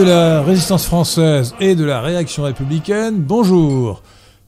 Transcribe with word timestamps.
De 0.00 0.06
la 0.06 0.40
résistance 0.40 0.86
française 0.86 1.54
et 1.60 1.74
de 1.74 1.84
la 1.84 2.00
réaction 2.00 2.44
républicaine, 2.44 3.20
bonjour. 3.20 4.02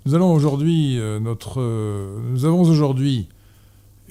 Nous 0.07 0.15
allons 0.15 0.33
aujourd'hui 0.33 0.99
euh, 0.99 1.21
notre, 1.21 1.61
euh, 1.61 2.23
nous 2.31 2.47
avons 2.47 2.63
aujourd'hui 2.63 3.29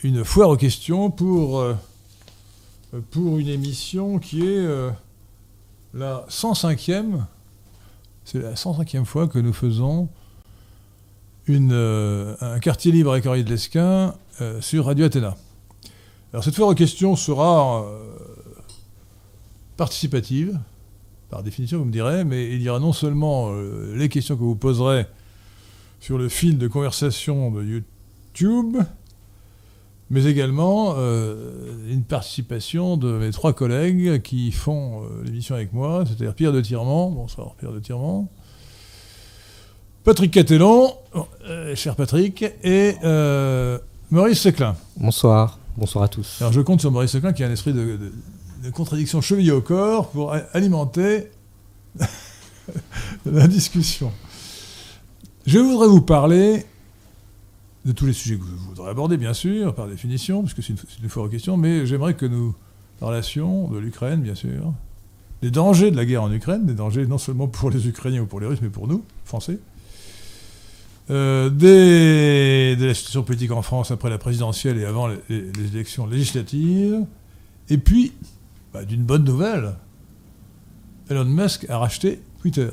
une 0.04 0.24
foire 0.24 0.50
aux 0.50 0.56
questions 0.56 1.10
pour 1.10 1.60
euh, 1.60 1.74
pour 3.10 3.40
une 3.40 3.48
émission 3.48 4.20
qui 4.20 4.46
est 4.46 4.68
la 5.96 6.28
105e. 6.30 7.24
C'est 8.24 8.44
la 8.44 8.54
105e 8.54 9.06
fois 9.06 9.28
que 9.28 9.40
nous 9.40 9.54
faisons 9.54 10.10
une, 11.48 11.74
un 12.40 12.60
quartier 12.60 12.92
libre 12.92 13.14
avec 13.14 13.26
Henri 13.26 13.44
de 13.44 13.50
Lesquin 13.50 14.14
sur 14.60 14.86
Radio 14.86 15.06
Athéna. 15.06 15.36
Alors 16.34 16.44
cette 16.44 16.54
foire 16.54 16.70
aux 16.70 16.76
questions 16.76 17.16
sera 17.16 17.84
participative, 19.76 20.60
par 21.32 21.42
définition 21.44 21.80
vous 21.80 21.86
me 21.86 21.92
direz, 21.92 22.26
mais 22.26 22.54
il 22.54 22.62
y 22.62 22.70
aura 22.70 22.80
non 22.80 22.92
seulement 22.94 23.50
euh, 23.52 23.96
les 23.96 24.10
questions 24.10 24.36
que 24.36 24.44
vous 24.44 24.56
poserez 24.56 25.06
sur 26.02 26.18
le 26.18 26.28
fil 26.30 26.58
de 26.58 26.68
conversation 26.68 27.50
de 27.52 27.64
YouTube, 27.64 28.78
mais 30.10 30.26
également 30.26 30.96
euh, 30.98 31.90
une 31.90 32.04
participation 32.04 32.98
de 32.98 33.14
mes 33.18 33.32
trois 33.32 33.54
collègues 33.54 34.22
qui 34.22 34.52
font 34.52 35.04
euh, 35.04 35.24
l'émission 35.24 35.56
avec 35.56 35.72
moi, 35.72 36.04
c'est-à-dire 36.06 36.34
Pierre 36.36 36.52
de 36.52 36.60
Tirement, 36.60 37.10
bonsoir 37.10 37.56
Pierre 37.56 37.72
de 37.72 37.80
Tirement, 37.80 38.30
Patrick 40.04 40.32
Catellon, 40.32 40.94
euh, 41.48 41.76
cher 41.76 41.96
Patrick, 41.96 42.44
et 42.64 42.96
Maurice 44.10 44.42
Seclin. 44.42 44.76
Bonsoir, 44.98 45.60
bonsoir 45.78 46.04
à 46.04 46.08
tous. 46.10 46.42
Alors 46.42 46.52
je 46.52 46.60
compte 46.60 46.82
sur 46.82 46.92
Maurice 46.92 47.12
Seclin 47.12 47.32
qui 47.32 47.44
a 47.44 47.48
un 47.48 47.52
esprit 47.52 47.72
de, 47.72 47.80
de- 47.96 48.12
de 48.62 48.70
contradiction 48.70 49.22
chevillée 49.22 49.52
au 49.52 49.62
corps 49.62 50.10
pour 50.10 50.34
alimenter 50.54 51.28
la 53.26 53.48
discussion. 53.48 54.12
Je 55.48 55.58
voudrais 55.58 55.88
vous 55.88 56.02
parler 56.02 56.66
de 57.86 57.92
tous 57.92 58.06
les 58.06 58.14
sujets 58.14 58.38
que 58.38 58.44
vous 58.44 58.58
voudrez 58.58 58.90
aborder, 58.90 59.18
bien 59.18 59.34
sûr, 59.34 59.74
par 59.74 59.88
définition, 59.88 60.44
puisque 60.44 60.62
c'est 60.62 60.74
une, 60.74 61.04
une 61.04 61.10
foire 61.10 61.26
aux 61.26 61.30
questions, 61.30 61.58
mais 61.58 61.88
j'aimerais 61.88 62.14
que 62.14 62.28
nous 62.28 62.56
parlassions 63.00 63.68
de 63.68 63.80
l'Ukraine, 63.80 64.22
bien 64.22 64.36
sûr, 64.36 64.74
des 65.42 65.50
dangers 65.50 65.90
de 65.90 65.96
la 65.96 66.06
guerre 66.06 66.22
en 66.22 66.32
Ukraine, 66.32 66.68
des 66.68 66.76
dangers 66.76 67.08
non 67.08 67.18
seulement 67.18 67.48
pour 67.48 67.72
les 67.72 67.88
Ukrainiens 67.88 68.22
ou 68.22 68.28
pour 68.28 68.40
les 68.40 68.46
Russes, 68.46 68.62
mais 68.62 68.70
pour 68.70 68.88
nous, 68.88 69.04
Français, 69.26 69.58
euh, 71.10 71.50
de 71.50 72.86
la 72.86 72.94
situation 72.94 73.24
politique 73.24 73.52
en 73.52 73.64
France 73.64 73.90
après 73.90 74.12
la 74.12 74.20
présidentielle 74.20 74.78
et 74.78 74.86
avant 74.86 75.08
les 75.08 75.50
élections 75.74 76.06
législatives, 76.06 77.04
et 77.72 77.78
puis, 77.78 78.12
bah, 78.74 78.86
d'une 78.86 79.04
bonne 79.04 79.24
nouvelle, 79.24 79.76
Elon 81.10 81.26
Musk 81.26 81.70
a 81.70 81.78
racheté 81.78 82.22
Twitter. 82.40 82.70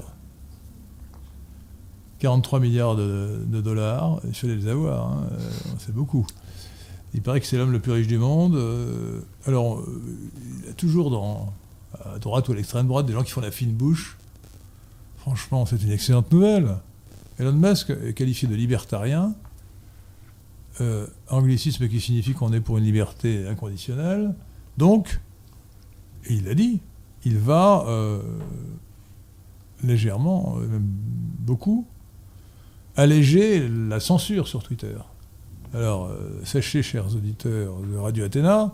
43 2.21 2.61
milliards 2.61 2.97
de, 2.97 3.61
dollars, 3.61 4.21
il 4.27 4.35
fallait 4.35 4.57
les 4.57 4.69
avoir, 4.69 5.13
hein, 5.13 5.27
euh, 5.33 5.39
c'est 5.79 5.95
beaucoup. 5.95 6.27
Il 7.15 7.23
paraît 7.23 7.41
que 7.41 7.47
c'est 7.47 7.57
l'homme 7.57 7.73
le 7.73 7.81
plus 7.81 7.93
riche 7.93 8.07
du 8.07 8.19
monde. 8.19 8.55
euh, 8.55 9.21
alors, 9.47 9.79
euh, 9.79 10.03
il 10.61 10.67
y 10.67 10.71
a 10.71 10.73
toujours 10.75 11.11
dans, 11.11 11.53
à 12.05 12.19
droite 12.19 12.49
ou 12.49 12.53
à 12.53 12.57
l'extrême 12.57 12.87
droite 12.87 13.07
des 13.07 13.13
gens 13.13 13.23
qui 13.23 13.31
font 13.31 13.41
la 13.41 13.51
fine 13.51 13.73
bouche. 13.73 14.19
Franchement, 15.17 15.65
c'est 15.65 15.83
une 15.83 15.93
excellente 15.93 16.31
nouvelle. 16.33 16.77
Elon 17.39 17.53
Musk 17.53 17.91
est 17.91 18.15
qualifié 18.15 18.49
de 18.49 18.55
libertarien, 18.55 19.35
anglicisme 21.29 21.89
qui 21.89 22.01
signifie 22.01 22.35
qu'on 22.35 22.53
est 22.53 22.61
pour 22.61 22.79
une 22.79 22.85
liberté 22.85 23.47
inconditionnelle. 23.47 24.35
Donc, 24.77 25.21
et 26.29 26.35
il 26.35 26.45
l'a 26.45 26.55
dit, 26.55 26.81
il 27.25 27.39
va 27.39 27.85
euh, 27.89 28.21
légèrement, 29.83 30.57
euh, 30.59 30.67
même 30.67 30.87
beaucoup, 30.87 31.87
alléger 32.97 33.67
la 33.69 34.01
censure 34.01 34.47
sur 34.47 34.63
Twitter. 34.63 34.97
Alors, 35.75 36.07
euh, 36.07 36.41
sachez, 36.45 36.83
chers 36.83 37.15
auditeurs 37.15 37.75
de 37.81 37.97
Radio 37.97 38.25
Athéna, 38.25 38.73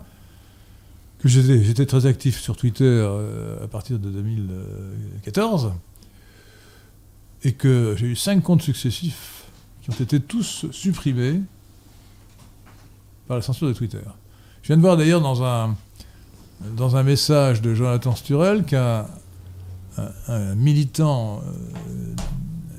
que 1.19 1.29
j'étais 1.29 1.85
très 1.85 2.05
actif 2.05 2.39
sur 2.39 2.55
Twitter 2.55 3.07
à 3.63 3.67
partir 3.67 3.97
de 3.97 4.09
2014 4.09 5.71
et 7.43 7.53
que 7.53 7.95
j'ai 7.97 8.07
eu 8.07 8.15
cinq 8.15 8.43
comptes 8.43 8.61
successifs 8.61 9.45
qui 9.81 9.89
ont 9.89 10.03
été 10.03 10.19
tous 10.19 10.65
supprimés 10.71 11.41
par 13.27 13.37
la 13.37 13.41
censure 13.41 13.67
de 13.67 13.73
Twitter. 13.73 14.01
Je 14.61 14.67
viens 14.67 14.77
de 14.77 14.81
voir 14.81 14.97
d'ailleurs 14.97 15.21
dans 15.21 15.41
un, 15.43 15.75
dans 16.61 16.95
un 16.95 17.03
message 17.03 17.61
de 17.61 17.73
Jonathan 17.73 18.15
Sturel 18.15 18.63
qu'un 18.63 19.07
un, 19.97 20.11
un 20.27 20.55
militant 20.55 21.41
euh, 21.45 22.15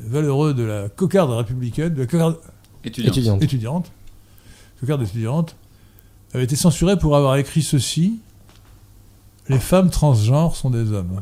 valeureux 0.06 0.54
de 0.54 0.62
la 0.62 0.88
cocarde 0.88 1.31
républicaine, 1.31 1.94
de 1.94 2.00
la 2.00 2.06
cocarde 2.06 2.38
Étudiant. 2.84 3.10
Étudiante. 3.10 3.42
étudiante, 3.42 3.92
cocarde 4.78 5.03
étudiante, 5.03 5.56
avait 6.32 6.44
été 6.44 6.54
censuré 6.54 6.97
pour 6.97 7.16
avoir 7.16 7.37
écrit 7.37 7.62
ceci 7.62 8.20
Les 9.48 9.59
femmes 9.59 9.91
transgenres 9.91 10.54
sont 10.54 10.70
des 10.70 10.93
hommes. 10.93 11.20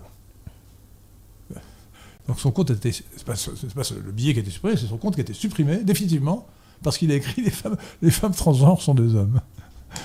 Donc 2.28 2.38
son 2.40 2.50
compte 2.50 2.70
a 2.70 2.74
été. 2.74 2.92
C'est 2.92 3.24
pas, 3.24 3.34
pas 3.34 3.82
le 4.04 4.12
billet 4.12 4.32
qui 4.32 4.40
a 4.40 4.42
été 4.42 4.50
supprimé, 4.50 4.76
c'est 4.76 4.86
son 4.86 4.98
compte 4.98 5.14
qui 5.14 5.20
a 5.20 5.22
été 5.22 5.32
supprimé 5.32 5.78
définitivement 5.84 6.46
parce 6.82 6.98
qu'il 6.98 7.10
a 7.12 7.14
écrit 7.14 7.42
les 7.44 7.50
femmes, 7.50 7.76
les 8.02 8.10
femmes 8.10 8.34
transgenres 8.34 8.82
sont 8.82 8.94
des 8.94 9.14
hommes. 9.14 9.40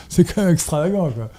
C'est 0.07 0.23
quand 0.23 0.43
même 0.43 0.53
extravagant, 0.53 1.11
quoi. 1.11 1.29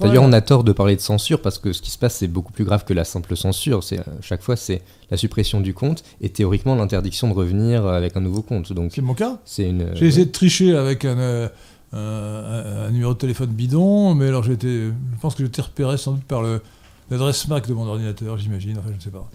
D'ailleurs, 0.00 0.22
on 0.24 0.32
a 0.32 0.40
tort 0.40 0.64
de 0.64 0.72
parler 0.72 0.96
de 0.96 1.00
censure 1.00 1.40
parce 1.42 1.58
que 1.58 1.72
ce 1.72 1.82
qui 1.82 1.90
se 1.90 1.98
passe, 1.98 2.16
c'est 2.16 2.28
beaucoup 2.28 2.52
plus 2.52 2.64
grave 2.64 2.84
que 2.84 2.92
la 2.94 3.04
simple 3.04 3.36
censure. 3.36 3.82
C'est 3.84 4.00
euh, 4.00 4.02
chaque 4.20 4.42
fois, 4.42 4.56
c'est 4.56 4.82
la 5.10 5.16
suppression 5.16 5.60
du 5.60 5.74
compte 5.74 6.02
et 6.20 6.28
théoriquement 6.30 6.74
l'interdiction 6.74 7.28
de 7.28 7.34
revenir 7.34 7.84
euh, 7.86 7.96
avec 7.96 8.16
un 8.16 8.20
nouveau 8.20 8.42
compte. 8.42 8.72
Donc, 8.72 8.92
C'est 8.94 9.02
mon 9.02 9.14
cas. 9.14 9.38
c'est 9.44 9.68
une. 9.68 9.94
J'ai 9.94 10.06
essayé 10.06 10.26
de 10.26 10.30
tricher 10.32 10.76
avec 10.76 11.04
un, 11.04 11.16
euh, 11.18 11.48
un- 11.92 12.90
numéro 12.90 13.12
de 13.14 13.18
téléphone 13.18 13.50
bidon, 13.50 14.14
mais 14.14 14.28
alors 14.28 14.42
j'ai 14.42 14.52
été, 14.54 14.68
je 14.88 15.20
pense 15.20 15.34
que 15.34 15.42
été 15.44 15.62
repéré 15.62 15.96
sans 15.96 16.12
doute 16.12 16.24
par 16.24 16.42
l'adresse 17.10 17.46
MAC 17.48 17.68
de 17.68 17.74
mon 17.74 17.86
ordinateur, 17.86 18.36
j'imagine, 18.38 18.76
enfin 18.78 18.88
je 18.90 18.96
ne 18.96 19.00
sais 19.00 19.10
pas. 19.10 19.28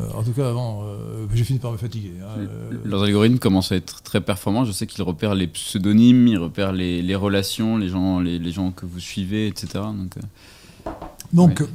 Euh, 0.00 0.10
en 0.12 0.24
tout 0.24 0.32
cas, 0.32 0.48
avant, 0.48 0.82
euh, 0.84 1.26
j'ai 1.34 1.44
fini 1.44 1.58
par 1.60 1.70
me 1.70 1.76
fatiguer. 1.76 2.12
hein, 2.20 2.40
euh, 2.40 2.70
Leurs 2.84 3.04
algorithmes 3.04 3.38
commencent 3.38 3.70
à 3.70 3.76
être 3.76 4.02
très 4.02 4.20
performants. 4.20 4.64
Je 4.64 4.72
sais 4.72 4.86
qu'ils 4.88 5.04
repèrent 5.04 5.36
les 5.36 5.46
pseudonymes, 5.46 6.26
ils 6.26 6.38
repèrent 6.38 6.72
les, 6.72 7.00
les 7.00 7.14
relations, 7.14 7.76
les 7.76 7.88
gens, 7.88 8.18
les, 8.18 8.38
les 8.40 8.50
gens 8.52 8.72
que 8.72 8.86
vous 8.86 8.98
suivez, 8.98 9.46
etc. 9.46 9.68
Donc, 9.96 10.16
donc, 11.32 11.60
ouais. 11.60 11.66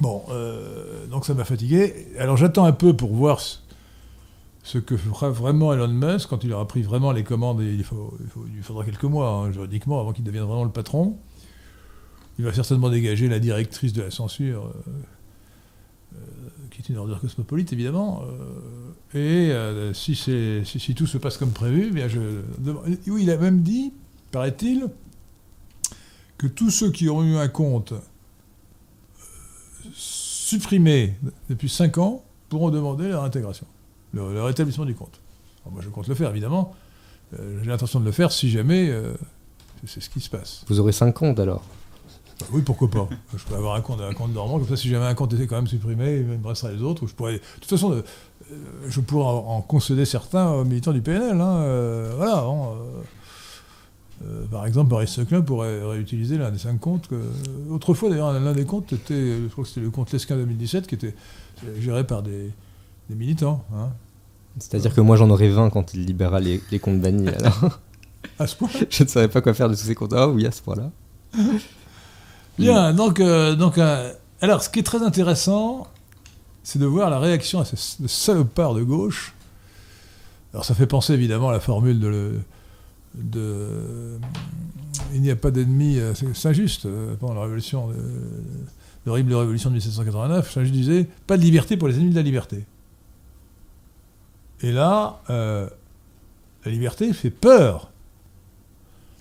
bon, 0.00 0.22
donc 1.10 1.24
ça 1.24 1.32
m'a 1.34 1.44
fatigué. 1.44 2.06
Alors 2.18 2.36
j'attends 2.36 2.64
un 2.66 2.72
peu 2.72 2.94
pour 2.94 3.14
voir 3.14 3.40
ce, 3.40 3.56
ce 4.62 4.76
que 4.78 4.96
fera 4.98 5.30
vraiment 5.30 5.72
Elon 5.72 5.88
Musk 5.88 6.28
quand 6.28 6.44
il 6.44 6.52
aura 6.52 6.68
pris 6.68 6.82
vraiment 6.82 7.12
les 7.12 7.24
commandes. 7.24 7.62
Et 7.62 7.72
il, 7.74 7.82
faut, 7.84 8.14
il, 8.20 8.26
faut- 8.28 8.44
il 8.54 8.62
faudra 8.62 8.84
quelques 8.84 9.04
mois, 9.04 9.30
hein, 9.30 9.52
juridiquement, 9.52 10.00
avant 10.00 10.12
qu'il 10.12 10.24
devienne 10.24 10.44
vraiment 10.44 10.64
le 10.64 10.70
patron. 10.70 11.16
Il 12.38 12.44
va 12.44 12.52
certainement 12.52 12.90
dégager 12.90 13.28
la 13.28 13.38
directrice 13.38 13.94
de 13.94 14.02
la 14.02 14.10
censure, 14.10 14.70
qui 16.76 16.82
est 16.82 16.94
une 16.94 16.98
ordure 16.98 17.20
cosmopolite, 17.20 17.72
évidemment. 17.72 18.22
euh, 19.14 19.48
et 19.48 19.50
euh, 19.52 19.94
si, 19.94 20.14
si, 20.14 20.94
tout 20.94 21.06
se 21.06 21.16
passe 21.16 21.38
comme 21.38 21.52
prévu, 21.52 21.86
eh 21.88 21.90
bien 21.90 22.06
je, 22.06 22.20
oui, 23.06 23.22
il 23.22 23.30
a 23.30 23.38
même 23.38 23.62
dit, 23.62 23.94
paraît-il, 24.30 24.88
que 26.36 26.46
tous 26.46 26.70
ceux 26.70 26.90
qui 26.90 27.08
ont 27.08 27.24
eu 27.24 27.36
un 27.36 27.48
compte 27.48 27.92
euh, 27.92 28.00
supprimé 29.94 31.14
depuis 31.48 31.70
5 31.70 31.96
ans 31.96 32.24
pourront 32.50 32.68
demander 32.70 33.08
leur 33.08 33.24
intégration, 33.24 33.66
le, 34.12 34.34
le 34.34 34.42
rétablissement 34.42 34.84
du 34.84 34.94
compte. 34.94 35.20
Moi, 35.70 35.80
je 35.82 35.88
compte 35.88 36.08
le 36.08 36.14
faire, 36.14 36.30
évidemment. 36.30 36.74
J'ai 37.32 37.68
l'intention 37.68 37.98
de 37.98 38.04
le 38.04 38.12
faire 38.12 38.30
si 38.30 38.50
jamais 38.50 38.92
c'est 39.84 40.00
ce 40.00 40.08
qui 40.08 40.20
se 40.20 40.30
passe. 40.30 40.62
Vous 40.68 40.78
aurez 40.78 40.92
5 40.92 41.12
comptes 41.12 41.40
alors. 41.40 41.64
Bah 42.40 42.46
oui, 42.52 42.62
pourquoi 42.62 42.90
pas. 42.90 43.08
Je 43.36 43.44
peux 43.44 43.54
avoir 43.54 43.74
un 43.76 43.80
compte, 43.80 44.00
un 44.00 44.12
compte 44.12 44.32
dormant, 44.32 44.58
comme 44.58 44.68
ça, 44.68 44.76
si 44.76 44.88
jamais 44.88 45.06
un 45.06 45.14
compte 45.14 45.32
était 45.34 45.46
quand 45.46 45.56
même 45.56 45.66
supprimé, 45.66 46.16
il 46.18 46.38
me 46.38 46.46
resterait 46.46 46.74
les 46.74 46.82
autres. 46.82 47.02
ou 47.04 47.06
Je 47.06 47.14
pourrais, 47.14 47.34
de 47.34 47.40
toute 47.60 47.70
façon, 47.70 47.92
euh, 47.92 48.02
euh, 48.52 48.54
je 48.88 49.00
pourrais 49.00 49.24
en, 49.26 49.62
concéder 49.62 50.04
certains 50.04 50.50
aux 50.50 50.64
militants 50.64 50.92
du 50.92 51.00
PNL. 51.00 51.40
hein, 51.40 51.56
euh, 51.62 52.12
voilà. 52.16 52.38
hein, 52.44 52.74
par 54.50 54.66
exemple, 54.66 54.88
Boris 54.88 55.10
Seclin 55.10 55.40
pourrait 55.42 55.82
réutiliser 55.82 56.38
l'un 56.38 56.50
des 56.50 56.58
cinq 56.58 56.78
comptes. 56.80 57.06
Que, 57.08 57.20
autrefois, 57.70 58.10
d'ailleurs, 58.10 58.32
l'un 58.32 58.52
des 58.52 58.64
comptes 58.64 58.92
était, 58.92 59.38
je 59.42 59.48
crois 59.48 59.64
que 59.64 59.68
c'était 59.68 59.82
le 59.82 59.90
compte 59.90 60.10
Lesquin 60.12 60.36
2017, 60.36 60.86
qui 60.86 60.94
était 60.94 61.14
géré 61.80 62.06
par 62.06 62.22
des, 62.22 62.50
des 63.10 63.14
militants. 63.16 63.64
hein. 63.74 63.90
C'est-à-dire 64.58 64.94
que 64.94 65.02
moi, 65.02 65.16
j'en 65.16 65.28
aurai 65.28 65.50
20 65.50 65.68
quand 65.70 65.92
il 65.92 66.06
libérera 66.06 66.40
les, 66.40 66.62
les 66.70 66.78
comptes 66.78 67.00
bannis. 67.00 67.28
Alors, 67.28 67.78
À 68.38 68.46
ce 68.46 68.56
point. 68.56 68.70
je 68.90 69.02
ne 69.04 69.08
savais 69.08 69.28
pas 69.28 69.42
quoi 69.42 69.52
faire 69.52 69.68
de 69.68 69.74
tous 69.74 69.82
ces 69.82 69.94
comptes. 69.94 70.14
Ah 70.14 70.28
oui, 70.28 70.46
à 70.46 70.50
ce 70.50 70.62
point-là. 70.62 70.90
Bien, 72.58 72.92
donc, 72.92 73.20
euh, 73.20 73.54
donc 73.54 73.78
euh, 73.78 74.12
alors, 74.40 74.62
ce 74.62 74.68
qui 74.70 74.78
est 74.78 74.82
très 74.82 75.02
intéressant, 75.02 75.86
c'est 76.62 76.78
de 76.78 76.86
voir 76.86 77.10
la 77.10 77.18
réaction 77.18 77.60
à 77.60 77.64
ce 77.64 77.76
salopard 78.08 78.74
de 78.74 78.82
gauche. 78.82 79.34
Alors, 80.52 80.64
ça 80.64 80.74
fait 80.74 80.86
penser 80.86 81.12
évidemment 81.14 81.50
à 81.50 81.52
la 81.52 81.60
formule 81.60 82.00
de. 82.00 82.06
le- 82.08 82.40
de 83.14 84.18
il 85.14 85.22
n'y 85.22 85.30
a 85.30 85.36
pas 85.36 85.50
d'ennemi, 85.50 85.98
euh, 85.98 86.12
c'est 86.14 86.48
injuste 86.48 86.86
pendant 87.20 87.34
la 87.34 87.42
révolution. 87.42 87.90
l'horrible 89.06 89.34
révolution 89.34 89.70
de 89.70 89.74
1789, 89.76 90.58
je 90.62 90.68
disais 90.70 91.06
pas 91.26 91.36
de 91.36 91.42
liberté 91.42 91.76
pour 91.76 91.88
les 91.88 91.94
ennemis 91.96 92.10
de 92.10 92.16
la 92.16 92.22
liberté. 92.22 92.64
Et 94.62 94.72
là, 94.72 95.20
euh, 95.30 95.68
la 96.64 96.70
liberté 96.72 97.12
fait 97.12 97.30
peur. 97.30 97.90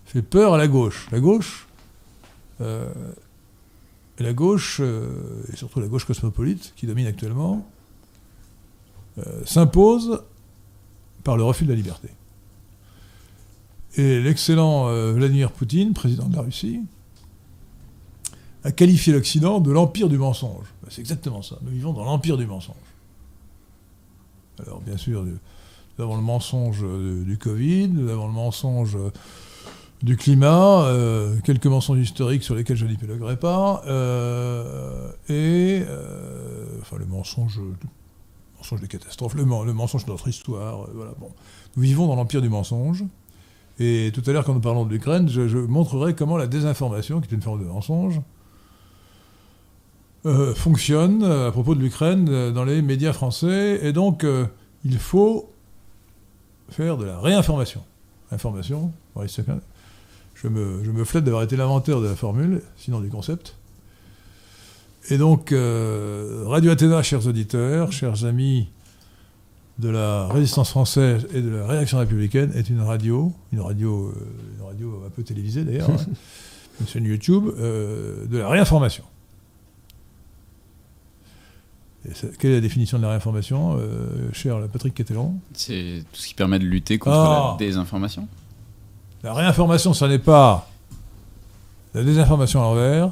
Fait 0.06 0.22
peur 0.22 0.54
à 0.56 0.58
la 0.58 0.68
gauche. 0.68 1.08
La 1.12 1.20
gauche, 1.20 1.68
euh, 2.62 2.90
la 4.24 4.34
gauche, 4.34 4.78
euh, 4.80 5.44
et 5.52 5.56
surtout 5.56 5.80
la 5.80 5.88
gauche 5.88 6.06
cosmopolite 6.06 6.74
qui 6.76 6.88
domine 6.88 7.08
actuellement, 7.08 7.68
s'impose 9.46 10.24
par 11.24 11.38
le 11.38 11.44
refus 11.44 11.64
de 11.64 11.70
la 11.70 11.76
liberté. 11.76 12.10
Et 13.96 14.20
l'excellent 14.20 14.92
Vladimir 15.14 15.54
Poutine, 15.54 15.94
président 15.94 16.28
de 16.28 16.36
la 16.36 16.42
Russie, 16.42 16.82
a 18.66 18.74
qualifié 18.74 19.14
l'Occident 19.14 19.62
de 19.62 19.72
l'empire 19.72 20.10
du 20.10 20.18
mensonge. 20.18 20.66
Ben, 20.84 20.90
c'est 20.92 21.00
exactement 21.00 21.42
ça. 21.42 21.58
Nous 21.62 21.72
vivons 21.72 21.94
dans 21.94 22.04
l'empire 22.04 22.36
du 22.36 22.46
mensonge. 22.46 22.76
Alors, 24.60 24.82
bien 24.82 24.98
sûr, 24.98 25.24
nous 25.24 26.04
avons 26.04 26.18
le 26.18 26.22
mensonge 26.22 26.84
du 26.84 27.38
Covid, 27.38 27.88
nous 27.88 28.10
avons 28.10 28.28
le 28.28 28.34
mensonge 28.34 28.98
du 30.03 30.18
climat, 30.18 30.86
euh, 30.86 31.36
quelques 31.44 31.65
mensonges 31.68 32.00
historiques 32.00 32.44
sur 32.44 32.56
lesquels 32.56 32.77
je 32.77 32.86
n'épiloguerai 32.86 33.38
pas, 33.38 33.81
euh, 33.88 35.09
et 35.30 35.83
euh, 35.88 36.65
enfin 36.81 36.97
le 36.97 37.06
mensonge, 37.06 37.59
mensonge 38.57 38.81
des 38.81 38.88
catastrophes, 38.88 39.36
le, 39.36 39.45
mensonge 39.45 40.06
de 40.06 40.12
notre 40.12 40.27
histoire. 40.27 40.88
voilà, 40.94 41.13
bon. 41.19 41.31
Nous 41.75 41.83
vivons 41.83 42.07
dans 42.07 42.15
l'empire 42.15 42.42
du 42.42 42.50
mensonge. 42.50 43.03
Et 43.77 44.12
tout 44.13 44.21
à 44.25 44.31
l'heure, 44.31 44.45
quand 44.45 44.53
nous 44.53 44.62
parlons 44.62 44.86
de 44.86 44.92
l'Ukraine, 44.92 45.27
je, 45.27 45.57
montrerai 45.57 46.15
comment 46.15 46.38
la 46.38 46.47
désinformation, 46.47 47.19
qui 47.19 47.30
est 47.30 47.36
une 47.36 47.42
forme 47.42 47.59
de 47.59 47.65
mensonge, 47.65 48.21
fonctionne 50.56 51.24
à 51.24 51.51
propos 51.51 51.75
de 51.75 51.81
l'Ukraine 51.81 52.51
dans 52.53 52.63
les 52.63 52.81
médias 52.81 53.12
français. 53.12 53.80
Et 53.83 53.92
donc, 53.92 54.25
il 54.86 54.97
faut 54.97 55.51
faire 56.69 56.97
de 56.97 57.03
la 57.03 57.19
réinformation. 57.19 57.83
Information, 58.31 58.94
je 60.36 60.48
me, 60.48 60.84
je 60.84 60.92
me 60.92 61.04
flatte 61.04 61.24
d'avoir 61.24 61.44
été 61.44 61.56
l'inventeur 61.56 62.02
de 62.02 62.08
la 62.08 62.16
formule, 62.16 62.62
sinon 62.78 63.00
du 63.00 63.10
concept. 63.10 63.56
Et 65.10 65.18
donc, 65.18 65.50
Radio 65.52 66.72
Athéna, 66.72 67.04
chers 67.04 67.28
auditeurs, 67.28 67.92
chers 67.92 68.26
amis 68.26 68.70
de 69.78 69.90
la 69.90 70.28
résistance 70.28 70.70
française 70.70 71.28
et 71.34 71.42
de 71.42 71.50
la 71.50 71.68
réaction 71.68 72.00
républicaine, 72.00 72.52
est 72.56 72.70
une 72.70 72.82
radio, 72.82 73.32
une 73.54 73.62
radio, 73.62 74.14
une 74.58 74.66
radio 74.66 75.04
un 75.06 75.10
peu 75.10 75.22
télévisée 75.22 75.64
d'ailleurs, 75.64 75.90
hein, 75.90 75.98
une 76.81 76.88
chaîne 76.88 77.06
YouTube, 77.06 77.46
de 77.56 78.38
la 78.38 78.50
réinformation. 78.50 79.04
Quelle 82.40 82.52
est 82.52 82.56
la 82.56 82.62
définition 82.62 82.98
de 82.98 83.04
la 83.04 83.10
réinformation, 83.10 83.78
euh, 83.78 84.30
cher 84.31 84.60
Patrick 84.72 84.94
Catellon 84.94 85.36
C'est 85.54 86.04
tout 86.12 86.20
ce 86.20 86.28
qui 86.28 86.34
permet 86.34 86.60
de 86.60 86.66
lutter 86.66 86.98
contre 87.00 87.16
la 87.16 87.54
ah. 87.54 87.56
désinformation. 87.58 88.28
La 89.25 89.33
réinformation, 89.33 89.92
ce 89.95 90.06
n'est 90.06 90.19
pas 90.19 90.68
la 91.95 92.04
désinformation 92.04 92.62
à 92.62 92.63
l'envers, 92.66 93.12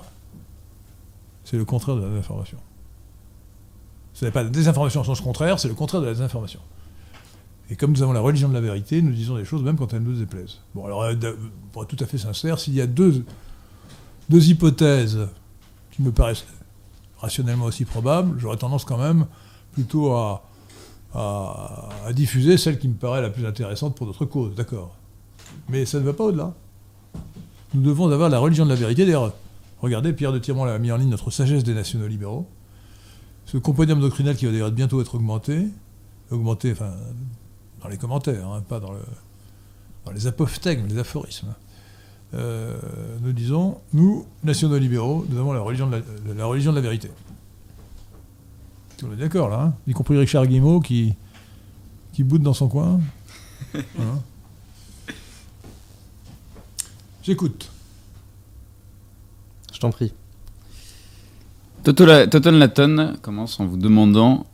c'est 1.43 1.57
le 1.57 1.65
contraire 1.65 1.95
de 1.95 2.01
la 2.01 2.09
désinformation. 2.09 2.59
Ce 4.13 4.23
n'est 4.23 4.29
pas 4.29 4.43
la 4.43 4.49
désinformation 4.49 5.01
en 5.01 5.05
sens 5.05 5.21
contraire, 5.21 5.59
c'est 5.59 5.69
le 5.69 5.73
contraire 5.73 6.01
de 6.01 6.05
la 6.05 6.13
désinformation. 6.13 6.59
Et 7.71 7.75
comme 7.75 7.93
nous 7.93 8.03
avons 8.03 8.13
la 8.13 8.19
religion 8.19 8.47
de 8.47 8.53
la 8.53 8.61
vérité, 8.61 9.01
nous 9.01 9.11
disons 9.11 9.37
des 9.37 9.43
choses 9.43 9.63
même 9.63 9.75
quand 9.75 9.91
elles 9.91 10.03
nous 10.03 10.13
déplaisent. 10.13 10.59
Bon, 10.75 10.85
alors, 10.85 11.01
euh, 11.01 11.15
pour 11.71 11.81
être 11.81 11.89
tout 11.89 12.03
à 12.03 12.05
fait 12.05 12.19
sincère, 12.19 12.59
s'il 12.59 12.75
y 12.75 12.81
a 12.81 12.85
deux, 12.85 13.25
hypothèses 14.29 15.17
qui 15.89 16.03
me 16.03 16.11
paraissent 16.11 16.45
rationnellement 17.17 17.65
aussi 17.65 17.85
probable, 17.85 18.37
j'aurais 18.37 18.57
tendance 18.57 18.85
quand 18.85 18.99
même 18.99 19.25
plutôt 19.71 20.13
à, 20.13 20.43
diffuser 22.11 22.57
celle 22.57 22.77
qui 22.77 22.87
me 22.87 22.93
paraît 22.93 23.23
la 23.23 23.31
plus 23.31 23.47
intéressante 23.47 23.95
pour 23.95 24.05
notre 24.05 24.25
cause, 24.25 24.53
d'accord? 24.53 24.95
Mais 25.69 25.85
ça 25.85 25.99
ne 25.99 26.03
va 26.03 26.13
pas 26.13 26.25
au-delà. 26.25 26.53
Nous 27.73 27.81
devons 27.81 28.09
avoir 28.11 28.29
la 28.29 28.39
religion 28.39 28.65
de 28.65 28.69
la 28.69 28.75
vérité. 28.75 29.05
D'ailleurs, 29.05 29.33
regardez, 29.81 30.13
Pierre 30.13 30.31
de 30.31 30.39
Tirmont 30.39 30.65
a 30.65 30.77
mis 30.77 30.91
en 30.91 30.97
ligne 30.97 31.09
notre 31.09 31.31
sagesse 31.31 31.63
des 31.63 31.73
nationaux 31.73 32.07
libéraux. 32.07 32.47
Ce 33.45 33.57
compendium 33.57 33.99
doctrinal 33.99 34.35
qui 34.35 34.45
va 34.45 34.69
bientôt 34.69 35.01
être 35.01 35.15
augmenté, 35.15 35.67
augmenté, 36.31 36.71
enfin, 36.71 36.93
dans 37.81 37.89
les 37.89 37.97
commentaires, 37.97 38.47
hein, 38.47 38.63
pas 38.67 38.79
dans, 38.79 38.91
le, 38.91 38.99
les 40.13 40.27
apophthegmes, 40.27 40.87
les 40.87 40.97
aphorismes. 40.97 41.53
Euh, 42.33 42.75
nous 43.21 43.31
disons, 43.31 43.79
nous, 43.93 44.25
nationaux 44.43 44.77
libéraux, 44.77 45.25
nous 45.29 45.37
avons 45.37 45.53
la 45.53 45.61
religion 45.61 45.87
de 45.87 46.01
la, 46.35 46.45
religion 46.45 46.71
de 46.71 46.77
la 46.77 46.81
vérité. 46.81 47.11
On 49.03 49.11
est 49.11 49.17
d'accord 49.17 49.49
là, 49.49 49.61
hein 49.61 49.73
y 49.85 49.91
compris 49.91 50.17
Richard 50.17 50.47
Guimau 50.47 50.79
qui, 50.79 51.13
qui 52.13 52.23
boude 52.23 52.41
dans 52.41 52.53
son 52.53 52.69
coin. 52.69 53.01
Hein 53.75 54.19
J'écoute. 57.23 57.71
Je 59.73 59.79
t'en 59.79 59.89
prie. 59.89 60.13
Toton 61.83 62.51
Laton 62.51 63.15
commence 63.21 63.59
en 63.59 63.65
vous 63.65 63.77
demandant 63.77 64.45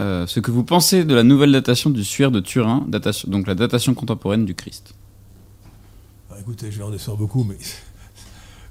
euh, 0.00 0.26
ce 0.26 0.40
que 0.40 0.50
vous 0.50 0.64
pensez 0.64 1.04
de 1.04 1.14
la 1.14 1.24
nouvelle 1.24 1.52
datation 1.52 1.90
du 1.90 2.04
suaire 2.04 2.30
de 2.30 2.40
Turin, 2.40 2.84
datation, 2.88 3.28
donc 3.30 3.46
la 3.46 3.54
datation 3.54 3.94
contemporaine 3.94 4.44
du 4.44 4.54
Christ 4.54 4.94
écoutez, 6.40 6.70
je 6.70 6.82
vais 6.82 7.16
beaucoup, 7.16 7.44
mais 7.44 7.58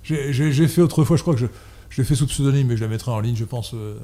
j'ai 0.32 0.68
fait 0.68 0.82
autrefois, 0.82 1.18
je 1.18 1.22
crois 1.22 1.36
que 1.36 1.40
je, 1.40 1.98
l'ai 1.98 2.04
fait 2.04 2.16
sous 2.16 2.28
pseudonyme, 2.28 2.68
mais 2.68 2.78
je 2.78 2.82
la 2.82 2.88
mettrai 2.88 3.12
en 3.12 3.20
ligne, 3.20 3.36
je 3.36 3.46
pense, 3.46 3.74
euh, 3.74 3.98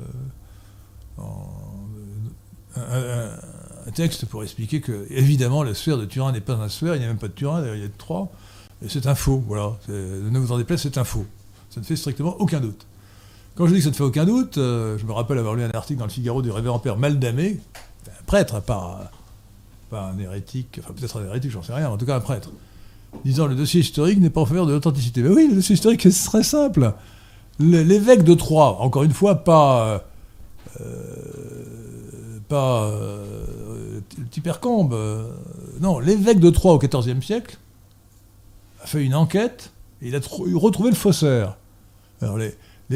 un, 2.76 3.92
texte 3.96 4.26
pour 4.26 4.44
expliquer 4.44 4.82
que, 4.82 5.06
évidemment, 5.10 5.64
la 5.64 5.74
sphère 5.74 5.98
de 5.98 6.06
Turin 6.06 6.32
n'est 6.32 6.42
pas 6.42 6.54
un 6.54 6.70
sphère, 6.70 6.96
il 6.96 7.00
n'y 7.00 7.06
a 7.06 7.08
même 7.08 7.18
pas 7.18 7.28
de 7.28 7.34
Turin, 7.34 7.64
il 7.76 7.82
y 7.82 7.86
a 7.86 7.90
trois, 7.98 8.32
et 8.84 8.90
c'est 8.90 9.08
un 9.08 9.16
faux, 9.16 9.44
voilà. 9.48 9.74
Ne 9.88 10.38
vous 10.40 10.52
en 10.52 10.58
déplaise, 10.58 10.82
c'est 10.82 10.98
un 10.98 11.04
faux. 11.04 11.26
Ça 11.70 11.80
ne 11.80 11.86
fait 11.86 11.96
strictement 11.96 12.36
aucun 12.40 12.60
doute. 12.60 12.86
Quand 13.56 13.68
je 13.68 13.72
dis 13.72 13.78
que 13.78 13.84
ça 13.84 13.90
ne 13.92 13.96
fait 13.96 14.04
aucun 14.04 14.26
doute, 14.26 14.58
euh, 14.58 14.98
je 14.98 15.06
me 15.06 15.12
rappelle 15.12 15.38
avoir 15.38 15.56
lu 15.56 15.64
un 15.64 15.72
article 15.72 16.00
dans 16.00 16.06
le 16.06 16.12
Figaro 16.12 16.42
du 16.42 16.52
révérend 16.52 16.80
père 16.80 16.98
Maldamé, 16.98 17.60
un 18.08 18.24
prêtre, 18.26 18.62
pas, 18.62 19.12
pas 19.90 20.12
un 20.14 20.20
hérétique, 20.20 20.80
enfin 20.84 20.94
peut-être 20.94 21.22
un 21.22 21.26
hérétique, 21.26 21.52
j'en 21.52 21.62
sais 21.62 21.74
rien, 21.74 21.90
en 21.90 21.98
tout 21.98 22.06
cas 22.06 22.16
un 22.16 22.20
prêtre, 22.20 22.52
disant 23.24 23.46
le 23.46 23.56
dossier 23.56 23.82
historique 23.82 24.20
n'est 24.20 24.32
pas 24.32 24.42
en 24.42 24.46
faveur 24.46 24.66
de 24.66 24.74
l'authenticité. 24.74 25.22
Mais 25.22 25.30
oui, 25.30 25.48
le 25.50 25.56
dossier 25.56 25.76
historique 25.76 26.06
est 26.06 26.26
très 26.26 26.44
simple. 26.44 26.94
L'évêque 27.60 28.24
de 28.24 28.34
Troyes, 28.34 28.78
encore 28.80 29.04
une 29.04 29.14
fois, 29.14 29.44
pas. 29.44 30.04
Euh, 30.82 32.40
pas. 32.50 32.86
Euh, 32.86 34.00
Tipercombe. 34.32 34.94
Euh, 34.94 35.28
non, 35.80 36.00
l'évêque 36.00 36.40
de 36.40 36.50
Troyes 36.50 36.74
au 36.74 36.80
XIVe 36.80 37.22
siècle 37.22 37.58
a 38.84 38.88
fait 38.88 39.04
une 39.04 39.16
enquête 39.16 39.72
et 40.02 40.10
il 40.10 40.16
a 40.16 40.20
retrouvé 40.56 40.90
le 40.90 40.96
faussaire. 40.96 41.58
Alors 42.22 42.38
les, 42.38 42.54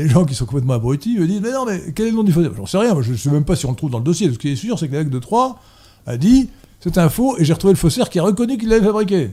gens 0.07 0.25
qui 0.25 0.35
sont 0.35 0.45
complètement 0.45 0.73
abrutis 0.73 1.17
me 1.17 1.25
disent 1.25 1.41
Mais 1.41 1.51
non, 1.51 1.65
mais 1.65 1.81
quel 1.95 2.07
est 2.07 2.11
le 2.11 2.17
nom 2.17 2.23
du 2.23 2.31
faussaire 2.31 2.51
J'en 2.55 2.65
sais 2.65 2.77
rien, 2.77 3.01
je 3.01 3.11
ne 3.11 3.17
sais 3.17 3.31
même 3.31 3.45
pas 3.45 3.55
si 3.55 3.65
on 3.65 3.71
le 3.71 3.75
trouve 3.75 3.89
dans 3.89 3.97
le 3.97 4.03
dossier. 4.03 4.31
Ce 4.31 4.37
qui 4.37 4.49
est 4.49 4.55
sûr, 4.55 4.77
c'est 4.77 4.87
que 4.87 4.93
l'évêque 4.93 5.09
de 5.09 5.19
Troyes 5.19 5.57
a 6.05 6.17
dit 6.17 6.49
C'est 6.79 6.97
un 6.97 7.09
faux 7.09 7.37
et 7.37 7.45
j'ai 7.45 7.53
retrouvé 7.53 7.73
le 7.73 7.79
faussaire 7.79 8.09
qui 8.09 8.19
a 8.19 8.23
reconnu 8.23 8.57
qu'il 8.57 8.69
l'avait 8.69 8.85
fabriqué 8.85 9.31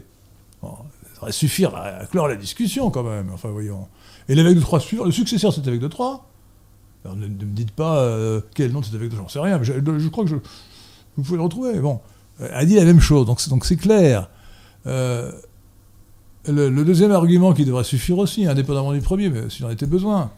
ça 1.15 1.21
devrait 1.21 1.33
suffire 1.33 1.75
à, 1.77 2.07
clore 2.07 2.29
la 2.29 2.37
discussion 2.37 2.91
quand 2.91 3.03
même. 3.03 3.31
Enfin, 3.33 3.51
voyons. 3.51 3.89
Et 4.29 4.35
l'évêque 4.35 4.57
de 4.57 4.61
Troyes, 4.61 4.81
le 5.05 5.11
successeur 5.11 5.51
de 5.51 5.57
cet 5.57 5.67
évêque 5.67 5.81
de 5.81 5.89
Troyes, 5.89 6.25
ne, 7.05 7.27
me 7.27 7.29
dites 7.29 7.71
pas 7.71 7.99
euh, 7.99 8.41
quel 8.55 8.73
nom 8.73 8.81
de 8.81 8.85
cet 8.85 8.95
évêque 8.95 9.11
de 9.11 9.15
Troyes, 9.15 9.29
j'en 9.29 9.33
sais 9.33 9.41
rien, 9.41 9.59
mais 9.59 9.65
je, 9.65 10.09
crois 10.09 10.25
que 10.25 10.31
je, 10.31 10.37
vous 11.17 11.23
pouvez 11.23 11.37
le 11.37 11.43
retrouver. 11.43 11.79
Bon, 11.79 12.01
euh, 12.41 12.49
a 12.53 12.65
dit 12.65 12.75
la 12.75 12.85
même 12.85 13.01
chose, 13.01 13.27
donc 13.27 13.41
c'est, 13.41 13.51
donc 13.51 13.65
c'est 13.65 13.77
clair. 13.77 14.29
Euh, 14.87 15.33
le, 16.47 16.85
deuxième 16.85 17.13
argument 17.13 17.53
qui 17.53 17.65
devrait 17.65 17.85
suffire 17.85 18.19
aussi, 18.19 18.47
indépendamment 18.47 18.93
du 18.93 19.01
premier, 19.01 19.31
mais 19.31 19.49
s'il 19.51 19.65
en 19.65 19.71
était 19.71 19.87
besoin, 19.87 20.31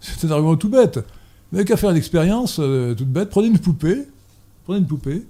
c'est 0.00 0.26
un 0.26 0.30
argument 0.30 0.56
tout 0.56 0.68
bête. 0.68 0.98
Vous 0.98 1.56
n'avez 1.56 1.64
qu'à 1.64 1.76
faire 1.76 1.90
une 1.90 1.96
expérience 1.96 2.56
toute 2.56 3.08
bête, 3.08 3.30
prenez 3.30 3.48
une 3.48 3.58
poupée, 3.58 4.06
prenez 4.64 4.80
une 4.80 4.86
poupée, 4.86 5.26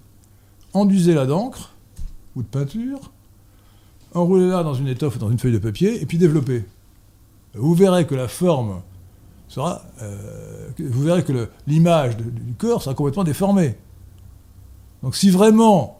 enduisez-la 0.72 1.26
d'encre 1.26 1.72
ou 2.34 2.42
de 2.42 2.48
peinture, 2.48 3.12
enroulez-la 4.14 4.62
dans 4.62 4.74
une 4.74 4.88
étoffe 4.88 5.16
ou 5.16 5.18
dans 5.18 5.30
une 5.30 5.38
feuille 5.38 5.52
de 5.52 5.58
papier, 5.58 6.02
et 6.02 6.06
puis 6.06 6.18
développez. 6.18 6.64
Vous 7.54 7.74
verrez 7.74 8.06
que 8.06 8.14
la 8.14 8.28
forme 8.28 8.80
sera. 9.48 9.82
Euh, 10.02 10.68
vous 10.78 11.02
verrez 11.02 11.24
que 11.24 11.48
l'image 11.66 12.16
du 12.16 12.54
corps 12.58 12.82
sera 12.82 12.94
complètement 12.94 13.24
déformée. 13.24 13.76
Donc 15.02 15.16
si 15.16 15.30
vraiment 15.30 15.95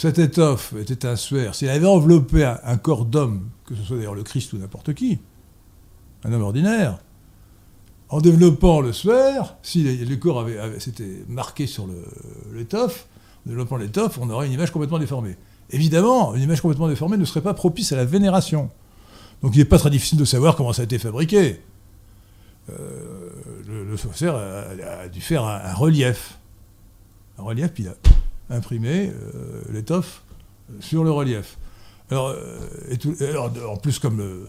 cette 0.00 0.18
étoffe 0.18 0.72
était 0.80 1.06
un 1.06 1.14
suaire, 1.14 1.54
s'il 1.54 1.68
avait 1.68 1.86
enveloppé 1.86 2.42
un, 2.64 2.78
corps 2.78 3.04
d'homme, 3.04 3.50
que 3.66 3.74
ce 3.74 3.82
soit 3.82 3.98
d'ailleurs 3.98 4.14
le 4.14 4.22
Christ 4.22 4.50
ou 4.54 4.56
n'importe 4.56 4.94
qui, 4.94 5.18
un 6.24 6.32
homme 6.32 6.40
ordinaire, 6.40 7.00
en 8.08 8.22
développant 8.22 8.80
le 8.80 8.94
suaire, 8.94 9.56
si 9.62 9.82
le 9.84 10.16
corps 10.16 10.40
avait, 10.40 10.80
s'était 10.80 11.22
marqué 11.28 11.66
sur 11.66 11.86
l'étoffe, 12.54 13.08
en 13.44 13.50
développant 13.50 13.76
l'étoffe, 13.76 14.16
on 14.18 14.30
aurait 14.30 14.46
une 14.46 14.54
image 14.54 14.70
complètement 14.70 14.98
déformée. 14.98 15.36
Évidemment, 15.68 16.34
une 16.34 16.44
image 16.44 16.62
complètement 16.62 16.88
déformée 16.88 17.18
ne 17.18 17.26
serait 17.26 17.42
pas 17.42 17.52
propice 17.52 17.92
à 17.92 17.96
la 17.96 18.06
vénération. 18.06 18.70
Donc 19.42 19.54
il 19.54 19.58
n'est 19.58 19.66
pas 19.66 19.78
très 19.78 19.90
difficile 19.90 20.18
de 20.18 20.24
savoir 20.24 20.56
comment 20.56 20.72
ça 20.72 20.80
a 20.80 20.86
été 20.86 20.98
fabriqué. 20.98 21.60
Euh, 22.70 23.30
le, 23.66 23.84
le 23.84 23.94
a 24.82 25.08
dû 25.08 25.20
faire 25.20 25.44
un, 25.44 25.60
un 25.62 25.74
relief. 25.74 26.38
Un 27.38 27.42
relief, 27.42 27.72
puis 27.72 27.82
il 27.82 27.88
a 27.90 27.94
imprimé 28.50 29.10
euh, 29.10 29.62
l'étoffe 29.72 30.22
sur 30.80 31.04
le 31.04 31.10
relief. 31.10 31.56
Alors, 32.10 32.28
euh, 32.28 33.66
en 33.68 33.76
plus, 33.76 33.98
comme 33.98 34.20
euh, 34.20 34.46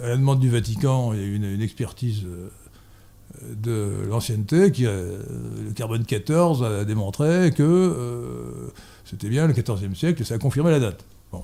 à 0.00 0.08
la 0.08 0.16
demande 0.16 0.40
du 0.40 0.48
Vatican, 0.48 1.12
il 1.12 1.20
y 1.20 1.22
a 1.22 1.26
eu 1.26 1.34
une, 1.34 1.60
expertise 1.60 2.24
euh, 2.24 2.48
de 3.54 4.08
l'ancienneté 4.08 4.70
qui, 4.70 4.84
le 4.84 5.72
carbone 5.74 6.04
14 6.04 6.62
a 6.62 6.84
démontré 6.84 7.52
que 7.54 7.62
euh, 7.62 8.68
c'était 9.04 9.28
bien 9.28 9.46
le 9.46 9.52
14e 9.52 9.94
siècle 9.94 10.22
et 10.22 10.24
ça 10.24 10.34
a 10.34 10.38
confirmé 10.38 10.70
la 10.70 10.80
date. 10.80 11.04
Bon. 11.32 11.42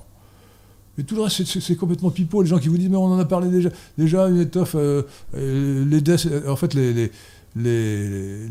Mais 0.97 1.03
tout 1.03 1.15
le 1.15 1.21
reste, 1.21 1.43
c'est- 1.45 1.75
complètement 1.75 2.09
pipeau. 2.09 2.41
Les 2.41 2.49
gens 2.49 2.59
qui 2.59 2.69
vous 2.69 2.77
disent, 2.77 2.89
mais 2.89 2.97
on 2.97 3.05
en 3.05 3.19
a 3.19 3.25
parlé 3.25 3.49
déjà. 3.49 3.69
Déjà, 3.97 4.27
une 4.29 4.39
étoffe, 4.39 4.75
euh, 4.75 5.03
euh, 5.35 6.47
en 6.47 6.55
fait, 6.55 6.73
les- 6.73 7.11
les- 7.55 8.47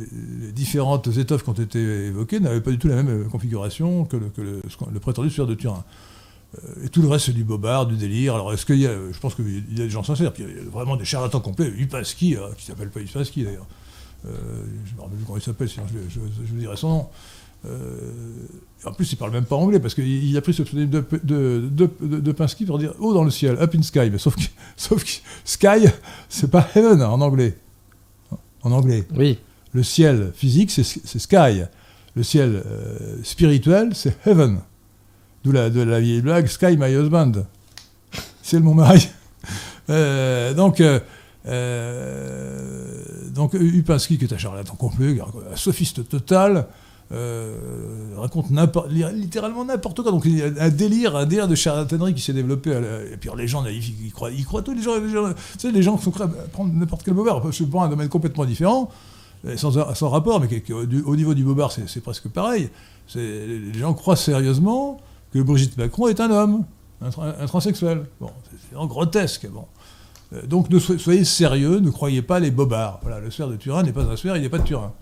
différentes 0.54 1.08
étoffes 1.16 1.42
qui 1.42 1.50
ont 1.50 1.54
été 1.54 1.78
évoquées 2.06 2.40
n'avaient 2.40 2.60
pas 2.60 2.70
du 2.70 2.78
tout 2.78 2.88
la 2.88 2.96
même 2.96 3.08
euh, 3.08 3.28
configuration 3.28 4.04
que 4.04 4.16
le, 4.16 4.98
prétendu 5.00 5.30
suaire 5.30 5.46
de 5.46 5.54
Turin. 5.54 5.84
Euh, 6.58 6.84
Et 6.84 6.88
tout 6.88 7.02
le 7.02 7.08
reste, 7.08 7.26
c'est 7.26 7.32
du 7.32 7.44
bobard, 7.44 7.86
du 7.86 7.96
délire. 7.96 8.34
Alors, 8.34 8.52
est-ce 8.52 8.66
qu'il 8.66 8.78
y 8.78 8.86
a. 8.86 8.92
Je 9.10 9.18
pense 9.18 9.34
qu'il 9.34 9.64
y 9.76 9.80
a 9.80 9.84
des 9.84 9.90
gens 9.90 10.04
sincères, 10.04 10.32
puis 10.32 10.44
il 10.46 10.56
y 10.64 10.66
a 10.66 10.70
vraiment 10.70 10.96
des 10.96 11.04
charlatans 11.04 11.40
complets. 11.40 11.68
Upaski, 11.68 12.36
euh, 12.36 12.52
qui 12.56 12.64
s'appelle 12.66 12.90
pas 12.90 13.00
Upaski 13.00 13.44
d'ailleurs. 13.44 13.66
Euh, 14.26 14.30
je 14.84 14.94
me 14.94 15.00
rappelle 15.00 15.16
plus 15.16 15.26
comment 15.26 15.38
il 15.38 15.42
s'appelle, 15.42 15.68
sinon 15.68 15.86
je, 16.08 16.20
vous 16.20 16.58
dirai 16.58 16.76
son 16.76 16.88
nom. 16.88 17.08
Euh, 17.64 18.10
en 18.84 18.92
plus, 18.92 19.10
il 19.12 19.16
parle 19.16 19.32
même 19.32 19.44
pas 19.44 19.56
anglais, 19.56 19.80
parce 19.80 19.94
qu'il 19.94 20.06
il 20.06 20.36
a 20.36 20.40
pris 20.40 20.52
ce 20.52 20.62
pseudonyme 20.62 20.90
de, 20.90 21.04
de, 21.22 22.18
de, 22.18 22.32
Pinsky 22.32 22.64
pour 22.64 22.78
dire 22.78 22.92
haut 23.00 23.14
dans 23.14 23.24
le 23.24 23.30
ciel, 23.30 23.56
up 23.60 23.74
in 23.74 23.82
sky. 23.82 24.10
Mais 24.10 24.18
sauf 24.18 24.36
que, 24.36 24.42
sauf 24.76 25.02
que 25.02 25.10
sky, 25.44 25.88
c'est 26.28 26.50
pas 26.50 26.68
heaven 26.74 27.02
en 27.02 27.20
anglais. 27.20 27.56
En 28.62 28.72
anglais. 28.72 29.06
Oui, 29.16 29.38
Le 29.72 29.82
ciel 29.82 30.32
physique, 30.34 30.70
c'est 30.70 31.18
sky. 31.18 31.62
Le 32.14 32.22
ciel 32.22 32.62
euh, 32.66 33.16
spirituel, 33.22 33.90
c'est 33.94 34.16
heaven. 34.26 34.60
D'où 35.44 35.52
la, 35.52 35.70
de 35.70 35.80
la 35.80 36.00
vieille 36.00 36.20
blague, 36.20 36.46
sky 36.46 36.76
my 36.76 36.94
husband. 36.94 37.32
C'est 38.42 38.60
mon 38.60 38.74
mari. 38.74 39.08
Euh, 39.90 40.54
donc, 40.54 40.80
euh, 40.80 41.00
euh, 41.48 43.02
donc, 43.34 43.52
Upinsky, 43.54 44.16
qui 44.16 44.26
est 44.26 44.32
un 44.32 44.38
charlatan 44.38 44.76
complet, 44.76 45.18
un 45.20 45.56
sophiste 45.56 46.08
total, 46.08 46.68
euh, 47.12 47.54
raconte 48.16 48.46
littéralement 49.14 49.64
n'importe 49.64 50.00
quoi. 50.02 50.10
Donc, 50.10 50.22
il 50.24 50.38
y 50.38 50.42
a 50.42 50.46
un 50.60 50.68
délire, 50.70 51.14
un 51.16 51.26
délire 51.26 51.48
de 51.48 51.54
charlatanerie 51.54 52.14
qui 52.14 52.22
s'est 52.22 52.32
développé. 52.32 52.70
et 53.12 53.16
puis, 53.16 53.30
les 53.36 53.46
gens 53.46 53.64
ils 53.66 54.12
croient, 54.12 54.30
ils 54.30 54.44
croient 54.44 54.62
tous 54.62 54.72
les 54.74 54.82
gens. 54.82 54.98
Les 54.98 55.10
gens 55.10 55.32
les 55.70 55.82
gens 55.82 55.98
sont 55.98 56.10
prêts 56.10 56.24
à 56.24 56.28
prendre 56.28 56.72
n'importe 56.72 57.02
quel 57.04 57.14
bobard. 57.14 57.42
Je 57.52 57.64
prends 57.64 57.84
un 57.84 57.88
domaine 57.88 58.08
complètement 58.08 58.44
différent, 58.44 58.88
sans, 59.56 60.08
rapport, 60.08 60.40
mais 60.40 60.62
au, 60.72 61.10
au 61.10 61.16
niveau 61.16 61.34
du 61.34 61.44
bobard, 61.44 61.72
c'est 61.72 62.00
presque 62.02 62.28
pareil. 62.28 62.70
Les 63.14 63.74
gens 63.74 63.92
croient 63.94 64.16
sérieusement 64.16 64.98
que 65.32 65.38
Brigitte 65.40 65.76
Macron 65.76 66.08
est 66.08 66.20
un 66.20 66.30
homme, 66.30 66.64
un, 67.00 67.10
tra- 67.10 67.34
un 67.40 67.46
transsexuel. 67.46 68.06
Bon, 68.20 68.30
c'est 68.50 68.68
vraiment 68.74 68.86
grotesque. 68.86 69.48
Bon. 69.50 69.64
Euh, 70.34 70.46
Donc 70.46 70.68
soyez 70.98 71.24
sérieux, 71.24 71.80
ne 71.80 71.90
croyez 71.90 72.22
pas 72.22 72.38
les 72.38 72.50
bobards. 72.50 73.00
Voilà, 73.02 73.18
le 73.20 73.30
sphère 73.30 73.48
de 73.48 73.56
Turin 73.56 73.82
n'est 73.82 73.92
pas 73.92 74.02
un 74.04 74.16
sphère, 74.16 74.36
il 74.36 74.42
n'est 74.42 74.48
pas 74.48 74.58
de 74.58 74.64
Turin. 74.64 74.92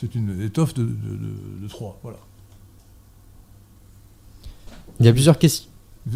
C'est 0.00 0.14
une 0.14 0.40
étoffe 0.42 0.74
de, 0.74 0.82
de, 0.82 0.88
de- 0.90 1.62
de 1.62 1.68
Troie. 1.68 1.98
Voilà. 2.02 2.18
il 5.00 5.06
y 5.06 5.08
a 5.08 5.12
plusieurs 5.12 5.38
questions. 5.38 5.68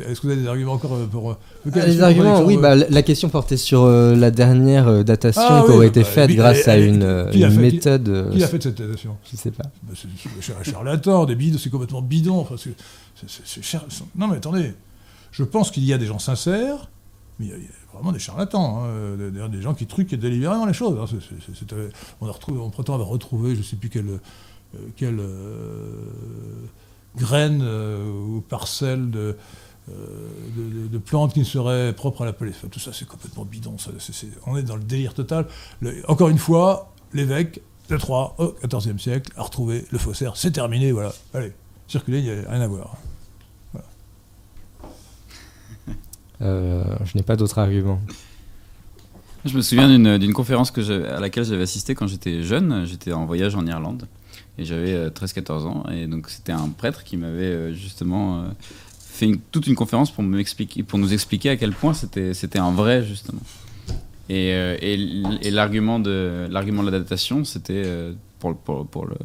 Est-ce 0.08 0.20
que 0.22 0.26
vous 0.26 0.32
avez 0.32 0.42
des 0.42 0.48
arguments 0.48 0.72
encore 0.72 0.94
euh, 0.94 1.06
pour. 1.06 1.32
euh, 1.32 1.34
Ah, 1.74 1.84
les 1.86 2.00
arguments, 2.00 2.40
oui, 2.42 2.56
bah, 2.56 2.74
la 2.74 2.88
la 2.88 3.02
question 3.02 3.28
portait 3.28 3.58
sur 3.58 3.82
euh, 3.82 4.14
la 4.14 4.30
dernière 4.30 4.88
euh, 4.88 5.02
datation 5.02 5.42
Ah 5.46 5.62
qui 5.66 5.70
oui, 5.70 5.76
aurait 5.76 5.86
bah, 5.86 5.90
été 5.90 6.00
bah, 6.00 6.06
faite 6.06 6.30
grâce 6.30 6.66
à 6.68 6.78
une, 6.78 7.02
euh, 7.02 7.30
fait, 7.30 7.50
méthode. 7.50 8.08
euh, 8.08 8.30
Qui 8.32 8.42
a 8.42 8.48
fait 8.48 8.62
cette 8.62 8.78
datation 8.80 9.18
Je 9.30 9.36
sais 9.36 9.50
pas. 9.50 9.64
Bah, 9.82 9.92
c'est 10.40 10.56
un 10.58 10.62
charlatan, 10.62 11.26
des 11.26 11.34
bidons, 11.34 11.58
c'est 11.58 11.68
complètement 11.68 12.00
bidon. 12.00 12.38
Enfin, 12.38 12.54
char- 13.60 13.84
Non, 14.16 14.28
mais 14.28 14.36
attendez, 14.36 14.72
je 15.30 15.44
pense 15.44 15.70
qu'il 15.70 15.84
y 15.84 15.92
a 15.92 15.98
des 15.98 16.06
gens 16.06 16.18
sincères, 16.18 16.88
mais 17.38 17.46
il 17.46 17.50
y 17.50 17.54
a 17.54 17.56
vraiment 17.94 18.12
des 18.12 18.18
charlatans, 18.18 18.82
hein, 18.84 19.16
des, 19.16 19.48
des- 19.48 19.62
gens 19.62 19.74
qui 19.74 19.86
truquent 19.86 20.14
délibérément 20.14 20.66
les 20.66 20.72
choses. 20.72 20.98
hein. 20.98 21.18
Euh, 21.72 21.90
on, 22.20 22.70
prétend 22.70 22.94
avoir 22.94 23.08
retrouvé, 23.08 23.54
je 23.54 23.60
ne 23.60 23.64
sais 23.64 23.76
plus 23.76 23.88
quelle, 23.88 24.08
euh, 24.08 24.78
euh, 25.20 26.04
graine 27.16 27.60
euh, 27.62 28.10
ou 28.10 28.40
parcelle 28.40 29.10
de, 29.10 29.36
euh, 29.90 30.28
plantes 30.98 31.34
qui 31.34 31.40
ne 31.40 31.44
seraient 31.44 31.92
propres 31.92 32.22
à 32.22 32.24
la 32.26 32.32
tout 32.70 32.78
ça, 32.78 32.92
c'est 32.92 33.06
complètement 33.06 33.44
bidon. 33.44 33.76
on 34.46 34.56
est 34.56 34.62
dans 34.62 34.76
le 34.76 34.82
délire 34.84 35.12
total. 35.14 35.46
Encore 36.08 36.28
une 36.28 36.38
fois, 36.38 36.92
l'évêque 37.12 37.60
de 37.88 37.96
Troyes, 37.96 38.34
au 38.38 38.54
XIVe 38.66 38.98
siècle, 38.98 39.32
a 39.36 39.42
retrouvé 39.42 39.84
le 39.90 39.98
faussaire. 39.98 40.36
C'est 40.36 40.52
terminé, 40.52 40.92
voilà. 40.92 41.12
Allez, 41.34 41.52
circuler, 41.88 42.20
il 42.20 42.24
n'y 42.24 42.30
a 42.30 42.48
rien 42.50 42.60
à 42.60 42.68
voir. 42.68 42.96
Euh, 43.74 43.80
je 46.42 47.16
n'ai 47.16 47.22
pas 47.22 47.36
d'autres 47.36 47.58
arguments. 47.58 48.00
Je 49.44 49.56
me 49.56 49.62
souviens 49.62 50.18
d'une 50.18 50.32
conférence 50.32 50.70
que 50.70 51.04
à 51.08 51.18
laquelle 51.18 51.44
j'avais 51.44 51.62
assisté 51.62 51.94
quand 51.94 52.06
j'étais 52.06 52.42
jeune. 52.42 52.84
J'étais 52.86 53.12
en 53.12 53.26
voyage 53.26 53.56
en 53.56 53.66
Irlande 53.66 54.06
et 54.58 54.64
j'avais 54.64 54.92
euh, 54.92 55.10
13-14 55.10 55.50
ans. 55.66 55.84
Et 55.90 56.06
donc 56.06 56.28
c'était 56.28 56.52
un 56.52 56.68
prêtre 56.68 57.02
qui 57.02 57.16
m'avait 57.16 57.44
euh, 57.44 57.72
justement 57.72 58.38
euh, 58.38 58.48
fait 59.00 59.32
toute 59.50 59.66
une 59.66 59.74
conférence 59.74 60.10
pour, 60.10 60.24
pour 60.86 60.98
nous 60.98 61.12
expliquer 61.12 61.50
à 61.50 61.56
quel 61.56 61.72
point 61.72 61.92
c'était 61.94 62.58
un 62.58 62.70
vrai 62.70 63.04
justement. 63.04 63.42
Et, 64.28 64.52
euh, 64.54 64.76
et 64.80 65.50
l'argument 65.50 65.98
de, 65.98 66.46
l'argument 66.50 66.82
de 66.82 66.90
la 66.90 67.16
c'était 67.44 67.82
euh, 67.84 68.12
pour, 68.42 68.56
pour, 68.56 68.86
pour 68.86 69.06
le- 69.06 69.16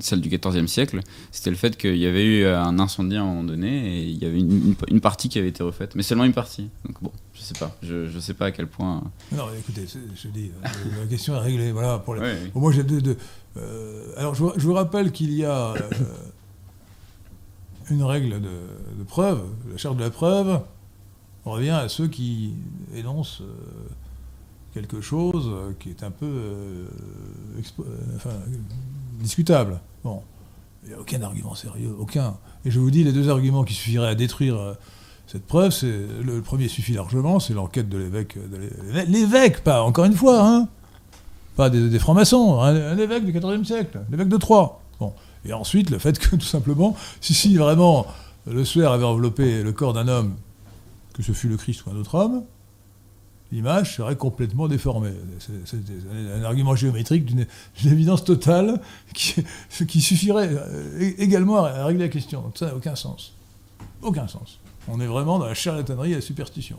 celle 0.00 0.20
du 0.20 0.28
XIVe 0.28 0.66
siècle, 0.66 1.00
c'était 1.32 1.48
le 1.48 1.56
fait 1.56 1.76
qu'il 1.78 1.96
y 1.96 2.06
avait 2.06 2.24
eu 2.24 2.44
euh, 2.44 2.60
un 2.60 2.78
incendie 2.78 3.16
à 3.16 3.22
un 3.22 3.24
moment 3.24 3.44
donné 3.44 3.70
et 3.98 4.02
il 4.04 4.18
y 4.22 4.26
avait 4.26 4.38
une, 4.38 4.52
une- 4.68 4.74
une 4.88 5.00
partie 5.00 5.30
qui 5.30 5.38
avait 5.38 5.48
été 5.48 5.62
refaite, 5.62 5.94
mais 5.94 6.02
seulement 6.02 6.24
une 6.24 6.34
partie. 6.34 6.68
Donc 6.84 7.02
bon, 7.02 7.10
je 7.32 7.40
sais 7.40 7.54
pas, 7.58 7.74
je, 7.82 8.06
je 8.06 8.18
sais 8.18 8.34
pas 8.34 8.46
à 8.46 8.50
quel 8.52 8.66
point. 8.66 9.02
Non, 9.32 9.44
écoutez, 9.58 9.86
je 10.14 10.28
dis, 10.28 10.50
euh, 10.62 10.68
la 11.00 11.06
question 11.06 11.34
est 11.36 11.40
réglée. 11.40 11.72
Voilà, 11.72 11.98
pour 11.98 12.14
la-. 12.14 12.34
Bon, 12.54 12.60
moi, 12.60 12.72
j'ai 12.72 12.84
deux. 12.84 13.00
deux, 13.00 13.16
euh, 13.56 14.04
alors, 14.18 14.34
je, 14.34 14.42
vous- 14.44 14.52
je 14.56 14.66
vous 14.66 14.74
rappelle 14.74 15.10
qu'il 15.12 15.32
y 15.32 15.44
a 15.46 15.72
euh, 15.72 15.80
une 17.90 18.02
règle 18.02 18.40
de, 18.40 18.50
de 18.98 19.02
preuve, 19.06 19.40
la 19.70 19.78
charte 19.78 19.96
de 19.96 20.02
la 20.04 20.10
preuve. 20.10 20.60
On 21.46 21.52
revient 21.52 21.70
à 21.70 21.88
ceux 21.88 22.08
qui 22.08 22.52
énoncent 22.94 23.40
euh, 23.40 23.46
quelque 24.80 25.00
chose 25.00 25.48
euh, 25.48 25.72
qui 25.78 25.90
est 25.90 26.02
un 26.02 26.10
peu 26.10 26.26
euh, 26.26 26.86
euh, 27.80 28.30
discutable. 29.20 29.80
Bon, 30.04 30.22
il 30.84 30.90
n'y 30.90 30.94
a 30.94 31.00
aucun 31.00 31.20
argument 31.22 31.54
sérieux, 31.54 31.94
aucun. 31.98 32.36
Et 32.64 32.70
je 32.70 32.78
vous 32.78 32.90
dis, 32.90 33.02
les 33.02 33.12
deux 33.12 33.28
arguments 33.28 33.64
qui 33.64 33.74
suffiraient 33.74 34.08
à 34.08 34.14
détruire 34.14 34.76
cette 35.26 35.46
preuve, 35.46 35.72
c'est 35.72 35.92
le, 36.22 36.40
premier 36.40 36.68
suffit 36.68 36.92
largement, 36.92 37.40
c'est 37.40 37.54
l'enquête 37.54 37.88
de 37.88 37.98
l'évêque, 37.98 38.36
l'évêque, 39.08 39.64
pas 39.64 39.82
encore 39.82 40.04
une 40.04 40.14
fois, 40.14 40.46
hein, 40.46 40.68
pas 41.56 41.70
des, 41.70 41.98
francs-maçons, 41.98 42.60
un, 42.60 42.74
un 42.74 42.98
évêque 42.98 43.24
du 43.24 43.32
XIVe 43.32 43.64
siècle, 43.64 44.00
l'évêque 44.10 44.28
de 44.28 44.36
Troyes. 44.36 44.80
Bon. 45.00 45.12
Et 45.44 45.52
ensuite, 45.52 45.90
le 45.90 45.98
fait 45.98 46.18
que, 46.18 46.36
tout 46.36 46.40
simplement, 46.40 46.96
si, 47.20 47.34
si 47.34 47.56
vraiment 47.56 48.06
le 48.46 48.64
suaire 48.64 48.92
avait 48.92 49.04
enveloppé 49.04 49.62
le 49.62 49.72
corps 49.72 49.92
d'un 49.92 50.08
homme, 50.08 50.36
que 51.14 51.22
ce 51.22 51.32
fût 51.32 51.48
le 51.48 51.56
Christ 51.56 51.84
ou 51.84 51.90
un 51.90 51.96
autre 51.96 52.14
homme, 52.14 52.44
l'image 53.52 53.96
serait 53.96 54.16
complètement 54.16 54.68
déformée. 54.68 55.12
C'est 55.64 55.76
un 56.34 56.44
argument 56.44 56.76
géométrique 56.76 57.24
d'une 57.24 57.46
évidence 57.84 58.24
totale 58.24 58.80
qui, 59.14 60.00
suffirait 60.00 60.50
euh, 60.50 61.12
également 61.18 61.64
à, 61.64 61.84
régler 61.86 62.04
la 62.04 62.10
question. 62.10 62.42
Donc 62.42 62.58
ça 62.58 62.66
n'a 62.66 62.74
aucun 62.74 62.94
sens. 62.94 63.34
Aucun 64.02 64.28
sens. 64.28 64.58
On 64.86 65.00
est 65.00 65.06
vraiment 65.06 65.38
dans 65.38 65.46
la 65.46 65.54
charlatanerie 65.54 66.12
et 66.12 66.16
la 66.16 66.20
superstition. 66.20 66.76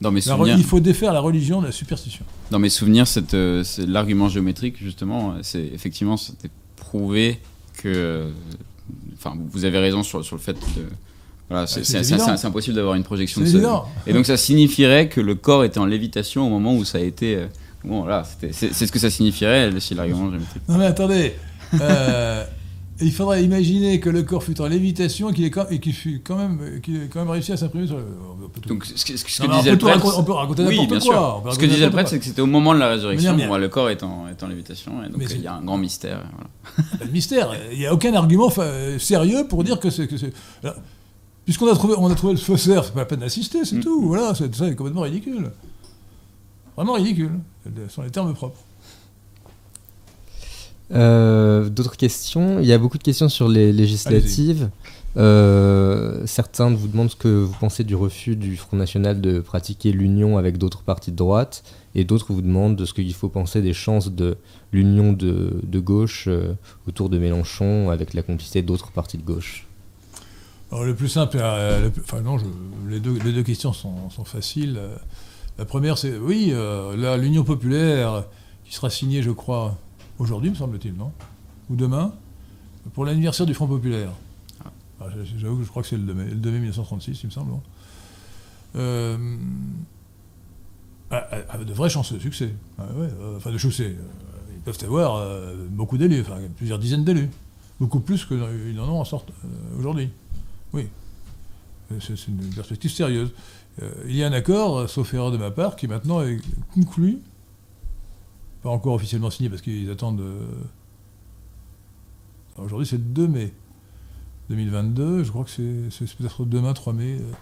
Dans 0.00 0.12
mes 0.12 0.20
souvenirs, 0.20 0.56
il 0.56 0.64
faut 0.64 0.80
défaire 0.80 1.12
la 1.12 1.20
religion 1.20 1.60
de 1.60 1.66
la 1.66 1.72
superstition. 1.72 2.24
dans 2.50 2.58
mes 2.58 2.70
souvenirs 2.70 3.06
euh, 3.34 3.64
c'est 3.64 3.86
l'argument 3.86 4.28
géométrique, 4.28 4.76
justement, 4.78 5.32
euh, 5.32 5.38
c'est 5.42 5.64
effectivement, 5.64 6.16
c'était 6.16 6.50
prouvé 6.76 7.40
que. 7.74 7.88
euh, 7.88 8.30
Enfin, 9.14 9.36
vous 9.50 9.66
avez 9.66 9.78
raison 9.78 10.02
sur, 10.02 10.24
sur 10.24 10.36
le 10.36 10.40
fait 10.40 10.54
de. 10.54 10.86
Voilà, 11.50 11.66
c'est 11.66 11.80
Bah, 11.80 12.36
c'est 12.36 12.46
impossible 12.46 12.76
d'avoir 12.76 12.94
une 12.94 13.04
projection 13.04 13.40
de 13.40 13.46
évident. 13.46 13.84
Et 14.06 14.12
donc 14.12 14.26
ça 14.26 14.36
signifierait 14.36 15.08
que 15.08 15.20
le 15.20 15.34
corps 15.34 15.64
était 15.64 15.78
en 15.78 15.86
lévitation 15.86 16.46
au 16.46 16.50
moment 16.50 16.74
où 16.74 16.84
ça 16.84 16.98
a 16.98 17.00
été. 17.02 17.36
euh, 17.36 17.46
Bon, 17.84 18.04
c'était- 18.24 18.52
c'est 18.52 18.74
c'est 18.74 18.86
ce 18.86 18.92
que 18.92 18.98
ça 18.98 19.08
signifierait 19.08 19.70
si 19.78 19.94
l'argument 19.94 20.28
géométrique. 20.30 20.62
Non 20.68 20.78
mais 20.78 20.86
attendez, 20.86 21.34
euh, 21.80 22.44
il 23.00 23.12
faudrait 23.12 23.44
imaginer 23.44 24.00
que 24.00 24.10
le 24.10 24.24
corps 24.24 24.42
fut 24.42 24.60
en 24.60 24.66
lévitation 24.66 25.30
et 25.30 25.32
qu'il 25.32 25.44
ait 25.44 25.50
quand- 25.50 25.68
et 25.70 25.78
qu'il 25.78 25.92
fut 25.94 26.20
quand 26.22 26.36
même, 26.36 26.80
qu'il 26.82 26.96
ait 26.96 27.08
quand 27.10 27.20
même 27.20 27.30
réussi 27.30 27.52
à 27.52 27.56
s'imprimer 27.56 27.86
sur 27.86 27.96
le. 27.96 28.04
Donc 28.66 28.84
ce 28.84 29.04
que, 29.04 29.16
ce 29.16 29.24
que 29.24 29.42
Non, 29.42 29.48
mais 29.48 29.54
on 29.54 29.58
disait 29.58 29.70
peut 29.76 29.86
le 29.86 29.92
prêtre. 29.92 30.18
on 30.18 30.24
peut 30.24 30.32
raconter 30.32 30.64
oui, 30.66 30.76
bien 30.76 30.86
quoi, 30.88 31.00
sûr. 31.00 31.42
Ce 31.52 31.58
que 31.58 31.66
disait 31.66 31.86
le 31.86 31.92
prêtre, 31.92 32.10
c'est 32.10 32.18
que 32.18 32.24
c'était 32.24 32.42
au 32.42 32.46
moment 32.46 32.74
de 32.74 32.80
la 32.80 32.88
résurrection, 32.88 33.36
Mais 33.36 33.44
non, 33.44 33.50
mais- 33.52 33.56
où, 33.56 33.60
le 33.60 33.68
corps 33.68 33.88
est 33.90 34.02
en, 34.02 34.26
est 34.28 34.42
en 34.42 34.48
lévitation, 34.48 34.92
et 35.04 35.08
donc 35.08 35.22
euh, 35.22 35.26
il 35.30 35.40
y 35.42 35.46
a 35.46 35.54
un 35.54 35.62
grand 35.62 35.78
mystère. 35.78 36.20
voilà. 36.34 36.90
De 37.06 37.10
mystère. 37.12 37.50
Il 37.72 37.78
n'y 37.78 37.86
a 37.86 37.94
aucun 37.94 38.12
argument 38.14 38.50
fa- 38.50 38.98
sérieux 38.98 39.46
pour 39.48 39.62
dire 39.62 39.78
que 39.78 39.88
c'est. 39.90 40.08
Puisqu'on 41.48 41.72
a 41.72 41.74
trouvé, 41.74 41.94
on 41.96 42.10
a 42.10 42.14
trouvé 42.14 42.34
le 42.34 42.38
faussaire, 42.38 42.84
c'est 42.84 42.92
pas 42.92 43.00
la 43.00 43.06
peine 43.06 43.20
d'assister, 43.20 43.64
c'est 43.64 43.76
Mm. 43.76 43.80
tout. 43.80 44.02
Voilà, 44.06 44.34
c'est 44.34 44.54
ça 44.54 44.66
est 44.68 44.74
complètement 44.74 45.00
ridicule. 45.00 45.50
vraiment 46.76 46.92
ridicule. 46.92 47.40
Ce 47.64 47.88
sont 47.88 48.02
les 48.02 48.10
termes 48.10 48.34
propres. 48.34 48.60
Euh, 50.92 51.70
d'autres 51.70 51.96
questions? 51.96 52.60
Il 52.60 52.66
y 52.66 52.72
a 52.74 52.76
beaucoup 52.76 52.98
de 52.98 53.02
questions 53.02 53.30
sur 53.30 53.48
les 53.48 53.72
législatives. 53.72 54.68
Euh, 55.16 56.20
certains 56.26 56.68
vous 56.68 56.86
demandent 56.86 57.10
ce 57.10 57.16
que 57.16 57.28
vous 57.28 57.54
pensez 57.58 57.82
du 57.82 57.94
refus 57.94 58.36
du 58.36 58.58
Front 58.58 58.76
National 58.76 59.18
de 59.18 59.40
pratiquer 59.40 59.90
l'union 59.90 60.36
avec 60.36 60.58
d'autres 60.58 60.82
partis 60.82 61.12
de 61.12 61.16
droite, 61.16 61.64
et 61.94 62.04
d'autres 62.04 62.30
vous 62.34 62.42
demandent 62.42 62.76
de 62.76 62.84
ce 62.84 62.92
qu'il 62.92 63.14
faut 63.14 63.30
penser 63.30 63.62
des 63.62 63.72
chances 63.72 64.12
de 64.12 64.36
l'union 64.70 65.14
de, 65.14 65.80
gauche 65.80 66.26
euh, 66.28 66.52
autour 66.86 67.08
de 67.08 67.16
Mélenchon 67.18 67.88
avec 67.88 68.12
la 68.12 68.20
complicité 68.20 68.60
d'autres 68.60 68.90
partis 68.90 69.16
de 69.16 69.22
gauche. 69.24 69.67
Alors, 70.70 70.84
le 70.84 70.94
plus 70.94 71.08
simple, 71.08 71.38
enfin 72.00 72.20
non, 72.20 72.36
les, 72.88 73.00
deux, 73.00 73.18
les, 73.24 73.32
deux, 73.32 73.42
questions 73.42 73.72
sont, 73.72 74.10
sont 74.10 74.24
faciles. 74.24 74.78
La 75.56 75.64
première, 75.64 75.96
c'est 75.96 76.16
oui, 76.18 76.52
l'union 77.18 77.44
populaire 77.44 78.24
qui 78.64 78.74
sera 78.74 78.90
signée, 78.90 79.22
je 79.22 79.30
crois, 79.30 79.78
aujourd'hui, 80.18 80.50
me 80.50 80.54
semble-t-il, 80.54 80.94
non 80.94 81.12
Ou 81.70 81.76
demain, 81.76 82.12
pour 82.92 83.04
l'anniversaire 83.04 83.46
du 83.46 83.54
Front 83.54 83.66
Populaire. 83.66 84.10
Ah. 84.64 84.70
Ah, 85.00 85.04
j'avoue 85.38 85.58
que 85.58 85.64
je 85.64 85.68
crois 85.68 85.82
que 85.82 85.88
c'est 85.88 85.96
le 85.96 86.02
2 86.02 86.14
mai, 86.50 86.58
1936, 86.58 87.22
il 87.22 87.26
me 87.26 87.30
semble. 87.30 87.52
Euh, 88.76 89.36
ah, 91.10 91.58
de 91.58 91.72
vraies 91.72 91.88
chances 91.88 92.12
de 92.12 92.18
succès. 92.18 92.54
Euh, 92.80 93.36
enfin, 93.36 93.50
de 93.50 93.58
succès. 93.58 93.96
Euh, 93.98 94.54
ils 94.54 94.60
peuvent 94.60 94.78
avoir 94.84 95.24
beaucoup 95.70 95.96
d'élus, 95.96 96.20
enfin, 96.20 96.38
plusieurs 96.56 96.78
dizaines 96.78 97.04
d'élus. 97.04 97.30
Beaucoup 97.80 98.00
plus 98.00 98.24
qu'ils 98.24 98.80
en 98.80 98.88
ont 98.88 99.00
en 99.00 99.04
sorte 99.04 99.30
aujourd'hui. 99.78 100.10
Oui. 100.72 100.88
C'est 102.00 102.28
une 102.28 102.52
perspective 102.54 102.90
sérieuse. 102.90 103.30
il 104.06 104.14
y 104.14 104.22
a 104.22 104.26
un 104.26 104.32
accord, 104.32 104.88
sauf 104.90 105.14
erreur 105.14 105.30
de 105.30 105.38
ma 105.38 105.50
part, 105.50 105.76
qui 105.76 105.88
maintenant 105.88 106.22
est 106.22 106.38
conclu 106.74 107.20
pas 108.62 108.70
encore 108.70 108.94
officiellement 108.94 109.30
signé 109.30 109.48
parce 109.48 109.62
qu'ils 109.62 109.90
attendent. 109.90 110.20
Euh, 110.20 110.46
aujourd'hui, 112.56 112.86
c'est 112.86 112.96
le 112.96 113.02
2 113.02 113.28
mai 113.28 113.52
2022. 114.50 115.24
Je 115.24 115.30
crois 115.30 115.44
que 115.44 115.50
c'est 115.50 116.16
peut-être 116.16 116.44
demain, 116.44 116.72
3 116.72 116.92
mai, 116.92 117.18
euh, 117.20 117.32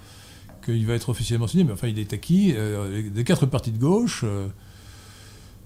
qu'il 0.65 0.87
va 0.87 0.95
être 0.95 1.09
officiellement 1.09 1.47
signé. 1.47 1.65
Mais 1.65 1.73
enfin, 1.73 1.89
il 1.89 1.99
est 1.99 2.13
acquis. 2.13 2.53
Euh, 2.55 3.11
des 3.11 3.25
quatre 3.25 3.47
partis 3.47 3.73
de 3.73 3.79
gauche. 3.79 4.25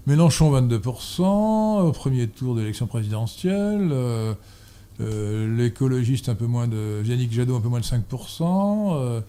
Mélenchon 0.07 0.51
22%, 0.59 1.81
au 1.81 1.91
premier 1.91 2.27
tour 2.27 2.55
de 2.55 2.61
l'élection 2.61 2.87
présidentielle. 2.87 3.93
L'écologiste 5.57 6.29
un 6.29 6.35
peu 6.35 6.45
moins 6.45 6.67
de. 6.67 7.01
Yannick 7.05 7.31
Jadot 7.31 7.55
un 7.55 7.61
peu 7.61 7.69
moins 7.69 7.79
de 7.79 7.85
5% 7.85 9.21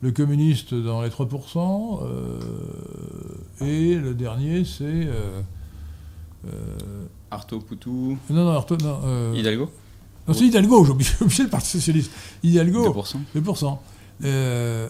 le 0.00 0.12
communiste 0.12 0.74
dans 0.74 1.02
les 1.02 1.08
3%, 1.08 2.00
et 3.60 3.96
le 3.96 4.14
dernier, 4.14 4.64
c'est 4.64 5.08
euh, 6.46 7.06
Arto 7.30 7.58
Poutou. 7.58 8.16
Non, 8.30 8.44
non, 8.44 8.52
Arto, 8.52 8.76
non. 8.76 9.00
Euh, 9.04 9.34
Hidalgo 9.36 9.70
Non, 10.26 10.34
c'est 10.34 10.44
Hidalgo, 10.44 10.84
j'ai 10.84 10.92
oublié, 10.92 11.10
le 11.44 11.48
Parti 11.48 11.68
Socialiste. 11.68 12.12
Hidalgo. 12.42 12.92
2%. 12.92 13.18
2%. 13.36 13.78
Euh, 14.24 14.88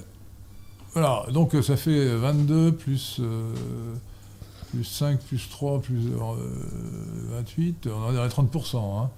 voilà, 0.93 1.27
donc 1.33 1.55
ça 1.63 1.77
fait 1.77 2.17
22 2.17 2.73
plus, 2.73 3.21
plus 4.71 4.85
5 4.85 5.21
plus 5.21 5.49
3 5.51 5.81
plus 5.81 6.11
28, 7.31 7.89
on 7.89 8.09
en 8.09 8.15
est 8.15 8.19
à 8.19 8.29
30%. 8.29 8.77
Hein. 8.77 9.11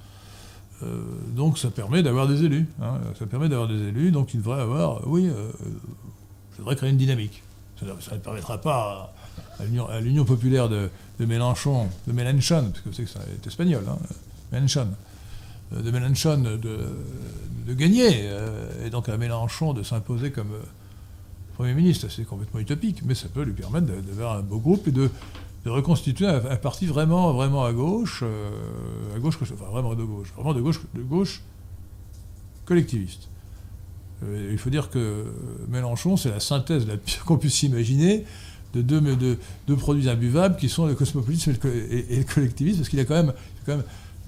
Donc 1.34 1.58
ça 1.58 1.70
permet 1.70 2.02
d'avoir 2.02 2.26
des 2.26 2.44
élus. 2.44 2.66
Hein. 2.82 2.94
ça 3.18 3.26
permet 3.26 3.48
d'avoir 3.48 3.68
des 3.68 3.88
élus, 3.88 4.10
donc 4.10 4.34
il 4.34 4.38
devrait 4.40 4.60
avoir, 4.60 5.06
oui, 5.06 5.28
ça 6.52 6.58
devrait 6.58 6.76
créer 6.76 6.90
une 6.90 6.96
dynamique. 6.96 7.42
Ça, 7.78 8.14
ne 8.14 8.20
permettra 8.20 8.58
pas 8.58 9.12
à 9.58 10.00
l'Union 10.00 10.24
populaire 10.24 10.68
de, 10.68 10.90
Mélenchon, 11.18 11.88
de 12.06 12.12
Mélenchon, 12.12 12.70
parce 12.70 12.80
que 12.80 12.92
c'est 12.92 13.04
que 13.04 13.10
ça 13.10 13.20
est 13.32 13.46
espagnol, 13.46 13.84
hein, 13.88 13.98
Mélenchon, 14.52 14.88
euh, 15.74 15.82
de 15.82 15.90
Mélenchon 15.90 16.38
de, 16.38 17.74
gagner, 17.74 18.22
euh, 18.24 18.86
et 18.86 18.90
donc 18.90 19.08
à 19.08 19.16
Mélenchon 19.16 19.72
de 19.72 19.82
s'imposer 19.82 20.32
comme 20.32 20.52
euh, 20.52 20.62
Premier 21.56 21.74
ministre. 21.74 22.08
C'est 22.10 22.24
complètement 22.24 22.60
utopique, 22.60 23.02
mais 23.04 23.14
ça 23.14 23.28
peut 23.28 23.42
lui 23.42 23.52
permettre 23.52 23.86
d'avoir 23.86 24.38
un 24.38 24.42
beau 24.42 24.58
groupe 24.58 24.88
et 24.88 24.92
de, 24.92 25.08
reconstituer 25.66 26.26
un, 26.26 26.56
parti 26.56 26.86
vraiment, 26.86 27.32
vraiment 27.32 27.64
à 27.64 27.72
gauche, 27.72 28.24
à 29.14 29.18
gauche, 29.18 29.36
enfin 29.42 29.66
vraiment 29.70 29.94
de 29.94 30.04
gauche, 30.04 30.32
vraiment 30.34 30.54
de 30.54 30.60
gauche, 30.60 30.80
de 30.94 31.02
gauche 31.02 31.42
collectiviste. 32.64 33.28
il 34.22 34.56
faut 34.56 34.70
dire 34.70 34.88
que 34.88 35.26
Mélenchon, 35.68 36.16
c'est 36.16 36.30
la 36.30 36.40
synthèse 36.40 36.86
la 36.86 36.96
pire 36.96 37.24
qu'on 37.24 37.36
puisse 37.36 37.62
imaginer 37.62 38.24
de 38.74 38.82
deux, 38.82 39.00
de, 39.00 39.74
produits 39.74 40.08
imbuvables 40.08 40.56
qui 40.56 40.68
sont 40.68 40.86
le 40.86 40.94
cosmopolitisme 40.94 41.50
et 41.50 42.16
le, 42.16 42.24
collectivisme, 42.24 42.78
parce 42.78 42.88
qu'il 42.88 43.00
a 43.00 43.04
quand 43.04 43.14
même, 43.14 43.32
quand 43.66 43.76
même 43.76 43.84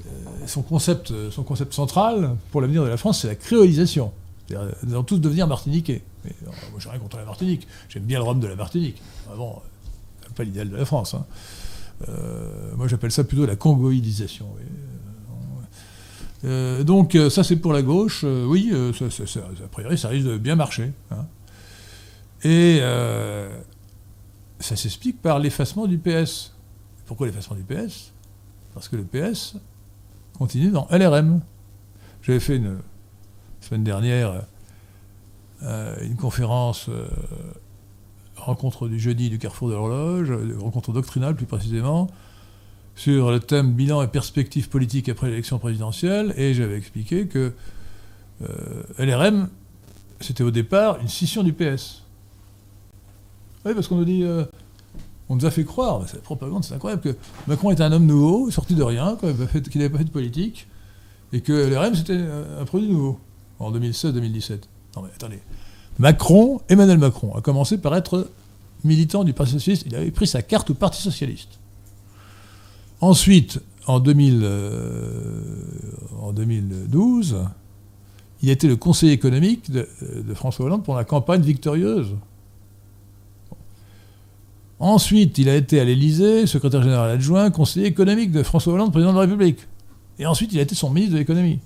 euh, 0.06 0.46
son, 0.46 0.62
concept, 0.62 1.12
son 1.30 1.44
concept 1.44 1.72
central 1.72 2.36
pour 2.50 2.60
l'avenir 2.60 2.82
de 2.82 2.88
la 2.88 2.96
France, 2.96 3.22
c'est 3.22 3.28
la 3.28 3.34
créolisation. 3.34 4.12
Nous 4.50 4.92
allons 4.92 5.04
tous 5.04 5.18
devenir 5.18 5.46
martiniquais. 5.46 6.02
Mais, 6.24 6.32
euh, 6.42 6.50
moi, 6.70 6.80
j'ai 6.80 6.90
rien 6.90 6.98
contre 6.98 7.16
la 7.16 7.24
Martinique. 7.24 7.66
J'aime 7.88 8.02
bien 8.02 8.18
le 8.18 8.24
rhum 8.24 8.40
de 8.40 8.46
la 8.46 8.56
Martinique. 8.56 9.00
Avant, 9.32 9.62
pas 10.32 10.44
l'idéal 10.44 10.70
de 10.70 10.76
la 10.76 10.84
France. 10.84 11.14
Hein. 11.14 11.24
Euh, 12.08 12.74
moi, 12.76 12.88
j'appelle 12.88 13.12
ça 13.12 13.24
plutôt 13.24 13.46
la 13.46 13.56
congoïdisation. 13.56 14.46
donc, 16.84 17.16
ça, 17.30 17.44
c'est 17.44 17.56
pour 17.56 17.72
la 17.72 17.82
gauche. 17.82 18.24
oui, 18.24 18.72
a 18.74 19.68
priori, 19.68 19.98
ça 19.98 20.08
risque 20.08 20.26
de 20.26 20.38
bien 20.38 20.56
marcher. 20.56 20.92
Hein. 21.10 21.26
Et 22.44 22.80
ça 24.58 24.76
s'explique 24.76 25.20
par 25.22 25.38
l'effacement 25.38 25.86
du 25.86 25.98
PS. 25.98 26.52
Pourquoi 27.06 27.26
l'effacement 27.26 27.56
du 27.56 27.62
PS 27.62 28.12
Parce 28.74 28.88
que 28.88 28.96
le 28.96 29.04
PS 29.04 29.54
continue 30.38 30.70
dans 30.70 30.88
LRM. 30.90 31.40
J'avais 32.22 32.40
fait 32.40 32.56
une 32.56 32.78
semaine 33.60 33.84
dernière 33.84 34.42
euh, 35.64 35.94
une 36.02 36.16
conférence, 36.16 36.88
euh, 36.88 37.06
rencontre 38.44 38.88
du 38.88 38.98
jeudi 38.98 39.30
du 39.30 39.38
Carrefour 39.38 39.68
de 39.68 39.74
l'Horloge, 39.74 40.32
rencontre 40.58 40.92
doctrinale 40.92 41.34
plus 41.34 41.46
précisément, 41.46 42.08
sur 42.94 43.30
le 43.30 43.40
thème 43.40 43.72
bilan 43.72 44.02
et 44.02 44.08
perspectives 44.08 44.68
politiques 44.68 45.08
après 45.08 45.28
l'élection 45.28 45.58
présidentielle, 45.58 46.34
et 46.36 46.54
j'avais 46.54 46.76
expliqué 46.76 47.26
que 47.26 47.52
euh, 48.42 48.82
LRM, 48.98 49.48
c'était 50.20 50.44
au 50.44 50.50
départ 50.50 51.00
une 51.00 51.08
scission 51.08 51.42
du 51.42 51.52
PS. 51.52 52.02
Oui, 53.64 53.74
parce 53.74 53.88
qu'on 53.88 53.96
nous 53.96 54.04
dit. 54.04 54.24
Euh, 54.24 54.44
on 55.28 55.36
nous 55.36 55.46
a 55.46 55.50
fait 55.50 55.64
croire, 55.64 56.02
c'est 56.06 56.16
la 56.16 56.22
propagande, 56.22 56.62
c'est 56.62 56.74
incroyable, 56.74 57.00
que 57.00 57.16
Macron 57.46 57.70
était 57.70 57.82
un 57.82 57.92
homme 57.92 58.04
nouveau, 58.04 58.50
sorti 58.50 58.74
de 58.74 58.82
rien, 58.82 59.16
qu'il 59.16 59.28
n'avait 59.80 59.88
pas 59.88 59.98
fait 59.98 60.04
de 60.04 60.10
politique, 60.10 60.66
et 61.32 61.40
que 61.40 61.52
l'RM 61.52 61.94
c'était 61.94 62.18
un 62.60 62.64
produit 62.66 62.88
nouveau, 62.88 63.18
en 63.58 63.72
2016-2017. 63.72 64.64
Non 64.96 65.02
mais 65.02 65.08
attendez. 65.14 65.40
Macron, 66.02 66.60
Emmanuel 66.68 66.98
Macron, 66.98 67.32
a 67.36 67.40
commencé 67.40 67.78
par 67.78 67.94
être 67.94 68.28
militant 68.82 69.22
du 69.22 69.32
Parti 69.32 69.52
Socialiste, 69.52 69.84
il 69.86 69.94
avait 69.94 70.10
pris 70.10 70.26
sa 70.26 70.42
carte 70.42 70.70
au 70.70 70.74
Parti 70.74 71.00
Socialiste. 71.00 71.60
Ensuite, 73.00 73.60
en, 73.86 74.00
2000, 74.00 74.40
euh, 74.42 76.32
2012, 76.34 77.44
il 78.42 78.48
a 78.48 78.52
été 78.52 78.66
le 78.66 78.74
conseiller 78.74 79.12
économique 79.12 79.70
de, 79.70 79.88
de 80.26 80.34
François 80.34 80.66
Hollande 80.66 80.82
pour 80.82 80.96
la 80.96 81.04
campagne 81.04 81.42
victorieuse 81.42 82.16
Ensuite, 84.80 85.38
il 85.38 85.48
a 85.48 85.54
été 85.54 85.78
à 85.78 85.84
l'Élysée, 85.84 86.48
secrétaire 86.48 86.82
général 86.82 87.08
adjoint, 87.08 87.52
conseiller 87.52 87.86
économique 87.86 88.32
de 88.32 88.42
François 88.42 88.72
Hollande, 88.72 88.90
président 88.90 89.12
de 89.12 89.18
la 89.18 89.20
République. 89.20 89.60
Et 90.18 90.26
ensuite, 90.26 90.52
il 90.52 90.58
a 90.58 90.62
été 90.62 90.74
son 90.74 90.90
ministre 90.90 91.12
de 91.12 91.18
l'économie. 91.20 91.60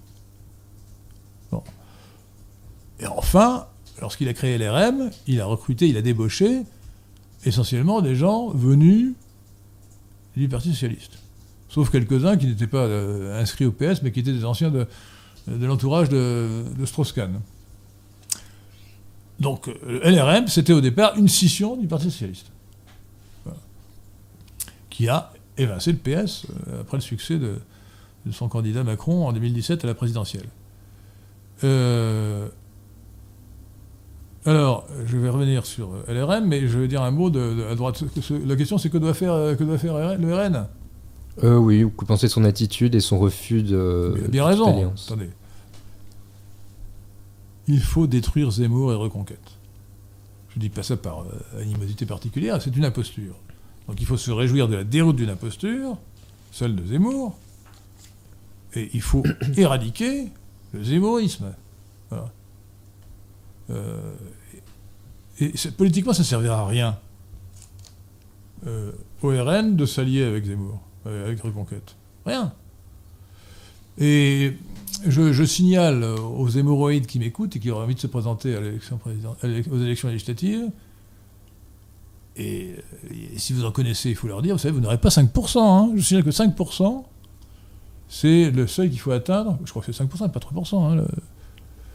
Et 3.00 3.06
enfin, 3.06 3.68
lorsqu'il 4.00 4.28
a 4.28 4.34
créé 4.34 4.58
l'RM, 4.58 5.10
il 5.26 5.40
a 5.40 5.46
recruté, 5.46 5.88
il 5.88 5.96
a 5.96 6.02
débauché 6.02 6.62
essentiellement 7.44 8.00
des 8.00 8.14
gens 8.14 8.48
venus 8.48 9.14
du 10.36 10.48
Parti 10.48 10.70
socialiste. 10.70 11.18
Sauf 11.68 11.90
quelques-uns 11.90 12.36
qui 12.36 12.46
n'étaient 12.46 12.66
pas 12.66 12.84
euh, 12.84 13.40
inscrits 13.40 13.64
au 13.64 13.72
PS, 13.72 14.02
mais 14.02 14.12
qui 14.12 14.20
étaient 14.20 14.32
des 14.32 14.44
anciens 14.44 14.70
de, 14.70 14.86
l'entourage 15.48 16.08
de, 16.08 16.64
Strauss-Kahn. 16.84 17.40
Donc, 19.40 19.68
euh, 19.68 20.00
LRM, 20.02 20.48
c'était 20.48 20.72
au 20.72 20.80
départ 20.80 21.16
une 21.16 21.28
scission 21.28 21.76
du 21.76 21.86
Parti 21.86 22.10
socialiste 22.10 22.50
qui 24.90 25.08
a 25.08 25.30
évincé 25.58 25.92
le 25.92 25.98
PS 25.98 26.46
euh, 26.68 26.80
après 26.80 26.96
le 26.96 27.02
succès 27.02 27.38
de, 27.38 27.58
son 28.32 28.48
candidat 28.48 28.82
Macron 28.82 29.28
en 29.28 29.32
2017 29.32 29.84
à 29.84 29.86
la 29.86 29.94
présidentielle. 29.94 30.46
Alors, 34.46 34.86
je 35.06 35.16
vais 35.16 35.28
revenir 35.28 35.66
sur 35.66 35.90
LRM, 36.08 36.46
mais 36.46 36.68
je 36.68 36.78
vais 36.78 36.88
dire 36.88 37.02
un 37.02 37.10
mot 37.10 37.30
de, 37.30 37.66
à 37.70 37.74
droite. 37.74 38.04
La 38.46 38.56
question, 38.56 38.78
c'est 38.78 38.90
que 38.90 38.98
doit 38.98 39.14
faire, 39.14 39.56
que 39.56 39.64
doit 39.64 39.78
faire 39.78 40.16
le 40.16 40.34
RN 40.34 40.66
euh, 41.42 41.56
Oui, 41.56 41.84
que 41.96 42.04
pensez 42.04 42.28
de 42.28 42.32
son 42.32 42.44
attitude 42.44 42.94
et 42.94 43.00
son 43.00 43.18
refus 43.18 43.62
de. 43.62 44.14
Il 44.18 44.24
a 44.24 44.28
bien 44.28 44.44
raison. 44.44 44.92
Attendez. 44.94 45.30
Il 47.68 47.80
faut 47.80 48.06
détruire 48.06 48.50
Zemmour 48.52 48.92
et 48.92 48.94
Reconquête. 48.94 49.58
Je 50.50 50.58
ne 50.58 50.60
dis 50.60 50.70
pas 50.70 50.84
ça 50.84 50.96
par 50.96 51.24
animosité 51.60 52.06
particulière, 52.06 52.62
c'est 52.62 52.74
une 52.74 52.84
imposture 52.86 53.34
Donc 53.88 54.00
il 54.00 54.06
faut 54.06 54.16
se 54.16 54.30
réjouir 54.30 54.68
de 54.68 54.76
la 54.76 54.84
déroute 54.84 55.16
d'une 55.16 55.28
imposture, 55.28 55.98
celle 56.52 56.74
de 56.76 56.86
Zemmour, 56.86 57.36
et 58.74 58.88
il 58.94 59.02
faut 59.02 59.24
éradiquer 59.56 60.28
le 60.72 60.84
zémourisme. 60.84 61.52
Voilà. 62.10 62.32
Euh, 63.70 64.14
et, 65.40 65.52
politiquement, 65.76 66.12
ça 66.12 66.20
ne 66.22 66.26
servira 66.26 66.60
à 66.60 66.66
rien 66.66 66.98
euh, 68.66 68.92
au 69.22 69.28
RN 69.28 69.76
de 69.76 69.86
s'allier 69.86 70.24
avec 70.24 70.46
Zemmour, 70.46 70.80
euh, 71.06 71.26
avec 71.26 71.40
Reconquête. 71.40 71.96
Rien. 72.24 72.52
Et 73.98 74.54
je, 75.06 75.44
signale 75.44 76.04
aux 76.04 76.48
hémorroïdes 76.48 77.06
qui 77.06 77.18
m'écoutent 77.18 77.56
et 77.56 77.60
qui 77.60 77.70
auraient 77.70 77.84
envie 77.84 77.94
de 77.94 78.00
se 78.00 78.06
présenter 78.06 78.56
aux 78.56 79.78
élections 79.78 80.08
législatives, 80.08 80.70
et, 82.38 82.74
si 83.36 83.52
vous 83.54 83.64
en 83.64 83.72
connaissez, 83.72 84.10
il 84.10 84.16
faut 84.16 84.28
leur 84.28 84.42
dire, 84.42 84.54
vous 84.54 84.60
savez, 84.60 84.74
vous 84.74 84.80
n'aurez 84.80 84.98
pas 84.98 85.08
5%. 85.08 85.58
Hein. 85.58 85.92
Je 85.96 86.02
signale 86.02 86.24
que 86.24 86.30
5%, 86.30 87.04
c'est 88.08 88.50
le 88.50 88.66
seuil 88.66 88.90
qu'il 88.90 89.00
faut 89.00 89.12
atteindre. 89.12 89.58
Je 89.64 89.70
crois 89.70 89.82
que 89.82 89.90
c'est 89.90 90.04
5%, 90.04 90.30
pas 90.30 90.40
3%. 90.40 90.98
Hein, 90.98 91.06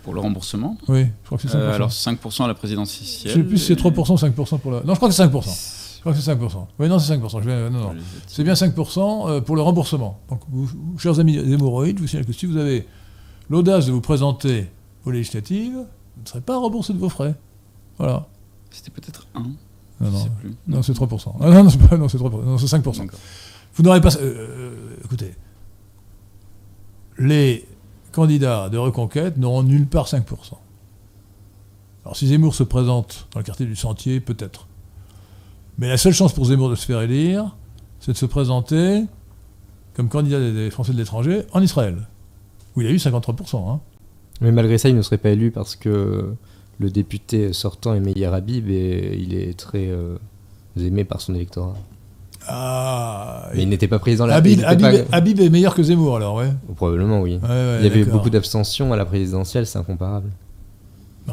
Pour 0.04 0.14
le 0.14 0.20
remboursement 0.20 0.78
Oui, 0.88 1.06
je 1.06 1.26
crois 1.26 1.38
que 1.38 1.48
c'est 1.48 1.56
5%. 1.56 1.62
Euh, 1.62 1.76
alors 1.76 1.90
5% 1.90 2.44
à 2.44 2.48
la 2.48 2.54
présidentielle. 2.54 3.08
Je 3.32 3.38
ne 3.38 3.44
sais 3.44 3.48
plus 3.48 3.58
si 3.58 3.66
c'est 3.68 3.80
3% 3.80 4.12
ou 4.12 4.16
5% 4.16 4.60
pour 4.60 4.72
la. 4.72 4.82
Non, 4.82 4.94
je 4.94 4.98
crois 4.98 5.10
que 5.10 5.16
c'est 5.16 5.24
5%. 5.24 5.28
Je 5.96 6.00
crois 6.02 6.14
que 6.14 6.20
c'est 6.20 6.34
5%. 6.34 6.66
Oui, 6.80 6.90
non, 6.90 6.98
c'est 6.98 7.16
5%. 7.16 7.70
non, 7.70 7.70
non. 7.70 7.96
C'est 8.26 8.44
bien 8.44 8.54
5% 8.54 9.30
euh, 9.30 9.42
pour 9.42 9.56
le 9.56 9.62
remboursement. 9.62 10.20
Donc, 10.30 10.42
vous, 10.50 10.68
chers 10.98 11.20
amis 11.20 11.38
hémorroïdes, 11.38 11.98
je 11.98 12.02
vous 12.02 12.08
signale 12.08 12.26
que 12.26 12.34
si 12.34 12.48
vous 12.48 12.58
avez 12.58 12.88
l'audace 13.50 13.86
de 13.86 13.92
vous 13.92 14.02
présenter 14.02 14.72
aux 15.06 15.12
législatives, 15.12 15.74
vous 15.76 16.24
ne 16.24 16.28
serez 16.28 16.42
pas 16.42 16.58
remboursé 16.58 16.94
de 16.94 16.98
vos 16.98 17.10
frais. 17.10 17.36
Voilà. 18.00 18.26
C'était 18.72 18.92
peut-être 18.92 19.28
1 19.36 19.44
non, 20.02 20.10
non, 20.10 20.28
non 20.68 20.82
c'est 20.82 20.94
3%. 20.94 21.36
Ah, 21.40 21.50
non, 21.52 21.64
non, 21.64 21.70
c'est 22.10 22.18
3%. 22.18 22.44
Non, 22.44 22.58
c'est 22.58 22.76
5%. 22.78 23.08
Vous 23.76 23.84
n'aurez 23.84 24.02
pas. 24.02 24.16
Euh, 24.18 24.98
écoutez, 25.06 25.36
les 27.20 27.66
candidats 28.12 28.69
de 28.69 28.78
reconquête 28.78 29.38
n'auront 29.38 29.63
nulle 29.63 29.88
part 29.88 30.08
5%. 30.08 30.24
Alors 32.04 32.15
si 32.15 32.28
Zemmour 32.28 32.56
se 32.56 32.63
présente 32.63 33.28
dans 33.34 33.39
le 33.39 33.43
quartier 33.43 33.65
du 33.65 33.76
Sentier, 33.76 34.19
peut-être. 34.19 34.67
Mais 35.78 35.88
la 35.88 35.97
seule 35.97 36.13
chance 36.13 36.34
pour 36.34 36.45
Zemmour 36.45 36.69
de 36.69 36.76
se 36.76 36.86
faire 36.86 37.02
élire, 37.02 37.56
c'est 38.00 38.12
de 38.12 38.17
se 38.17 38.26
présenter 38.26 39.06
comme 39.93 40.10
candidat 40.10 40.39
des 40.39 40.71
Français 40.71 40.93
de 40.93 40.97
l'étranger 40.97 41.43
en 41.54 41.62
Israël, 41.62 42.08
où 42.76 42.82
il 42.82 42.88
a 42.88 42.91
eu 42.91 42.97
53%. 42.97 43.69
Hein. 43.69 43.80
Mais 44.41 44.52
malgré 44.52 44.78
ça, 44.78 44.89
il 44.89 44.95
ne 44.95 45.02
serait 45.02 45.17
pas 45.17 45.30
élu 45.30 45.52
parce 45.52 45.76
que 45.76 46.36
le 46.80 46.89
député 46.89 47.54
sortant 47.54 47.93
est 47.93 48.00
Meir 48.00 48.34
Habib 48.34 48.69
et 48.69 49.15
il 49.19 49.36
est 49.36 49.58
très 49.58 49.88
euh, 49.88 50.17
aimé 50.78 51.06
par 51.06 51.21
son 51.21 51.36
électorat. 51.36 51.76
Ah, 52.48 53.50
mais 53.54 53.64
il 53.64 53.70
n'était 53.70 53.88
pas 53.88 54.00
président 54.00 54.26
la 54.26 54.36
Habib, 54.36 54.62
Habib, 55.12 55.40
est 55.40 55.50
meilleur 55.50 55.76
que 55.76 55.84
Zemmour 55.84 56.18
alors, 56.18 56.36
ouais. 56.36 56.52
Probablement, 56.76 57.22
oui. 57.22 57.40
il 57.44 57.84
y 57.84 57.88
avait 57.88 58.04
beaucoup 58.04 58.30
d'abstention 58.30 58.92
à 58.94 58.98
la 58.98 59.06
présidentielle, 59.06 59.68
c'est 59.68 59.78
incomparable. 59.78 60.30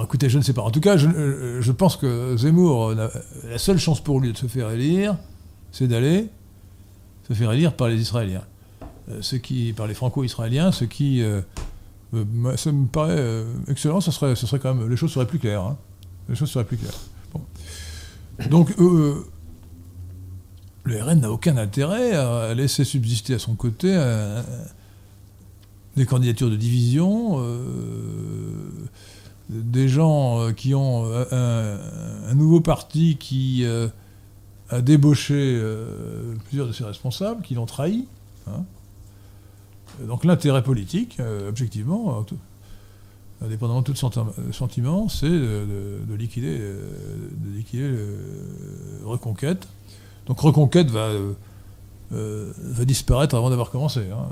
écoutez, 0.02 0.28
je 0.28 0.38
ne 0.38 0.42
sais 0.42 0.52
pas. 0.52 0.62
En 0.62 0.70
tout 0.70 0.80
cas, 0.80 0.96
je, 0.96 1.08
euh, 1.08 1.62
je 1.62 1.72
pense 1.72 1.96
que 1.96 2.36
Zemmour, 2.36 2.94
la 2.94 3.58
seule 3.58 3.78
chance 3.78 4.00
pour 4.00 4.20
lui 4.20 4.32
de 4.32 4.36
se 4.36 4.46
faire 4.46 4.70
élire, 4.70 5.16
c'est 5.72 5.88
d'aller 5.88 6.28
se 7.26 7.34
faire 7.34 7.52
élire 7.52 7.74
par 7.74 7.88
les 7.88 8.00
Israéliens. 8.00 8.44
Euh, 9.10 9.18
ceux 9.20 9.38
qui, 9.38 9.72
par 9.72 9.86
les 9.86 9.94
Franco-Israéliens, 9.94 10.72
ce 10.72 10.84
qui 10.84 11.22
euh, 12.14 12.56
ça 12.56 12.72
me 12.72 12.86
paraît 12.86 13.16
euh, 13.18 13.44
excellent, 13.68 14.00
ça 14.00 14.12
serait, 14.12 14.34
ça 14.34 14.46
serait 14.46 14.58
quand 14.58 14.74
même, 14.74 14.88
les 14.88 14.96
choses 14.96 15.12
seraient 15.12 15.26
plus 15.26 15.38
claires. 15.38 15.62
Hein. 15.62 15.76
Les 16.28 16.34
choses 16.34 16.50
seraient 16.50 16.64
plus 16.64 16.78
claires. 16.78 16.94
Donc, 18.50 18.72
euh, 18.78 19.26
le 20.88 21.02
RN 21.02 21.20
n'a 21.20 21.30
aucun 21.30 21.56
intérêt 21.56 22.12
à 22.12 22.54
laisser 22.54 22.84
subsister 22.84 23.34
à 23.34 23.38
son 23.38 23.54
côté 23.54 23.96
des 25.96 26.06
candidatures 26.06 26.50
de 26.50 26.56
division, 26.56 27.42
des 29.48 29.88
gens 29.88 30.52
qui 30.52 30.74
ont 30.74 31.04
un, 31.30 32.34
nouveau 32.34 32.60
parti 32.60 33.16
qui 33.18 33.66
a 34.70 34.80
débauché 34.80 35.62
plusieurs 36.46 36.66
de 36.66 36.72
ses 36.72 36.84
responsables, 36.84 37.42
qui 37.42 37.54
l'ont 37.54 37.66
trahi. 37.66 38.06
Hein. 38.46 38.64
Donc 40.06 40.24
l'intérêt 40.24 40.62
politique, 40.62 41.18
euh, 41.20 41.48
objectivement, 41.48 42.24
indépendamment 43.42 43.82
de 43.82 43.92
tout 43.92 44.52
sentiment, 44.52 45.08
c'est 45.08 45.28
de, 45.28 46.14
liquider, 46.16 46.58
de 46.58 47.56
liquider 47.56 47.84
euh, 47.84 49.00
Reconquête. 49.04 49.66
Donc 50.28 50.38
Reconquête 50.40 50.90
va, 50.90 51.10
euh, 52.12 52.52
va 52.56 52.84
disparaître 52.84 53.34
avant 53.34 53.50
d'avoir 53.50 53.70
commencé. 53.70 54.00
Hein, 54.12 54.28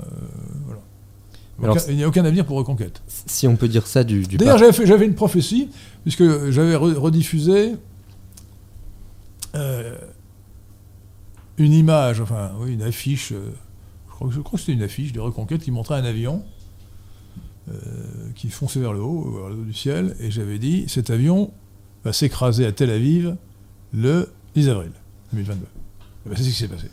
il 1.89 1.95
n'y 1.95 2.03
a 2.03 2.07
aucun 2.07 2.23
avenir 2.23 2.45
pour 2.45 2.57
Reconquête. 2.57 3.01
Si 3.07 3.47
on 3.47 3.55
peut 3.55 3.67
dire 3.67 3.87
ça 3.87 4.03
du... 4.03 4.23
du 4.23 4.37
D'ailleurs, 4.37 4.59
j'avais, 4.59 5.05
une 5.05 5.15
prophétie, 5.15 5.69
puisque 6.03 6.49
j'avais 6.51 6.75
rediffusé 6.75 7.73
une 11.57 11.73
image, 11.73 12.21
enfin, 12.21 12.51
oui, 12.59 12.73
une 12.73 12.83
affiche 12.83 13.33
je 14.29 14.39
crois 14.39 14.57
que 14.57 14.59
c'était 14.59 14.73
une 14.73 14.83
affiche 14.83 15.13
de 15.13 15.19
Reconquête 15.19 15.61
qui 15.61 15.71
montrait 15.71 15.95
un 15.95 16.05
avion 16.05 16.43
euh, 17.69 17.73
qui 18.35 18.49
fonçait 18.49 18.79
vers 18.79 18.93
le 18.93 19.01
haut, 19.01 19.39
vers 19.39 19.49
le 19.49 19.55
haut 19.55 19.65
du 19.65 19.73
ciel, 19.73 20.15
et 20.19 20.31
j'avais 20.31 20.59
dit 20.59 20.85
cet 20.87 21.09
avion 21.09 21.51
va 22.03 22.13
s'écraser 22.13 22.65
à 22.65 22.71
Tel 22.71 22.89
Aviv 22.89 23.35
le 23.93 24.29
10 24.55 24.69
avril 24.69 24.91
2022. 25.33 25.65
C'est 26.35 26.43
ce 26.43 26.49
qui 26.49 26.55
s'est 26.55 26.67
passé? 26.67 26.89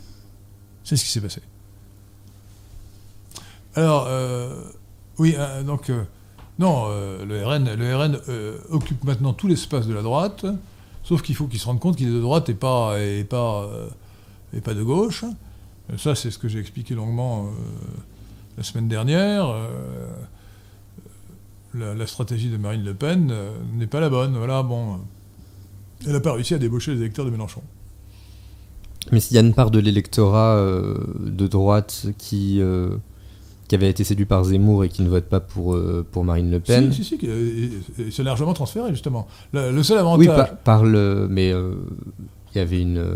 C'est 0.83 0.95
ce 0.95 1.03
qui 1.03 1.09
s'est 1.09 1.21
passé. 1.21 1.41
Alors, 3.75 4.05
euh, 4.07 4.63
oui, 5.17 5.35
euh, 5.37 5.63
donc, 5.63 5.91
non, 6.59 6.87
le 6.89 7.45
RN, 7.45 7.73
le 7.73 7.95
RN 7.95 8.19
occupe 8.69 9.03
maintenant 9.03 9.33
tout 9.33 9.47
l'espace 9.47 9.87
de 9.87 9.93
la 9.93 10.01
droite, 10.01 10.45
sauf 11.03 11.21
qu'il 11.21 11.35
faut 11.35 11.47
qu'il 11.47 11.59
se 11.59 11.65
rende 11.65 11.79
compte 11.79 11.97
qu'il 11.97 12.07
est 12.07 12.13
de 12.13 12.21
droite 12.21 12.49
et 12.49 12.53
pas, 12.53 12.99
et 12.99 13.23
pas, 13.23 13.69
et 14.53 14.61
pas 14.61 14.73
de 14.73 14.83
gauche. 14.83 15.25
Ça, 15.97 16.15
c'est 16.15 16.31
ce 16.31 16.39
que 16.39 16.47
j'ai 16.47 16.59
expliqué 16.59 16.95
longuement 16.95 17.45
euh, 17.45 17.49
la 18.57 18.63
semaine 18.63 18.87
dernière. 18.87 19.47
Euh, 19.47 20.11
la, 21.75 22.07
stratégie 22.07 22.49
de 22.49 22.57
Marine 22.57 22.83
Le 22.83 22.93
Pen 22.93 23.29
euh, 23.31 23.51
n'est 23.73 23.87
pas 23.87 23.99
la 23.99 24.09
bonne. 24.09 24.35
Voilà, 24.35 24.63
bon, 24.63 24.99
elle 26.05 26.13
n'a 26.13 26.19
pas 26.19 26.33
réussi 26.33 26.53
à 26.53 26.57
débaucher 26.57 26.93
les 26.93 27.01
électeurs 27.01 27.25
de 27.25 27.29
Mélenchon. 27.29 27.61
Mais 29.11 29.19
s'il 29.19 29.35
y 29.35 29.37
a 29.37 29.41
une 29.41 29.53
part 29.53 29.71
de 29.71 29.79
l'électorat 29.79 30.57
de 30.57 31.47
droite 31.47 32.07
qui, 32.17 32.59
qui 33.67 33.75
avait 33.75 33.89
été 33.89 34.03
séduit 34.03 34.25
par 34.25 34.43
Zemmour 34.43 34.83
et 34.83 34.89
qui 34.89 35.03
ne 35.03 35.09
vote 35.09 35.25
pas 35.25 35.39
pour, 35.39 35.77
pour 36.11 36.23
Marine 36.23 36.49
Le 36.49 36.59
Pen. 36.59 36.91
Si, 36.91 37.03
si, 37.03 37.17
si 37.19 38.11
c'est 38.11 38.23
largement 38.23 38.53
transféré, 38.53 38.89
justement. 38.89 39.27
Le, 39.53 39.83
seul 39.83 39.99
avantage. 39.99 40.27
Oui, 40.27 40.55
par, 40.63 40.83
le. 40.83 41.27
Mais 41.29 41.53
il 42.55 42.59
y 42.59 42.61
avait 42.61 42.81
une. 42.81 42.97
Euh, 42.97 43.15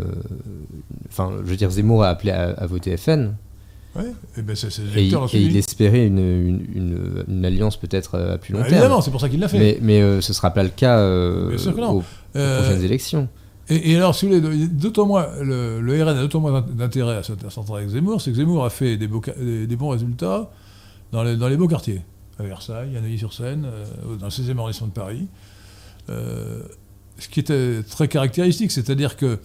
enfin, 1.08 1.32
je 1.44 1.50
veux 1.50 1.56
dire, 1.56 1.70
Zemmour 1.70 2.04
a 2.04 2.08
appelé 2.08 2.30
à, 2.30 2.66
voter 2.66 2.96
FN. 2.96 3.34
Ouais, 3.96 4.04
et, 4.36 4.42
ben 4.42 4.54
et, 4.94 5.40
il, 5.42 5.56
espérait 5.56 6.06
une, 6.06 6.18
une, 6.18 7.24
une, 7.26 7.44
alliance 7.44 7.76
peut-être 7.76 8.16
à 8.16 8.38
plus 8.38 8.52
long 8.52 8.60
bah, 8.60 8.66
terme. 8.66 8.78
Évidemment, 8.78 9.00
c'est 9.00 9.10
pour 9.10 9.20
ça 9.20 9.28
qu'il 9.28 9.40
l'a 9.40 9.48
fait. 9.48 9.58
Mais, 9.58 9.78
mais 9.82 10.00
euh, 10.00 10.20
ce 10.20 10.30
ne 10.30 10.34
sera 10.34 10.50
pas 10.50 10.62
le 10.62 10.68
cas 10.68 10.98
euh, 10.98 11.56
aux, 11.56 12.02
prochaines 12.32 12.84
élections. 12.84 13.28
Et, 13.70 13.96
alors, 13.96 14.14
si 14.14 14.26
vous 14.26 14.40
voulez, 14.40 14.66
d'autant 14.66 15.06
moins, 15.06 15.28
le, 15.40 15.80
RN 15.80 16.08
a 16.08 16.20
d'autant 16.22 16.40
moins 16.40 16.60
d'intérêt 16.60 17.16
à 17.18 17.22
s'entendre 17.22 17.76
avec 17.76 17.88
Zemmour, 17.88 18.20
c'est 18.20 18.32
que 18.32 18.36
Zemmour 18.36 18.64
a 18.64 18.70
fait 18.70 18.96
des, 18.96 19.06
bons 19.06 19.88
résultats 19.88 20.50
dans 21.12 21.22
les, 21.22 21.56
beaux 21.56 21.68
quartiers. 21.68 22.02
À 22.38 22.42
Versailles, 22.42 22.96
à 22.96 23.00
Neuilly-sur-Seine, 23.00 23.68
dans 24.18 24.26
le 24.26 24.30
16e 24.30 24.58
arrondissement 24.58 24.88
de 24.88 24.92
Paris 24.92 25.28
ce 27.20 27.28
qui 27.28 27.40
était 27.40 27.82
très 27.82 28.08
caractéristique, 28.08 28.72
c'est-à-dire 28.72 29.16
que 29.16 29.38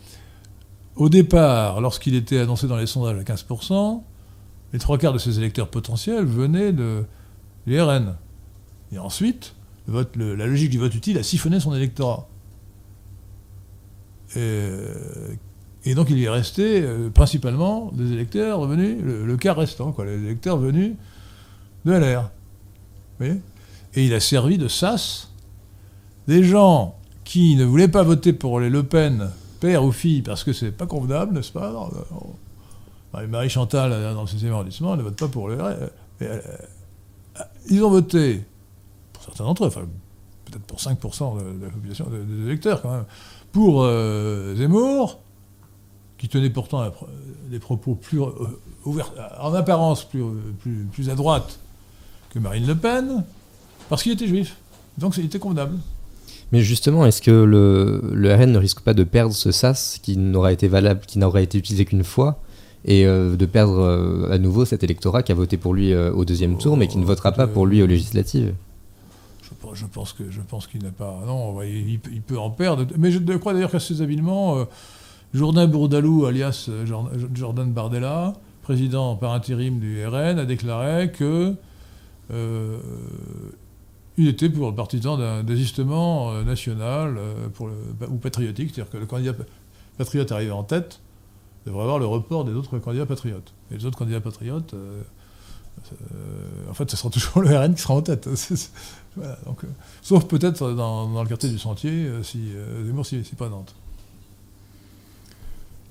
au 0.96 1.10
départ, 1.10 1.82
lorsqu'il 1.82 2.16
était 2.16 2.40
annoncé 2.40 2.68
dans 2.68 2.78
les 2.78 2.88
sondages 2.88 3.20
à 3.20 3.24
15%, 3.24 4.02
les 4.72 4.80
trois 4.80 4.98
quarts 4.98 5.12
de 5.12 5.18
ses 5.18 5.38
électeurs 5.40 5.70
potentiels 5.70 6.26
venaient 6.26 6.72
de 6.72 7.04
l'IRN. 7.68 8.16
Et 8.94 8.98
ensuite, 8.98 9.56
la 9.88 10.46
logique 10.48 10.70
du 10.70 10.80
vote 10.80 10.96
utile 10.96 11.18
a 11.18 11.24
siphonné 11.24 11.60
son 11.60 11.76
électorat. 11.76 12.30
Et, 14.36 15.94
donc 15.94 16.10
il 16.10 16.18
y 16.18 16.26
est 16.26 16.30
resté 16.30 16.82
euh, 16.82 17.10
principalement 17.10 17.92
des 17.94 18.12
électeurs 18.12 18.60
revenus, 18.60 18.98
le, 19.04 19.38
quart 19.38 19.56
restant, 19.56 19.92
quoi, 19.92 20.06
les 20.06 20.18
électeurs 20.18 20.58
venus 20.58 20.96
de 21.86 21.92
LR. 21.92 22.32
et 23.22 23.40
il 23.96 24.14
a 24.14 24.20
servi 24.20 24.58
de 24.58 24.68
sas 24.68 25.30
des 26.28 26.44
gens 26.44 26.96
qui 27.24 27.56
ne 27.56 27.66
voulait 27.66 27.88
pas 27.88 28.04
voter 28.04 28.34
pour 28.34 28.60
les 28.60 28.70
Le 28.70 28.84
Pen, 28.84 29.30
père 29.60 29.84
ou 29.84 29.92
fille, 29.92 30.22
parce 30.22 30.44
que 30.44 30.54
c'est 30.54 30.72
pas 30.72 30.88
convenable, 30.88 31.34
n'est-ce 31.34 31.52
pas? 31.52 31.90
Marie 33.30 33.50
Chantal, 33.50 33.92
dans 34.14 34.22
le 34.22 34.28
6e 34.28 34.52
arrondissement, 34.52 34.96
ne 34.96 35.04
vote 35.04 35.18
pas 35.18 35.28
pour 35.28 35.50
les. 35.50 35.58
Euh, 36.22 36.42
ils 37.70 37.84
ont 37.84 37.90
voté, 37.90 38.44
pour 39.14 39.24
certains 39.24 39.46
d'entre 39.46 39.66
eux, 39.66 39.68
enfin, 39.68 39.86
peut-être 40.46 40.64
pour 40.64 40.80
5% 40.80 41.38
de, 41.40 41.66
la 41.66 41.72
population, 41.72 42.08
des 42.10 42.46
électeurs 42.46 42.82
quand 42.82 42.92
même, 42.92 43.06
pour 43.56 43.84
euh, 43.84 44.54
Zemmour, 44.58 45.22
qui 46.18 46.28
tenait 46.28 46.50
pourtant 46.50 46.92
des 47.50 47.60
propos 47.60 47.96
plus 47.96 48.20
ouverts, 48.84 49.14
en 49.40 49.54
apparence 49.54 50.04
plus, 50.04 50.26
plus, 50.60 50.86
plus 50.92 51.10
à 51.10 51.16
droite 51.16 51.58
que 52.32 52.40
Marine 52.40 52.68
Le 52.68 52.76
Pen, 52.76 53.24
parce 53.88 54.04
qu'il 54.04 54.12
était 54.12 54.28
juif. 54.28 54.58
Donc 54.98 55.16
il 55.16 55.24
était 55.24 55.40
convenable. 55.40 55.78
Mais 56.52 56.64
justement, 56.64 57.06
est-ce 57.06 57.22
que 57.22 57.32
le, 57.32 58.02
le, 58.12 58.36
RN 58.36 58.52
ne 58.52 58.58
risque 58.58 58.82
pas 58.82 58.94
de 58.94 59.06
perdre 59.06 59.34
ce 59.34 59.54
SAS 59.54 60.00
qui 60.04 60.18
n'aura 60.18 60.52
été 60.52 60.68
valable, 60.68 61.06
qui 61.08 61.18
n'aura 61.18 61.40
été 61.40 61.58
utilisé 61.58 61.86
qu'une 61.86 62.04
fois, 62.04 62.42
et 62.84 63.06
euh, 63.06 63.38
de 63.38 63.46
perdre 63.46 63.80
euh, 63.80 64.34
à 64.34 64.38
nouveau 64.38 64.66
cet 64.66 64.84
électorat 64.84 65.24
qui 65.24 65.32
a 65.32 65.36
voté 65.36 65.56
pour 65.56 65.74
lui 65.74 65.94
euh, 65.94 66.12
au 66.12 66.26
deuxième 66.26 66.58
tour, 66.58 66.76
mais 66.76 66.90
qui 66.90 66.98
ne 66.98 67.06
votera 67.06 67.32
pas 67.32 67.48
pour 67.48 67.68
lui 67.68 67.82
aux 67.82 67.88
législatives? 67.88 68.54
Je, 69.74 69.86
pense 69.86 70.14
que 70.14 70.30
je 70.30 70.42
pense 70.42 70.68
qu'il 70.68 70.84
n'a 70.84 70.92
pas. 70.92 71.22
Non, 71.26 71.62
il, 71.64 72.00
peut 72.00 72.38
en 72.38 72.50
perdre. 72.50 72.86
Mais 72.98 73.12
je 73.12 73.20
crois 73.38 73.54
d'ailleurs 73.54 73.72
qu'assez 73.72 74.02
habilement, 74.02 74.66
Jourdain 75.34 75.68
Bourdalou, 75.68 76.26
alias 76.26 76.70
Jordan 77.34 77.72
Bardella, 77.72 78.34
président 78.62 79.16
par 79.16 79.34
intérim 79.34 79.80
du 79.80 80.06
RN, 80.06 80.40
a 80.40 80.46
déclaré 80.46 81.12
que 81.12 81.56
il 84.18 84.28
était 84.28 84.50
pour 84.50 84.70
le 84.70 84.76
partisan 84.76 85.18
d'un 85.18 85.44
désistement 85.44 86.32
euh, 86.32 86.44
national 86.44 87.18
euh, 87.18 87.48
bah, 88.00 88.08
ou 88.10 88.16
patriotique, 88.16 88.72
c'est-à-dire 88.74 88.92
que 88.92 88.98
le 88.98 89.06
candidat 89.06 89.34
patriote 89.98 90.32
arrivé 90.32 90.52
en 90.52 90.64
tête 90.64 91.02
devrait 91.66 91.84
avoir 91.84 92.00
le 92.00 92.06
report 92.06 92.46
des 92.46 92.54
autres 92.54 92.80
candidats 92.80 93.06
patriotes. 93.06 93.54
Et 93.72 93.78
les 93.78 93.86
autres 93.86 93.98
candidats 93.98 94.22
patriotes, 94.22 94.74
euh, 94.74 95.02
en 96.70 96.74
fait, 96.74 96.90
ce 96.90 96.98
sera 96.98 97.10
toujours 97.12 97.42
le 97.42 97.58
RN 97.58 97.76
qui 97.76 97.82
sera 97.82 97.96
en 97.96 98.02
tête. 98.02 98.30
Donc, 99.46 99.62
sauf 100.02 100.26
peut-être 100.26 100.72
dans, 100.74 101.22
le 101.22 101.28
quartier 101.28 101.50
du 101.50 101.58
Sentier, 101.60 102.10
si 102.24 102.52
Zemmour 102.86 103.06
si, 103.06 103.22
pas 103.38 103.50
Nantes. 103.50 103.76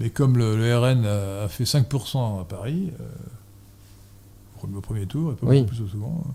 Mais 0.00 0.10
comme 0.10 0.37
le, 0.37 0.78
RN 0.78 1.06
a, 1.06 1.48
fait 1.48 1.64
5% 1.64 2.40
à 2.40 2.44
Paris, 2.44 2.90
au 4.62 4.80
premier 4.80 5.06
tour, 5.06 5.32
et 5.32 5.34
pas 5.37 5.46
plus 5.46 5.80
au 5.82 5.88
second. 5.88 6.22
Hein. 6.26 6.34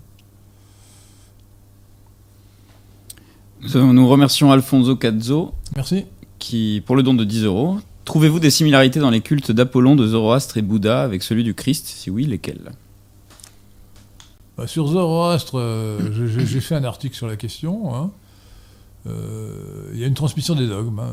Nous 3.74 4.08
remercions 4.08 4.50
Alfonso 4.52 4.96
Cazzo. 4.96 5.52
Merci. 5.76 6.06
Qui, 6.38 6.82
pour 6.86 6.96
le 6.96 7.02
don 7.02 7.14
de 7.14 7.24
10 7.24 7.44
euros. 7.44 7.78
Trouvez-vous 8.04 8.40
des 8.40 8.50
similarités 8.50 8.98
dans 8.98 9.10
les 9.10 9.20
cultes 9.20 9.52
d'Apollon, 9.52 9.94
de 9.94 10.06
Zoroastre 10.06 10.56
et 10.56 10.62
Bouddha 10.62 11.02
avec 11.02 11.22
celui 11.22 11.44
du 11.44 11.54
Christ? 11.54 11.86
Si 11.86 12.10
oui, 12.10 12.24
lesquels? 12.24 12.72
Bah, 14.60 14.66
Sur 14.66 14.88
Zoroastre, 14.88 15.58
euh, 15.58 15.98
j'ai 16.28 16.60
fait 16.60 16.74
un 16.74 16.84
article 16.84 17.16
sur 17.16 17.26
la 17.26 17.36
question. 17.36 17.94
Hein. 17.94 18.10
Euh, 19.06 19.90
il 19.94 19.98
y 19.98 20.04
a 20.04 20.06
une 20.06 20.14
transmission 20.14 20.54
des 20.54 20.66
dogmes. 20.66 20.98
Hein. 20.98 21.12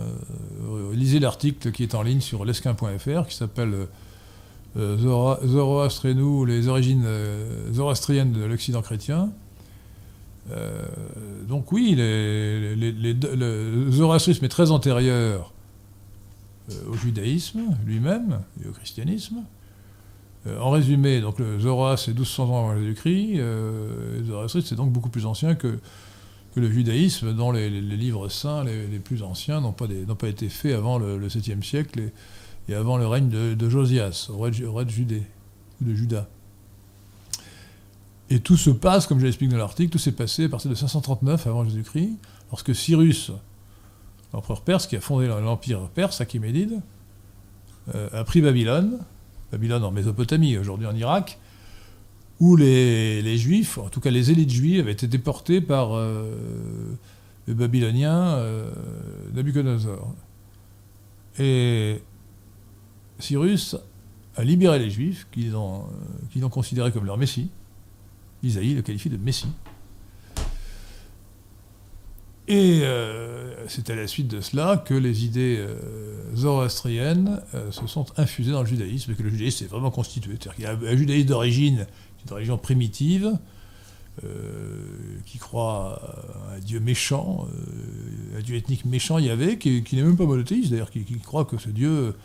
Euh, 0.70 0.94
lisez 0.94 1.20
l'article 1.20 1.72
qui 1.72 1.84
est 1.84 1.96
en 1.96 2.02
ligne 2.02 2.20
sur 2.20 2.44
lesquin.fr 2.44 3.26
qui 3.26 3.36
s'appelle 3.36 3.88
Zoroastre 4.76 6.08
et 6.08 6.14
nous, 6.14 6.44
les 6.44 6.68
origines 6.68 7.06
zoroastriennes 7.72 8.34
de 8.34 8.44
l'Occident 8.44 8.82
chrétien. 8.82 9.30
Donc 11.48 11.72
oui, 11.72 11.96
le 11.98 13.92
zoroastrisme 13.92 14.44
est 14.46 14.50
très 14.50 14.72
antérieur 14.72 15.54
au 16.92 16.96
judaïsme 16.96 17.62
lui-même 17.86 18.42
et 18.64 18.68
au 18.68 18.72
christianisme. 18.72 19.38
Euh, 20.46 20.60
en 20.60 20.70
résumé, 20.70 21.20
donc 21.20 21.40
le 21.40 21.60
Zoroastre 21.60 22.06
c'est 22.06 22.12
1200 22.14 22.50
ans 22.50 22.70
avant 22.70 22.80
Jésus-Christ, 22.80 23.38
le 23.38 24.24
zoroastrisme 24.26 24.68
c'est 24.68 24.76
donc 24.76 24.92
beaucoup 24.92 25.10
plus 25.10 25.26
ancien 25.26 25.56
que, 25.56 25.80
le 26.60 26.72
judaïsme, 26.72 27.34
dont 27.34 27.52
les, 27.52 27.70
livres 27.70 28.30
saints 28.30 28.64
les, 28.64 29.00
plus 29.00 29.24
anciens 29.24 29.62
n'ont 29.62 29.74
pas, 29.74 29.88
été 30.28 30.50
faits 30.50 30.74
avant 30.74 30.98
le, 30.98 31.28
7e 31.28 31.62
siècle 31.64 32.12
et, 32.68 32.74
avant 32.74 32.98
le 32.98 33.08
règne 33.08 33.30
de, 33.30 33.70
Josias, 33.70 34.28
roi 34.30 34.50
de, 34.50 34.66
roi 34.66 34.84
de 34.84 34.90
Judée, 34.90 35.24
de 35.82 35.94
Juda. 35.94 36.28
Et 38.30 38.40
tout 38.40 38.58
se 38.58 38.70
passe, 38.70 39.08
comme 39.08 39.20
je 39.20 39.26
l'explique 39.26 39.50
dans 39.50 39.58
l'article, 39.58 39.92
tout 39.92 40.00
s'est 40.00 40.12
passé 40.12 40.46
à 40.46 40.50
partir 40.50 40.70
de 40.70 40.76
539 40.76 41.48
avant 41.48 41.64
Jésus-Christ, 41.64 42.18
lorsque 42.50 42.76
Cyrus, 42.76 43.32
l'empereur 44.34 44.62
perse 44.62 44.88
qui 44.88 44.96
a 44.96 45.02
fondé 45.02 45.28
l'empire 45.28 45.88
perse, 45.94 46.20
Achéménide, 46.20 46.82
euh, 47.96 48.10
a 48.12 48.24
pris 48.26 48.42
Babylone, 48.42 49.00
Babylone 49.52 49.84
en 49.84 49.92
Mésopotamie, 49.92 50.58
aujourd'hui 50.58 50.88
en 50.88 50.96
Irak, 50.96 51.40
où 52.40 52.56
les, 52.56 53.38
Juifs, 53.38 53.78
en 53.78 53.90
tout 53.90 54.00
cas 54.00 54.12
les 54.12 54.32
élites 54.32 54.52
juives, 54.52 54.82
avaient 54.82 54.92
été 54.92 55.08
déportés 55.08 55.62
par 55.62 55.96
euh, 55.96 56.32
le 57.48 57.54
Babylonien 57.54 58.36
euh, 58.36 58.72
Nabucodonosor. 59.34 60.14
Et 61.40 62.02
Cyrus 63.20 63.76
a 64.36 64.44
libéré 64.44 64.80
les 64.80 64.90
Juifs, 64.90 65.28
qu'ils 65.32 65.56
ont, 65.56 65.86
qu'ils 66.32 66.46
ont 66.46 66.50
considérés 66.50 66.92
comme 66.92 67.06
leur 67.06 67.18
messie, 67.18 67.50
Isaïe 68.44 68.76
le 68.76 68.82
qualifie 68.82 69.10
de 69.10 69.18
Messie. 69.18 69.48
Et 72.48 72.80
euh, 72.84 73.68
c'est 73.68 73.90
à 73.90 73.96
la 73.96 74.08
suite 74.08 74.30
de 74.30 74.40
cela 74.40 74.82
que 74.86 74.94
les 74.94 75.26
idées 75.26 75.58
euh, 75.60 75.76
zoroastriennes 76.34 77.42
euh, 77.54 77.72
se 77.72 77.86
sont 77.88 78.06
infusées 78.16 78.54
dans 78.54 78.62
le 78.62 78.68
judaïsme 78.68 79.12
et 79.12 79.16
que 79.16 79.24
le 79.24 79.30
judaïsme 79.30 79.58
s'est 79.58 79.66
vraiment 79.66 79.92
constitué. 79.92 80.38
C'est-à-dire 80.40 80.56
qu'il 80.56 80.64
y 80.64 80.68
a 80.68 80.92
un 80.92 80.98
judaïsme 80.98 81.28
d'origine, 81.28 81.86
une 82.26 82.34
religion 82.34 82.58
primitive, 82.58 83.38
qui 85.28 85.38
croit 85.38 86.02
à 86.50 86.56
un 86.56 86.60
dieu 86.60 86.80
méchant, 86.80 87.48
un 88.36 88.42
dieu 88.42 88.56
ethnique 88.56 88.84
méchant, 88.86 89.20
Yahvé, 89.20 89.60
qui, 89.60 89.84
qui 89.84 89.96
n'est 89.96 90.02
même 90.02 90.18
pas 90.18 90.26
monothéiste, 90.26 90.72
d'ailleurs, 90.72 90.90
qui, 90.90 91.04
croit 91.20 91.46
que 91.46 91.60
ce 91.60 91.70
dieu, 91.70 92.16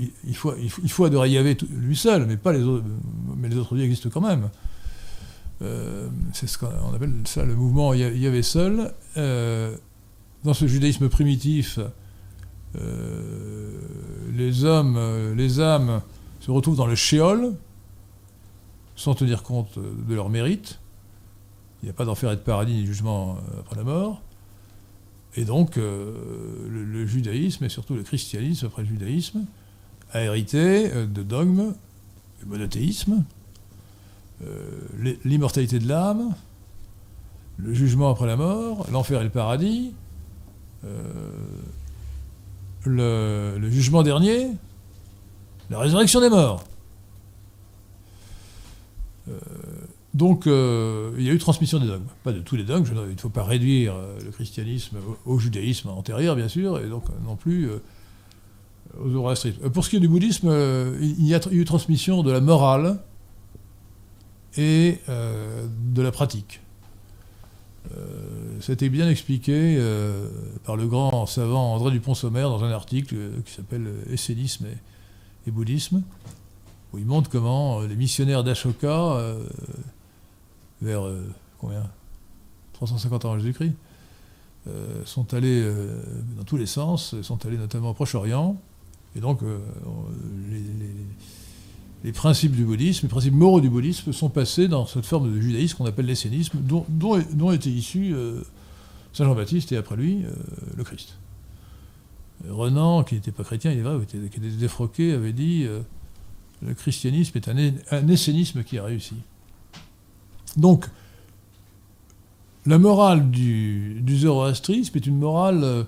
il, 0.00 0.34
faut, 0.34 0.54
il, 0.56 0.90
faut, 0.90 1.04
adorer 1.04 1.28
Yahvé 1.28 1.58
lui 1.70 1.94
seul, 1.94 2.24
mais, 2.24 2.38
pas 2.38 2.54
les 2.54 2.62
autres, 2.62 2.86
mais 3.36 3.50
les 3.50 3.56
autres 3.56 3.74
dieux 3.74 3.84
existent 3.84 4.08
quand 4.08 4.22
même. 4.22 4.48
Euh, 5.62 6.08
c'est 6.32 6.46
ce 6.46 6.58
qu'on 6.58 6.94
appelle 6.94 7.12
ça 7.24 7.44
le 7.44 7.54
mouvement 7.54 7.94
Yahvé 7.94 8.42
seul. 8.42 8.92
Euh, 9.16 9.76
dans 10.42 10.54
ce 10.54 10.66
judaïsme 10.66 11.08
primitif, 11.08 11.78
euh, 12.76 13.70
les 14.32 14.64
hommes, 14.64 14.98
les 15.36 15.60
âmes 15.60 16.02
se 16.40 16.50
retrouvent 16.50 16.76
dans 16.76 16.86
le 16.86 16.96
shéol, 16.96 17.54
sans 18.96 19.14
tenir 19.14 19.42
compte 19.42 19.78
de 19.78 20.14
leur 20.14 20.28
mérite. 20.28 20.80
Il 21.82 21.86
n'y 21.86 21.90
a 21.90 21.94
pas 21.94 22.04
d'enfer 22.04 22.32
et 22.32 22.36
de 22.36 22.40
paradis 22.40 22.74
ni 22.74 22.82
de 22.82 22.86
jugement 22.86 23.38
après 23.60 23.76
la 23.76 23.84
mort. 23.84 24.22
Et 25.36 25.44
donc, 25.44 25.76
le, 25.76 26.68
le, 26.68 27.06
judaïsme, 27.06 27.64
et 27.64 27.68
surtout 27.68 27.94
le 27.94 28.02
christianisme 28.02 28.66
après 28.66 28.82
le 28.82 28.88
judaïsme, 28.88 29.44
a 30.12 30.22
hérité 30.22 30.88
de 30.90 31.22
dogmes, 31.22 31.74
du 32.38 32.46
monothéisme, 32.46 33.24
euh, 33.24 33.43
l'immortalité 35.24 35.78
de 35.78 35.88
l'âme, 35.88 36.34
le 37.56 37.72
jugement 37.72 38.10
après 38.10 38.26
la 38.26 38.36
mort, 38.36 38.86
l'enfer 38.90 39.20
et 39.20 39.24
le 39.24 39.30
paradis, 39.30 39.92
euh, 40.84 41.30
le, 42.84 43.70
jugement 43.70 44.02
dernier, 44.02 44.50
la 45.70 45.78
résurrection 45.78 46.20
des 46.20 46.28
morts. 46.28 46.64
Euh, 49.28 49.32
donc, 50.12 50.44
il 50.46 51.22
y 51.22 51.30
a 51.30 51.32
eu 51.32 51.38
transmission 51.38 51.78
des 51.78 51.86
dogmes. 51.86 52.06
Pas 52.22 52.32
de 52.32 52.40
tous 52.40 52.56
les 52.56 52.64
dogmes, 52.64 52.84
il 53.08 53.14
ne 53.14 53.20
faut 53.20 53.30
pas 53.30 53.42
réduire 53.42 53.94
le 54.24 54.30
christianisme 54.30 54.98
au, 55.24 55.38
judaïsme 55.38 55.88
antérieur, 55.88 56.36
bien 56.36 56.48
sûr, 56.48 56.78
et 56.78 56.88
donc 56.88 57.04
non 57.24 57.34
plus 57.36 57.68
aux 59.02 59.10
zoroastrisme. 59.10 59.70
Pour 59.70 59.84
ce 59.84 59.90
qui 59.90 59.96
est 59.96 60.00
du 60.00 60.06
bouddhisme, 60.06 60.48
il 61.00 61.26
y 61.26 61.34
a 61.34 61.40
eu 61.50 61.64
transmission 61.64 62.22
de 62.22 62.30
la 62.30 62.40
morale 62.40 63.00
et 64.56 65.00
euh, 65.08 65.66
de 65.92 66.02
la 66.02 66.12
pratique. 66.12 66.60
C'était 68.60 68.86
euh, 68.86 68.90
bien 68.90 69.08
expliqué 69.08 69.76
euh, 69.78 70.28
par 70.64 70.76
le 70.76 70.86
grand 70.86 71.26
savant 71.26 71.74
André 71.74 71.90
Dupont-Sommer 71.90 72.42
dans 72.42 72.64
un 72.64 72.70
article 72.70 73.16
qui 73.44 73.52
s'appelle 73.52 73.88
Essénisme 74.10 74.66
et, 75.46 75.50
bouddhisme, 75.50 76.02
où 76.92 76.98
il 76.98 77.04
montre 77.04 77.28
comment 77.28 77.80
les 77.80 77.96
missionnaires 77.96 78.42
d'Ashoka, 78.42 79.18
vers 80.80 81.02
combien? 81.58 81.82
350 82.72 83.24
ans 83.26 83.38
Jésus-Christ, 83.38 83.74
sont 85.04 85.34
allés 85.34 85.70
dans 86.38 86.44
tous 86.44 86.56
les 86.56 86.66
sens, 86.66 87.20
sont 87.20 87.44
allés 87.44 87.58
notamment 87.58 87.90
au 87.90 87.94
Proche-Orient, 87.94 88.56
et 89.14 89.20
donc 89.20 89.42
les 89.42 90.62
principes 92.12 92.52
du 92.52 92.64
bouddhisme, 92.64 93.06
les 93.06 93.10
principes 93.10 93.32
moraux 93.32 93.62
du 93.62 93.70
bouddhisme 93.70 94.12
sont 94.12 94.28
passés 94.28 94.68
dans 94.68 94.84
cette 94.84 95.06
forme 95.06 95.34
de 95.34 95.40
judaïsme 95.40 95.78
qu'on 95.78 95.86
appelle 95.86 96.04
l'essénisme, 96.04 96.58
dont, 96.60 96.84
dont, 96.88 97.50
était 97.50 97.70
issu 97.70 98.12
euh, 98.14 98.42
Saint 99.14 99.24
Jean-Baptiste 99.24 99.72
et 99.72 99.78
après 99.78 99.96
lui 99.96 100.22
euh, 100.22 100.30
le 100.76 100.84
Christ. 100.84 101.16
Renan, 102.46 103.04
qui 103.04 103.14
n'était 103.14 103.32
pas 103.32 103.42
chrétien, 103.42 103.72
il 103.72 103.78
est 103.78 103.82
vrai, 103.82 103.98
qui 104.04 104.18
était 104.18 104.48
défroqué, 104.48 105.14
avait 105.14 105.32
dit 105.32 105.64
euh, 105.64 105.80
le 106.60 106.74
christianisme 106.74 107.38
est 107.38 107.48
un, 107.48 108.08
essénisme 108.08 108.64
qui 108.64 108.76
a 108.76 108.84
réussi. 108.84 109.14
Donc, 110.58 110.86
la 112.66 112.76
morale 112.76 113.30
du, 113.30 114.00
du 114.02 114.18
zoroastrisme 114.18 114.94
est 114.98 115.06
une 115.06 115.18
morale 115.18 115.86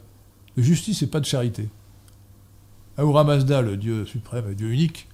de 0.57 0.63
justice 0.63 1.03
et 1.03 1.09
pas 1.09 1.21
de 1.21 1.27
charité. 1.27 1.69
Ahura 2.97 3.25
Mazda, 3.25 3.61
le 3.61 3.77
dieu 3.77 4.07
suprême, 4.07 4.47
le 4.49 4.55
dieu 4.55 4.73
unique 4.73 5.09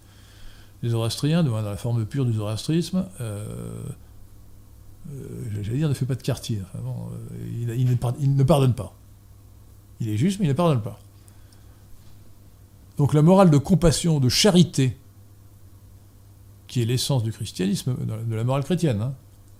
des 0.83 0.91
Zoroastriens, 0.91 1.45
dans 1.45 1.61
la 1.61 1.77
forme 1.77 2.05
pure 2.07 2.25
du 2.25 2.33
zoroastrisme, 2.33 3.07
euh, 3.21 3.83
j'allais 5.63 5.79
dire, 5.79 5.89
ne 5.89 5.95
fait 5.95 6.07
pas 6.07 6.15
de 6.15 6.23
quartier. 6.23 6.61
il, 7.69 7.87
ne 8.37 8.43
pardonne 8.43 8.75
pas. 8.75 8.95
Il 10.01 10.09
est 10.09 10.17
juste, 10.17 10.41
mais 10.41 10.47
il 10.47 10.49
ne 10.49 10.55
pardonne 10.55 10.83
pas. 10.83 10.99
Donc 12.99 13.15
la 13.15 13.23
morale 13.23 13.51
de 13.51 13.59
compassion, 13.59 14.21
de 14.21 14.29
charité, 14.29 14.97
qui 16.67 16.83
est 16.83 16.85
l'essence 16.85 17.23
du 17.23 17.33
christianisme, 17.33 17.97
de 18.05 18.35
la 18.35 18.45
morale 18.45 18.65
chrétienne, 18.65 19.01
hein. 19.01 19.15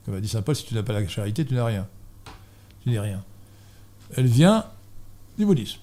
comme 0.05 0.15
a 0.15 0.21
dit 0.21 0.29
saint 0.29 0.43
Paul, 0.43 0.57
si 0.57 0.65
tu 0.65 0.75
n'as 0.75 0.83
pas 0.83 0.93
la 0.93 1.07
charité, 1.07 1.45
tu 1.45 1.55
n'as 1.55 1.65
rien. 1.65 1.87
Tu 2.83 2.91
n'es 2.91 2.99
rien. 2.99 3.23
Elle 4.17 4.27
vient 4.27 4.67
du 5.39 5.47
bouddhisme. 5.47 5.82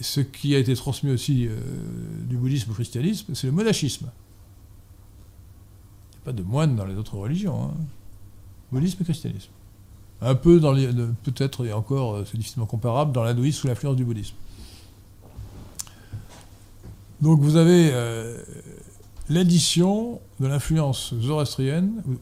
Ce 0.00 0.20
qui 0.20 0.54
a 0.54 0.58
été 0.58 0.74
transmis 0.74 1.10
aussi 1.10 1.46
euh, 1.46 1.58
du 2.28 2.36
bouddhisme 2.36 2.70
au 2.70 2.74
christianisme, 2.74 3.34
c'est 3.34 3.46
le 3.46 3.52
monachisme. 3.52 4.06
Il 6.12 6.16
n'y 6.16 6.22
a 6.22 6.24
pas 6.24 6.32
de 6.32 6.42
moine 6.42 6.76
dans 6.76 6.84
les 6.84 6.94
autres 6.94 7.16
religions. 7.16 7.64
Hein. 7.64 7.74
Bouddhisme 8.70 8.98
et 9.00 9.04
christianisme. 9.04 9.50
Un 10.20 10.34
peu 10.34 10.60
dans 10.60 10.72
les. 10.72 10.88
Peut-être, 11.22 11.64
et 11.66 11.72
encore, 11.72 12.16
euh, 12.16 12.24
c'est 12.24 12.36
difficilement 12.36 12.66
comparable, 12.66 13.12
dans 13.12 13.24
l'hindouisme 13.24 13.60
sous 13.60 13.66
l'influence 13.66 13.96
du 13.96 14.04
bouddhisme. 14.04 14.34
Donc 17.20 17.40
vous 17.40 17.56
avez 17.56 17.90
euh, 17.92 18.40
l'addition 19.28 20.20
de 20.40 20.46
l'influence 20.46 21.14
zoroastrienne, 21.14 22.02
ben, 22.06 22.16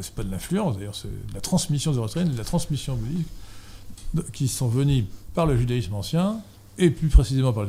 c'est 0.00 0.14
pas 0.14 0.24
de 0.24 0.30
l'influence 0.30 0.76
d'ailleurs, 0.76 0.94
c'est 0.94 1.08
de 1.08 1.34
la 1.34 1.40
transmission 1.40 1.92
zoroastrienne 1.92 2.30
de 2.30 2.36
la 2.36 2.44
transmission 2.44 2.96
bouddhique, 2.96 3.28
qui 4.32 4.48
sont 4.48 4.68
venus 4.68 5.04
par 5.34 5.46
le 5.46 5.56
judaïsme 5.56 5.94
ancien, 5.94 6.40
et 6.78 6.90
plus 6.90 7.08
précisément 7.08 7.52
par 7.52 7.66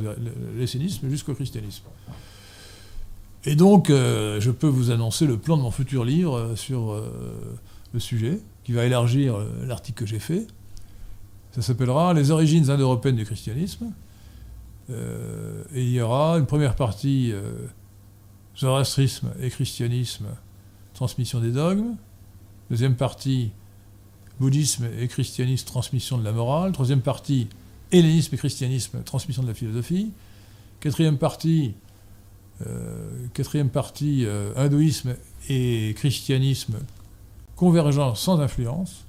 l'essénisme 0.57 1.09
jusqu'au 1.09 1.33
christianisme. 1.33 1.83
Et 3.43 3.55
donc, 3.55 3.89
euh, 3.89 4.39
je 4.39 4.51
peux 4.51 4.67
vous 4.67 4.91
annoncer 4.91 5.25
le 5.25 5.37
plan 5.37 5.57
de 5.57 5.63
mon 5.63 5.71
futur 5.71 6.05
livre 6.05 6.37
euh, 6.37 6.55
sur 6.55 7.01
le 7.93 7.99
sujet, 7.99 8.39
qui 8.63 8.71
va 8.71 8.85
élargir 8.85 9.37
l'article 9.65 9.99
que 9.99 10.05
j'ai 10.05 10.19
fait. 10.19 10.47
Ça 11.51 11.61
s'appellera 11.61 12.13
Les 12.13 12.31
origines 12.31 12.69
indo-européennes 12.69 13.17
du 13.17 13.25
christianisme. 13.25 13.91
Euh, 14.89 15.63
et 15.73 15.83
il 15.83 15.91
y 15.91 16.01
aura 16.01 16.37
une 16.37 16.45
première 16.45 16.75
partie 16.75 17.31
euh, 17.31 17.53
zoroastrisme 18.57 19.31
et 19.41 19.49
christianisme, 19.49 20.27
transmission 20.93 21.39
des 21.39 21.51
dogmes. 21.51 21.95
Deuxième 22.69 22.95
partie 22.95 23.51
bouddhisme 24.39 24.87
et 24.99 25.07
christianisme, 25.07 25.65
transmission 25.65 26.17
de 26.17 26.23
la 26.23 26.31
morale. 26.31 26.71
Troisième 26.71 27.01
partie 27.01 27.47
hellénisme 27.91 28.35
et 28.35 28.37
christianisme, 28.37 29.03
transmission 29.03 29.43
de 29.43 29.47
la 29.47 29.53
philosophie. 29.53 30.11
Quatrième 30.79 31.17
partie, 31.17 31.75
euh, 32.65 33.27
quatrième 33.33 33.69
partie 33.69 34.25
hindouisme 34.55 35.15
et 35.49 35.93
christianisme, 35.95 36.79
convergence 37.55 38.21
sans 38.21 38.39
influence. 38.39 39.05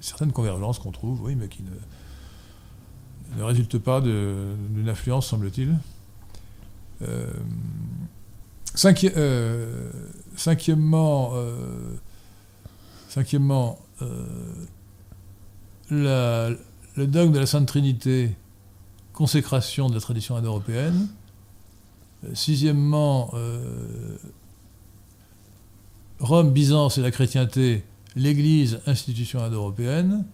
Certaines 0.00 0.32
convergences 0.32 0.78
qu'on 0.78 0.90
trouve, 0.90 1.22
oui, 1.22 1.36
mais 1.36 1.48
qui 1.48 1.62
ne 1.62 1.70
ne 3.36 3.42
résulte 3.42 3.78
pas 3.78 4.00
d'une 4.00 4.88
influence, 4.88 5.26
semble-t-il. 5.26 5.76
Euh, 7.02 7.26
euh, 9.16 9.90
cinquièmement, 10.36 11.30
euh, 11.34 11.96
cinquièmement 13.08 13.78
le 16.96 17.06
dogme 17.06 17.32
de 17.32 17.38
la 17.38 17.46
Sainte 17.46 17.66
Trinité, 17.66 18.34
consécration 19.12 19.88
de 19.88 19.94
la 19.94 20.00
tradition 20.00 20.36
indo-européenne. 20.36 21.08
Sixièmement, 22.32 23.32
Rome, 26.20 26.52
Byzance 26.52 26.98
et 26.98 27.02
la 27.02 27.10
chrétienté, 27.10 27.84
l'Église, 28.16 28.80
institution 28.86 29.42
indo-européenne. 29.42 30.24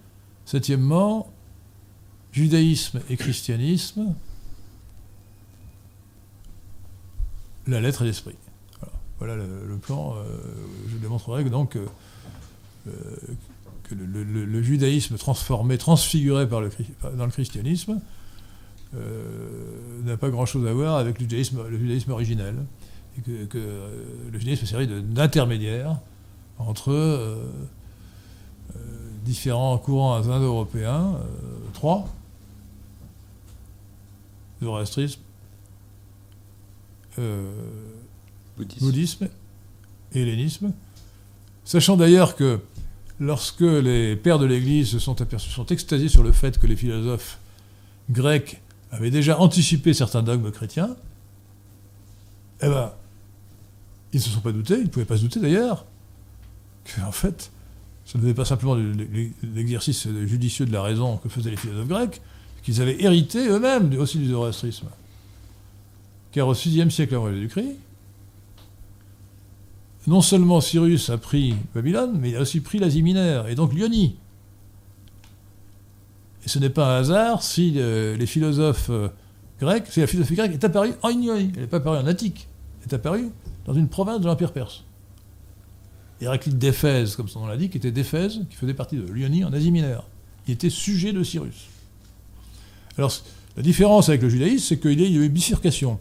Septièmement, 0.44 1.30
judaïsme 2.32 3.00
et 3.08 3.16
christianisme, 3.16 4.14
la 7.66 7.80
lettre 7.80 8.02
et 8.02 8.06
l'esprit. 8.06 8.36
Voilà, 9.18 9.36
le, 9.36 9.76
plan. 9.76 10.14
Euh, 10.16 10.38
je 10.90 10.96
démontrerai 10.96 11.44
que 11.44 11.50
donc 11.50 11.76
euh, 11.76 11.86
que 13.90 13.94
le, 13.94 14.62
judaïsme 14.62 15.16
transformé, 15.16 15.76
transfiguré 15.78 16.48
par 16.48 16.60
le, 16.60 16.70
dans 17.16 17.24
le 17.24 17.30
christianisme, 17.30 18.00
euh, 18.94 20.02
n'a 20.04 20.16
pas 20.16 20.30
grand-chose 20.30 20.66
à 20.66 20.72
voir 20.72 20.96
avec 20.96 21.18
le 21.18 21.24
judaïsme, 21.28 21.60
le 21.68 21.78
judaïsme 21.78 22.10
originel. 22.12 22.54
Et 23.18 23.22
que, 23.46 23.58
le 24.32 24.38
judaïsme 24.38 24.64
est 24.64 24.68
série 24.68 24.86
d'intermédiaires 24.86 25.98
entre 26.58 27.38
différents 29.24 29.76
courants 29.78 30.16
indo-européens, 30.16 31.16
trois, 31.72 32.08
zoroastrisme, 34.62 35.20
euh, 37.18 37.50
bouddhisme. 38.56 39.28
et 40.12 40.22
hellénisme. 40.22 40.72
Sachant 41.64 41.96
d'ailleurs 41.96 42.36
que 42.36 42.60
lorsque 43.20 43.60
les 43.60 44.16
pères 44.16 44.38
de 44.38 44.46
l'Église 44.46 44.88
se 44.88 44.98
sont 44.98 45.20
aperçus, 45.20 45.50
sont 45.50 45.66
extasiés 45.66 46.08
sur 46.08 46.22
le 46.22 46.32
fait 46.32 46.58
que 46.58 46.66
les 46.66 46.74
philosophes 46.74 47.38
grecs 48.10 48.60
avaient 48.90 49.10
déjà 49.10 49.38
anticipé 49.38 49.94
certains 49.94 50.22
dogmes 50.22 50.50
chrétiens, 50.50 50.96
eh 52.62 52.66
ben, 52.66 52.92
ils 54.12 54.16
ne 54.16 54.22
se 54.22 54.30
sont 54.30 54.40
pas 54.40 54.52
doutés, 54.52 54.74
ils 54.74 54.84
ne 54.84 54.88
pouvaient 54.88 55.04
pas 55.04 55.18
se 55.18 55.22
douter 55.22 55.38
d'ailleurs, 55.38 55.84
qu'en 56.84 57.12
fait, 57.12 57.52
ce 58.06 58.18
n'était 58.18 58.34
pas 58.34 58.46
simplement 58.46 58.76
l'exercice 59.54 60.08
judicieux 60.24 60.66
de 60.66 60.72
la 60.72 60.82
raison 60.82 61.18
que 61.18 61.28
faisaient 61.28 61.50
les 61.50 61.56
philosophes 61.56 61.88
grecs, 61.88 62.20
qu'ils 62.62 62.80
avaient 62.82 63.00
hérité 63.02 63.46
eux-mêmes 63.46 63.94
aussi 63.98 64.18
du 64.18 64.28
zoroastrisme. 64.28 64.88
Car 66.32 66.48
au 66.48 66.54
VIe 66.54 66.90
siècle 66.90 67.14
avant 67.14 67.30
Jésus-Christ, 67.30 67.76
non 70.10 70.22
seulement 70.22 70.60
Cyrus 70.60 71.08
a 71.08 71.18
pris 71.18 71.54
Babylone, 71.72 72.18
mais 72.20 72.30
il 72.30 72.36
a 72.36 72.40
aussi 72.40 72.60
pris 72.60 72.80
l'Asie 72.80 73.00
mineure, 73.00 73.46
et 73.46 73.54
donc 73.54 73.72
l'Ionie. 73.72 74.16
Et 76.44 76.48
ce 76.48 76.58
n'est 76.58 76.68
pas 76.68 76.96
un 76.96 76.98
hasard 76.98 77.44
si 77.44 77.74
euh, 77.76 78.16
les 78.16 78.26
philosophes 78.26 78.90
euh, 78.90 79.08
grecs, 79.60 79.86
si 79.88 80.00
la 80.00 80.08
philosophie 80.08 80.34
grecque 80.34 80.52
est 80.52 80.64
apparue 80.64 80.94
en 81.02 81.10
Ionie, 81.10 81.52
elle 81.54 81.60
n'est 81.60 81.66
pas 81.68 81.76
apparue 81.76 81.98
en 81.98 82.08
Attique, 82.08 82.48
elle 82.80 82.90
est 82.90 82.94
apparue 82.96 83.30
dans 83.66 83.72
une 83.72 83.86
province 83.86 84.20
de 84.20 84.26
l'Empire 84.26 84.52
perse. 84.52 84.82
Héraclite 86.20 86.58
d'Éphèse, 86.58 87.14
comme 87.14 87.28
son 87.28 87.42
nom 87.42 87.46
l'indique, 87.46 87.76
était 87.76 87.92
d'Éphèse, 87.92 88.40
qui 88.50 88.56
faisait 88.56 88.74
partie 88.74 88.96
de 88.96 89.12
l'Ionie 89.12 89.44
en 89.44 89.52
Asie 89.52 89.70
mineure. 89.70 90.08
Il 90.48 90.54
était 90.54 90.70
sujet 90.70 91.12
de 91.12 91.22
Cyrus. 91.22 91.68
Alors, 92.98 93.12
la 93.56 93.62
différence 93.62 94.08
avec 94.08 94.22
le 94.22 94.28
judaïsme, 94.28 94.66
c'est 94.66 94.80
qu'il 94.80 95.00
y 95.00 95.04
a 95.04 95.24
eu 95.24 95.28
bifurcation. 95.28 96.00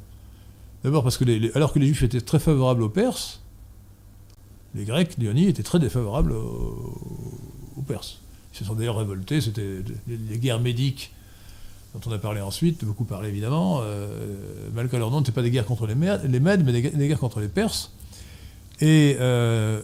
D'abord 0.84 1.04
parce 1.04 1.18
que, 1.18 1.56
alors 1.56 1.72
que 1.74 1.78
les 1.78 1.86
juifs 1.86 2.02
étaient 2.02 2.22
très 2.22 2.40
favorables 2.40 2.82
aux 2.82 2.90
Perses, 2.90 3.42
les 4.76 4.86
Grecs, 4.86 5.18
Lyonie, 5.18 5.48
étaient 5.48 5.64
très 5.64 5.80
défavorables 5.80 6.34
aux, 6.34 7.84
Perses. 7.88 8.20
Ils 8.54 8.58
se 8.60 8.66
sont 8.66 8.76
d'ailleurs 8.76 8.98
révoltés, 8.98 9.42
c'était 9.42 9.80
les 10.08 10.38
guerres 10.38 10.60
médiques 10.60 11.12
dont 11.94 12.02
on 12.06 12.12
a 12.12 12.20
parlé 12.20 12.40
ensuite, 12.40 12.86
beaucoup 12.86 13.06
parlé 13.06 13.30
évidemment, 13.30 13.80
euh, 13.82 14.70
malgré 14.74 15.00
leur 15.00 15.10
nom, 15.10 15.20
n'étaient 15.20 15.32
pas 15.32 15.42
des 15.42 15.50
guerres 15.50 15.66
contre 15.66 15.88
les, 15.88 15.96
Mèdes, 15.96 16.64
mais 16.64 16.72
des, 16.72 17.08
guerres 17.08 17.20
contre 17.20 17.40
les 17.40 17.48
Perses. 17.48 17.92
Et 18.80 19.18
euh, 19.20 19.82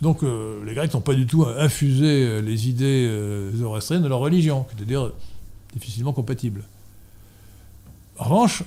donc 0.00 0.22
euh, 0.22 0.64
les 0.64 0.74
Grecs 0.74 0.92
n'ont 0.94 1.00
pas 1.00 1.14
du 1.14 1.26
tout 1.26 1.44
infusé 1.44 2.40
les 2.40 2.68
idées 2.68 3.50
zoroastriennes 3.54 4.02
de 4.02 4.08
leur 4.08 4.20
religion, 4.20 4.66
c'est-à-dire 4.74 5.12
difficilement 5.74 6.12
compatibles. 6.12 6.62
En 8.18 8.24
revanche, 8.24 8.62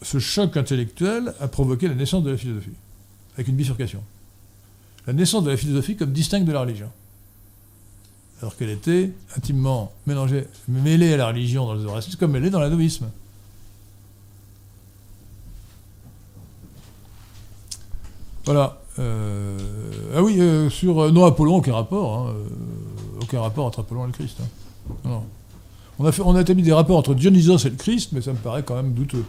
ce 0.00 0.18
choc 0.18 0.56
intellectuel 0.56 1.34
a 1.40 1.48
provoqué 1.48 1.88
la 1.88 1.94
naissance 1.94 2.24
de 2.24 2.30
la 2.30 2.36
philosophie, 2.36 2.70
avec 3.34 3.48
une 3.48 3.56
bifurcation. 3.56 4.02
La 5.06 5.12
naissance 5.12 5.44
de 5.44 5.50
la 5.50 5.56
philosophie 5.56 5.96
comme 5.96 6.12
distincte 6.12 6.46
de 6.46 6.52
la 6.52 6.60
religion. 6.60 6.90
Alors 8.40 8.56
qu'elle 8.56 8.70
était 8.70 9.12
intimement 9.36 9.92
mélangée, 10.06 10.46
mêlée 10.68 11.14
à 11.14 11.16
la 11.16 11.28
religion 11.28 11.66
dans 11.66 11.74
le 11.74 11.80
zoroastrisme, 11.80 12.18
comme 12.18 12.34
elle 12.36 12.44
est 12.44 12.50
dans 12.50 12.60
l'hindouisme. 12.60 13.10
Voilà. 18.44 18.80
Euh, 18.98 19.58
ah 20.14 20.22
oui, 20.22 20.40
euh, 20.40 20.68
sur 20.68 21.00
euh, 21.00 21.10
non 21.10 21.24
Apollon, 21.24 21.56
aucun 21.56 21.74
rapport. 21.74 22.28
Hein, 22.28 22.34
aucun 23.20 23.40
rapport 23.40 23.66
entre 23.66 23.80
Apollon 23.80 24.04
et 24.04 24.06
le 24.08 24.12
Christ. 24.12 24.38
Hein. 24.42 24.94
Non. 25.04 25.24
On 25.98 26.04
a, 26.04 26.12
fait, 26.12 26.22
on 26.22 26.34
a 26.34 26.40
établi 26.40 26.62
des 26.62 26.72
rapports 26.72 26.98
entre 26.98 27.14
Dionysos 27.14 27.58
et 27.66 27.70
le 27.70 27.76
Christ, 27.76 28.10
mais 28.12 28.20
ça 28.20 28.32
me 28.32 28.38
paraît 28.38 28.62
quand 28.62 28.74
même 28.74 28.92
douteux. 28.92 29.24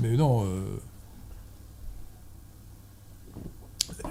Mais 0.00 0.16
non. 0.16 0.44
Euh, 0.44 0.80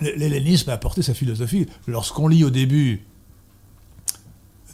L'hellénisme 0.04 0.70
a 0.70 0.74
apporté 0.74 1.01
sa 1.01 1.14
philosophie. 1.14 1.68
Lorsqu'on 1.88 2.28
lit 2.28 2.43
au 2.43 2.49
début 2.49 3.04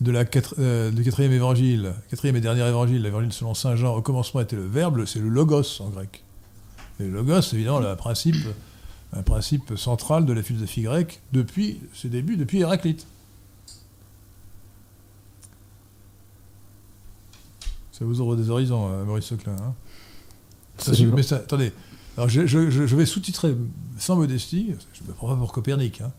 de 0.01 0.11
la 0.11 0.23
euh, 0.59 0.91
du 0.91 1.03
quatrième 1.03 1.31
évangile, 1.31 1.93
quatrième 2.09 2.35
et 2.35 2.41
dernier 2.41 2.65
évangile, 2.67 3.01
l'évangile 3.01 3.33
selon 3.33 3.53
saint 3.53 3.75
Jean, 3.75 3.95
au 3.95 4.01
commencement 4.01 4.41
était 4.41 4.55
le 4.55 4.65
verbe, 4.65 5.05
c'est 5.05 5.19
le 5.19 5.29
logos 5.29 5.81
en 5.81 5.89
grec. 5.89 6.23
Et 6.99 7.03
le 7.03 7.11
logos, 7.11 7.41
évidemment, 7.53 7.79
le 7.79 7.95
principe, 7.95 8.35
un 9.13 9.23
principe 9.23 9.77
central 9.77 10.25
de 10.25 10.33
la 10.33 10.43
philosophie 10.43 10.83
grecque 10.83 11.21
depuis 11.33 11.79
ses 11.93 12.09
débuts, 12.09 12.37
depuis 12.37 12.61
Héraclite. 12.61 13.05
Ça 17.91 18.05
vous 18.05 18.21
ouvre 18.21 18.37
des 18.37 18.49
horizons, 18.49 18.89
euh, 18.89 19.03
Maurice 19.03 19.25
Seclin. 19.25 19.55
Hein 19.59 19.73
mais 21.13 21.23
ça, 21.23 21.37
attendez, 21.37 21.73
alors 22.19 22.27
je, 22.27 22.41
vais 22.41 23.05
sous-titrer 23.05 23.55
sans 23.97 24.17
modestie, 24.17 24.75
je 24.91 25.03
ne 25.03 25.07
me 25.07 25.13
prends 25.13 25.29
pas 25.29 25.37
pour 25.37 25.53
Copernic, 25.53 26.01
hein, 26.01 26.11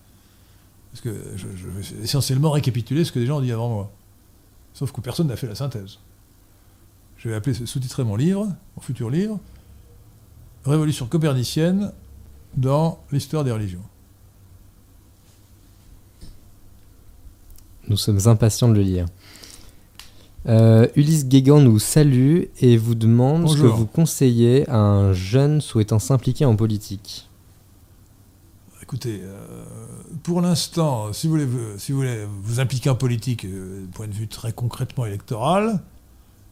parce 0.90 1.02
que 1.02 1.14
je, 1.36 1.46
vais 1.46 2.02
essentiellement 2.02 2.50
récapituler 2.52 3.04
ce 3.04 3.12
que 3.12 3.18
les 3.18 3.26
gens 3.26 3.36
ont 3.36 3.42
dit 3.42 3.52
avant 3.52 3.68
moi. 3.68 3.92
Sauf 4.72 4.92
que 4.92 5.02
personne 5.02 5.26
n'a 5.26 5.36
fait 5.36 5.46
la 5.46 5.54
synthèse. 5.54 5.98
Je 7.18 7.28
vais 7.28 7.34
appeler 7.34 7.52
sous-titrer 7.66 8.04
mon 8.04 8.16
livre, 8.16 8.48
mon 8.76 8.82
futur 8.82 9.10
livre, 9.10 9.38
Révolution 10.64 11.04
copernicienne 11.04 11.92
dans 12.56 12.98
l'histoire 13.12 13.44
des 13.44 13.52
religions. 13.52 13.84
Nous 17.88 17.98
sommes 17.98 18.26
impatients 18.26 18.68
de 18.68 18.74
le 18.74 18.82
lire. 18.82 19.04
Euh, 20.46 20.88
Ulysse 20.96 21.26
Guégan 21.26 21.60
nous 21.60 21.78
salue 21.78 22.44
et 22.60 22.76
vous 22.76 22.94
demande 22.94 23.48
ce 23.48 23.56
que 23.56 23.66
vous 23.66 23.86
conseillez 23.86 24.68
à 24.70 24.78
un 24.78 25.12
jeune 25.12 25.60
souhaitant 25.60 25.98
s'impliquer 25.98 26.46
en 26.46 26.56
politique. 26.56 27.28
Écoutez, 28.82 29.20
euh, 29.22 29.64
pour 30.22 30.40
l'instant, 30.40 31.12
si, 31.12 31.26
vous 31.26 31.34
voulez, 31.34 31.46
si 31.76 31.92
vous 31.92 31.98
voulez 31.98 32.26
vous 32.42 32.58
impliquer 32.58 32.90
en 32.90 32.96
politique, 32.96 33.44
euh, 33.44 33.82
du 33.82 33.86
point 33.88 34.08
de 34.08 34.12
vue 34.12 34.26
très 34.26 34.52
concrètement 34.52 35.06
électoral, 35.06 35.80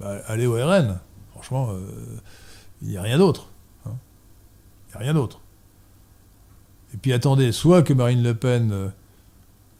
bah, 0.00 0.18
allez 0.26 0.46
au 0.46 0.54
RN. 0.54 1.00
Franchement, 1.32 1.70
il 2.82 2.88
n'y 2.88 2.96
a 2.96 3.02
rien 3.02 3.18
d'autre. 3.18 3.48
Hein. 3.86 3.92
Il 4.88 4.90
n'y 4.90 4.96
a 4.96 4.98
rien 4.98 5.14
d'autre. 5.14 5.40
Et 6.94 6.96
puis 6.96 7.12
attendez, 7.12 7.52
soit 7.52 7.82
que 7.82 7.92
Marine 7.92 8.22
Le 8.22 8.34
Pen 8.34 8.92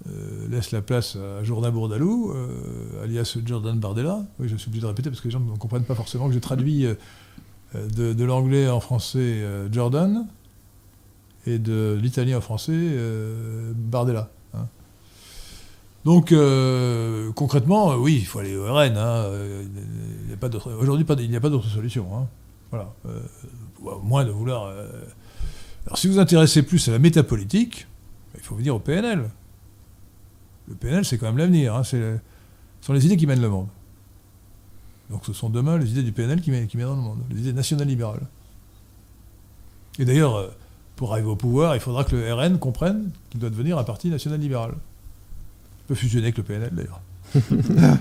euh, 0.07 0.49
laisse 0.49 0.71
la 0.71 0.81
place 0.81 1.17
à 1.17 1.43
Jourdain 1.43 1.71
Bourdalou, 1.71 2.33
euh, 2.33 3.03
alias 3.03 3.37
Jordan 3.45 3.79
Bardella. 3.79 4.23
Oui, 4.39 4.49
je 4.49 4.57
suis 4.57 4.69
obligé 4.69 4.83
de 4.83 4.87
répéter 4.87 5.11
parce 5.11 5.21
que 5.21 5.27
les 5.27 5.33
gens 5.33 5.41
ne 5.41 5.57
comprennent 5.57 5.85
pas 5.85 5.97
forcément 5.97 6.29
que 6.29 6.35
j'ai 6.35 6.41
traduit 6.41 6.87
euh, 6.87 6.95
de, 7.75 8.25
l'anglais 8.25 8.69
en 8.69 8.81
français 8.81 9.45
Jordan 9.73 10.27
et 11.47 11.59
de 11.59 11.99
l'italien 12.01 12.39
en 12.39 12.41
français 12.41 12.97
Bardella. 13.75 14.31
Hein. 14.55 14.69
Donc, 16.05 16.33
concrètement, 17.35 17.95
oui, 17.97 18.19
il 18.21 18.27
faut 18.27 18.39
aller 18.39 18.57
au 18.57 18.73
RN. 18.73 18.97
Hein. 18.97 19.27
Aujourd'hui, 20.81 21.05
il 21.19 21.31
n'y 21.31 21.37
a 21.37 21.41
pas 21.41 21.51
d'autre 21.51 21.69
solution. 21.69 22.07
Hein. 22.17 22.27
Voilà. 22.71 22.95
moins 24.03 24.25
de 24.25 24.31
vouloir. 24.31 24.73
Alors, 25.87 25.99
si 25.99 26.07
vous 26.07 26.15
vous 26.15 26.21
intéressez 26.21 26.63
plus 26.63 26.89
à 26.89 26.93
la 26.93 26.99
métapolitique, 26.99 27.87
il 28.35 28.41
faut 28.41 28.55
venir 28.55 28.75
au 28.75 28.79
PNL 28.79 29.29
le 30.69 30.75
PNL, 30.75 31.05
c'est 31.05 31.19
quand 31.19 31.27
même 31.27 31.39
l'avenir. 31.39 31.75
Hein, 31.75 31.85
ce 31.85 32.19
sont 32.81 32.93
les 32.93 33.07
idées 33.07 33.17
qui 33.17 33.27
mènent 33.27 33.41
le 33.43 33.49
monde. 33.49 33.69
Donc 35.11 35.25
ce 35.25 35.33
sont 35.33 35.49
demain 35.49 35.79
les 35.79 35.91
idées 35.91 36.03
du 36.03 36.13
PNL 36.13 36.41
qui, 36.41 36.51
mènent, 36.51 36.67
dans 36.67 36.95
le 36.95 37.01
monde, 37.01 37.21
les 37.31 37.41
idées 37.41 37.53
nationales-libérales. 37.53 38.27
Et 39.99 40.05
d'ailleurs, 40.05 40.37
euh, 40.37 40.49
pour 40.97 41.13
arriver 41.13 41.29
au 41.29 41.37
pouvoir, 41.37 41.75
il 41.75 41.81
faudra 41.81 42.05
que 42.05 42.15
le 42.15 42.33
RN 42.33 42.59
comprenne 42.59 43.11
qu'il 43.31 43.41
doit 43.41 43.51
devenir 43.51 43.79
un 43.79 43.85
parti 43.85 44.11
national-libéral. 44.11 44.75
Il 44.75 45.85
peut 45.89 45.95
fusionner 45.95 46.27
avec 46.27 46.37
le 46.37 46.43
PNL 46.43 46.71
d'ailleurs. 46.73 47.01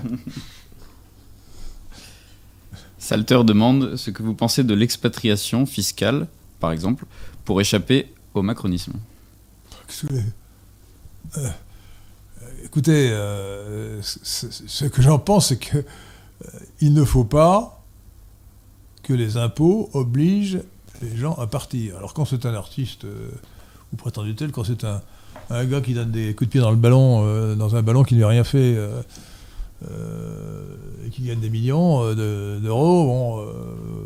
Salter 2.98 3.42
demande 3.44 3.96
ce 3.96 4.10
que 4.10 4.22
vous 4.22 4.34
pensez 4.34 4.64
de 4.64 4.74
l'expatriation 4.74 5.64
fiscale, 5.64 6.26
par 6.60 6.72
exemple, 6.72 7.06
pour 7.44 7.60
échapper 7.60 8.12
au 8.34 8.42
macronisme. 8.42 8.92
Euh, 11.36 11.48
écoutez, 12.64 13.10
euh, 13.10 14.00
ce 14.02 14.84
que 14.86 15.02
j'en 15.02 15.18
pense, 15.18 15.48
c'est 15.48 15.58
qu'il 15.58 15.78
euh, 15.78 16.90
ne 16.90 17.04
faut 17.04 17.24
pas 17.24 17.82
que 19.02 19.12
les 19.12 19.36
impôts 19.36 19.90
obligent 19.92 20.60
les 21.00 21.16
gens 21.16 21.34
à 21.34 21.46
partir. 21.46 21.96
Alors 21.96 22.14
quand 22.14 22.24
c'est 22.24 22.46
un 22.46 22.54
artiste, 22.54 23.04
euh, 23.04 23.30
ou 23.92 23.96
prétendu 23.96 24.34
tel, 24.34 24.50
quand 24.52 24.64
c'est 24.64 24.84
un, 24.84 25.00
gars 25.64 25.80
qui 25.80 25.94
donne 25.94 26.10
des 26.10 26.34
coups 26.34 26.48
de 26.48 26.52
pied 26.52 26.60
dans 26.60 26.70
le 26.70 26.76
ballon, 26.76 27.56
dans 27.56 27.74
un 27.74 27.82
ballon 27.82 28.02
qui 28.02 28.16
n'a 28.16 28.28
rien 28.28 28.44
fait, 28.44 28.76
et 29.82 31.10
qui 31.10 31.22
gagne 31.22 31.40
des 31.40 31.48
millions 31.48 32.14
d'euros, 32.14 33.06
bon, 33.06 33.46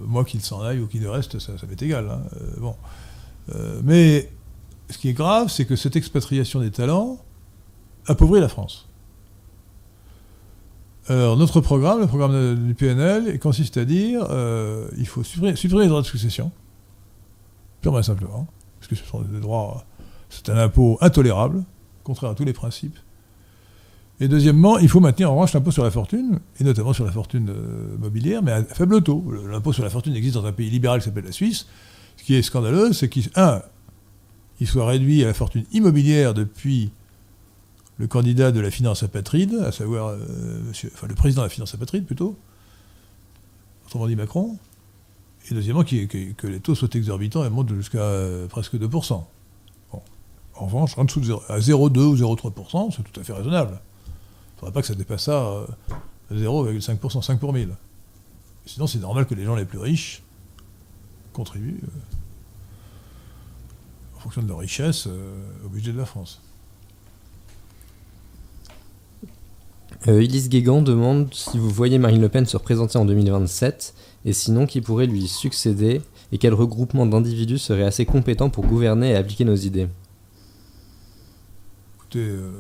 moi 0.07 0.25
qu'il 0.25 0.41
s'en 0.41 0.63
aille 0.63 0.79
ou 0.79 0.87
qu'il 0.87 1.05
reste, 1.09 1.41
ça, 1.41 1.53
m'est 1.69 1.83
égal. 1.83 2.09
Hein, 2.09 2.21
bon. 2.59 2.77
mais 3.83 4.31
ce 4.89 4.99
qui 4.99 5.09
est 5.09 5.15
grave, 5.15 5.49
c'est 5.49 5.65
que 5.65 5.75
cette 5.75 5.97
expatriation 5.97 6.61
des 6.61 6.71
talents, 6.71 7.19
appauvrir 8.07 8.43
la 8.43 8.49
France. 8.49 8.89
Alors, 11.09 11.37
notre 11.37 11.61
programme, 11.61 12.01
le 12.01 12.07
programme 12.07 12.55
du 12.55 12.75
PNL, 12.75 13.39
consiste 13.41 13.77
à 13.77 13.85
dire 13.85 14.25
euh, 14.31 14.89
il 14.97 15.07
faut 15.07 15.25
supprimer, 15.25 15.55
les 15.55 15.89
droits 15.89 16.01
de 16.01 16.07
succession, 16.07 16.53
purement 17.81 17.99
et 17.99 18.05
simplement, 18.05 18.47
parce 18.79 18.89
que 18.89 18.95
ce 18.95 19.05
sont 19.05 19.21
des 19.23 19.41
droits, 19.41 19.85
c'est 20.31 20.49
un 20.49 20.57
impôt 20.57 20.99
intolérable, 21.01 21.65
contraire 22.05 22.31
à 22.31 22.35
tous 22.35 22.45
les 22.45 22.53
principes. 22.53 22.97
Et 24.21 24.29
deuxièmement, 24.29 24.79
il 24.79 24.89
faut 24.89 25.01
maintenir 25.01 25.31
en 25.33 25.35
revanche 25.35 25.53
l'impôt 25.53 25.73
sur 25.73 25.83
la 25.83 25.91
fortune, 25.91 26.39
et 26.61 26.65
notamment 26.65 26.93
sur 26.93 27.05
la 27.05 27.11
fortune 27.11 27.51
euh, 27.51 27.97
mobilière, 27.99 28.41
mais 28.41 28.53
à 28.53 28.63
faible 28.63 29.03
taux. 29.03 29.25
L'impôt 29.51 29.73
sur 29.73 29.83
la 29.83 29.91
fortune 29.91 30.15
existe 30.15 30.37
dans 30.37 30.47
un 30.47 30.53
pays 30.53 30.71
libéral 30.71 31.01
qui 31.01 31.07
s'appelle 31.07 31.25
la 31.25 31.33
Suisse. 31.33 31.67
Ce 32.17 32.23
qui 32.23 32.37
est 32.37 32.43
scandaleux, 32.43 32.93
c'est 32.93 33.09
qu'il 33.09 33.29
il 34.61 34.69
soit 34.69 34.87
réduit 34.87 35.25
à 35.25 35.27
la 35.27 35.35
fortune 35.35 35.65
immobilière 35.73 36.35
depuis 36.35 36.93
le 37.99 38.07
candidat 38.07 38.53
de 38.53 38.61
la 38.61 38.71
finance 38.71 39.03
apatride, 39.03 39.55
à 39.65 39.73
savoir 39.73 40.09
euh, 40.09 40.61
enfin, 40.95 41.07
le 41.07 41.15
président 41.15 41.43
de 41.43 41.47
la 41.47 41.51
finance 41.51 41.75
apatride 41.75 42.07
plutôt, 42.07 42.37
autrement 43.87 44.07
dit 44.07 44.17
Macron, 44.17 44.59
et 45.51 45.55
deuxièmement 45.55 45.85
que 45.85 46.47
les 46.47 46.61
taux 46.61 46.75
soient 46.75 46.89
exorbitants 46.95 47.45
et 47.45 47.51
montent 47.51 47.75
jusqu'à 47.75 47.99
euh, 47.99 48.47
presque 48.47 48.75
2%. 48.75 49.25
En 50.55 50.67
revanche, 50.67 50.97
en 50.99 51.05
dessous 51.05 51.21
de 51.21 51.25
0, 51.25 51.43
à 51.49 51.59
0,2 51.59 51.99
ou 52.01 52.15
0,3%, 52.15 52.95
c'est 52.95 53.03
tout 53.03 53.21
à 53.21 53.25
fait 53.25 53.33
raisonnable. 53.33 53.73
Il 53.73 54.11
ne 54.11 54.61
faudrait 54.61 54.73
pas 54.73 54.81
que 54.83 54.87
ça 54.87 54.95
dépasse 54.95 55.25
ça 55.25 55.41
à 55.41 56.35
0,5%, 56.35 57.23
5 57.23 57.41
pour 57.41 57.53
1000. 57.53 57.71
Sinon, 58.67 58.87
c'est 58.87 59.01
normal 59.01 59.27
que 59.27 59.35
les 59.35 59.45
gens 59.45 59.57
les 59.57 59.65
plus 59.65 59.79
riches 59.79 60.23
contribuent 61.33 61.81
euh, 61.83 61.89
en 64.17 64.21
fonction 64.21 64.43
de 64.43 64.49
leur 64.49 64.59
richesse 64.59 65.09
au 65.65 65.69
budget 65.69 65.93
de 65.93 65.99
la 65.99 66.07
France. 66.07 66.41
Euh, 70.09 70.21
Ulysse 70.21 70.49
Guégan 70.49 70.83
demande 70.83 71.33
si 71.33 71.59
vous 71.59 71.71
voyez 71.71 71.99
Marine 71.99 72.23
Le 72.23 72.29
Pen 72.29 72.45
se 72.45 72.57
représenter 72.57 72.99
en 72.99 73.05
2027 73.05 73.95
et 74.25 74.33
sinon 74.33 74.67
qui 74.67 74.81
pourrait 74.81 75.07
lui 75.07 75.29
succéder 75.29 76.03
et 76.33 76.39
quel 76.39 76.55
regroupement 76.55 77.07
d'individus 77.07 77.59
serait 77.59 77.85
assez 77.85 78.05
compétent 78.05 78.51
pour 78.51 78.67
gouverner 78.67 79.11
et 79.11 79.15
appliquer 79.15 79.45
nos 79.45 79.55
idées? 79.55 79.89
Écoutez, 81.97 82.19
euh, 82.19 82.51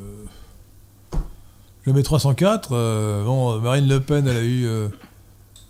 je 1.84 1.90
mets 1.90 2.04
304. 2.04 2.72
Euh, 2.72 3.60
Marine 3.60 3.88
Le 3.88 3.98
Pen, 3.98 4.28
elle 4.28 4.36
a 4.36 4.44
eu, 4.44 4.68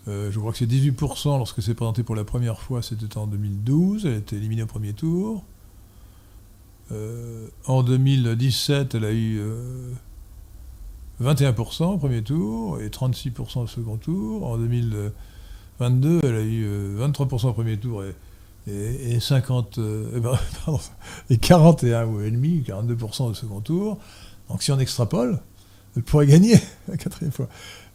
je 0.07 0.39
crois 0.39 0.53
que 0.53 0.59
c'est 0.59 0.67
18% 0.67 1.39
lorsque 1.39 1.63
c'est 1.63 1.75
présenté 1.75 2.03
pour 2.03 2.17
la 2.17 2.25
première 2.25 2.61
fois, 2.61 2.83
c'était 2.83 3.17
en 3.17 3.27
2012. 3.27 4.05
Elle 4.05 4.13
a 4.13 4.17
été 4.17 4.37
éliminée 4.37 4.65
au 4.65 4.67
premier 4.67 4.93
tour. 4.93 5.43
en 7.67 7.83
2017, 7.83 8.95
elle 8.95 9.05
a 9.07 9.13
eu 9.13 9.41
21% 11.21 11.85
au 11.85 11.99
premier 11.99 12.23
tour 12.23 12.81
et 12.81 12.89
36% 12.89 13.61
au 13.61 13.67
second 13.67 13.97
tour. 13.97 14.47
En 14.47 14.59
2022, 14.59 16.21
elle 16.23 16.35
a 16.35 16.43
eu 16.43 16.97
23% 16.99 17.47
euh, 17.47 17.49
au 17.49 17.53
premier 17.53 17.77
tour 17.77 18.03
et, 18.67 19.21
50, 19.21 19.79
euh, 19.79 20.21
pardon, 20.65 20.81
et 21.31 21.39
41 21.39 22.07
ou 22.07 22.19
demi, 22.23 22.65
42% 22.67 23.25
au 23.25 23.35
second 23.35 23.61
tour. 23.61 23.99
Donc 24.49 24.63
si 24.63 24.73
on 24.73 24.79
extrapole, 24.79 25.41
elle 25.97 26.03
pourrait 26.03 26.27
gagner 26.27 26.55
la 26.89 26.97
quatrième 26.97 27.33
fois. 27.33 27.49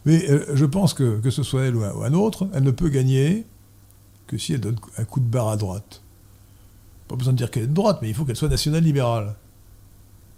Mais 0.04 0.28
euh, 0.30 0.54
je 0.54 0.64
pense 0.64 0.94
que, 0.94 1.20
que 1.20 1.30
ce 1.30 1.42
soit 1.42 1.64
elle 1.64 1.76
ou 1.76 1.82
un, 1.82 2.12
autre, 2.14 2.48
elle 2.54 2.62
ne 2.62 2.70
peut 2.70 2.88
gagner 2.88 3.46
que 4.26 4.38
si 4.38 4.52
elle 4.52 4.60
donne 4.60 4.76
un 4.96 5.04
coup 5.04 5.20
de 5.20 5.26
barre 5.26 5.48
à 5.48 5.56
droite. 5.56 6.02
Pas 7.08 7.16
besoin 7.16 7.32
de 7.32 7.38
dire 7.38 7.50
qu'elle 7.50 7.64
est 7.64 7.68
de 7.68 7.74
droite, 7.74 7.98
mais 8.02 8.08
il 8.08 8.14
faut 8.14 8.24
qu'elle 8.24 8.36
soit 8.36 8.48
nationale-libérale. 8.48 9.34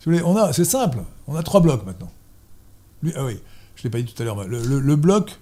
on 0.06 0.36
a, 0.36 0.52
c'est 0.52 0.64
simple, 0.64 1.00
on 1.26 1.34
a 1.34 1.42
trois 1.42 1.60
blocs 1.60 1.84
maintenant 1.84 2.10
ah 3.14 3.24
oui, 3.24 3.38
je 3.76 3.80
ne 3.80 3.84
l'ai 3.84 3.90
pas 3.90 4.02
dit 4.02 4.12
tout 4.12 4.22
à 4.22 4.24
l'heure. 4.24 4.46
Le, 4.46 4.96
bloc, 4.96 5.38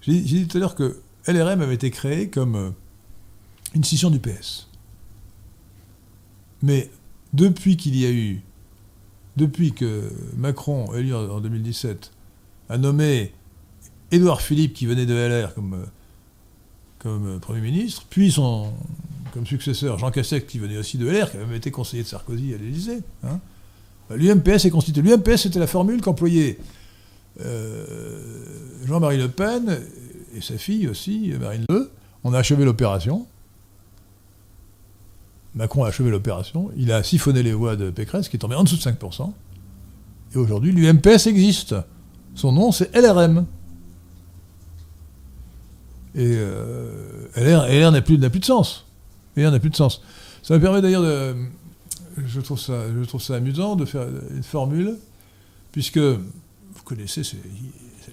j'ai 0.00 0.20
dit 0.20 0.46
tout 0.46 0.56
à 0.56 0.60
l'heure 0.60 0.74
que 0.74 0.98
LRM 1.26 1.60
avait 1.60 1.74
été 1.74 1.90
créé 1.90 2.28
comme 2.28 2.54
euh, 2.56 2.70
une 3.74 3.84
scission 3.84 4.10
du 4.10 4.18
PS. 4.18 4.68
Mais 6.62 6.90
depuis 7.32 7.76
qu'il 7.76 7.96
y 7.96 8.06
a 8.06 8.10
eu, 8.10 8.40
depuis 9.36 9.72
que 9.72 10.10
Macron, 10.36 10.94
élu 10.94 11.14
en 11.14 11.40
2017, 11.40 12.10
a 12.70 12.78
nommé 12.78 13.32
Édouard 14.10 14.40
Philippe, 14.40 14.74
qui 14.74 14.86
venait 14.86 15.06
de 15.06 15.14
LR 15.14 15.54
comme, 15.54 15.74
euh, 15.74 17.06
euh, 17.06 17.38
Premier 17.38 17.60
ministre, 17.60 18.04
puis 18.08 18.30
son 18.32 18.72
comme 19.34 19.46
successeur 19.46 19.98
Jean 19.98 20.12
Cassec, 20.12 20.46
qui 20.46 20.58
venait 20.58 20.78
aussi 20.78 20.96
de 20.96 21.06
LR, 21.06 21.30
qui 21.30 21.36
avait 21.36 21.46
même 21.46 21.56
été 21.56 21.72
conseiller 21.72 22.04
de 22.04 22.08
Sarkozy 22.08 22.54
à 22.54 22.56
l'Élysée. 22.56 23.00
Hein. 23.24 23.40
L'UMPS 24.10 24.64
est 24.66 24.70
constitué. 24.70 25.02
L'UMPS, 25.02 25.38
c'était 25.38 25.58
la 25.58 25.66
formule 25.66 26.00
qu'employait 26.00 26.58
Jean-Marie 28.86 29.18
Le 29.18 29.28
Pen 29.28 29.80
et 30.34 30.40
sa 30.40 30.58
fille 30.58 30.88
aussi, 30.88 31.32
Marine 31.40 31.64
Le. 31.68 31.90
On 32.24 32.32
a 32.32 32.38
achevé 32.38 32.64
l'opération. 32.64 33.26
Macron 35.54 35.84
a 35.84 35.88
achevé 35.88 36.10
l'opération. 36.10 36.70
Il 36.76 36.90
a 36.92 37.02
siphonné 37.02 37.42
les 37.42 37.52
voix 37.52 37.76
de 37.76 37.90
Pécresse, 37.90 38.28
qui 38.28 38.36
est 38.36 38.38
tombé 38.38 38.56
en 38.56 38.64
dessous 38.64 38.76
de 38.76 38.82
5%. 38.82 39.32
Et 40.34 40.38
aujourd'hui, 40.38 40.72
l'UMPS 40.72 41.26
existe. 41.26 41.76
Son 42.34 42.52
nom, 42.52 42.72
c'est 42.72 42.94
LRM. 42.94 43.46
Et 46.16 46.32
euh, 46.34 47.28
LR, 47.36 47.92
n'a 47.92 48.02
plus, 48.02 48.18
plus, 48.18 48.40
de 48.40 48.44
sens. 48.44 48.86
LR 49.36 49.50
n'a 49.52 49.60
plus 49.60 49.70
de 49.70 49.76
sens. 49.76 50.02
Ça 50.42 50.54
me 50.54 50.60
permet 50.60 50.82
d'ailleurs 50.82 51.02
de. 51.02 51.34
Je 52.26 52.40
trouve, 52.40 52.60
ça, 52.60 52.74
je 52.96 53.04
trouve 53.04 53.20
ça 53.20 53.34
amusant 53.34 53.74
de 53.74 53.84
faire 53.84 54.06
une 54.30 54.44
formule, 54.44 54.96
puisque 55.72 55.98
connaissez 56.84 57.24
c'est 57.24 57.38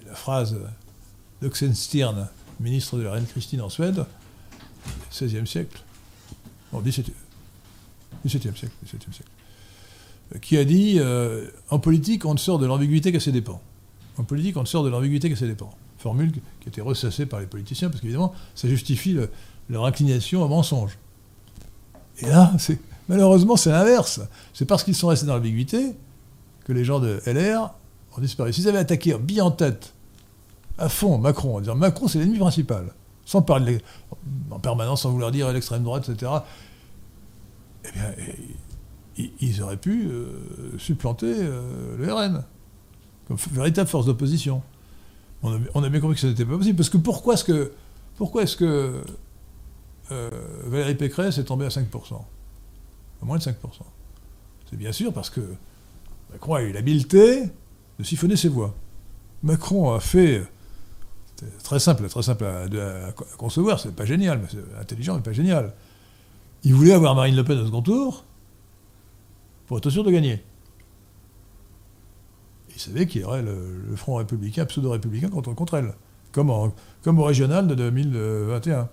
la 0.07 0.15
phrase 0.15 0.57
d'Oxenstierna, 1.41 2.31
ministre 2.59 2.97
de 2.97 3.03
la 3.03 3.11
reine 3.11 3.25
Christine 3.25 3.61
en 3.61 3.69
Suède, 3.69 4.05
16e 5.11 5.45
siècle. 5.45 5.81
Non, 6.73 6.81
17e, 6.81 7.11
17e 8.25 8.55
siècle, 8.55 8.73
17e 8.85 9.13
siècle 9.13 9.31
qui 10.39 10.57
a 10.57 10.63
dit 10.63 10.97
euh, 10.99 11.47
En 11.69 11.79
politique, 11.79 12.25
on 12.25 12.33
ne 12.33 12.39
sort 12.39 12.59
de 12.59 12.65
l'ambiguïté 12.65 13.11
qu'à 13.11 13.19
ses 13.19 13.31
dépens. 13.31 13.61
En 14.17 14.23
politique, 14.23 14.55
on 14.57 14.61
ne 14.61 14.67
sort 14.67 14.83
de 14.83 14.89
l'ambiguïté 14.89 15.29
qu'à 15.29 15.35
ses 15.35 15.47
dépens. 15.47 15.71
Formule 15.97 16.31
qui 16.31 16.39
a 16.65 16.69
été 16.69 16.81
ressassée 16.81 17.25
par 17.25 17.39
les 17.39 17.45
politiciens, 17.45 17.89
parce 17.89 18.01
qu'évidemment, 18.01 18.33
ça 18.55 18.67
justifie 18.67 19.17
leur 19.69 19.85
inclination 19.85 20.43
au 20.43 20.47
mensonge. 20.47 20.97
Et 22.19 22.27
là, 22.27 22.53
malheureusement, 23.09 23.55
c'est 23.57 23.71
l'inverse. 23.71 24.21
C'est 24.53 24.65
parce 24.65 24.83
qu'ils 24.83 24.95
sont 24.95 25.07
restés 25.07 25.25
dans 25.25 25.35
l'ambiguïté 25.35 25.95
que 26.65 26.73
les 26.73 26.85
gens 26.85 26.99
de 26.99 27.21
LR 27.25 27.73
ont 28.17 28.21
disparu. 28.21 28.53
S'ils 28.53 28.67
avaient 28.67 28.79
attaqué 28.79 29.17
bien 29.17 29.45
en 29.45 29.51
tête, 29.51 29.93
à 30.77 30.89
fond, 30.89 31.17
Macron, 31.17 31.57
en 31.57 31.59
disant 31.59 31.75
Macron, 31.75 32.07
c'est 32.07 32.19
l'ennemi 32.19 32.39
principal, 32.39 32.93
sans 33.25 33.41
parler 33.41 33.81
en 34.49 34.59
permanence, 34.59 35.03
sans 35.03 35.11
vouloir 35.11 35.31
dire 35.31 35.51
l'extrême 35.51 35.83
droite, 35.83 36.09
etc., 36.09 36.31
eh 37.83 37.91
bien, 37.91 38.13
ils 39.39 39.61
auraient 39.61 39.77
pu 39.77 40.07
euh, 40.07 40.77
supplanter 40.77 41.33
euh, 41.39 41.97
le 41.97 42.13
RN 42.13 42.43
comme 43.27 43.37
véritable 43.51 43.89
force 43.89 44.05
d'opposition. 44.05 44.61
On 45.43 45.83
a, 45.83 45.89
bien 45.89 45.99
compris 45.99 46.15
que 46.15 46.21
ce 46.21 46.27
n'était 46.27 46.45
pas 46.45 46.55
possible. 46.57 46.77
Parce 46.77 46.89
que 46.89 46.97
pourquoi 46.97 47.33
est-ce 47.33 47.43
que, 47.43 47.73
pourquoi 48.15 48.43
est-ce 48.43 48.55
que 48.55 49.01
euh, 50.11 50.29
Valérie 50.65 50.93
Pécresse 50.93 51.39
est 51.39 51.45
tombée 51.45 51.65
à 51.65 51.69
5% 51.69 52.13
À 52.13 53.25
moins 53.25 53.37
de 53.37 53.43
5%. 53.43 53.55
C'est 54.69 54.75
bien 54.77 54.91
sûr 54.91 55.11
parce 55.11 55.31
que 55.31 55.41
Macron 56.31 56.53
a 56.55 56.61
eu 56.61 56.71
l'habileté 56.71 57.49
de 58.01 58.05
siphonner 58.05 58.35
ses 58.35 58.49
voix. 58.49 58.73
Macron 59.43 59.93
a 59.93 59.99
fait. 59.99 60.43
très 61.63 61.79
simple, 61.79 62.07
très 62.09 62.23
simple 62.23 62.45
à, 62.45 63.11
concevoir, 63.37 63.79
c'est 63.79 63.95
pas 63.95 64.05
génial, 64.05 64.39
mais 64.39 64.47
c'est 64.49 64.79
intelligent, 64.79 65.15
mais 65.15 65.21
pas 65.21 65.33
génial. 65.33 65.73
Il 66.63 66.73
voulait 66.73 66.93
avoir 66.93 67.15
Marine 67.15 67.35
Le 67.35 67.43
Pen 67.43 67.59
au 67.59 67.65
second 67.65 67.81
tour, 67.81 68.25
pour 69.67 69.77
être 69.77 69.89
sûr 69.89 70.03
de 70.03 70.11
gagner. 70.11 70.43
Il 72.73 72.79
savait 72.79 73.05
qu'il 73.05 73.21
y 73.21 73.23
aurait 73.23 73.43
le, 73.43 73.95
Front 73.95 74.15
républicain, 74.15 74.65
pseudo-républicain 74.65 75.29
contre, 75.29 75.53
contre 75.53 75.75
elle, 75.75 75.93
comme, 76.31 76.51
comme 77.03 77.19
au 77.19 77.23
régional 77.23 77.67
de 77.67 77.75
2021. 77.75 78.89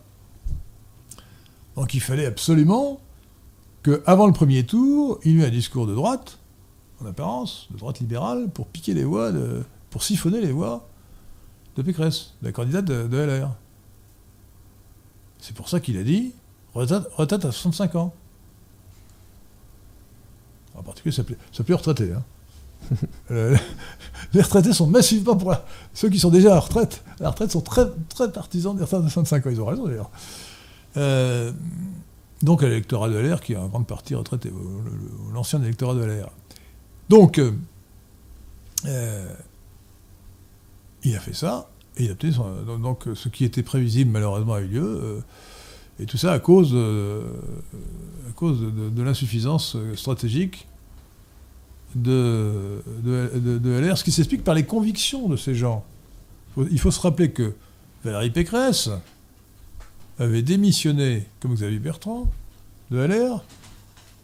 Donc 1.77 1.95
il 1.95 2.01
fallait 2.01 2.27
absolument 2.27 3.01
qu'avant 3.83 4.27
le 4.27 4.33
premier 4.33 4.67
tour, 4.67 5.19
il 5.25 5.39
y 5.39 5.43
ait 5.43 5.47
un 5.47 5.51
discours 5.51 5.87
de 5.87 5.95
droite, 5.95 6.38
en 7.03 7.07
apparence, 7.07 7.69
de 7.71 7.79
droite 7.79 8.01
libérale, 8.01 8.49
pour 8.51 8.67
piquer 8.67 8.95
les 8.95 9.05
voix, 9.05 9.33
de, 9.33 9.65
pour 9.91 10.03
siphonner 10.03 10.41
les 10.41 10.53
voix 10.53 10.89
de 11.77 11.83
Pécresse, 11.83 12.35
la 12.43 12.53
candidate 12.53 12.85
de, 12.85 13.17
LR. 13.17 13.51
C'est 15.39 15.55
pour 15.55 15.69
ça 15.69 15.81
qu'il 15.81 15.97
a 15.97 16.03
dit 16.03 16.33
retraite 16.75 17.45
à 17.45 17.53
65 17.53 17.95
ans 17.97 18.13
en 20.79 20.83
particulier, 20.83 21.15
ça 21.15 21.25
plaît, 21.25 21.37
aux 21.75 21.77
retraités. 21.77 22.13
Hein. 22.13 22.23
Euh, 23.31 23.55
les 24.33 24.41
retraités 24.41 24.73
sont 24.73 24.87
massivement 24.87 25.37
pour 25.37 25.55
ceux 25.93 26.09
qui 26.09 26.19
sont 26.19 26.31
déjà 26.31 26.53
à 26.53 26.55
la 26.55 26.61
retraite. 26.61 27.03
La 27.21 27.29
retraite 27.29 27.51
sont 27.51 27.61
très, 27.61 27.85
très 28.09 28.33
partisans 28.33 28.75
des 28.75 28.85
retraites 28.85 29.03
de 29.03 29.09
65 29.09 29.47
ans. 29.47 29.51
Ils 29.51 29.61
ont 29.61 29.67
raison 29.67 29.87
d'ailleurs. 29.87 30.11
Euh, 30.97 31.53
donc 32.43 32.63
l'électorat 32.63 33.11
de 33.11 33.17
LR 33.17 33.43
qui 33.43 33.53
est 33.53 33.57
en 33.57 33.67
grande 33.67 33.87
partie 33.87 34.15
retraité, 34.15 34.51
l'ancien 35.35 35.63
électorat 35.63 35.95
de 35.95 36.05
LR. 36.05 36.31
Donc, 37.09 37.41
euh, 38.85 39.35
il 41.05 41.17
a 41.17 41.21
fait 41.21 41.35
ça, 41.35 41.71
et 41.97 42.05
il 42.05 42.11
a 42.11 42.15
donc 42.79 43.05
ce 43.15 43.29
qui 43.29 43.45
était 43.45 43.63
prévisible 43.63 44.11
malheureusement 44.11 44.55
a 44.55 44.61
eu 44.61 44.67
lieu, 44.67 45.23
et 46.01 46.07
tout 46.07 46.19
ça 46.19 46.33
à 46.33 46.39
cause, 46.39 46.73
de 46.73 47.23
l'insuffisance 49.03 49.77
stratégique 49.95 50.69
de, 51.95 52.83
de, 53.03 53.71
LR, 53.71 53.97
ce 53.97 54.05
qui 54.05 54.13
s'explique 54.13 54.45
par 54.45 54.55
les 54.55 54.65
convictions 54.65 55.29
de 55.29 55.37
ces 55.37 55.55
gens. 55.55 55.85
Il 56.71 56.79
faut 56.79 56.91
se 56.91 57.01
rappeler 57.01 57.31
que 57.31 57.55
Valérie 58.05 58.31
Pécresse 58.31 58.91
avait 60.19 60.43
démissionné, 60.43 61.27
comme 61.41 61.55
Xavier 61.55 61.79
Bertrand, 61.79 62.31
de 62.91 62.99
LR, 62.99 63.45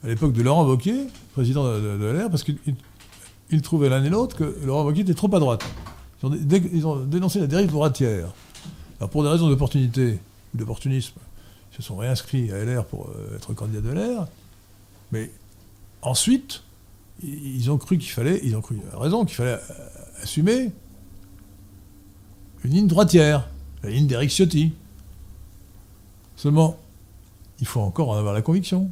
à 0.03 0.09
l'époque 0.09 0.33
de 0.33 0.43
Laurent 0.43 0.67
Wauquiez, 0.67 1.07
président 1.35 1.65
de, 1.65 2.13
LR, 2.13 2.31
parce 2.31 2.45
qu'ils 2.45 3.63
trouvaient 3.63 3.89
l'un 3.89 4.03
et 4.05 4.09
l'autre 4.09 4.37
que 4.37 4.57
Laurent 4.65 4.85
Wauquiez 4.85 5.03
était 5.03 5.15
trop 5.15 5.35
à 5.35 5.41
droite. 5.41 5.65
Ils 6.23 6.87
ont, 6.87 6.97
dénoncé 6.97 7.41
la 7.41 7.49
dérive 7.49 7.71
droitière. 7.71 8.33
Alors 8.99 9.11
pour 9.11 9.25
des 9.25 9.29
raisons 9.29 9.49
d'opportunité, 9.49 10.19
d'opportunisme, 10.55 11.17
ils 11.73 11.77
se 11.77 11.83
sont 11.83 11.97
réinscrits 11.97 12.53
à 12.53 12.65
LR 12.65 12.85
pour 12.85 13.09
euh, 13.09 13.37
être 13.37 13.53
candidat 13.53 13.81
de 13.81 13.91
LR. 13.91 14.29
Mais 15.11 15.31
ensuite, 16.03 16.63
ils 17.23 17.71
ont 17.71 17.79
cru 17.79 17.99
qu'il 17.99 18.11
fallait, 18.11 18.41
ils 18.45 18.57
ont 18.57 18.61
cru, 18.61 18.81
raison, 18.93 19.25
qu'il 19.25 19.35
fallait 19.35 19.59
euh, 19.59 20.23
assumer 20.23 20.71
une 22.63 22.71
ligne 22.71 22.87
droitière, 22.87 23.49
la 23.83 23.91
ligne 23.91 24.07
d'Eric 24.07 24.31
Ciotti. 24.31 24.73
Seulement, 26.37 26.79
il 27.61 27.67
faut 27.67 27.81
encore 27.81 28.11
en 28.11 28.17
avoir 28.17 28.35
la 28.35 28.43
conviction. 28.43 28.89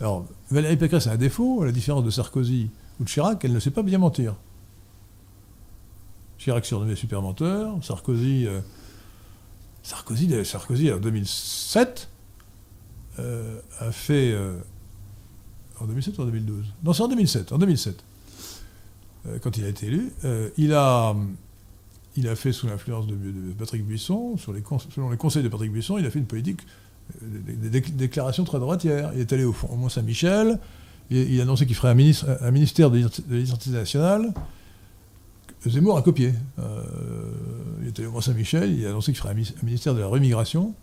Alors, 0.00 0.26
Valérie 0.54 0.76
Pécresse 0.76 1.06
a 1.06 1.12
un 1.12 1.16
défaut, 1.16 1.62
à 1.62 1.66
la 1.66 1.72
différence 1.72 2.04
de 2.04 2.10
Sarkozy 2.10 2.70
ou 3.00 3.04
de 3.04 3.08
Chirac, 3.08 3.44
elle 3.44 3.52
ne 3.52 3.60
sait 3.60 3.70
pas 3.70 3.82
bien 3.82 3.98
mentir. 3.98 4.34
Chirac 6.38 6.64
surnommé 6.64 6.96
super 6.96 7.22
menteur, 7.22 7.82
Sarkozy, 7.82 8.46
euh, 8.46 8.60
Sarkozy, 9.82 10.44
Sarkozy 10.44 10.92
en 10.92 10.98
2007 10.98 12.08
euh, 13.18 13.60
a 13.78 13.92
fait 13.92 14.34
en 15.80 15.86
2007 15.86 16.18
ou 16.18 16.22
en 16.22 16.24
2012 16.26 16.64
Non, 16.82 16.92
c'est 16.92 17.02
en 17.02 17.08
2007. 17.08 17.52
En 17.52 17.58
2007, 17.58 18.04
euh, 19.26 19.38
quand 19.40 19.56
il 19.56 19.64
a 19.64 19.68
été 19.68 19.86
élu, 19.86 20.12
euh, 20.24 20.50
il, 20.56 20.72
a, 20.74 21.14
il 22.16 22.28
a 22.28 22.36
fait 22.36 22.52
sous 22.52 22.66
l'influence 22.66 23.06
de, 23.06 23.16
Patrick 23.58 23.84
Buisson, 23.84 24.36
selon 24.36 25.10
les 25.10 25.16
conseils 25.16 25.42
de 25.42 25.48
Patrick 25.48 25.72
Buisson, 25.72 25.98
il 25.98 26.06
a 26.06 26.10
fait 26.10 26.18
une 26.18 26.26
politique, 26.26 26.60
euh, 26.60 26.66
des, 27.20 27.80
déclarations 27.80 28.44
très 28.44 28.58
droitières. 28.58 29.12
Il 29.14 29.20
est 29.20 29.32
allé 29.32 29.44
au, 29.44 29.54
Mont-Saint-Michel, 29.76 30.58
il, 31.10 31.38
a 31.38 31.42
annoncé 31.42 31.66
qu'il 31.66 31.76
ferait 31.76 31.90
un, 31.90 32.50
ministère 32.50 32.90
de 32.90 33.08
l'identité 33.30 33.70
nationale. 33.70 34.32
Zemmour 35.66 35.96
a 35.96 36.02
copié. 36.02 36.34
il 36.58 37.88
est 37.88 37.98
allé 37.98 38.08
au 38.08 38.12
Mont-Saint-Michel, 38.12 38.72
il 38.72 38.86
a 38.86 38.90
annoncé 38.90 39.12
qu'il 39.12 39.20
ferait 39.20 39.34
un, 39.34 39.64
ministère 39.64 39.94
de 39.94 40.00
la 40.00 40.08
rémigration, 40.08 40.74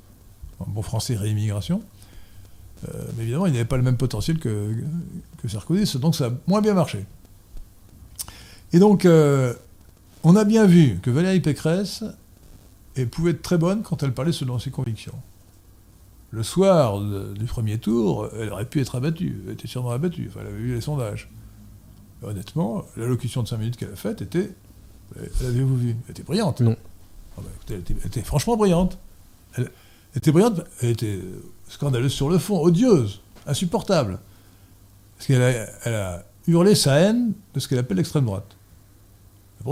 en 0.59 0.65
bon 0.67 0.81
français, 0.81 1.15
réimmigration. 1.15 1.81
Euh, 2.89 3.03
mais 3.15 3.23
évidemment, 3.23 3.45
il 3.45 3.53
n'avait 3.53 3.65
pas 3.65 3.77
le 3.77 3.83
même 3.83 3.97
potentiel 3.97 4.39
que, 4.39 4.73
Sarkozy, 5.47 5.97
donc 5.99 6.15
ça 6.15 6.27
a 6.27 6.31
moins 6.47 6.61
bien 6.61 6.73
marché. 6.73 7.05
Et 8.73 8.79
donc, 8.79 9.05
euh, 9.05 9.53
on 10.23 10.35
a 10.35 10.43
bien 10.43 10.65
vu 10.65 10.99
que 11.01 11.09
Valérie 11.09 11.41
Pécresse 11.41 12.03
pouvait 13.09 13.31
être 13.31 13.41
très 13.41 13.57
bonne 13.57 13.83
quand 13.83 14.03
elle 14.03 14.13
parlait 14.13 14.31
selon 14.31 14.59
ses 14.59 14.71
convictions. 14.71 15.15
Le 16.31 16.43
soir 16.43 17.01
du 17.01 17.45
premier 17.45 17.77
tour, 17.77 18.29
elle 18.39 18.51
aurait 18.53 18.65
pu 18.65 18.79
être 18.79 18.95
abattue, 18.95 19.43
elle 19.45 19.53
était 19.53 19.67
sûrement 19.67 19.91
abattue, 19.91 20.27
enfin, 20.29 20.39
elle 20.41 20.47
avait 20.47 20.57
vu 20.57 20.73
les 20.73 20.81
sondages. 20.81 21.29
honnêtement, 22.23 22.85
l'allocution 22.95 23.43
de 23.43 23.49
5 23.49 23.57
minutes 23.57 23.77
qu'elle 23.77 23.91
a 23.91 23.97
faite 23.97 24.21
était. 24.21 24.51
L'avez-vous 25.41 25.75
vu 25.75 25.95
Elle 26.05 26.11
était 26.11 26.23
brillante. 26.23 26.61
Non. 26.61 26.77
Ah 27.37 27.41
bah, 27.41 27.49
elle, 27.69 27.79
était, 27.79 27.95
elle, 27.99 28.07
était, 28.07 28.21
franchement 28.21 28.55
brillante. 28.55 28.97
Elle, 29.57 29.69
était 30.15 30.31
brillante, 30.31 30.61
elle 30.81 30.91
était 30.91 31.19
scandaleuse 31.67 32.13
sur 32.13 32.29
le 32.29 32.37
fond, 32.37 32.61
odieuse, 32.61 33.21
insupportable. 33.45 34.19
Parce 35.17 35.27
qu'elle 35.27 35.67
a, 35.93 36.23
hurlé 36.47 36.75
sa 36.75 36.95
haine 36.95 37.33
de 37.53 37.59
ce 37.59 37.67
qu'elle 37.67 37.79
appelle 37.79 37.97
l'extrême 37.97 38.25
droite. 38.25 38.55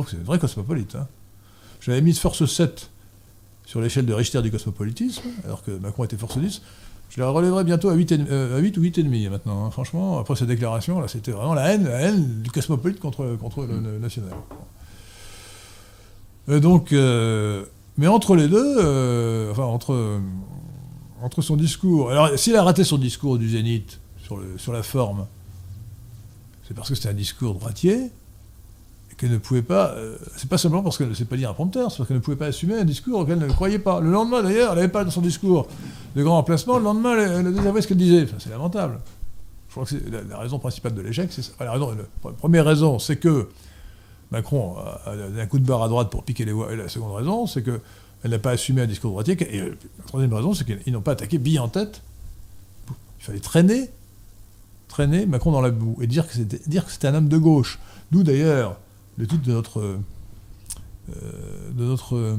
C'est 0.08 0.24
vrai 0.24 0.38
cosmopolite. 0.38 0.96
Hein. 0.96 1.08
j'avais 1.80 2.02
mis 2.02 2.14
force 2.14 2.46
7 2.46 2.92
sur 3.70 3.82
l'échelle 3.82 4.08
de 4.08 4.14
Richter 4.16 4.42
du 4.42 4.50
cosmopolitisme, 4.50 5.22
alors 5.46 5.64
que 5.64 5.70
Macron 5.70 6.04
était 6.04 6.18
force 6.18 6.40
10. 6.40 6.64
Je 7.12 7.22
la 7.22 7.30
relèverai 7.30 7.64
bientôt 7.64 7.90
à 7.90 7.94
8, 7.94 8.14
euh, 8.14 8.58
à 8.58 8.60
8 8.60 8.78
ou 8.80 8.82
8,5 8.82 9.30
maintenant. 9.30 9.64
hein. 9.64 9.70
Franchement, 9.70 10.18
après 10.18 10.36
cette 10.36 10.48
déclaration, 10.48 11.08
c'était 11.08 11.30
vraiment 11.30 11.54
la 11.54 11.72
haine, 11.72 11.84
la 11.84 12.02
haine 12.02 12.42
du 12.42 12.50
cosmopolite 12.50 13.00
contre, 13.00 13.26
le, 13.68 14.00
national. 14.00 14.32
Euh, 16.50 16.60
donc, 16.60 16.94
euh, 16.94 17.64
mais 17.98 18.08
entre 18.08 18.36
les 18.36 18.48
deux, 18.48 19.52
enfin, 19.52 19.66
entre, 19.66 20.20
entre 21.22 21.44
son 21.44 21.56
discours. 21.56 22.10
Alors, 22.10 22.40
s'il 22.40 22.56
a 22.56 22.64
raté 22.64 22.84
son 22.84 22.98
discours 22.98 23.38
du 23.38 23.50
Zénith 23.50 24.00
sur, 24.58 24.74
la 24.74 24.82
forme, 24.82 25.28
c'est 26.68 26.74
parce 26.74 26.90
que 26.90 26.96
c'était 26.96 27.10
un 27.10 27.14
discours 27.14 27.54
droitier 27.54 27.98
et 27.98 28.12
qu'elle 29.20 29.32
ne 29.32 29.38
pouvait 29.38 29.62
pas. 29.62 29.90
euh, 29.90 30.18
c'est 30.38 30.50
pas 30.50 30.58
simplement 30.58 30.82
parce 30.82 30.98
qu'elle 30.98 31.10
ne 31.10 31.14
sait 31.14 31.26
pas 31.26 31.36
lire 31.36 31.50
un 31.50 31.54
prompteur, 31.54 31.92
c'est 31.92 31.98
parce 31.98 32.08
qu'elle 32.08 32.18
ne 32.18 32.22
pouvait 32.22 32.38
pas 32.38 32.46
assumer 32.46 32.76
un 32.76 32.86
discours 32.86 33.20
auquel 33.20 33.38
elle 33.42 33.50
ne 33.50 33.54
croyait 33.54 33.78
pas. 33.78 34.00
Le 34.00 34.10
lendemain, 34.10 34.42
d'ailleurs, 34.42 34.72
elle 34.72 34.78
n'avait 34.78 34.88
pas 34.88 35.04
dans 35.04 35.12
son 35.12 35.22
discours 35.22 35.68
de 36.16 36.24
grand 36.24 36.38
emplacement. 36.38 36.78
Le 36.78 36.86
lendemain, 36.86 37.18
elle, 37.18 37.48
a 37.48 37.82
ce 37.82 37.88
qu'elle 37.88 37.98
disait. 37.98 38.28
C'est 38.40 38.50
lamentable. 38.50 39.00
Je 39.68 39.74
crois 39.74 39.84
que 39.84 39.90
c'est 39.90 40.30
la, 40.30 40.38
raison 40.38 40.58
principale 40.58 40.96
de 40.96 41.02
l'échec, 41.02 41.30
c'est 41.32 41.42
ça. 41.42 41.52
La, 41.60 41.74
raison, 41.74 41.92
la 41.92 42.32
première 42.32 42.66
raison, 42.66 42.98
c'est 42.98 43.18
que 43.18 43.50
Macron 44.32 44.78
a, 45.06 45.16
donné 45.16 45.42
un 45.42 45.48
coup 45.48 45.60
de 45.60 45.66
barre 45.66 45.84
à 45.84 45.90
droite 45.90 46.10
pour 46.10 46.24
piquer 46.24 46.46
les 46.46 46.54
voix. 46.54 46.72
Et 46.72 46.78
la 46.78 46.88
seconde 46.88 47.14
raison, 47.14 47.46
c'est 47.46 47.62
que 47.62 47.82
elle 48.24 48.32
n'a 48.32 48.40
pas 48.40 48.52
assumé 48.52 48.82
un 48.82 48.88
discours 48.88 49.12
droitier. 49.12 49.38
Et 49.54 49.60
euh, 49.60 49.78
la 50.00 50.06
troisième 50.06 50.34
raison, 50.34 50.54
c'est 50.54 50.66
qu'ils 50.66 50.94
n'ont 50.94 51.02
pas 51.02 51.12
attaqué 51.12 51.38
bille 51.38 51.60
en 51.60 51.68
tête. 51.68 52.02
Il 53.20 53.26
fallait 53.26 53.40
traîner, 53.40 53.90
traîner 54.88 55.26
Macron 55.26 55.52
dans 55.52 55.62
la 55.62 55.72
boue 55.72 55.98
et 56.02 56.08
dire 56.08 56.26
que 56.26 56.34
c'était, 56.34 56.62
dire 56.68 56.86
que 56.86 56.92
c'était 56.92 57.08
un 57.08 57.16
homme 57.16 57.28
de 57.28 57.38
gauche. 57.38 57.80
D'où 58.12 58.24
d'ailleurs 58.24 58.78
le 59.20 59.28
titre 59.28 59.46
de 59.46 59.52
notre, 59.52 59.82
euh, 59.82 61.72
de 61.74 61.84
notre 61.84 62.16
euh, 62.16 62.38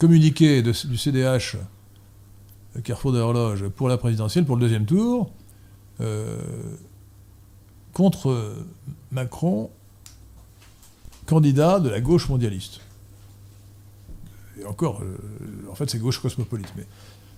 communiqué 0.00 0.60
du 0.60 0.96
CDH, 0.98 1.56
euh, 2.76 2.80
Carrefour 2.82 3.12
de 3.12 3.18
l'horloge, 3.18 3.68
pour 3.68 3.88
la 3.88 3.96
présidentielle, 3.96 4.44
pour 4.44 4.56
le 4.56 4.60
deuxième 4.60 4.84
tour, 4.84 5.30
contre 7.92 8.54
Macron, 9.12 9.70
candidat 11.26 11.78
de 11.78 11.90
la 11.90 12.00
gauche 12.00 12.28
mondialiste. 12.30 12.80
Et 14.58 14.64
encore, 14.64 15.02
en 15.70 15.74
fait, 15.74 15.90
c'est 15.90 15.98
gauche 15.98 16.20
cosmopolite, 16.20 16.72
mais 16.74 16.86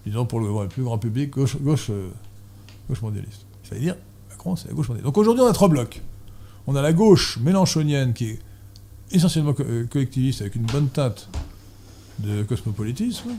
disons 0.06 0.26
pour 0.26 0.38
le, 0.38 0.68
plus 0.68 0.84
grand 0.84 0.98
public, 0.98 1.30
gauche, 1.30 1.56
gauche, 1.56 1.90
gauche 2.88 3.02
mondialiste. 3.02 3.46
Il 3.64 3.68
fallait 3.68 3.80
dire, 3.80 3.96
Macron, 4.30 4.54
c'est 4.54 4.68
la 4.68 4.74
gauche 4.74 4.88
mondialiste. 4.88 5.06
Donc 5.06 5.18
aujourd'hui, 5.18 5.42
on 5.42 5.48
a 5.48 5.52
trois 5.52 5.68
blocs. 5.68 6.00
On 6.68 6.76
a 6.76 6.82
la 6.82 6.92
gauche 6.92 7.38
mélanchonienne 7.38 8.12
qui 8.12 8.26
est 8.26 8.38
essentiellement 9.12 9.54
euh, 9.60 9.86
collectiviste 9.86 10.40
avec 10.42 10.54
une 10.54 10.66
bonne 10.66 10.88
teinte 10.88 11.28
de 12.18 12.42
cosmopolitisme. 12.42 13.30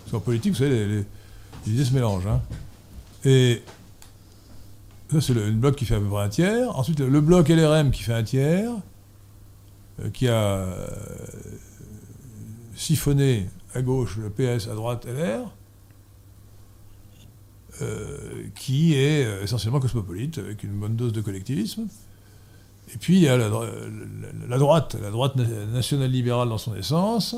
Parce 0.00 0.10
qu'en 0.12 0.20
politique, 0.20 0.52
vous 0.52 0.58
savez, 0.58 0.86
les, 0.86 0.96
les- 1.66 1.72
idées 1.72 1.84
se 1.84 1.92
mélangent. 1.94 2.26
hein. 2.26 2.40
Et 3.24 3.62
ça, 5.10 5.20
c'est 5.20 5.34
le, 5.34 5.50
bloc 5.50 5.76
qui 5.76 5.84
fait 5.84 5.96
à 5.96 6.00
peu 6.00 6.06
près 6.06 6.22
un 6.22 6.28
tiers. 6.28 6.78
Ensuite, 6.78 7.00
le, 7.00 7.20
bloc 7.20 7.48
LRM 7.48 7.90
qui 7.90 8.02
fait 8.02 8.12
un 8.12 8.22
tiers, 8.22 8.70
euh, 10.00 10.10
qui 10.10 10.28
a 10.28 10.34
euh, 10.34 10.86
siphonné 12.76 13.48
à 13.74 13.82
gauche 13.82 14.18
le 14.18 14.30
PS, 14.30 14.68
à 14.68 14.74
droite 14.74 15.06
LR, 15.06 15.50
qui 18.54 18.94
est 18.94 19.42
essentiellement 19.42 19.80
cosmopolite, 19.80 20.38
avec 20.38 20.62
une 20.62 20.72
bonne 20.80 20.96
dose 20.96 21.12
de 21.12 21.20
collectivisme. 21.20 21.86
Et 22.94 22.98
puis 22.98 23.16
il 23.16 23.22
y 23.22 23.28
a 23.28 23.36
la, 23.36 23.48
dro- 23.48 23.64
la- 23.64 24.48
la 24.48 24.58
droite, 24.58 24.96
la 25.02 25.10
droite 25.10 25.36
na- 25.36 25.66
nationale-libérale 25.66 26.48
dans 26.48 26.58
son 26.58 26.74
essence, 26.76 27.34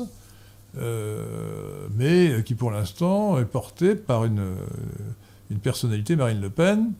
euh, 0.77 1.87
mais 1.95 2.43
qui 2.43 2.53
pour 2.55 2.71
l'instant 2.71 3.39
est 3.39 3.45
portée 3.45 3.95
par 3.95 4.25
une, 4.25 4.43
personnalité, 5.59 6.15
Marine 6.15 6.39
Le 6.41 6.49
Pen, 6.49 6.91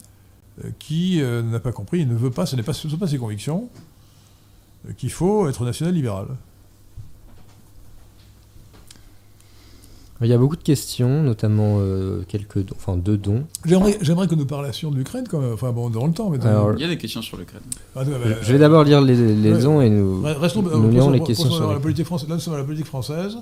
euh, 0.65 0.69
qui 0.79 1.21
euh, 1.21 1.41
n'a 1.43 1.59
pas 1.59 1.71
compris, 1.71 1.99
il 1.99 2.07
ne 2.07 2.15
veut 2.15 2.31
pas, 2.31 2.45
ce 2.47 2.55
ne 2.55 2.61
pas, 2.63 2.73
pas 2.97 3.07
ses 3.07 3.17
convictions, 3.19 3.69
qu'il 4.97 5.11
faut 5.11 5.47
être 5.47 5.63
national-libéral. 5.63 6.27
Il 10.21 10.27
y 10.27 10.33
a 10.33 10.37
beaucoup 10.37 10.57
de 10.57 10.63
questions, 10.63 11.23
notamment 11.23 11.77
euh, 11.79 12.23
quelques 12.27 12.59
dons, 12.65 12.75
enfin 12.77 12.97
deux 12.97 13.15
dons. 13.17 13.45
J'aimerais, 13.65 13.97
j'aimerais 14.01 14.27
que 14.27 14.35
nous 14.35 14.45
parlassions 14.45 14.91
de 14.91 14.97
l'Ukraine, 14.97 15.23
quand 15.29 15.39
même. 15.39 15.53
Enfin 15.53 15.71
bon, 15.71 15.89
dans 15.89 16.05
le 16.07 16.11
temps. 16.13 16.29
Mais 16.29 16.45
Alors, 16.45 16.73
Il 16.73 16.81
y 16.81 16.83
a 16.83 16.87
des 16.89 16.97
questions 16.97 17.21
sur 17.21 17.37
l'Ukraine. 17.37 17.61
Ah, 17.95 18.03
non, 18.03 18.11
Je 18.41 18.45
je 18.47 18.51
vais 18.51 18.59
d'abord 18.59 18.83
lire 18.83 18.99
les, 19.01 19.15
les 19.35 19.53
ouais. 19.53 19.61
dons 19.61 19.79
et 19.79 19.89
nous, 19.89 20.21
Re- 20.23 20.37
Restons, 20.37 20.61
nous 20.61 20.89
lirons 20.89 21.07
posons- 21.07 21.11
les 21.13 21.19
questions 21.23 21.49
sur 21.49 21.71
la 21.71 21.79
politique 21.79 22.05
française. 22.05 22.27
Là, 22.29 22.35
nous 22.35 22.41
sommes 22.41 22.53
à 22.55 22.57
la 22.57 22.63
politique 22.65 22.87
française. 22.87 23.37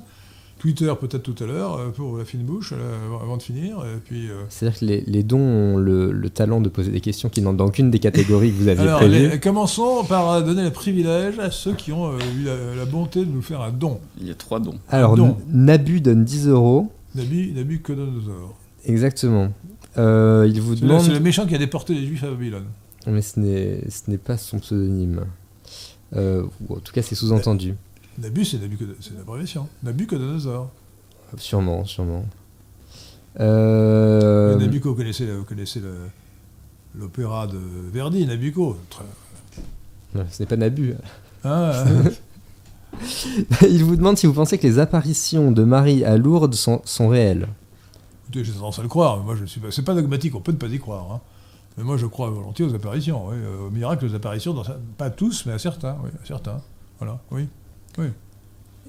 Twitter 0.60 0.92
peut-être 1.00 1.24
tout 1.24 1.36
à 1.44 1.46
l'heure, 1.48 1.76
euh, 1.76 1.90
pour 1.90 2.18
la 2.18 2.26
fine 2.26 2.42
bouche, 2.42 2.74
euh, 2.76 2.96
avant- 3.22 3.38
de 3.38 3.44
finir. 3.44 3.78
Et 3.86 4.00
puis, 4.04 4.30
euh, 4.30 4.42
C'est-à-dire 4.50 4.80
que 4.80 4.86
les, 4.86 5.02
les 5.06 5.22
dons 5.24 5.40
ont 5.40 5.78
le, 5.78 6.12
le 6.12 6.30
talent 6.30 6.62
de 6.62 6.70
poser 6.70 6.92
des 6.92 7.02
questions 7.02 7.30
qui 7.30 7.42
n'entrent 7.42 7.58
dans 7.58 7.68
aucune 7.68 7.92
des 7.92 8.00
catégories 8.00 8.52
que 8.52 8.58
vous 8.58 8.68
aviez 8.68 8.84
Alors, 8.84 9.00
prévues. 9.00 9.30
les- 9.30 9.40
commençons 9.40 10.04
par 10.04 10.44
donner 10.44 10.64
le 10.64 10.72
privilège 10.72 11.38
à 11.40 11.52
ceux 11.52 11.74
qui 11.74 11.92
ont 11.92 12.08
euh, 12.12 12.18
eu 12.40 12.46
la, 12.46 12.76
la 12.76 12.86
bonté 12.86 13.20
de 13.24 13.32
nous 13.32 13.42
faire 13.44 13.62
un 13.62 13.72
don. 13.72 14.00
Il 14.20 14.28
y 14.28 14.32
a 14.32 14.36
trois 14.36 14.60
dons. 14.60 14.80
Alors, 14.90 15.16
don. 15.16 15.38
Nabu 15.48 16.02
donne 16.02 16.24
10 16.26 16.48
euros. 16.48 16.92
Nabi, 17.16 17.52
Nabucodonosor. 17.54 18.56
Exactement. 18.86 19.50
Euh, 19.98 20.48
il 20.52 20.62
vous 20.62 20.76
C'est 20.76 20.82
le, 20.82 20.88
demande... 20.88 21.02
c'est 21.04 21.14
le 21.14 21.20
méchant 21.20 21.46
qui 21.46 21.56
a 21.56 21.58
déporté 21.58 21.94
les 21.94 22.06
Juifs 22.06 22.24
à 22.24 22.28
Babylone. 22.30 22.66
Mais 23.08 23.22
ce 23.22 23.40
n'est, 23.40 23.82
ce 23.90 24.10
n'est 24.10 24.18
pas 24.18 24.38
son 24.38 24.60
pseudonyme. 24.60 25.22
Euh, 26.16 26.44
ou 26.68 26.76
en 26.76 26.80
tout 26.80 26.94
cas, 26.94 27.02
c'est 27.02 27.16
sous-entendu. 27.16 27.74
Nabu, 28.18 28.46
c'est 28.46 28.60
l'abréviation. 29.18 29.68
Nabucodonosor. 29.84 30.70
Sûrement, 31.38 31.86
sûrement. 31.86 32.26
Euh, 33.40 34.56
Nabucco, 34.58 34.90
vous 34.90 34.96
connaissez, 34.96 35.26
vous 35.32 35.44
connaissez 35.44 35.82
l'opéra 36.96 37.48
de 37.48 37.60
Verdi, 37.92 38.26
Nabucco. 38.26 38.78
Non, 40.16 40.26
ce 40.32 40.42
n'est 40.42 40.48
pas 40.48 40.56
Nabu. 40.58 40.96
Ah, 41.44 41.84
il 43.70 43.84
vous 43.84 43.96
demande 43.96 44.18
si 44.18 44.26
vous 44.26 44.34
pensez 44.34 44.58
que 44.58 44.66
les 44.66 44.80
apparitions 44.80 45.52
de 45.52 45.64
Marie 45.64 46.04
à 46.04 46.18
Lourdes 46.18 46.56
sont, 46.56 46.82
sont 46.86 47.10
réelles. 47.10 47.48
écoutez, 48.24 48.44
j'ai 48.44 48.54
tendance 48.54 48.80
à 48.80 48.82
le 48.82 48.88
croire. 48.88 49.18
mais 49.20 49.26
Moi, 49.26 49.36
je 49.36 49.46
suis 49.46 49.60
pas. 49.60 49.70
C'est 49.70 49.84
pas 49.84 49.94
dogmatique. 49.94 50.34
On 50.36 50.42
peut 50.42 50.52
ne 50.54 50.58
pas 50.58 50.68
y 50.68 50.80
croire. 50.80 51.12
hein. 51.12 51.22
Mais 51.78 51.84
moi, 51.84 51.98
je 51.98 52.08
crois 52.08 52.30
volontiers 52.32 52.66
aux 52.66 52.74
apparitions. 52.74 53.28
oui, 53.28 53.36
euh, 53.38 53.68
aux 53.68 53.70
miracles, 53.70 54.06
aux 54.08 54.16
apparitions. 54.16 54.54
Dans, 54.56 54.64
pas 54.98 55.12
tous, 55.12 55.46
mais 55.46 55.54
à 55.54 55.60
certains. 55.60 55.96
Oui, 56.04 56.10
à 56.24 56.26
certains. 56.26 56.60
Voilà. 56.98 57.20
Oui. 57.30 57.48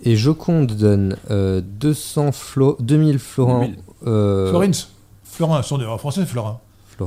Et 0.05 0.17
Joconde 0.17 0.69
donne 0.77 1.17
euh, 1.31 1.61
200 1.81 2.31
flo 2.33 2.77
2000 2.81 3.19
florins. 3.19 3.61
2000. 3.63 3.77
euh, 4.07 4.49
Florins. 4.51 4.71
Florin. 5.25 5.63
Son 5.63 5.81
en 5.83 5.99
français, 5.99 6.25
florins, 6.27 6.61
C'est 6.97 7.03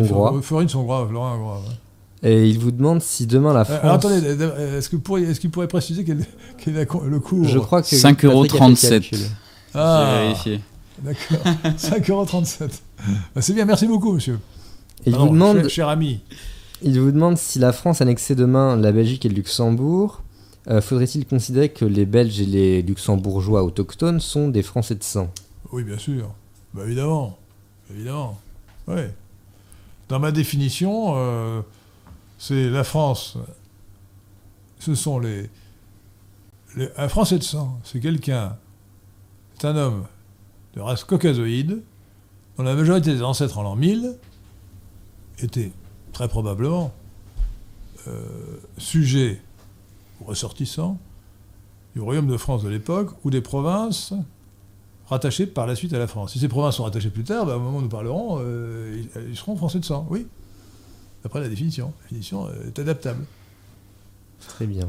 hongrois. 0.00 0.30
Flor- 0.30 0.44
Florins, 0.44 0.66
hongrois. 0.74 1.06
Florin, 1.08 1.34
hongrois. 1.34 1.60
ouais. 2.22 2.28
Et 2.30 2.48
il 2.48 2.58
vous 2.58 2.70
demande 2.70 3.02
si 3.02 3.26
demain 3.26 3.52
la 3.52 3.60
Euh, 3.60 3.64
France. 3.64 3.78
alors, 3.82 3.94
attendez, 3.96 4.20
euh, 4.24 4.78
est-ce 4.78 4.88
que 4.88 4.96
vous 4.96 5.02
pourriez- 5.02 5.26
est-ce 5.28 5.38
qu'il 5.40 5.50
pourrait 5.50 5.68
préciser 5.68 6.04
quel, 6.04 6.24
quel 6.58 6.76
est 6.76 6.88
le 7.08 7.20
cours 7.20 7.44
je 7.44 7.58
crois 7.58 7.82
que. 7.82 7.88
5,37 7.88 8.48
Patrick 8.48 8.54
a 8.54 8.76
fait 8.76 8.90
le 8.90 8.90
calcul. 9.00 9.18
J'ai 9.18 9.26
Ah, 9.74 10.18
vérifié. 10.22 10.60
d'accord. 11.02 11.38
5,37€. 11.76 12.80
Bah, 13.34 13.40
c'est 13.42 13.52
bien, 13.52 13.64
merci 13.64 13.86
beaucoup, 13.86 14.12
monsieur. 14.12 14.38
Et 15.04 15.10
il 15.10 15.16
vous 15.16 15.28
demande. 15.28 15.58
cher, 15.62 15.70
cher 15.70 15.88
ami. 15.88 16.20
Il 16.82 17.00
vous 17.00 17.10
demande 17.12 17.36
si 17.38 17.58
la 17.58 17.72
France 17.72 18.00
annexait 18.00 18.34
demain 18.34 18.76
la 18.76 18.92
Belgique 18.92 19.24
et 19.26 19.28
le 19.28 19.34
Luxembourg, 19.34 20.22
euh, 20.68 20.80
faudrait-il 20.80 21.26
considérer 21.26 21.68
que 21.68 21.84
les 21.84 22.06
Belges 22.06 22.40
et 22.40 22.46
les 22.46 22.82
Luxembourgeois 22.82 23.62
autochtones 23.62 24.20
sont 24.20 24.48
des 24.48 24.62
Français 24.62 24.96
de 24.96 25.04
sang? 25.04 25.30
Oui, 25.72 25.84
bien 25.84 25.98
sûr. 25.98 26.32
Bah, 26.74 26.82
évidemment. 26.84 27.38
Évidemment. 27.90 28.38
Oui. 28.88 29.02
Dans 30.08 30.18
ma 30.18 30.32
définition, 30.32 31.14
euh, 31.16 31.62
c'est 32.38 32.68
la 32.68 32.84
France. 32.84 33.38
Ce 34.78 34.94
sont 34.94 35.18
les, 35.18 35.48
Un 36.96 37.08
Français 37.08 37.38
de 37.38 37.44
sang, 37.44 37.80
c'est 37.84 38.00
quelqu'un. 38.00 38.56
C'est 39.58 39.68
un 39.68 39.76
homme 39.76 40.04
de 40.74 40.80
race 40.80 41.04
caucasoïde, 41.04 41.82
dont 42.56 42.62
la 42.62 42.74
majorité 42.74 43.12
des 43.12 43.22
ancêtres 43.22 43.58
en 43.58 43.62
l'an 43.62 43.76
1000 43.76 44.16
étaient 45.38 45.72
très 46.12 46.28
probablement 46.28 46.92
euh, 48.06 48.24
sujets 48.78 49.40
ou 50.20 50.24
ressortissants 50.24 50.98
du 51.94 52.00
royaume 52.00 52.26
de 52.26 52.36
France 52.36 52.62
de 52.62 52.68
l'époque 52.68 53.10
ou 53.24 53.30
des 53.30 53.40
provinces 53.40 54.12
rattachés 55.08 55.46
par 55.46 55.66
la 55.66 55.74
suite 55.76 55.92
à 55.94 55.98
la 55.98 56.06
France. 56.06 56.32
Si 56.32 56.38
ces 56.38 56.48
provinces 56.48 56.76
sont 56.76 56.84
rattachées 56.84 57.10
plus 57.10 57.24
tard, 57.24 57.46
bah, 57.46 57.56
au 57.56 57.60
moment 57.60 57.78
où 57.78 57.82
nous 57.82 57.88
parlerons, 57.88 58.38
euh, 58.40 59.02
ils, 59.16 59.30
ils 59.30 59.36
seront 59.36 59.56
français 59.56 59.78
de 59.78 59.84
sang, 59.84 60.06
oui. 60.10 60.26
Après 61.24 61.40
la 61.40 61.48
définition. 61.48 61.86
La 61.86 62.02
définition 62.08 62.46
euh, 62.46 62.66
est 62.68 62.78
adaptable. 62.78 63.24
Très 64.48 64.66
bien. 64.66 64.88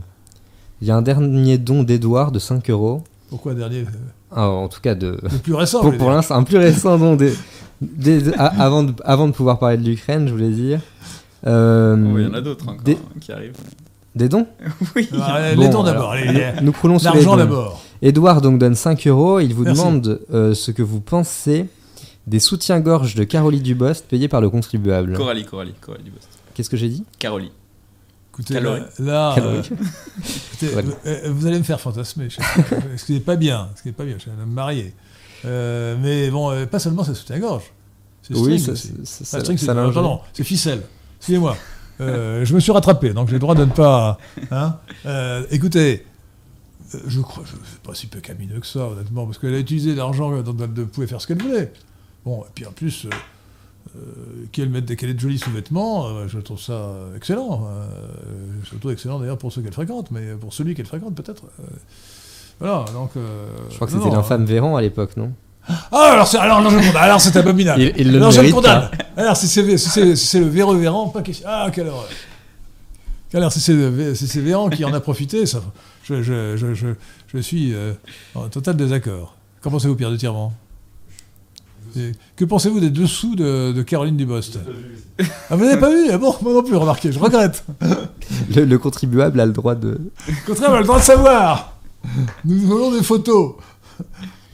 Il 0.82 0.88
y 0.88 0.92
a 0.92 0.96
un 0.96 1.02
dernier 1.02 1.58
don 1.58 1.84
d'Edouard 1.84 2.32
de 2.32 2.40
5 2.40 2.70
euros. 2.70 3.04
Pourquoi 3.30 3.54
un 3.54 3.56
dernier 3.56 3.82
euh, 3.82 3.86
Ah, 4.32 4.48
en 4.50 4.68
tout 4.68 4.82
cas, 4.82 4.94
de... 4.96 5.18
Le 5.24 5.38
plus 5.40 5.54
récent, 5.56 5.80
pour, 5.98 6.10
l'instant, 6.12 6.36
un 6.36 6.44
plus 6.44 6.58
récent 6.58 6.98
don 6.98 7.16
des- 7.16 7.34
des- 7.82 8.34
a- 8.34 8.46
avant, 8.64 8.84
de, 8.84 8.94
avant 9.04 9.28
de 9.28 9.34
pouvoir 9.34 9.60
parler 9.60 9.78
de 9.78 9.84
l'Ukraine, 9.84 10.28
je 10.28 10.34
voulais 10.34 10.52
dire. 10.52 10.82
Euh, 11.46 11.96
Oh, 12.14 12.18
il 12.20 12.26
y 12.26 12.28
en 12.28 12.34
a 12.34 12.42
d'autres 12.42 12.68
encore 12.68 12.84
des- 12.84 12.94
hein, 12.96 13.20
qui 13.20 13.32
arrivent. 13.32 13.54
Des 14.18 14.30
dons 14.30 14.48
Oui. 14.96 15.08
Ah, 15.22 15.54
les 15.54 15.70
dons 15.70 15.84
d'abord. 15.84 16.16
les- 16.16 16.54
Nous 16.62 16.72
prenons 16.72 16.98
sur 17.00 17.12
les 17.12 17.18
L'argent 17.18 17.32
dons. 17.32 17.38
d'abord. 17.38 17.82
Edouard 18.02 18.42
donc 18.42 18.60
donne 18.60 18.76
5 18.76 19.06
euros. 19.08 19.40
Il 19.40 19.54
vous 19.54 19.64
Merci. 19.64 19.80
demande 19.82 20.20
euh, 20.34 20.54
ce 20.54 20.72
que 20.72 20.82
vous 20.82 21.00
pensez 21.02 21.68
des 22.26 22.40
soutiens-gorge 22.40 23.16
de 23.16 23.24
Caroline 23.24 23.62
Dubost 23.64 24.06
payés 24.08 24.28
par 24.28 24.42
le 24.42 24.50
contribuable. 24.50 25.14
Coralie, 25.16 25.46
Coralie, 25.46 25.74
Coralie 25.80 26.04
Dubost. 26.04 26.28
Qu'est-ce 26.54 26.70
que 26.70 26.78
j'ai 26.78 26.90
dit 26.90 27.04
Carolie. 27.20 27.52
Écoutez, 28.34 28.54
Calories. 28.56 28.82
là, 29.00 29.36
euh, 29.40 29.62
écoutez, 30.62 30.76
euh, 31.08 31.32
vous 31.32 31.48
allez 31.48 31.58
me 31.58 31.64
faire 31.64 31.80
fantasmer. 31.82 32.28
ce 32.98 33.06
qui 33.06 33.14
n'est 33.14 33.20
pas 33.20 33.36
bien. 33.36 33.70
Ce 33.76 33.82
qui 33.82 33.88
n'est 33.88 33.94
pas 33.94 34.04
bien. 34.06 34.16
Je 34.18 34.24
suis 34.24 34.32
un 34.32 34.42
homme 34.44 34.52
marié. 34.52 34.94
Euh, 35.46 35.96
mais 36.02 36.30
bon, 36.30 36.52
euh, 36.52 36.66
pas 36.66 36.80
seulement 36.80 37.04
ça 37.04 37.16
soutien-gorge. 37.16 37.64
C'est 38.24 38.36
Oui, 38.36 38.60
ça, 38.60 38.76
ça, 38.76 38.88
ça, 39.04 39.40
ça 39.40 40.44
ficelle. 40.44 40.82
Excusez-moi. 41.20 41.56
Euh, 42.00 42.46
je 42.46 42.54
me 42.54 42.60
suis 42.60 42.72
rattrapé, 42.72 43.14
donc 43.14 43.28
j'ai 43.28 43.34
le 43.34 43.40
droit 43.40 43.56
de 43.56 43.66
ne 43.66 43.72
pas. 43.72 44.18
hein. 44.52 44.76
Euh, 45.06 45.44
écoutez, 45.52 46.06
euh, 46.94 47.00
je 47.08 47.22
crois, 47.22 47.44
je 47.46 47.52
sais 47.52 47.80
pas 47.84 47.94
si 47.96 48.08
peu 48.08 48.20
camineux 48.20 48.60
que 48.60 48.68
ça, 48.68 48.82
honnêtement, 48.88 49.26
parce 49.26 49.38
qu'elle 49.40 49.56
a 49.56 49.60
utilisé 49.60 49.96
l'argent 49.96 50.42
dont 50.42 50.56
elle 50.60 50.86
pouvait 50.86 51.08
faire 51.08 51.22
ce 51.22 51.28
qu'elle 51.28 51.42
voulait. 51.42 51.72
Bon, 52.26 52.44
et 52.44 52.52
puis 52.54 52.66
en 52.66 52.72
plus, 52.72 53.08
euh, 53.96 54.00
qu'elle 54.52 54.70
mette 54.70 54.86
des 54.86 54.96
qu'elle 54.96 55.10
ait 55.10 55.14
de 55.16 55.20
jolis 55.20 55.40
sous-vêtements, 55.40 56.28
je 56.28 56.40
trouve 56.40 56.60
ça 56.60 56.92
excellent. 57.16 57.68
Surtout 58.66 58.90
excellent 58.92 59.20
d'ailleurs 59.20 59.38
pour 59.38 59.52
ceux 59.52 59.62
qu'elle 59.62 59.74
fréquente, 59.74 60.12
mais 60.12 60.34
pour 60.40 60.54
celui 60.54 60.76
qu'elle 60.76 60.86
fréquente 60.86 61.16
peut-être. 61.16 61.44
voilà, 62.60 62.86
donc. 62.94 63.12
euh, 63.18 63.48
Je 63.70 63.76
crois 63.76 63.88
que 63.88 63.94
c'était 63.94 64.10
l'infâme 64.12 64.46
Véran 64.46 64.76
à 64.76 64.82
l'époque, 64.82 65.16
non? 65.18 65.32
Ah, 65.92 66.12
alors, 66.14 66.28
c'est, 66.28 66.38
alors, 66.38 66.62
non, 66.62 66.70
je 66.70 66.76
le 66.78 66.82
condamne. 66.82 67.04
Alors, 67.04 67.20
c'est 67.22 67.36
abominable. 67.36 67.82
Il- 67.82 67.94
il 67.98 68.12
le 68.12 68.18
alors, 68.18 68.32
je 68.32 68.38
le 68.38 68.42
mérite 68.44 68.56
condamne. 68.56 68.90
Alors, 69.18 69.36
si 69.38 69.48
c'est, 69.48 69.78
si 69.78 69.90
c'est, 69.90 70.16
si 70.16 70.26
c'est 70.28 70.40
le 70.40 70.48
véreux 70.48 70.78
Véran, 70.78 71.10
pas 71.10 71.22
question. 71.22 71.48
Ah, 71.50 71.70
quelle 71.74 71.88
horreur. 71.88 72.08
Alors, 73.34 73.52
si 73.52 73.60
c'est, 73.60 73.74
le 73.74 74.16
si 74.16 74.28
c'est 74.28 74.40
Véran 74.40 74.70
qui 74.70 74.86
en 74.86 74.94
a 74.94 75.00
profité, 75.00 75.46
ça, 75.46 75.62
je, 76.04 76.22
je, 76.24 76.56
je, 76.56 76.74
je, 76.74 76.88
je 77.34 77.38
suis 77.40 77.74
euh, 77.74 77.94
en 78.36 78.48
total 78.48 78.78
désaccord. 78.78 79.36
Qu'en 79.62 79.70
pensez-vous, 79.72 79.96
Pierre 79.96 80.12
de 80.12 80.16
Tirement 80.18 80.54
Et 81.98 82.14
Que 82.38 82.46
pensez-vous 82.46 82.80
des 82.80 82.90
dessous 82.90 83.36
de, 83.36 83.74
de 83.74 83.82
Caroline 83.82 84.16
Dubost? 84.16 84.60
Ah, 85.50 85.56
vous 85.58 85.66
n'avez 85.66 85.80
pas 85.80 85.90
vu? 85.90 86.10
Ah 86.12 86.18
Bon, 86.18 86.34
moi 86.42 86.54
non 86.54 86.64
plus, 86.64 86.76
remarquez, 86.76 87.12
je 87.12 87.20
regrette. 87.20 87.66
le, 88.56 88.64
le 88.66 88.78
contribuable 88.78 89.40
a 89.42 89.46
le 89.46 89.52
droit 89.52 89.76
de. 89.76 90.00
Contraire, 90.46 90.70
on 90.72 90.76
a 90.76 90.80
le 90.80 90.86
droit 90.86 91.00
de 91.00 91.04
savoir. 91.04 91.74
Nous 92.46 92.72
avons 92.72 92.92
des 92.92 93.04
photos. 93.04 93.56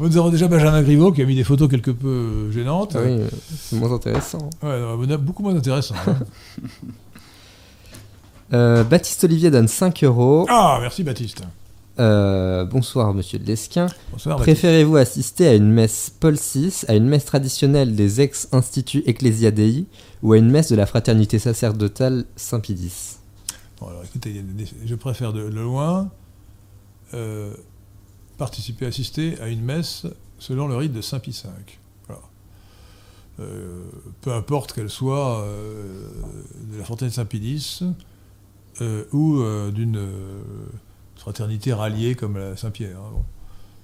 Nous 0.09 0.17
avons 0.17 0.29
déjà 0.29 0.47
Benjamin 0.47 0.81
Griveaux 0.81 1.11
qui 1.11 1.21
a 1.21 1.25
mis 1.25 1.35
des 1.35 1.43
photos 1.43 1.69
quelque 1.69 1.91
peu 1.91 2.07
euh, 2.07 2.51
gênantes. 2.51 2.95
Ah 2.95 3.01
oui, 3.03 3.21
euh, 3.21 3.27
c'est 3.57 3.77
moins 3.77 3.91
intéressant. 3.93 4.49
Ouais, 4.61 4.79
non, 4.79 4.97
beaucoup 5.17 5.43
moins 5.43 5.55
intéressant. 5.55 5.95
hein. 6.07 6.17
Euh, 8.51 8.83
Baptiste 8.83 9.23
Olivier 9.23 9.49
donne 9.49 9.67
5 9.67 10.03
euros. 10.03 10.45
ah, 10.47 10.77
merci 10.79 11.03
Baptiste. 11.03 11.41
Euh, 11.99 12.65
bonsoir, 12.65 13.11
monsieur 13.13 13.39
Lesquin. 13.39 13.87
Bonsoir. 14.11 14.37
Préférez-vous 14.37 14.95
assister 14.97 15.47
à 15.47 15.55
une 15.55 15.71
messe 15.71 16.11
Paul 16.19 16.35
VI, 16.35 16.71
à 16.87 16.93
une 16.93 17.05
messe 17.07 17.25
traditionnelle 17.25 17.95
des 17.95 18.21
ex-instituts 18.21 19.01
Ecclesia 19.07 19.49
Dei 19.49 19.85
ou 20.21 20.33
à 20.33 20.37
une 20.37 20.51
messe 20.51 20.69
de 20.69 20.75
la 20.75 20.85
fraternité 20.85 21.39
sacerdotale 21.39 22.25
Saint-Pidis 22.35 23.17
Bon, 23.79 23.87
alors 23.87 24.03
écoutez, 24.03 24.43
je 24.85 24.95
préfère 24.95 25.33
de, 25.33 25.49
de 25.49 25.59
loin 25.59 26.09
euh, 27.15 27.53
participer, 28.37 28.85
assister 28.85 29.39
à 29.39 29.47
une 29.47 29.61
messe 29.61 30.05
selon 30.39 30.67
le 30.67 30.75
rite 30.75 30.93
de 30.93 31.01
Saint 31.01 31.19
Pie 31.19 31.31
V. 31.31 31.49
Euh, 33.39 33.85
peu 34.21 34.31
importe 34.31 34.73
qu'elle 34.73 34.91
soit 34.91 35.41
euh, 35.41 36.07
de 36.71 36.77
la 36.77 36.83
fontaine 36.83 37.09
Saint-Pédis 37.09 37.81
euh, 38.81 39.05
ou 39.11 39.41
d'une 39.71 39.99
fraternité 41.15 41.73
ralliée 41.73 42.15
comme 42.15 42.37
la 42.37 42.55
Saint-Pierre. 42.55 42.99
hein. 42.99 43.23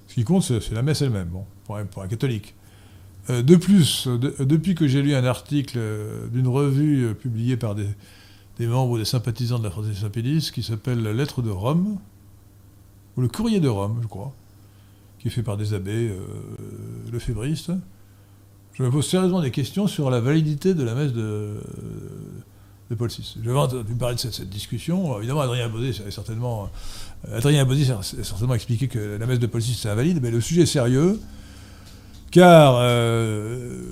Ce 0.06 0.14
qui 0.14 0.24
compte, 0.24 0.42
c'est 0.42 0.70
la 0.72 0.82
messe 0.82 1.02
elle-même, 1.02 1.28
bon, 1.28 1.44
pour, 1.64 1.76
un, 1.76 2.08
catholique. 2.08 2.54
De 3.28 3.56
plus, 3.56 4.08
de- 4.08 4.34
depuis 4.44 4.74
que 4.74 4.88
j'ai 4.88 5.02
lu 5.02 5.14
un 5.14 5.24
article 5.24 5.78
d'une 6.32 6.48
revue 6.48 7.14
publiée 7.14 7.56
par 7.56 7.76
des, 7.76 7.86
des 8.58 8.66
membres 8.66 8.92
ou 8.92 8.98
des 8.98 9.04
sympathisants 9.04 9.58
de 9.60 9.64
la 9.64 9.70
fraternité 9.70 10.00
Saint-Pédis 10.02 10.50
qui 10.52 10.62
s'appelle 10.64 11.02
La 11.02 11.12
Lettre 11.12 11.42
de 11.42 11.50
Rome, 11.50 11.98
ou 13.16 13.20
le 13.20 13.28
Courrier 13.28 13.60
de 13.60 13.68
Rome, 13.68 14.00
je 14.02 14.08
crois, 14.08 14.32
qui 15.20 15.28
est 15.28 15.30
fait 15.30 15.42
par 15.42 15.56
des 15.56 15.74
abbés 15.74 16.08
euh, 16.08 16.16
lefébristes. 17.12 17.72
Je 18.72 18.82
me 18.82 18.90
pose 18.90 19.06
sérieusement 19.06 19.42
des 19.42 19.50
questions 19.50 19.86
sur 19.86 20.10
la 20.10 20.20
validité 20.20 20.72
de 20.72 20.82
la 20.82 20.94
messe 20.94 21.12
de, 21.12 21.60
Paul 22.96 23.08
VI. 23.08 23.36
J'avais 23.44 23.58
entendu 23.58 23.94
parler 23.94 24.14
de 24.14 24.20
cette, 24.20 24.48
discussion. 24.48 25.18
Évidemment, 25.18 25.42
Adrien 25.42 25.68
Baudet 25.68 25.92
avait 26.00 26.10
certainement, 26.10 26.70
euh, 27.28 27.40
certainement 27.40 28.54
expliqué 28.54 28.88
que 28.88 29.18
la 29.18 29.26
messe 29.26 29.38
de 29.38 29.46
Paul 29.46 29.60
VI 29.60 29.74
c'est 29.74 29.90
invalide, 29.90 30.20
mais 30.22 30.30
le 30.30 30.40
sujet 30.40 30.62
est 30.62 30.66
sérieux, 30.66 31.20
car 32.30 32.78
euh, 32.80 33.82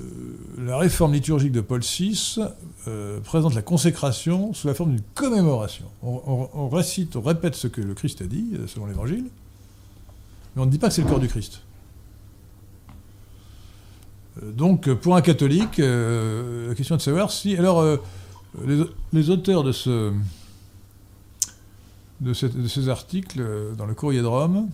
la 0.57 0.77
réforme 0.77 1.13
liturgique 1.13 1.51
de 1.51 1.61
Paul 1.61 1.81
VI 1.81 2.39
euh, 2.87 3.19
présente 3.19 3.53
la 3.53 3.61
consécration 3.61 4.55
sous 4.55 4.67
la 4.67 4.73
forme 4.73 4.91
d'une 4.91 5.03
commémoration. 5.13 5.85
On, 6.01 6.67
récite, 6.69 7.15
on 7.15 7.21
répète 7.21 7.53
ce 7.53 7.67
que 7.67 7.81
le 7.81 7.93
Christ 7.93 8.23
a 8.23 8.25
dit, 8.25 8.53
selon 8.65 8.87
l'Évangile, 8.87 9.25
mais 10.55 10.61
on 10.61 10.65
ne 10.65 10.71
dit 10.71 10.79
pas 10.79 10.87
que 10.87 10.93
c'est 10.93 11.01
le 11.01 11.07
corps 11.07 11.19
du 11.19 11.27
Christ. 11.27 11.61
Euh, 14.41 14.51
Donc, 14.51 14.87
euh, 14.87 14.95
pour 14.95 15.15
un 15.15 15.21
catholique, 15.21 15.79
euh, 15.79 16.69
la 16.69 16.75
question 16.75 16.95
est 16.95 16.99
de 16.99 17.03
savoir 17.03 17.31
si. 17.31 17.55
Alors, 17.55 17.83
les, 19.13 19.29
auteurs 19.29 19.63
de, 19.63 19.71
ces 22.33 22.89
articles 22.89 23.41
dans 23.77 23.85
le 23.85 23.93
Courrier 23.93 24.21
de 24.21 24.27
Rome 24.27 24.69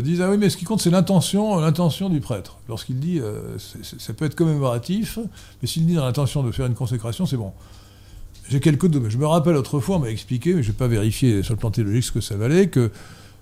disent 0.00 0.20
Ah 0.20 0.30
oui, 0.30 0.38
mais 0.38 0.50
ce 0.50 0.56
qui 0.56 0.64
compte, 0.64 0.80
c'est 0.80 0.90
l'intention, 0.90 1.60
l'intention 1.60 2.08
du 2.08 2.20
prêtre. 2.20 2.58
Lorsqu'il 2.68 2.98
dit 2.98 3.20
ça 3.58 4.12
peut 4.12 4.24
être 4.24 4.34
commémoratif, 4.34 5.18
mais 5.60 5.68
s'il 5.68 5.86
dit 5.86 5.94
dans 5.94 6.04
l'intention 6.04 6.42
de 6.42 6.50
faire 6.50 6.66
une 6.66 6.74
consécration, 6.74 7.26
c'est 7.26 7.36
bon. 7.36 7.52
J'ai 8.48 8.60
quelques. 8.60 9.08
Je 9.08 9.18
me 9.18 9.26
rappelle 9.26 9.56
autrefois, 9.56 9.96
on 9.96 10.00
m'a 10.00 10.10
expliqué, 10.10 10.54
mais 10.54 10.62
je 10.62 10.68
n'ai 10.70 10.76
pas 10.76 10.88
vérifié 10.88 11.42
sur 11.42 11.54
le 11.54 11.58
plan 11.58 11.70
théologique 11.70 12.04
ce 12.04 12.12
que 12.12 12.20
ça 12.20 12.36
valait, 12.36 12.68
que 12.68 12.90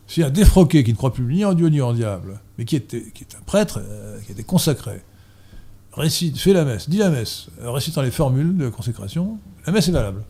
si 0.07 0.22
un 0.22 0.30
défroqué 0.30 0.84
qui 0.84 0.92
ne 0.92 0.96
croit 0.96 1.12
plus 1.12 1.24
ni 1.24 1.44
en 1.44 1.55
Dieu 1.55 1.68
ni 1.68 1.80
en 1.80 1.92
diable, 1.92 2.40
mais 2.59 2.64
qui, 2.64 2.76
est 2.76 2.94
un 2.94 3.42
prêtre, 3.46 3.80
euh, 3.82 4.20
qui 4.20 4.32
était 4.32 4.42
consacré, 4.44 5.02
récite, 5.92 6.38
fait 6.38 6.52
la 6.52 6.64
messe, 6.64 6.88
dit 6.90 6.98
la 6.98 7.11
messe, 7.11 7.48
euh, 7.62 7.70
récitant 7.70 8.02
les 8.02 8.11
formules 8.11 8.57
de 8.57 8.68
consécration, 8.68 9.38
la 9.66 9.72
messe 9.72 9.88
est 9.88 9.92
valable. 9.92 10.24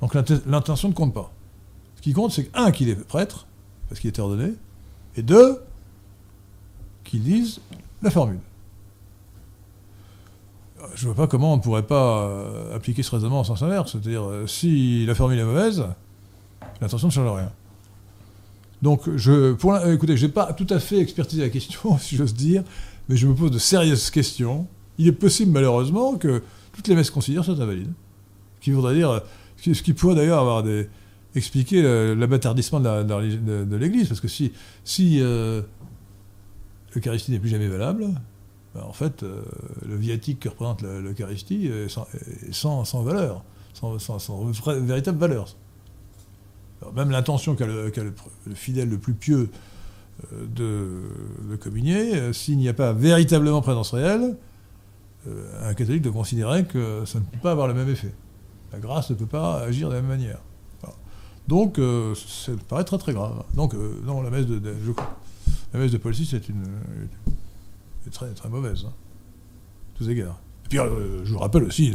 Donc 0.00 0.14
l'inten- 0.14 0.40
l'intention 0.46 0.88
ne 0.88 0.94
compte 0.94 1.12
pas. 1.14 1.32
Ce 1.96 2.02
qui 2.02 2.12
compte, 2.12 2.32
c'est 2.32 2.44
que, 2.44 2.58
un, 2.58 2.70
qu'il 2.70 2.88
est 2.88 2.94
prêtre, 2.94 3.46
parce 3.88 4.00
qu'il 4.00 4.08
était 4.08 4.20
ordonné, 4.22 4.52
et 5.16 5.22
deux, 5.22 5.60
qu'il 7.04 7.22
dise 7.22 7.60
la 8.02 8.10
formule. 8.10 8.38
Euh, 10.80 10.86
Je 10.94 11.08
ne 11.08 11.12
vois 11.12 11.24
pas 11.24 11.28
comment 11.28 11.52
on 11.54 11.56
ne 11.56 11.62
pourrait 11.62 11.86
pas 11.86 12.22
euh, 12.28 12.76
appliquer 12.76 13.02
ce 13.02 13.10
raisonnement 13.10 13.40
en 13.40 13.44
sens 13.44 13.62
inverse. 13.62 13.92
C'est-à-dire, 13.92 14.22
si 14.46 15.04
la 15.06 15.14
formule 15.14 15.38
est 15.38 15.44
mauvaise, 15.44 15.84
l'intention 16.80 17.08
ne 17.08 17.12
change 17.12 17.36
rien. 17.36 17.50
Donc, 18.82 19.02
je, 19.16 19.52
pour 19.52 19.76
écoutez, 19.86 20.16
je 20.16 20.26
n'ai 20.26 20.32
pas 20.32 20.52
tout 20.52 20.66
à 20.70 20.78
fait 20.80 20.98
expertisé 20.98 21.42
la 21.42 21.48
question, 21.50 21.98
si 22.00 22.16
j'ose 22.16 22.34
dire, 22.34 22.62
mais 23.08 23.16
je 23.16 23.26
me 23.26 23.34
pose 23.34 23.50
de 23.50 23.58
sérieuses 23.58 24.10
questions. 24.10 24.66
Il 24.98 25.06
est 25.06 25.12
possible, 25.12 25.52
malheureusement, 25.52 26.16
que 26.16 26.42
toutes 26.72 26.88
les 26.88 26.94
messes 26.94 27.10
considèrent 27.10 27.44
soient 27.44 27.54
invalides. 27.60 27.92
Ce 28.60 28.64
qui 28.64 28.70
voudrait 28.70 28.94
dire, 28.94 29.22
ce 29.56 29.70
qui- 29.82 29.92
pourrait 29.94 30.14
d'ailleurs 30.14 30.38
avoir 30.38 30.62
des, 30.62 30.88
expliquer 31.34 31.82
euh, 31.84 32.14
l'abâtardissement 32.14 32.80
de 32.80 33.76
l'Église. 33.76 34.08
Parce 34.08 34.20
que 34.20 34.28
si, 34.28 34.52
si 34.84 35.18
euh, 35.20 35.62
l'Eucharistie 36.94 37.30
n'est 37.32 37.38
plus 37.38 37.48
jamais 37.48 37.68
valable, 37.68 38.06
ben, 38.74 38.82
en 38.82 38.92
fait, 38.92 39.22
euh, 39.22 39.42
le 39.86 39.96
viatique 39.96 40.40
que 40.40 40.48
représente 40.48 40.82
l'Eucharistie 40.82 41.66
est 41.66 41.88
sans, 41.88 42.84
sans- 42.84 43.02
valeur, 43.02 43.42
sans, 43.74 43.98
sans- 43.98 44.44
véritable 44.80 45.18
valeur. 45.18 45.54
Même 46.94 47.10
l'intention 47.10 47.54
qu'a 47.56 47.66
le, 47.66 47.92
fidèle 48.54 48.88
le 48.88 48.98
plus 48.98 49.12
pieux 49.14 49.50
euh, 50.32 50.46
de, 50.46 51.50
de 51.50 51.56
communier, 51.56 52.14
euh, 52.16 52.32
s'il 52.32 52.56
n'y 52.56 52.68
a 52.68 52.74
pas 52.74 52.92
véritablement 52.92 53.60
présence 53.60 53.92
réelle, 53.92 54.36
euh, 55.28 55.68
un 55.70 55.74
catholique 55.74 56.02
doit 56.02 56.12
considérer 56.12 56.64
que 56.64 57.04
ça 57.04 57.18
ne 57.18 57.24
peut 57.24 57.38
pas 57.42 57.52
avoir 57.52 57.68
le 57.68 57.74
même 57.74 57.88
effet. 57.88 58.14
La 58.72 58.78
grâce 58.78 59.10
ne 59.10 59.14
peut 59.16 59.26
pas 59.26 59.60
agir 59.60 59.88
de 59.90 59.94
la 59.94 60.00
même 60.00 60.10
manière. 60.10 60.38
Donc, 61.48 61.80
ça 62.14 62.52
paraît 62.68 62.84
très 62.84 62.98
très 62.98 63.12
grave. 63.12 63.42
Donc, 63.54 63.74
non, 64.04 64.22
la 64.22 64.30
messe 64.30 64.46
de, 64.46 64.60
de- 64.60 64.72
la 65.72 65.80
messe 65.80 65.90
de 65.90 65.96
Paul 65.98 66.12
VI 66.12 66.36
est 66.36 66.48
une, 66.48 66.62
très 68.12 68.28
très 68.34 68.48
mauvaise, 68.48 68.84
hein, 68.86 68.92
tous 69.96 70.08
égards. 70.08 70.38
Et 70.66 70.68
puis, 70.68 70.78
je 70.78 71.32
vous 71.32 71.38
rappelle 71.40 71.64
aussi 71.64 71.92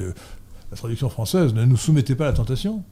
la 0.72 0.76
traduction 0.78 1.10
française 1.10 1.54
ne 1.54 1.64
nous 1.64 1.78
soumettez 1.78 2.16
pas 2.16 2.26
à 2.26 2.32
la 2.32 2.34
tentation. 2.34 2.84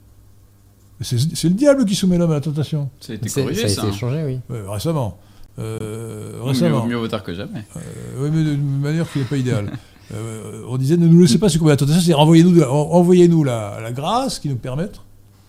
C'est 1.03 1.43
le 1.43 1.49
diable 1.55 1.85
qui 1.85 1.95
soumet 1.95 2.17
l'homme 2.17 2.31
à 2.31 2.35
la 2.35 2.41
tentation. 2.41 2.89
Ça 2.99 3.13
a 3.13 3.15
été 3.15 3.29
C'est- 3.29 3.41
corrigé, 3.43 3.61
Ça 3.61 3.65
a 3.65 3.69
ça. 3.69 3.81
été 3.83 3.95
hein. 3.95 3.97
changé, 3.99 4.23
oui. 4.25 4.39
Ouais, 4.55 4.63
récemment. 4.67 5.17
Euh, 5.59 6.33
Mieux, 6.37 6.43
récemment. 6.43 6.85
mieux 6.85 6.95
vaut 6.95 7.07
tard 7.07 7.23
que 7.23 7.33
jamais. 7.33 7.63
Euh, 7.77 7.79
oui, 8.23 8.29
mais 8.33 8.43
d'une 8.43 8.79
manière 8.79 9.11
qui 9.11 9.19
n'est 9.19 9.25
pas 9.25 9.37
idéale. 9.37 9.71
Euh, 10.13 10.61
on 10.67 10.77
disait 10.77 10.97
ne 10.97 11.07
nous 11.07 11.19
laissez 11.21 11.39
pas 11.39 11.49
succomber 11.49 11.71
à 11.71 11.73
la 11.73 11.77
tentation, 11.77 12.01
c'est 12.01 12.13
envoyez-nous 12.13 13.43
la, 13.43 13.79
la 13.81 13.91
grâce 13.91 14.37
qui 14.37 14.47
nous 14.49 14.57
permette 14.57 14.99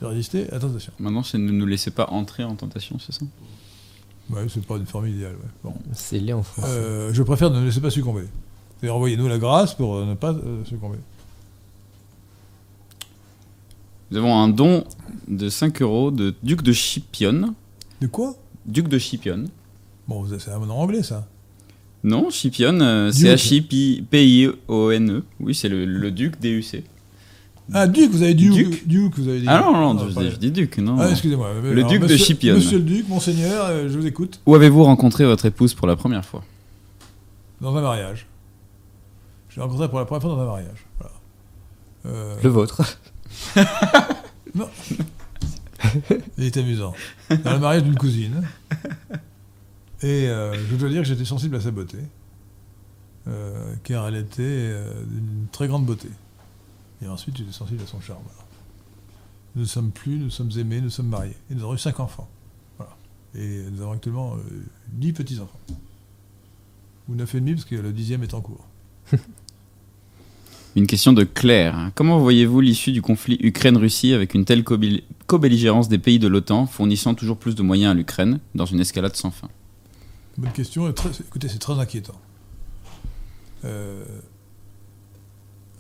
de 0.01 0.07
résister 0.07 0.49
à 0.51 0.55
la 0.55 0.61
tentation. 0.61 0.93
Maintenant, 1.01 1.23
c'est 1.23 1.37
ne 1.37 1.51
nous 1.51 1.67
laissez 1.67 1.91
pas 1.91 2.07
entrer 2.11 2.45
en 2.45 2.55
tentation, 2.55 2.97
c'est 2.99 3.13
ça? 3.13 3.27
Ouais, 4.31 4.43
c'est 4.49 4.65
pas 4.65 4.77
une 4.77 4.87
forme 4.87 5.09
idéale. 5.09 5.33
ouais. 5.33 5.51
Bon. 5.65 5.75
C'est 5.93 6.19
lié 6.19 6.33
en 6.33 6.43
France. 6.43 6.65
Euh, 6.69 7.11
je 7.13 7.23
préfère 7.25 7.51
ne 7.51 7.63
laisser 7.65 7.81
pas 7.81 7.91
succomber. 7.91 8.23
Et 8.83 8.89
envoyez-nous 8.89 9.29
la 9.29 9.39
grâce 9.39 9.75
pour 9.75 10.01
ne 10.07 10.15
pas 10.15 10.31
euh, 10.33 10.65
succomber. 10.65 10.99
Nous 14.15 14.21
avons 14.21 14.37
un 14.39 14.49
don 14.49 14.85
de 15.27 15.49
5 15.49 15.83
euros 15.83 16.13
de 16.13 16.37
Duc 16.45 16.63
de 16.63 16.73
Chipion. 16.73 17.53
De 18.01 18.07
quoi? 18.07 18.37
Duc 18.65 18.87
de 18.87 18.97
Chipion. 18.97 19.47
Bon, 20.07 20.25
c'est 20.39 20.53
un 20.53 20.61
nom 20.61 20.75
anglais, 20.79 21.03
ça. 21.03 21.27
Non, 22.05 22.31
Chipion, 22.31 22.79
euh, 22.81 23.11
Duc. 23.11 23.17
C-H-I-P-I-O-N-E. 23.23 25.13
E. 25.19 25.25
Oui, 25.41 25.53
c'est 25.53 25.69
le, 25.69 25.85
le 25.85 26.13
Duc 26.13 26.41
DUC. 26.41 26.85
Ah, 27.73 27.89
Duc, 27.89 28.13
vous 28.13 28.23
avez 28.23 28.35
dit 28.35 28.51
Duc. 28.51 28.87
Duc, 28.87 29.19
vous 29.19 29.27
avez 29.29 29.41
dit. 29.41 29.47
Ah 29.49 29.63
non, 29.65 29.95
non, 29.95 30.09
je, 30.09 30.15
pas- 30.15 30.31
je 30.31 30.37
dis 30.37 30.53
Duc, 30.53 30.79
non. 30.79 30.97
Ah, 31.01 31.11
excusez-moi. 31.11 31.51
Le 31.61 31.83
Duc 31.83 32.07
de 32.07 32.17
Chipion. 32.17 32.55
Monsieur 32.55 32.79
le 32.79 32.85
Duc, 32.85 33.09
monseigneur, 33.09 33.65
euh, 33.67 33.89
je 33.89 33.99
vous 33.99 34.07
écoute. 34.07 34.39
Où 34.47 34.55
avez-vous 34.55 34.85
rencontré 34.85 35.25
votre 35.25 35.45
épouse 35.47 35.75
pour 35.75 35.89
la 35.89 35.97
première 35.97 36.25
fois? 36.25 36.45
Dans 37.61 37.75
un 37.77 37.83
mariage. 37.83 38.29
Je 39.49 39.57
l'ai 39.57 39.63
rencontré 39.63 39.89
pour 39.89 39.99
la 39.99 40.05
première 40.05 40.23
fois 40.23 40.31
dans 40.37 40.41
un 40.41 40.47
mariage. 40.47 40.87
Voilà. 41.01 41.15
Euh, 42.07 42.37
Le 42.45 42.49
vôtre. 42.49 42.81
Il 46.39 46.45
est 46.45 46.57
amusant. 46.57 46.95
Dans 47.45 47.53
le 47.55 47.59
mariage 47.61 47.85
d'une 47.85 47.97
cousine. 47.97 48.43
Et 50.03 50.29
euh, 50.29 50.55
je 50.69 50.77
dois 50.77 50.89
dire 50.89 51.03
que 51.03 51.09
j'étais 51.09 51.25
sensible 51.25 51.57
à 51.57 51.61
sa 51.61 51.71
beauté. 51.71 51.99
euh, 53.27 53.75
car 53.83 54.07
elle 54.09 54.17
était 54.17 54.43
euh, 54.43 55.05
d'une 55.05 55.47
très 55.51 55.69
grande 55.69 55.87
beauté. 55.87 56.09
Et 57.03 57.09
ensuite, 57.09 57.37
j'étais 57.37 57.53
sensible 57.53 57.83
à 57.83 57.87
son 57.87 58.01
charme. 58.01 58.23
Nous 59.55 59.63
ne 59.63 59.67
sommes 59.67 59.91
plus, 59.91 60.19
nous 60.19 60.31
sommes 60.31 60.51
aimés, 60.59 60.81
nous 60.81 60.91
sommes 60.91 61.09
mariés. 61.09 61.37
Et 61.51 61.55
nous 61.55 61.63
avons 61.63 61.75
eu 61.75 61.79
cinq 61.79 62.01
enfants. 62.01 62.29
Et 63.37 63.65
nous 63.71 63.83
avons 63.83 63.93
actuellement 63.93 64.37
euh, 64.37 64.65
dix 64.89 65.13
petits-enfants. 65.13 65.61
Ou 67.09 67.15
neuf 67.15 67.35
et 67.35 67.41
demi, 67.41 67.55
parce 67.55 67.65
que 67.65 67.75
le 67.75 67.93
dixième 67.93 68.23
est 68.23 68.35
en 68.35 68.41
cours. 68.41 68.67
Une 70.77 70.89
question 70.89 71.13
de 71.13 71.23
Claire. 71.23 71.93
Comment 71.95 72.19
voyez-vous 72.19 72.61
l'issue 72.61 72.91
du 72.91 73.01
conflit 73.01 73.39
Ukraine-Russie 73.41 74.13
avec 74.13 74.35
une 74.35 74.45
telle 74.45 74.65
co-belligérance 74.65 75.89
des 75.89 75.99
pays 75.99 76.19
de 76.19 76.27
l'OTAN 76.27 76.67
fournissant 76.67 77.15
toujours 77.15 77.37
plus 77.37 77.55
de 77.55 77.63
moyens 77.63 77.93
à 77.93 77.95
l'Ukraine 77.95 78.41
dans 78.57 78.67
une 78.67 78.81
escalade 78.81 79.15
sans 79.15 79.31
fin? 79.31 79.49
Bonne 80.37 80.51
question. 80.51 80.89
écoutez, 80.89 81.49
c'est 81.49 81.61
très 81.61 81.79
inquiétant. 81.79 82.21
Euh, 83.65 84.05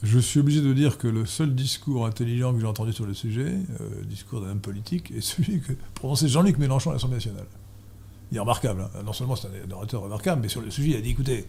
je 0.05 0.19
suis 0.21 0.39
obligé 0.39 0.61
de 0.61 0.73
dire 0.73 0.97
que 0.97 1.09
le 1.09 1.27
seul 1.27 1.57
discours 1.57 2.07
intelligent 2.07 2.55
que 2.55 2.61
j'ai 2.61 2.67
entendu 2.67 2.93
sur 2.93 3.05
le 3.05 3.15
sujet, 3.15 3.53
euh, 3.81 4.05
discours 4.05 4.43
d'un 4.43 4.51
homme 4.51 4.61
politique, 4.61 5.11
est 5.11 5.21
celui 5.21 5.61
que 5.61 5.73
prononçait 5.95 6.29
Jean-Luc 6.29 6.57
Mélenchon 6.59 6.91
à 6.91 6.93
l'Assemblée 6.93 7.17
nationale. 7.17 7.47
Il 8.31 8.37
est 8.37 8.41
remarquable. 8.41 8.83
hein. 8.83 9.03
Non 9.05 9.13
seulement 9.13 9.35
c'est 9.35 9.49
un 9.49 9.71
orateur 9.73 10.03
remarquable, 10.03 10.43
mais 10.43 10.49
sur 10.49 10.61
le 10.61 10.71
sujet, 10.71 10.91
il 10.91 10.97
a 10.97 11.01
dit 11.01 11.11
écoutez, 11.11 11.47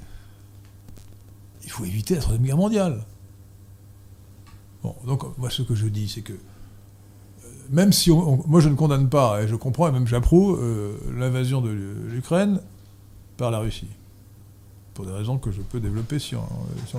il 1.64 1.70
faut 1.70 1.86
éviter 1.86 2.16
la 2.16 2.22
Troisième 2.22 2.44
Guerre 2.44 2.58
mondiale. 2.58 3.06
Bon, 4.86 4.96
donc 5.08 5.24
moi, 5.40 5.50
ce 5.50 5.64
que 5.64 5.74
je 5.74 5.88
dis, 5.88 6.08
c'est 6.08 6.22
que 6.22 6.34
euh, 6.34 6.38
même 7.72 7.92
si 7.92 8.12
on- 8.12 8.44
moi 8.48 8.60
je 8.60 8.70
ne 8.70 8.76
condamne 8.76 9.10
pas, 9.10 9.42
et 9.42 9.48
je 9.48 9.56
comprends 9.56 9.88
et 9.88 9.92
même 9.92 10.06
j'approuve 10.06 10.60
euh, 10.62 10.96
l'invasion 11.18 11.60
de 11.60 11.70
l'Ukraine 11.72 12.60
par 13.36 13.50
la 13.50 13.58
Russie. 13.58 13.88
Pour 14.94 15.08
des 15.08 15.12
raisons 15.12 15.40
que 15.40 15.52
je 15.52 15.62
peux 15.64 15.80
développer 15.80 16.20
si 16.20 16.36
on, 16.36 16.44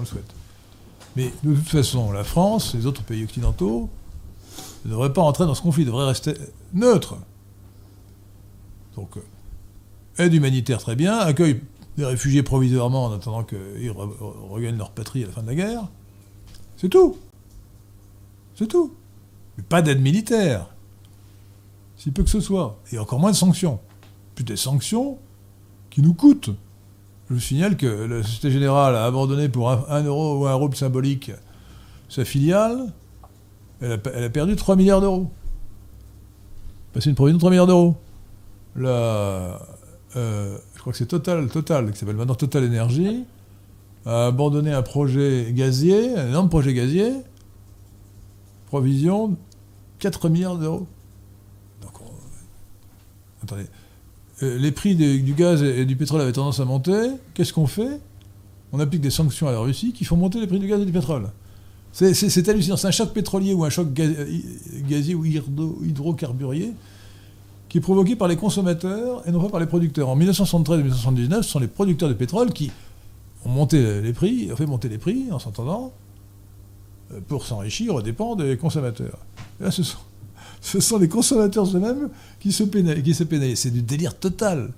le 0.01 0.05
souhaite. 0.05 0.35
Mais 1.15 1.33
de 1.45 1.55
toute 1.55 1.69
façon, 1.69 2.11
la 2.11 2.25
France, 2.25 2.75
les 2.75 2.87
autres 2.87 3.05
pays 3.05 3.23
occidentaux, 3.23 3.89
ne 4.85 4.91
devraient 4.91 5.13
pas 5.13 5.23
entrer 5.23 5.47
dans 5.47 5.55
ce 5.55 5.63
conflit, 5.63 5.85
devraient 5.85 6.07
rester 6.09 6.35
neutres. 6.75 7.17
Donc, 8.97 9.17
euh, 9.17 10.25
aide 10.25 10.35
humanitaire 10.35 10.79
très 10.79 10.97
bien, 10.97 11.17
accueil 11.19 11.61
des 11.97 12.05
réfugiés 12.05 12.43
provisoirement 12.43 13.05
en 13.05 13.13
attendant 13.13 13.45
qu'ils 13.45 13.59
re- 13.93 13.95
re- 14.19 14.49
regagnent 14.51 14.77
leur 14.77 14.91
patrie 14.91 15.23
à 15.23 15.29
la 15.29 15.33
fin 15.33 15.43
de 15.43 15.47
la 15.47 15.55
guerre. 15.55 15.89
C'est 16.77 16.89
tout. 16.89 17.17
C'est 18.57 18.67
tout. 18.67 18.93
Mais 19.57 19.63
pas 19.63 19.83
d'aide 19.83 20.01
militaire. 20.01 20.67
Si 21.97 22.11
peu 22.11 22.25
que 22.25 22.31
ce 22.31 22.41
soit. 22.41 22.79
Et 22.93 22.99
encore 22.99 23.21
moins 23.21 23.31
de 23.31 23.37
sanctions. 23.37 23.79
Plus 24.35 24.45
des 24.45 24.57
sanctions 24.57 25.19
qui 25.91 26.03
nous 26.03 26.15
coûtent. 26.15 26.51
Je 27.29 27.35
vous 27.35 27.41
signale 27.41 27.77
que 27.77 27.87
la 27.87 28.23
Société 28.23 28.51
Générale 28.51 28.97
a 28.97 29.05
abandonné 29.05 29.49
pour 29.49 29.71
un, 29.71 30.03
euro 30.03 30.41
ou 30.41 30.47
un 30.47 30.53
euro 30.53 30.73
symbolique 30.73 31.33
sa 32.09 32.25
filiale. 32.25 32.93
Elle 33.81 33.93
a, 33.93 33.99
elle 34.15 34.25
a 34.25 34.31
perdu 34.31 34.57
3 34.57 34.77
milliards 34.77 35.01
d'euros. 35.01 35.31
Passé 36.93 37.11
une 37.11 37.15
provision 37.15 37.37
de 37.37 37.41
3 37.41 37.51
milliards 37.51 37.67
d'euros. 37.67 37.97
La, 38.77 39.61
euh, 40.17 40.57
je 40.75 40.81
crois 40.81 40.93
que 40.93 40.99
c'est 40.99 41.07
Total, 41.07 41.47
Total, 41.49 41.93
qui 41.93 41.99
s'appelle 41.99 42.17
maintenant 42.17 42.35
Total 42.35 42.65
Energy, 42.65 43.25
a 44.07 44.27
abandonné 44.27 44.73
un 44.73 44.83
projet 44.83 45.53
gazier, 45.53 46.17
un 46.17 46.29
énorme 46.29 46.49
projet 46.49 46.73
gazier, 46.73 47.13
provision 48.67 49.37
4 49.99 50.29
milliards 50.29 50.59
d'euros. 50.59 50.87
Donc, 51.83 51.93
on- 52.01 53.45
attendez. 53.45 53.67
Euh, 54.43 54.59
les 54.59 54.71
prix 54.73 54.95
du 54.95 55.33
gaz 55.33 55.63
et 55.63 55.87
du 55.87 55.97
pétrole 55.97 56.21
avaient 56.21 56.33
tendance 56.33 56.61
à 56.61 56.65
monter. 56.67 57.11
Qu'est-ce 57.35 57.53
qu'on 57.53 57.67
fait? 57.67 58.01
On 58.73 58.81
applique 58.81 59.01
des 59.01 59.11
sanctions 59.11 59.49
à 59.49 59.53
la 59.53 59.61
Russie 59.61 59.93
qui 59.93 60.05
font 60.05 60.17
monter 60.17 60.41
les 60.41 60.47
prix 60.47 60.59
du 60.59 60.67
gaz 60.67 60.81
et 60.81 60.85
du 60.85 60.93
pétrole. 60.93 61.31
C'est- 61.93 62.49
hallucinant. 62.49 62.77
C'est 62.77 62.89
un 62.89 62.91
choc 62.91 63.15
pétrolier 63.15 63.55
ou 63.55 63.65
un 63.65 63.71
choc 63.71 63.91
ga- 63.95 64.05
gazier 64.87 65.15
ou 65.15 65.25
hydro- 65.25 65.79
hydrocarburier 65.83 66.73
qui 67.71 67.79
est 67.79 67.81
provoqué 67.81 68.15
par 68.17 68.29
les 68.29 68.37
consommateurs 68.37 69.27
et 69.27 69.33
non 69.33 69.41
pas 69.41 69.49
par 69.49 69.61
les 69.61 69.67
producteurs. 69.67 70.11
En 70.11 70.17
1973 70.17 70.81
et 70.81 70.83
1979, 70.83 71.45
ce 71.47 71.51
sont 71.53 71.59
les 71.59 71.69
producteurs 71.69 72.11
de 72.11 72.15
pétrole 72.15 72.53
qui 72.53 72.71
ont 73.47 73.49
monté 73.49 74.03
les 74.03 74.13
prix, 74.13 74.51
ont 74.53 74.57
fait 74.57 74.67
monter 74.67 74.91
les 74.91 74.99
prix 74.99 75.29
en 75.33 75.39
s'entendant 75.39 75.93
pour 77.29 77.47
s'enrichir 77.47 77.95
aux 77.95 78.03
dépens 78.03 78.37
des 78.37 78.57
consommateurs. 78.57 79.19
Là, 79.61 79.71
ce 79.71 79.83
sont, 79.83 79.99
ce 80.61 80.81
sont 80.81 80.99
les 80.99 81.09
consommateurs 81.09 81.67
eux-mêmes 81.77 82.11
qui 82.41 82.53
se 82.53 82.63
pénalisent. 82.65 83.59
C'est 83.59 83.71
du 83.71 83.83
délire 83.83 84.19
total. 84.19 84.73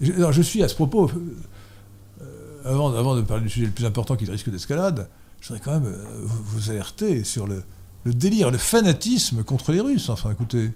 Je, 0.00 0.12
alors, 0.12 0.32
je 0.32 0.42
suis 0.42 0.62
à 0.62 0.68
ce 0.68 0.74
propos, 0.74 1.10
euh, 1.10 2.24
avant, 2.64 2.94
avant 2.94 3.16
de 3.16 3.22
parler 3.22 3.44
du 3.44 3.50
sujet 3.50 3.66
le 3.66 3.72
plus 3.72 3.84
important 3.84 4.16
qui 4.16 4.24
risque 4.24 4.50
d'escalade, 4.50 5.08
je 5.40 5.48
voudrais 5.48 5.64
quand 5.64 5.72
même 5.72 5.92
euh, 5.92 6.04
vous, 6.24 6.70
alerter 6.70 7.22
sur 7.22 7.46
le, 7.46 7.62
le 8.04 8.14
délire, 8.14 8.50
le 8.50 8.58
fanatisme 8.58 9.44
contre 9.44 9.72
les 9.72 9.80
Russes. 9.80 10.08
Enfin, 10.08 10.30
écoutez, 10.30 10.70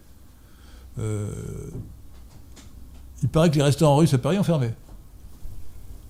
euh, 0.99 1.31
il 3.23 3.29
paraît 3.29 3.51
que 3.51 3.57
les 3.57 3.63
restaurants 3.63 3.97
russes 3.97 4.15
à 4.15 4.19
Paris 4.19 4.39
ont 4.39 4.45
fermé. 4.45 4.71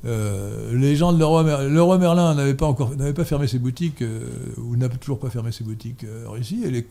Euh, 0.05 0.73
les 0.79 0.95
gens 0.95 1.13
de 1.13 1.19
Leroy, 1.19 1.43
Mer- 1.43 1.69
Leroy 1.69 1.99
Merlin 1.99 2.35
n'avaient 2.35 2.55
pas 2.55 2.67
encore 2.67 2.93
pas 3.15 3.25
fermé 3.25 3.49
ses 3.49 3.59
boutiques 3.59 4.01
euh, 4.03 4.21
ou 4.59 4.77
n'a 4.77 4.89
toujours 4.89 5.19
pas 5.19 5.29
fermé 5.29 5.51
ses 5.51 5.65
boutiques 5.65 6.05
euh, 6.05 6.27
en 6.29 6.33
Russie 6.33 6.63
et 6.65 6.71
les, 6.71 6.87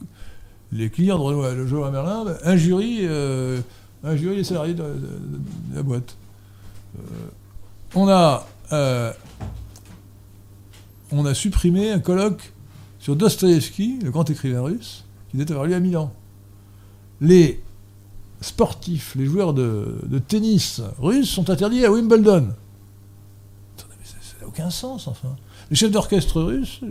clients 0.89 1.17
de 1.17 1.23
Leroy, 1.31 1.91
Merlin 1.91 2.25
injurient, 2.43 3.01
euh, 3.03 3.61
injurient 4.03 4.35
les 4.37 4.43
salariés 4.43 4.73
de, 4.73 4.83
de- 4.83 5.75
la 5.75 5.83
boîte. 5.83 6.17
Euh, 6.97 7.01
on 7.95 8.09
a 8.09 8.45
euh, 8.73 9.13
on 11.11 11.25
a 11.25 11.33
supprimé 11.33 11.91
un 11.91 11.99
colloque 11.99 12.51
sur 12.99 13.15
Dostoïevski, 13.15 13.99
le 14.03 14.11
grand 14.11 14.29
écrivain 14.29 14.61
russe, 14.61 15.05
qui 15.31 15.37
devait 15.37 15.51
avoir 15.51 15.65
lieu 15.67 15.75
à 15.75 15.79
Milan. 15.79 16.11
Les 17.21 17.61
sportifs, 18.41 19.15
les 19.15 19.25
joueurs 19.25 19.53
de, 19.53 19.95
de 20.03 20.19
tennis 20.19 20.81
russes 20.99 21.29
sont 21.29 21.49
interdits 21.49 21.85
à 21.85 21.91
Wimbledon. 21.91 22.49
Attendez, 23.77 23.95
mais 23.99 24.05
ça 24.05 24.15
ça 24.21 24.35
n'a 24.36 24.36
aucun 24.47 24.69
sens, 24.69 25.07
enfin. 25.07 25.35
Les 25.69 25.75
chefs 25.75 25.91
d'orchestre 25.91 26.41
russes 26.41 26.81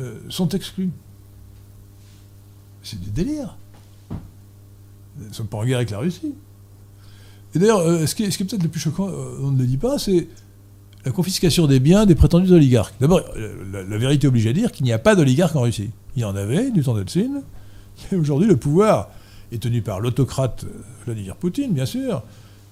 euh, 0.00 0.20
sont 0.28 0.48
exclus. 0.50 0.90
C'est 2.82 3.00
du 3.00 3.10
délire. 3.10 3.56
Ils 5.20 5.28
ne 5.28 5.32
sont 5.32 5.44
pas 5.44 5.58
en 5.58 5.64
guerre 5.64 5.78
avec 5.78 5.90
la 5.90 5.98
Russie. 5.98 6.34
Et 7.54 7.58
d'ailleurs, 7.58 7.80
euh, 7.80 8.06
ce 8.06 8.14
qui 8.14 8.24
est, 8.24 8.38
peut-être 8.44 8.62
le 8.62 8.68
plus 8.68 8.80
choquant, 8.80 9.08
euh, 9.08 9.38
on 9.42 9.50
ne 9.50 9.58
le 9.58 9.66
dit 9.66 9.76
pas, 9.76 9.98
c'est 9.98 10.28
la 11.04 11.10
confiscation 11.10 11.66
des 11.66 11.80
biens 11.80 12.06
des 12.06 12.14
prétendus 12.14 12.52
oligarques. 12.52 12.94
D'abord, 13.00 13.22
la, 13.72 13.98
vérité 13.98 14.28
oblige 14.28 14.46
à 14.46 14.52
dire 14.52 14.70
qu'il 14.70 14.84
n'y 14.84 14.92
a 14.92 14.98
pas 14.98 15.16
d'oligarques 15.16 15.56
en 15.56 15.62
Russie. 15.62 15.90
Il 16.16 16.22
y 16.22 16.24
en 16.24 16.36
avait 16.36 16.70
du 16.70 16.82
temps 16.82 16.94
d'Eltsine, 16.94 17.42
et 18.12 18.16
aujourd'hui 18.16 18.46
le 18.46 18.56
pouvoir 18.56 19.10
est 19.50 19.62
tenu 19.62 19.82
par 19.82 20.00
l'autocrate 20.00 20.64
Vladimir 21.04 21.36
Poutine, 21.36 21.72
bien 21.72 21.86
sûr, 21.86 22.22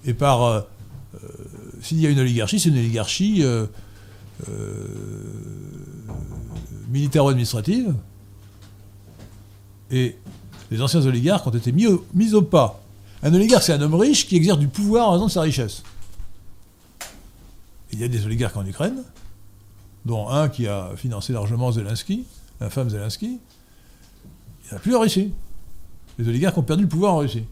et 0.05 0.13
par... 0.13 0.65
S'il 1.81 1.99
y 1.99 2.07
a 2.07 2.09
une 2.09 2.19
oligarchie, 2.19 2.59
c'est 2.59 2.69
une 2.69 2.77
oligarchie 2.77 3.43
euh, 3.43 3.65
euh, 4.49 4.87
militaro-administrative, 6.89 7.93
et 9.91 10.17
les 10.71 10.81
anciens 10.81 11.05
oligarques 11.05 11.47
ont 11.47 11.51
été 11.51 11.71
mis 11.71 11.87
au, 11.87 12.41
pas. 12.41 12.81
Un 13.23 13.33
oligarque, 13.33 13.63
c'est 13.63 13.73
un 13.73 13.81
homme 13.81 13.95
riche 13.95 14.27
qui 14.27 14.35
exerce 14.35 14.59
du 14.59 14.67
pouvoir 14.67 15.09
en 15.09 15.13
raison 15.13 15.27
de 15.27 15.31
sa 15.31 15.41
richesse. 15.41 15.83
Il 17.93 17.99
y 17.99 18.03
a 18.03 18.07
des 18.07 18.25
oligarques 18.25 18.57
en 18.57 18.65
Ukraine, 18.65 19.03
dont 20.05 20.29
un 20.29 20.49
qui 20.49 20.67
a 20.67 20.91
financé 20.97 21.33
largement 21.33 21.71
Zelensky, 21.71 22.25
l'infâme 22.59 22.89
Zelensky. 22.89 23.25
Il 23.25 24.67
n'y 24.67 24.73
en 24.73 24.75
a 24.75 24.79
plus 24.79 24.95
en 24.95 24.99
Russie. 24.99 25.31
Les 26.19 26.27
oligarques 26.27 26.57
ont 26.57 26.63
perdu 26.63 26.83
le 26.83 26.89
pouvoir 26.89 27.13
en 27.13 27.17
Russie. 27.19 27.45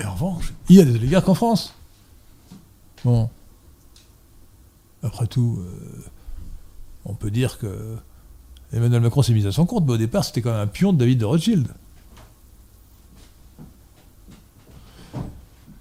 Et 0.00 0.04
en 0.04 0.12
revanche, 0.12 0.52
il 0.68 0.76
y 0.76 0.80
a 0.80 0.84
des 0.84 0.94
oligarques 0.94 1.28
en 1.28 1.34
France. 1.34 1.74
Bon. 3.04 3.30
Après 5.02 5.26
tout, 5.26 5.58
euh, 5.60 6.04
on 7.04 7.14
peut 7.14 7.30
dire 7.30 7.58
que 7.58 7.96
Emmanuel 8.72 9.00
Macron 9.00 9.22
s'est 9.22 9.32
mis 9.32 9.46
à 9.46 9.52
son 9.52 9.66
compte, 9.66 9.86
mais 9.86 9.92
au 9.92 9.96
départ, 9.96 10.24
c'était 10.24 10.42
quand 10.42 10.50
même 10.50 10.60
un 10.60 10.66
pion 10.66 10.92
de 10.92 10.98
David 10.98 11.18
de 11.18 11.24
Rothschild. 11.24 11.68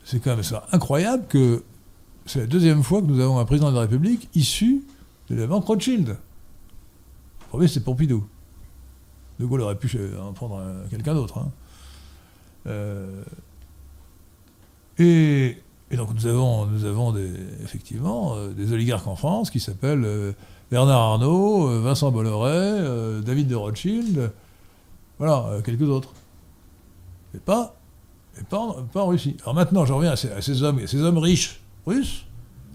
C'est 0.04 0.20
quand 0.20 0.36
même 0.36 0.44
ça 0.44 0.68
incroyable 0.72 1.26
que 1.28 1.64
c'est 2.28 2.40
la 2.40 2.46
deuxième 2.46 2.84
fois 2.84 3.02
que 3.02 3.08
nous 3.08 3.20
avons 3.20 3.40
un 3.40 3.46
président 3.46 3.70
de 3.70 3.76
la 3.76 3.82
République 3.82 4.30
issu 4.36 4.84
de 5.30 5.36
la 5.36 5.48
banque 5.48 5.66
Rothschild. 5.66 6.10
Le 6.10 6.16
premier, 7.50 7.68
c'est 7.68 7.84
Pompidou. 7.84 8.28
De 9.40 9.46
Gaulle 9.46 9.62
aurait 9.62 9.78
pu 9.78 9.98
en 10.22 10.32
prendre 10.34 10.62
quelqu'un 10.90 11.16
d'autre. 11.16 11.40
Hein. 11.40 11.52
Euh, 12.68 13.24
et, 14.98 15.58
donc 15.92 16.10
nous 16.14 16.28
avons, 16.28 16.66
nous 16.66 16.86
avons 16.86 17.12
des, 17.12 17.30
effectivement 17.64 18.36
euh, 18.36 18.50
des 18.50 18.72
oligarques 18.74 19.08
en 19.08 19.16
France 19.16 19.50
qui 19.50 19.60
s'appellent 19.60 20.06
euh, 20.06 20.32
Bernard 20.72 21.02
Arnault, 21.02 21.82
Vincent 21.82 22.12
Bolloré, 22.12 23.22
David 23.24 23.48
de 23.48 23.56
Rothschild, 23.56 24.32
voilà, 25.20 25.62
quelques 25.64 25.88
autres. 25.88 26.10
Mais 27.34 27.40
pas, 27.40 27.76
pas, 28.50 28.58
en, 28.58 29.08
Russie. 29.08 29.38
Alors 29.44 29.54
maintenant, 29.54 29.86
j'en 29.86 29.98
reviens 29.98 30.12
à 30.12 30.16
ces, 30.16 30.64
hommes, 30.64 30.80
à 30.80 30.88
ces 30.88 31.02
hommes 31.02 31.18
riches 31.18 31.62
russes. 31.86 32.26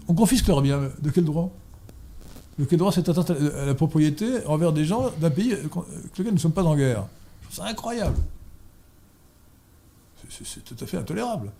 On 0.07 0.13
confisque 0.13 0.47
leurs 0.47 0.61
biens. 0.61 0.89
De 1.01 1.09
quel 1.09 1.25
droit? 1.25 1.51
De 2.57 2.65
quel 2.65 2.79
droit 2.79 2.91
cette 2.91 3.09
atteinte 3.09 3.31
à 3.31 3.65
la 3.65 3.75
propriété 3.75 4.45
envers 4.45 4.71
des 4.71 4.85
gens 4.85 5.11
d'un 5.19 5.29
pays 5.29 5.53
avec 5.53 5.65
lequel 5.65 6.27
nous 6.27 6.31
ne 6.33 6.37
sommes 6.37 6.53
pas 6.53 6.63
en 6.63 6.75
guerre? 6.75 7.05
C'est 7.49 7.61
incroyable. 7.61 8.17
C'est 10.29 10.63
tout 10.63 10.75
à 10.79 10.87
fait 10.87 10.97
intolérable 10.97 11.51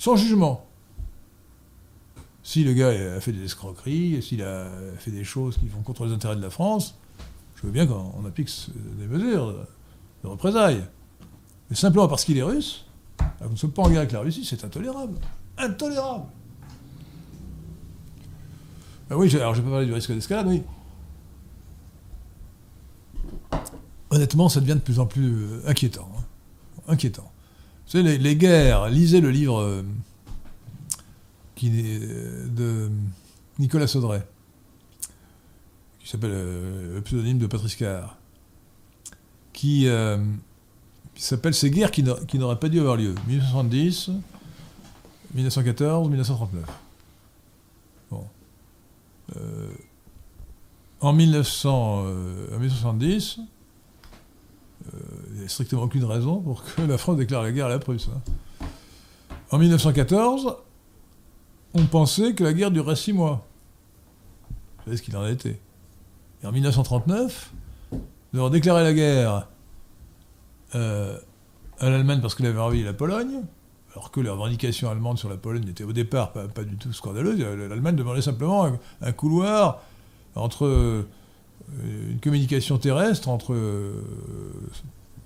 sans 0.00 0.16
jugement. 0.16 0.66
Si 2.42 2.64
le 2.64 2.72
gars 2.72 2.88
a 2.88 3.20
fait 3.20 3.32
des 3.32 3.44
escroqueries, 3.44 4.22
s'il 4.22 4.42
a 4.42 4.66
fait 4.96 5.10
des 5.10 5.24
choses 5.24 5.58
qui 5.58 5.68
vont 5.68 5.82
contre 5.82 6.06
les 6.06 6.12
intérêts 6.14 6.36
de 6.36 6.40
la 6.40 6.48
France, 6.48 6.98
je 7.54 7.66
veux 7.66 7.70
bien 7.70 7.86
qu'on 7.86 8.24
applique 8.24 8.50
des 8.98 9.06
mesures 9.06 9.54
de 10.24 10.28
représailles. 10.28 10.82
Mais 11.68 11.76
simplement 11.76 12.08
parce 12.08 12.24
qu'il 12.24 12.38
est 12.38 12.42
russe, 12.42 12.86
nous 13.42 13.50
ne 13.50 13.56
sommes 13.56 13.72
pas 13.72 13.82
en 13.82 13.90
guerre 13.90 13.98
avec 13.98 14.12
la 14.12 14.20
Russie, 14.20 14.42
c'est 14.42 14.64
intolérable. 14.64 15.18
Intolérable. 15.58 16.24
Ah 19.10 19.18
oui, 19.18 19.36
alors 19.36 19.54
je 19.54 19.60
vais 19.60 19.66
pas 19.66 19.72
parler 19.72 19.86
du 19.86 19.92
risque 19.92 20.12
d'escalade, 20.12 20.46
oui. 20.46 20.62
Honnêtement, 24.08 24.48
ça 24.48 24.60
devient 24.60 24.74
de 24.74 24.78
plus 24.78 24.98
en 24.98 25.04
plus 25.04 25.30
euh, 25.30 25.62
inquiétant. 25.66 26.08
Hein. 26.16 26.22
Inquiétant. 26.88 27.29
Les, 27.92 28.36
guerres, 28.36 28.88
lisez 28.88 29.20
le 29.20 29.30
livre 29.30 29.60
euh, 29.60 29.82
qui, 31.56 31.70
de 31.70 32.88
Nicolas 33.58 33.88
Saudret, 33.88 34.24
qui 35.98 36.08
s'appelle 36.08 36.30
euh, 36.32 36.94
le 36.94 37.02
pseudonyme 37.02 37.38
de 37.38 37.48
Patrice 37.48 37.74
Carr, 37.74 38.16
qui, 39.52 39.88
euh, 39.88 40.24
s'appelle 41.16 41.52
Ces 41.52 41.70
guerres 41.70 41.90
qui 41.90 42.04
n'auraient 42.04 42.60
pas 42.60 42.68
dû 42.68 42.78
avoir 42.78 42.94
lieu. 42.96 43.12
1970, 43.26 44.12
1914, 45.34 46.08
1939. 46.08 46.64
Bon. 48.10 48.24
en 51.00 51.12
1970, 51.12 53.40
euh, 54.86 54.90
il 54.94 55.00
n'y 55.34 55.44
a 55.44 55.48
strictement 55.48 55.82
aucune 55.82 56.04
raison 56.04 56.40
pour 56.40 56.64
que 56.64 56.82
la 56.82 56.98
France 56.98 57.16
déclare 57.16 57.42
la 57.42 57.52
guerre 57.52 57.66
à 57.66 57.70
la 57.70 57.78
Prusse. 57.78 58.08
Hein. 58.14 58.66
En 59.50 59.58
1914, 59.58 60.56
on 61.74 61.84
pensait 61.84 62.34
que 62.34 62.44
la 62.44 62.52
guerre 62.52 62.70
durerait 62.70 62.96
six 62.96 63.12
mois. 63.12 63.46
Vous 64.50 64.84
savez 64.84 64.96
ce 64.96 65.02
qu'il 65.02 65.16
en 65.16 65.26
été. 65.26 65.60
Et 66.42 66.46
en 66.46 66.52
1939, 66.52 67.52
nous 68.32 68.40
avons 68.40 68.50
déclaré 68.50 68.82
la 68.82 68.92
guerre 68.92 69.48
euh, 70.74 71.18
à 71.78 71.90
l'Allemagne 71.90 72.20
parce 72.20 72.34
qu'elle 72.34 72.46
avait 72.46 72.60
envahi 72.60 72.82
la 72.82 72.92
Pologne, 72.92 73.42
alors 73.92 74.10
que 74.10 74.20
les 74.20 74.30
revendications 74.30 74.88
allemandes 74.90 75.18
sur 75.18 75.28
la 75.28 75.36
Pologne 75.36 75.64
n'étaient 75.64 75.84
au 75.84 75.92
départ 75.92 76.32
pas, 76.32 76.64
du 76.64 76.76
tout 76.76 76.92
scandaleuses. 76.92 77.40
L'Allemagne 77.40 77.96
demandait 77.96 78.22
simplement 78.22 78.70
un 79.00 79.12
couloir 79.12 79.82
entre 80.34 81.06
une 81.82 82.20
communication 82.20 82.78
terrestre 82.78 83.28
entre 83.28 83.52
euh, 83.52 84.02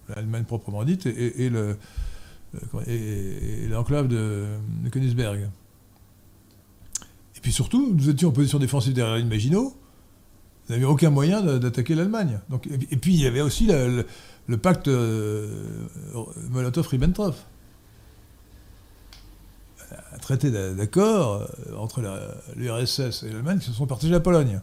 l'Allemagne 0.09 0.44
proprement 0.44 0.84
dite 0.84 1.07
et, 1.07 1.48
le, 1.48 1.76
et, 2.86 3.66
l'enclave 3.68 4.09
de, 4.09 4.46
Königsberg. 4.90 5.48
Et 7.36 7.40
puis 7.40 7.52
surtout, 7.52 7.92
nous 7.94 8.09
étions 8.09 8.28
en 8.28 8.32
position 8.32 8.59
défensive 8.59 8.92
derrière 8.92 9.16
l'île 9.16 9.26
Maginot. 9.26 9.74
Nous 10.68 10.74
n'avions 10.74 10.90
aucun 10.90 11.11
moyen 11.11 11.42
d'attaquer 11.59 11.94
l'Allemagne. 11.94 12.40
Et, 12.90 12.96
puis 12.96 13.14
il 13.14 13.20
y 13.20 13.26
avait 13.26 13.42
aussi 13.42 13.66
le, 13.66 14.57
pacte 14.57 14.88
euh, 14.88 15.86
Molotov-Ribbentrop. 16.50 17.34
Un 20.12 20.18
traité 20.18 20.50
d'accord 20.50 21.42
euh, 21.42 21.76
entre 21.76 22.02
l'URSS 22.57 23.24
et 23.24 23.30
l'Allemagne 23.30 23.59
qui 23.59 23.66
se 23.66 23.72
sont 23.72 23.86
partagés 23.86 24.12
la 24.12 24.20
Pologne. 24.20 24.61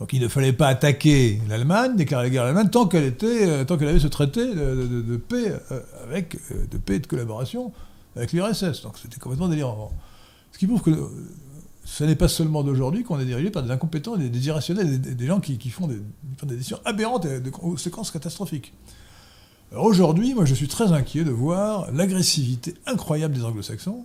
Donc 0.00 0.12
il 0.12 0.22
ne 0.22 0.28
fallait 0.28 0.52
pas 0.52 0.68
attaquer 0.68 1.40
l'Allemagne, 1.48 1.96
déclarer 1.96 2.24
la 2.24 2.30
guerre 2.30 2.42
à 2.42 2.46
l'Allemagne, 2.46 2.70
tant 2.70 2.86
qu'elle 2.86 3.14
euh, 3.22 3.64
avait 3.68 3.98
ce 3.98 4.06
traité 4.06 4.54
de, 4.54 5.16
paix 5.16 5.52
euh, 5.72 5.80
avec, 6.04 6.36
euh, 6.52 6.66
de 6.70 6.78
paix 6.78 6.96
et 6.96 6.98
de 7.00 7.06
collaboration 7.06 7.72
avec 8.14 8.32
l'URSS. 8.32 8.82
Donc 8.82 8.96
c'était 8.98 9.18
complètement 9.18 9.48
délirant. 9.48 9.92
Ce 10.52 10.58
qui 10.58 10.66
prouve 10.66 10.82
que 10.82 11.10
ce 11.84 12.04
n'est 12.04 12.14
pas 12.14 12.28
seulement 12.28 12.62
d'aujourd'hui 12.62 13.02
qu'on 13.02 13.18
est 13.18 13.24
dirigé 13.24 13.50
par 13.50 13.62
des 13.64 13.70
incompétents, 13.72 14.16
des, 14.16 14.28
des 14.28 14.46
irrationnels, 14.46 15.00
des, 15.00 15.26
gens 15.26 15.40
qui, 15.40 15.58
font 15.70 15.88
des, 15.88 16.00
décisions 16.44 16.78
aberrantes 16.84 17.24
et 17.24 17.40
de 17.40 17.50
séquences 17.76 18.10
catastrophiques. 18.10 18.72
Alors 19.72 19.84
aujourd'hui, 19.84 20.32
moi 20.32 20.44
je 20.44 20.54
suis 20.54 20.68
très 20.68 20.92
inquiet 20.92 21.24
de 21.24 21.30
voir 21.30 21.90
l'agressivité 21.92 22.74
incroyable 22.86 23.34
des 23.34 23.44
anglo-saxons 23.44 24.04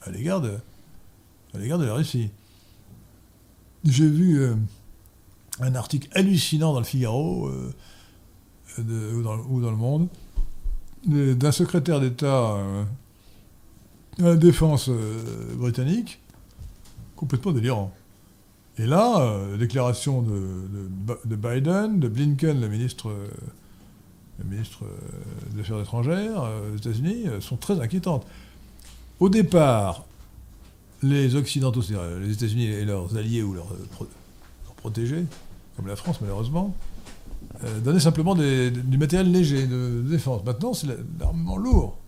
à 0.00 0.10
l'égard 0.10 0.40
de 0.40 0.56
la 1.52 1.94
Russie. 1.94 2.30
J'ai 3.84 4.08
vu 4.08 4.54
un 5.62 5.74
article 5.74 6.08
hallucinant 6.12 6.72
dans 6.72 6.80
le 6.80 6.84
Figaro 6.84 7.48
euh, 8.78 9.14
ou, 9.48 9.60
dans, 9.60 9.70
le 9.70 9.76
Monde 9.76 10.08
d'un 11.06 11.52
secrétaire 11.52 12.00
d'État 12.00 12.52
euh, 12.52 12.84
à 14.20 14.22
la 14.22 14.36
défense 14.36 14.88
euh, 14.88 15.54
britannique, 15.54 16.20
complètement 17.16 17.52
délirant. 17.52 17.92
Et 18.78 18.86
là, 18.86 19.38
la 19.50 19.58
déclaration 19.58 20.22
de, 20.22 21.36
Biden, 21.36 22.00
de 22.00 22.08
Blinken, 22.08 22.58
le 22.58 22.68
ministre, 22.68 23.12
le 24.38 24.44
ministre 24.48 24.84
des 25.54 25.60
Affaires 25.60 25.80
étrangères 25.80 26.48
des 26.70 26.78
États-Unis, 26.78 27.26
sont 27.40 27.58
très 27.58 27.78
inquiétantes. 27.82 28.26
Au 29.20 29.28
départ, 29.28 30.06
les 31.02 31.34
Occidentaux, 31.34 31.82
c'est-à-dire 31.82 32.18
les 32.18 32.32
États-Unis 32.32 32.64
et 32.64 32.86
leurs 32.86 33.14
alliés 33.14 33.42
ou 33.42 33.52
leurs 33.52 33.68
protégés, 34.78 35.26
comme 35.76 35.86
la 35.86 35.96
France 35.96 36.20
malheureusement, 36.20 36.74
euh, 37.64 37.80
donnaient 37.80 38.00
simplement 38.00 38.34
du 38.34 38.98
matériel 38.98 39.30
léger 39.30 39.66
de, 39.66 40.02
défense. 40.02 40.44
Maintenant, 40.44 40.74
c'est 40.74 40.88
l'armement 41.18 41.56
lourd. 41.56 41.98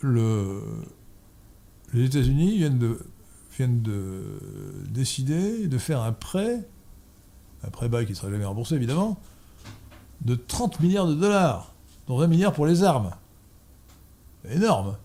Le, 0.00 0.62
les 1.92 2.04
États-Unis 2.04 2.58
viennent 2.58 3.82
de, 3.82 4.22
décider 4.90 5.66
de 5.66 5.78
faire 5.78 6.02
un 6.02 6.12
prêt, 6.12 6.66
un 7.64 7.70
prêt 7.70 7.88
bail 7.88 8.06
qui 8.06 8.14
sera 8.14 8.30
jamais 8.30 8.44
remboursé 8.44 8.74
évidemment, 8.74 9.18
de 10.22 10.34
30 10.34 10.80
milliards 10.80 11.06
de 11.06 11.14
dollars, 11.14 11.72
dont 12.06 12.18
20 12.18 12.26
milliards 12.26 12.52
pour 12.52 12.66
les 12.66 12.82
armes. 12.82 13.10
Énorme 14.50 14.96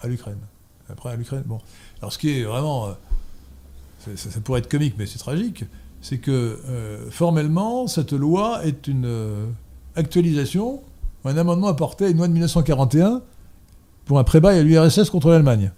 à 0.00 0.08
l'Ukraine. 0.08 0.40
Après 0.88 1.10
à 1.10 1.16
l'Ukraine. 1.16 1.44
Bon. 1.46 1.60
Alors 2.00 2.12
ce 2.12 2.18
qui 2.18 2.30
est 2.30 2.44
vraiment 2.44 2.88
euh, 2.88 2.92
ça, 4.16 4.40
pourrait 4.40 4.60
être 4.60 4.68
comique, 4.68 4.94
mais 4.98 5.06
c'est 5.06 5.18
tragique, 5.18 5.64
c'est 6.04 6.18
que 6.18 6.60
euh, 6.68 7.10
formellement, 7.10 7.86
cette 7.86 8.12
loi 8.12 8.62
est 8.66 8.88
une 8.88 9.06
euh, 9.06 9.46
actualisation, 9.96 10.82
un 11.24 11.38
amendement 11.38 11.68
apporté 11.68 12.04
à 12.04 12.08
une 12.10 12.18
loi 12.18 12.28
de 12.28 12.34
1941 12.34 13.22
pour 14.04 14.18
un 14.18 14.24
pré-bail 14.24 14.58
à 14.58 14.62
l'URSS 14.62 15.08
contre 15.08 15.30
l'Allemagne. 15.30 15.72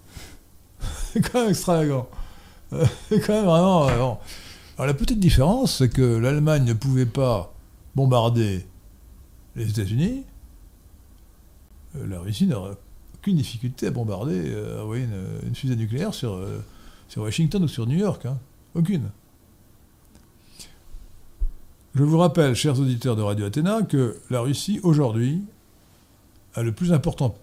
c'est 1.13 1.21
quand 1.21 1.39
même 1.39 1.51
extravagant. 1.51 2.09
Euh, 2.73 2.85
quand 3.09 3.29
même 3.29 3.45
vraiment. 3.45 3.87
Alors 3.87 4.19
la 4.79 4.93
petite 4.93 5.21
différence, 5.21 5.77
c'est 5.77 5.87
que 5.87 6.17
l'Allemagne 6.17 6.65
ne 6.65 6.73
pouvait 6.73 7.05
pas 7.05 7.53
bombarder 7.95 8.65
les 9.55 9.69
États-Unis. 9.69 10.25
La 12.05 12.19
Russie 12.19 12.47
n'aura 12.47 12.71
aucune 13.15 13.37
difficulté 13.37 13.87
à 13.87 13.91
bombarder, 13.91 14.53
à 14.77 14.97
une, 14.97 15.55
fusée 15.55 15.77
nucléaire 15.77 16.13
sur 16.13 16.37
sur 17.07 17.21
Washington 17.21 17.63
ou 17.63 17.69
sur 17.69 17.87
New 17.87 17.97
York. 17.97 18.25
Hein. 18.25 18.37
Aucune. 18.75 19.09
Je 21.97 22.03
vous 22.03 22.17
rappelle, 22.17 22.53
chers 22.53 22.79
auditeurs 22.79 23.15
de 23.15 23.21
Radio 23.21 23.45
Athéna, 23.45 23.81
que 23.81 24.17
la 24.29 24.41
Russie, 24.41 24.79
aujourd'hui, 24.83 25.43
a 26.53 26.63
le 26.63 26.71
plus 26.71 26.93
important 26.93 27.35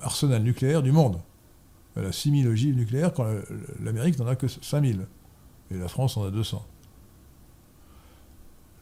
arsenal 0.00 0.42
nucléaire 0.42 0.82
du 0.82 0.92
monde. 0.92 1.20
Elle 1.96 2.06
a 2.06 2.12
6000 2.12 2.48
ogives 2.48 2.76
nucléaires 2.76 3.12
quand 3.12 3.26
l'Amérique 3.82 4.18
n'en 4.18 4.26
a 4.26 4.36
que 4.36 4.48
5000. 4.48 5.06
Et 5.70 5.78
la 5.78 5.88
France 5.88 6.16
en 6.16 6.24
a 6.24 6.30
200. 6.30 6.64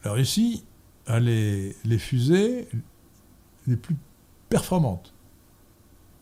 La 0.03 0.11
Russie 0.11 0.63
a 1.05 1.19
les, 1.19 1.75
fusées 1.97 2.67
les 3.67 3.77
plus 3.77 3.95
performantes. 4.49 5.13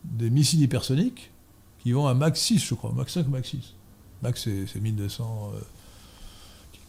Des 0.04 0.30
missiles 0.30 0.60
hypersoniques 0.60 1.32
qui 1.78 1.92
vont 1.92 2.06
à 2.06 2.14
Mach 2.14 2.36
6, 2.36 2.64
je 2.64 2.74
crois. 2.74 2.92
Mach 2.92 3.08
5 3.08 3.26
ou 3.26 3.30
Mach 3.30 3.44
6. 3.44 3.74
Mach, 4.22 4.36
c'est 4.36 4.80
1200 4.80 5.52
euh, 5.54 5.60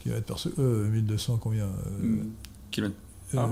km 0.03 0.25
par 0.25 0.39
seconde. 0.39 0.59
Euh, 0.59 0.89
1200 0.89 1.37
combien 1.41 1.63
euh, 1.65 2.23
Kilomètres 2.71 2.97
euh, 3.33 3.37
heure 3.37 3.49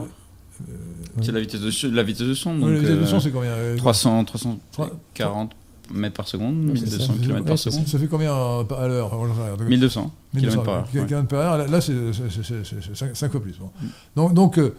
euh, 0.69 0.73
C'est 1.21 1.31
la 1.31 1.39
vitesse 1.39 1.61
de, 1.61 1.95
la 1.95 2.03
vitesse 2.03 2.27
de 2.27 2.33
son. 2.33 2.53
oui, 2.55 2.59
Donc, 2.61 2.69
la 2.71 2.79
vitesse 2.79 2.99
de 2.99 3.05
son, 3.05 3.19
c'est 3.19 3.31
combien 3.31 3.51
euh, 3.51 3.77
300, 3.77 4.25
340 4.25 5.51
mètres 5.93 6.15
par 6.15 6.27
seconde, 6.27 6.71
c'est 6.75 6.83
1200 6.85 7.05
ça. 7.05 7.13
km 7.19 7.33
Ouais, 7.33 7.47
par 7.47 7.57
seconde. 7.57 7.87
Ça 7.87 7.99
fait 7.99 8.07
combien 8.07 8.31
à 8.31 8.87
l'heure 8.87 9.13
Enfin, 9.13 9.27
j'en 9.27 9.35
sais 9.35 9.43
rien. 9.43 9.57
Donc, 9.57 9.67
1200 9.67 10.11
1200 10.33 10.51
km 10.51 10.63
par 10.63 10.73
heure. 10.75 10.87
ouais. 10.93 11.05
km 11.07 11.27
par 11.27 11.39
heure. 11.39 11.67
Là, 11.67 11.81
c'est 11.81 13.13
5 13.13 13.31
fois 13.31 13.41
plus. 13.41 13.57
Bon. 13.57 13.69
Mm. 13.81 13.87
Donc, 14.15 14.33
donc 14.33 14.57
euh, 14.59 14.75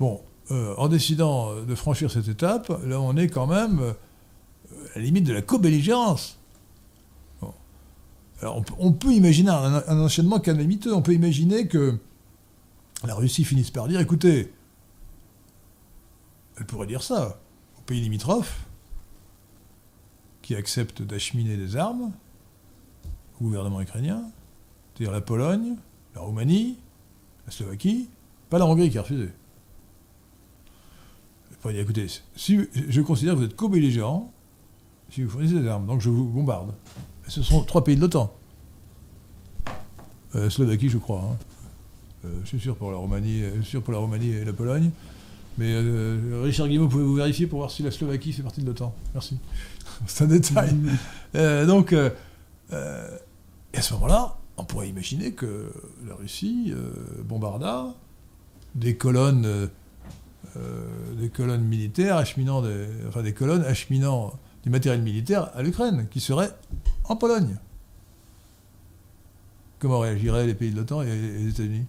bon, 0.00 0.20
euh, 0.50 0.74
en 0.76 0.88
décidant 0.88 1.50
de 1.62 1.74
franchir 1.74 2.10
cette 2.10 2.28
étape, 2.28 2.72
là, 2.86 3.00
on 3.00 3.16
est 3.16 3.28
quand 3.28 3.46
même 3.46 3.80
à 4.94 4.98
la 4.98 5.04
limite 5.04 5.24
de 5.24 5.32
la 5.32 5.42
co-belligérance. 5.42 6.35
Alors, 8.42 8.62
on, 8.78 8.92
peut- 8.92 9.12
imaginer 9.12 9.50
un, 9.50 10.00
enchaînement 10.00 10.40
calamiteux. 10.40 10.94
On 10.94 11.02
peut 11.02 11.14
imaginer 11.14 11.68
que 11.68 11.98
la 13.04 13.14
Russie 13.14 13.44
finisse 13.44 13.70
par 13.70 13.88
dire 13.88 14.00
écoutez, 14.00 14.52
elle 16.58 16.66
pourrait 16.66 16.86
dire 16.86 17.02
ça 17.02 17.40
aux 17.78 17.82
pays 17.82 18.00
limitrophes 18.00 18.66
qui 20.42 20.54
acceptent 20.54 21.02
d'acheminer 21.02 21.56
des 21.56 21.76
armes 21.76 22.12
au 23.40 23.44
gouvernement 23.44 23.80
ukrainien, 23.80 24.22
c'est-à-dire 24.94 25.12
la 25.12 25.20
Pologne, 25.20 25.76
la 26.14 26.20
Roumanie, 26.20 26.78
la 27.46 27.52
Slovaquie, 27.52 28.08
pas 28.48 28.58
la 28.58 28.66
Hongrie 28.66 28.90
qui 28.90 28.98
a 28.98 29.02
refusé. 29.02 29.30
Elle 31.50 31.56
pourrait 31.58 31.74
dire, 31.74 31.82
écoutez, 31.82 32.06
si 32.36 32.60
je 32.74 33.00
considère 33.00 33.34
que 33.34 33.40
vous 33.40 33.44
êtes 33.44 33.56
co-belligérant, 33.56 34.32
si 35.10 35.22
vous 35.22 35.30
fournissez 35.30 35.60
des 35.60 35.68
armes, 35.68 35.86
donc 35.86 36.00
je 36.00 36.10
vous 36.10 36.24
bombarde. 36.26 36.72
Ce 37.28 37.42
sont 37.42 37.62
trois 37.62 37.82
pays 37.84 37.96
de 37.96 38.00
l'OTAN. 38.00 38.32
Euh, 40.34 40.50
Slovaquie, 40.50 40.88
je 40.88 40.98
crois. 40.98 41.20
hein. 41.20 41.36
Euh, 42.24 42.28
je 42.42 42.48
suis 42.48 42.60
sûr 42.60 42.76
pour 42.76 42.90
la 42.90 42.96
Roumanie, 42.98 43.42
euh, 43.42 43.50
je 43.56 43.62
suis 43.62 43.70
sûr 43.72 43.82
pour 43.82 43.92
la 43.92 43.98
Roumanie 43.98 44.30
et 44.30 44.44
la 44.44 44.52
Pologne. 44.52 44.90
Mais 45.58 45.70
euh, 45.70 46.42
Richard 46.44 46.68
Guimau, 46.68 46.88
pouvez-vous 46.88 47.14
vérifier 47.14 47.46
pour 47.46 47.60
voir 47.60 47.70
si 47.70 47.82
la 47.82 47.90
Slovaquie 47.90 48.32
fait 48.32 48.42
partie 48.42 48.60
de 48.60 48.66
l'OTAN? 48.66 48.94
Merci. 49.14 49.38
C'est 50.06 50.24
un 50.24 50.26
détail. 50.26 50.74
Donc, 51.66 51.92
et 51.92 52.10
à 52.70 53.82
ce 53.82 53.94
moment-là, 53.94 54.36
on 54.58 54.64
pourrait 54.64 54.88
imaginer 54.88 55.32
que 55.32 55.72
la 56.06 56.14
Russie 56.14 56.74
bombarda 57.24 57.94
des 58.74 58.96
colonnes, 58.96 59.70
des 60.54 61.28
colonnes 61.30 61.64
militaires 61.64 62.16
acheminant, 62.16 62.60
des, 62.60 62.86
enfin 63.08 63.22
des 63.22 63.32
colonnes 63.32 63.62
acheminant 63.64 64.34
du 64.66 64.70
matériel 64.70 65.00
militaire 65.00 65.50
à 65.54 65.62
l'Ukraine, 65.62 66.08
qui 66.10 66.18
serait 66.18 66.50
en 67.04 67.14
Pologne. 67.14 67.56
Comment 69.78 70.00
réagiraient 70.00 70.44
les 70.44 70.54
pays 70.54 70.72
de 70.72 70.76
l'OTAN 70.76 71.02
et, 71.02 71.06
les 71.06 71.50
États-Unis? 71.50 71.86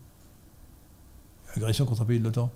Agression 1.55 1.87
contre 1.87 2.03
un 2.03 2.05
pays 2.05 2.19
de 2.19 2.23
l'OTAN. 2.23 2.51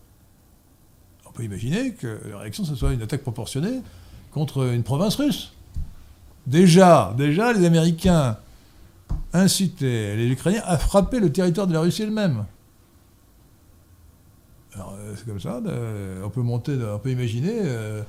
On 1.26 1.32
peut 1.32 1.44
imaginer 1.44 1.94
que 1.94 2.22
la 2.30 2.38
réaction, 2.38 2.64
ce 2.64 2.76
soit 2.76 2.94
une 2.94 3.02
attaque 3.02 3.24
proportionnée 3.24 3.82
contre 4.30 4.72
une 4.72 4.84
province 4.84 5.16
russe. 5.16 5.54
Déjà, 6.46 7.16
déjà, 7.18 7.52
les 7.52 7.66
Américains 7.66 8.38
incitaient 9.34 10.16
les 10.16 10.28
Ukrainiens 10.28 10.62
à 10.66 10.78
frapper 10.78 11.20
le 11.20 11.32
territoire 11.32 11.66
de 11.66 11.74
la 11.74 11.80
Russie 11.80 12.04
elle-même. 12.04 12.46
Alors, 14.76 14.94
euh, 15.00 15.16
c'est 15.18 15.26
comme 15.26 15.40
ça, 15.40 15.60
euh, 15.66 16.22
on 16.24 16.30
peut 16.30 16.44
monter, 16.44 16.78
on 16.78 17.00
peut 17.00 17.10
imaginer 17.10 17.54
euh, 17.56 18.04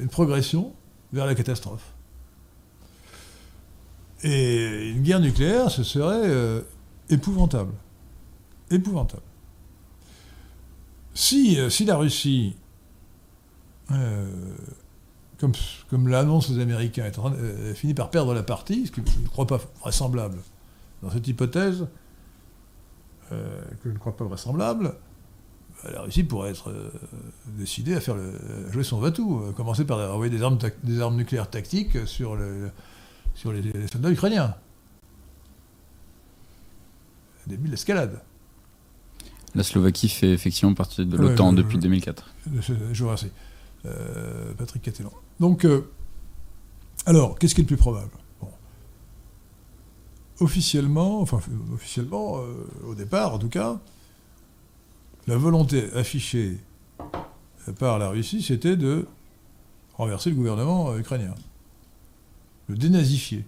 une 0.00 0.08
progression 0.08 0.72
vers 1.12 1.26
la 1.26 1.34
catastrophe. 1.34 1.94
Et 4.22 4.90
une 4.90 5.02
guerre 5.02 5.20
nucléaire, 5.20 5.70
ce 5.70 5.82
serait 5.82 6.28
euh, 6.28 6.62
épouvantable. 7.08 7.72
Épouvantable. 8.70 9.22
Si, 11.14 11.58
euh, 11.58 11.68
si 11.68 11.84
la 11.84 11.96
Russie, 11.96 12.56
euh, 13.90 14.54
comme, 15.38 15.52
comme 15.90 16.08
l'annoncent 16.08 16.52
les 16.52 16.62
Américains, 16.62 17.10
finit 17.74 17.94
par 17.94 18.10
perdre 18.10 18.32
la 18.32 18.42
partie, 18.42 18.86
ce 18.86 18.92
que 18.92 19.02
je 19.04 19.18
ne 19.18 19.28
crois 19.28 19.46
pas 19.46 19.60
vraisemblable 19.80 20.38
dans 21.02 21.10
cette 21.10 21.26
hypothèse, 21.26 21.86
que 23.30 23.86
je 23.86 23.90
ne 23.90 23.98
crois 23.98 24.14
pas 24.14 24.24
vraisemblable, 24.24 24.94
la 25.90 26.02
Russie 26.02 26.22
pourrait 26.24 26.50
être 26.50 26.70
euh, 26.70 26.90
décidée 27.46 27.94
à 27.94 28.00
faire 28.00 28.14
le, 28.14 28.32
à 28.68 28.72
jouer 28.72 28.84
son 28.84 28.98
va-tout, 29.00 29.40
euh, 29.42 29.52
commencer 29.52 29.84
par 29.84 29.98
envoyer 30.14 30.30
des 30.30 30.42
armes, 30.42 30.58
tac- 30.58 30.76
des 30.84 31.00
armes 31.00 31.16
nucléaires 31.16 31.50
tactiques 31.50 32.06
sur, 32.06 32.36
le, 32.36 32.70
sur 33.34 33.52
les, 33.52 33.62
les 33.62 33.86
soldats 33.88 34.10
ukrainiens. 34.10 34.54
Début 37.46 37.66
de 37.66 37.72
l'escalade. 37.72 38.20
La 39.54 39.62
Slovaquie 39.64 40.08
fait 40.08 40.30
effectivement 40.32 40.74
partie 40.74 41.04
de 41.04 41.16
l'OTAN 41.16 41.52
depuis 41.52 41.76
je- 41.76 41.82
2004. 41.82 42.30
Je, 42.60 42.72
je 42.92 43.02
vous 43.02 43.08
remercie. 43.08 43.30
Euh, 43.84 44.52
Patrick 44.54 44.82
Catelan. 44.82 45.12
Donc, 45.40 45.64
euh, 45.64 45.90
alors, 47.04 47.38
qu'est-ce 47.38 47.54
qui 47.54 47.60
est 47.60 47.64
le 47.64 47.68
plus 47.68 47.76
probable? 47.76 48.10
Bon. 48.40 48.48
Officiellement, 50.40 51.20
enfin, 51.20 51.40
officiellement, 51.74 52.38
euh, 52.38 52.64
au 52.86 52.94
départ 52.94 53.34
en 53.34 53.38
tout 53.38 53.48
cas, 53.48 53.80
la 55.26 55.36
volonté 55.36 55.92
affichée 55.94 56.58
par 57.78 57.98
la 57.98 58.08
Russie, 58.08 58.42
c'était 58.42 58.76
de 58.76 59.06
renverser 59.94 60.30
le 60.30 60.36
gouvernement 60.36 60.90
euh, 60.90 60.98
ukrainien. 60.98 61.34
Le 62.68 62.76
dénazifier. 62.76 63.44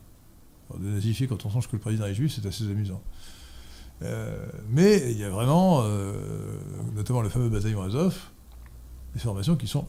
Dénazifier, 0.78 1.26
quand 1.26 1.44
on 1.46 1.50
songe 1.50 1.68
que 1.68 1.76
le 1.76 1.80
président 1.80 2.06
est 2.06 2.14
juif, 2.14 2.32
c'est 2.34 2.46
assez 2.46 2.64
amusant. 2.64 3.00
Euh, 4.02 4.46
mais 4.70 5.12
il 5.12 5.18
y 5.18 5.24
a 5.24 5.30
vraiment, 5.30 5.82
euh, 5.84 6.58
notamment 6.94 7.22
le 7.22 7.28
fameux 7.28 7.48
bataillon 7.48 7.82
Azov, 7.82 8.16
des 9.14 9.20
formations 9.20 9.56
qui 9.56 9.68
sont 9.68 9.86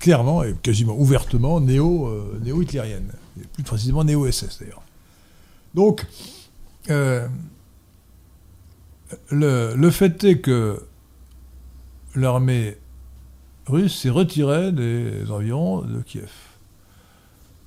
clairement 0.00 0.42
et 0.42 0.54
quasiment 0.54 0.96
ouvertement 0.98 1.60
néo, 1.60 2.12
néo-hitlériennes, 2.40 3.12
plus 3.52 3.62
précisément 3.62 4.04
néo-SS 4.04 4.60
d'ailleurs. 4.60 4.82
Donc, 5.74 6.06
le, 9.30 9.90
fait 9.90 10.22
est 10.24 10.38
que 10.38 10.82
l'armée 12.14 12.76
russe 13.66 13.96
s'est 13.96 14.10
retirée 14.10 14.72
des 14.72 15.30
environs 15.30 15.82
de 15.82 16.00
Kiev. 16.02 16.30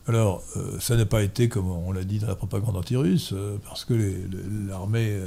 Alors, 0.07 0.41
euh, 0.57 0.79
ça 0.79 0.97
n'a 0.97 1.05
pas 1.05 1.21
été, 1.21 1.47
comme 1.47 1.69
on 1.69 1.91
l'a 1.91 2.03
dit 2.03 2.19
dans 2.19 2.27
la 2.27 2.35
propagande 2.35 2.75
anti-russe, 2.75 3.33
euh, 3.33 3.57
parce 3.63 3.85
que 3.85 3.93
l'armée 4.67 5.21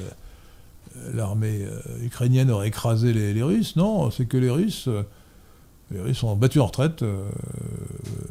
euh, 1.15 1.71
ukrainienne 2.03 2.51
aurait 2.51 2.69
écrasé 2.69 3.13
les, 3.13 3.43
Russes. 3.43 3.77
Non, 3.77 4.11
c'est 4.11 4.27
que 4.27 4.37
les 4.37 4.51
Russes, 4.51 4.89
les 5.91 6.01
Russes 6.01 6.23
ont 6.25 6.35
battu 6.35 6.59
en 6.61 6.67
retraite, 6.67 7.05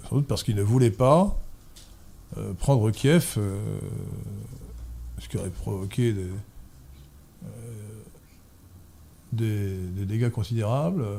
sans 0.09 0.15
doute 0.15 0.27
parce 0.27 0.43
qu'ils 0.43 0.55
ne 0.55 0.63
voulaient 0.63 0.91
pas 0.91 1.37
prendre 2.59 2.91
Kiev, 2.91 3.37
ce 5.19 5.29
qui 5.29 5.37
aurait 5.37 5.49
provoqué 5.49 6.13
des, 6.13 6.27
des, 9.35 10.05
dégâts 10.05 10.29
considérables. 10.29 11.01
Euh, 11.01 11.17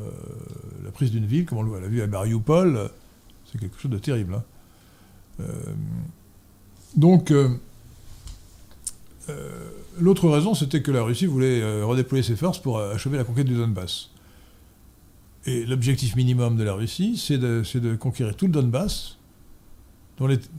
la 0.84 0.90
prise 0.90 1.10
d'une 1.10 1.26
ville, 1.26 1.44
comme 1.44 1.58
on 1.58 1.74
l'a 1.74 1.88
vu 1.88 2.02
à 2.02 2.06
Mariupol, 2.06 2.76
euh, 2.76 2.88
c'est 3.50 3.58
quelque 3.60 3.78
chose 3.78 3.90
de 3.90 3.98
terrible. 3.98 4.34
hein. 4.34 4.44
Euh, 5.40 5.46
donc, 6.96 7.32
l'autre 9.98 10.28
raison, 10.28 10.54
c'était 10.54 10.80
que 10.80 10.92
la 10.92 11.02
Russie 11.02 11.26
voulait 11.26 11.82
redéployer 11.82 12.22
ses 12.22 12.36
forces 12.36 12.60
pour 12.60 12.78
achever 12.78 13.16
la 13.16 13.24
conquête 13.24 13.46
du 13.46 13.56
Donbass. 13.56 14.10
Et 15.46 15.66
l'objectif 15.66 16.14
minimum 16.14 16.56
de 16.56 16.62
la 16.62 16.74
Russie, 16.74 17.16
c'est 17.16 17.38
de, 17.38 17.96
conquérir 17.96 18.36
tout 18.36 18.46
le 18.46 18.52
Donbass, 18.52 19.18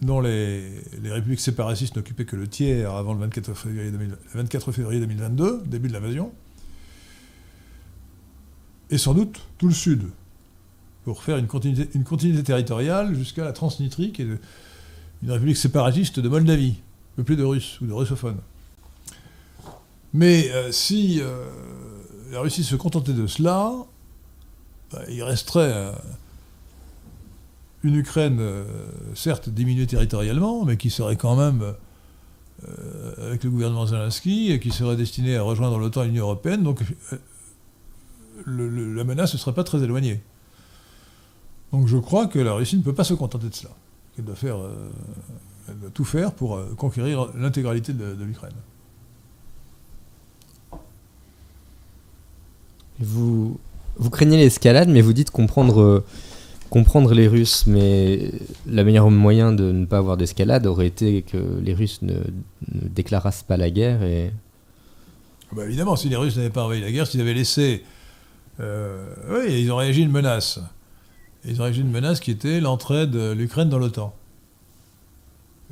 dont 0.01 0.19
les, 0.19 0.81
républiques 1.05 1.39
séparatistes 1.39 1.95
n'occupaient 1.95 2.25
que 2.25 2.35
le 2.35 2.49
tiers 2.49 2.91
avant 2.91 3.13
le 3.13 3.21
24 3.21 3.53
février, 3.53 3.91
2000 3.91 4.09
le 4.09 4.17
24 4.33 4.71
février 4.73 4.99
2022, 4.99 5.63
début 5.67 5.87
de 5.87 5.93
l'invasion, 5.93 6.33
et 8.89 8.97
sans 8.97 9.13
doute 9.13 9.41
tout 9.57 9.67
le 9.67 9.73
sud, 9.73 10.03
pour 11.03 11.23
faire 11.23 11.37
une 11.37 11.47
continuité, 11.47 11.89
une 11.95 12.03
continuité 12.03 12.43
territoriale 12.43 13.15
jusqu'à 13.15 13.43
la 13.43 13.53
Transnistrie, 13.53 14.11
qui 14.11 14.23
est 14.23 14.27
une 15.23 15.31
république 15.31 15.57
séparatiste 15.57 16.19
de 16.19 16.29
Moldavie, 16.29 16.75
peuplée 17.15 17.35
de 17.35 17.43
Russes 17.43 17.79
ou 17.81 17.85
de 17.85 17.93
russophones. 17.93 18.39
Mais 20.13 20.49
si 20.71 21.21
la 22.31 22.39
Russie 22.39 22.63
se 22.63 22.75
contentait 22.75 23.13
de 23.13 23.27
cela, 23.27 23.71
bah, 24.91 25.01
il 25.09 25.21
resterait 25.21 25.93
une 27.83 27.95
Ukraine, 27.95 28.41
certes 29.13 29.49
diminuée 29.49 29.87
territorialement, 29.87 30.65
mais 30.65 30.77
qui 30.77 30.89
serait 30.89 31.17
quand 31.17 31.35
même 31.35 31.75
euh, 32.67 33.27
avec 33.27 33.43
le 33.43 33.49
gouvernement 33.49 33.85
Zelensky 33.85 34.51
et 34.51 34.59
qui 34.59 34.71
serait 34.71 34.95
destiné 34.95 35.35
à 35.35 35.41
rejoindre 35.41 35.77
l'OTAN 35.77 36.03
et 36.03 36.07
l'Union 36.07 36.23
européenne. 36.23 36.63
Euh, 38.47 38.95
la 38.95 39.03
menace 39.03 39.33
ne 39.33 39.37
serait 39.37 39.53
pas 39.53 39.63
très 39.63 39.81
éloignée. 39.83 40.21
Donc 41.71 41.87
je 41.87 41.97
crois 41.97 42.27
que 42.27 42.39
la 42.39 42.53
Russie 42.53 42.77
ne 42.77 42.81
peut 42.83 42.93
pas 42.93 43.03
se 43.03 43.13
contenter 43.13 43.49
de 43.49 43.55
cela. 43.55 43.71
Elle 44.17 44.25
doit, 44.25 44.35
faire, 44.35 44.57
euh, 44.57 44.89
elle 45.67 45.79
doit 45.79 45.89
tout 45.89 46.05
faire 46.05 46.31
pour 46.31 46.59
conquérir 46.77 47.29
l'intégralité 47.37 47.91
de, 47.93 48.23
l'Ukraine. 48.23 48.53
Vous, 52.99 53.59
vous 53.97 54.09
craignez 54.09 54.37
l'escalade, 54.37 54.87
mais 54.87 55.01
vous 55.01 55.11
dites 55.11 55.31
comprendre 55.31 56.03
comprendre 56.69 57.13
les 57.13 57.27
Russes, 57.27 57.65
mais 57.67 58.31
le 58.67 58.83
meilleur 58.83 59.09
moyen 59.09 59.53
de 59.53 59.71
ne 59.71 59.85
pas 59.85 59.97
avoir 59.97 60.17
d'escalade 60.17 60.65
aurait 60.65 60.87
été 60.87 61.21
que 61.21 61.37
les 61.63 61.73
Russes 61.73 62.01
ne, 62.01 62.15
déclarassent 62.69 63.43
pas 63.43 63.57
la 63.57 63.69
guerre. 63.69 64.03
Et... 64.03 64.31
Ah 65.51 65.55
bah 65.55 65.65
évidemment, 65.65 65.95
si 65.95 66.09
les 66.09 66.15
Russes 66.15 66.35
n'avaient 66.35 66.49
pas 66.49 66.63
envahi 66.63 66.81
la 66.81 66.91
guerre, 66.91 67.07
s'ils 67.07 67.21
avaient 67.21 67.33
laissé. 67.33 67.83
Euh, 68.59 69.13
oui, 69.29 69.61
ils 69.61 69.71
ont 69.71 69.77
réagi 69.77 70.01
à 70.01 70.05
une 70.05 70.11
menace. 70.11 70.59
Ils 71.43 71.61
ont 71.61 71.63
réagi 71.63 71.81
à 71.81 71.83
une 71.83 71.91
menace 71.91 72.19
qui 72.19 72.31
était 72.31 72.59
l'entrée 72.59 73.07
de 73.07 73.31
l'Ukraine 73.31 73.69
dans 73.69 73.79
l'OTAN. 73.79 74.15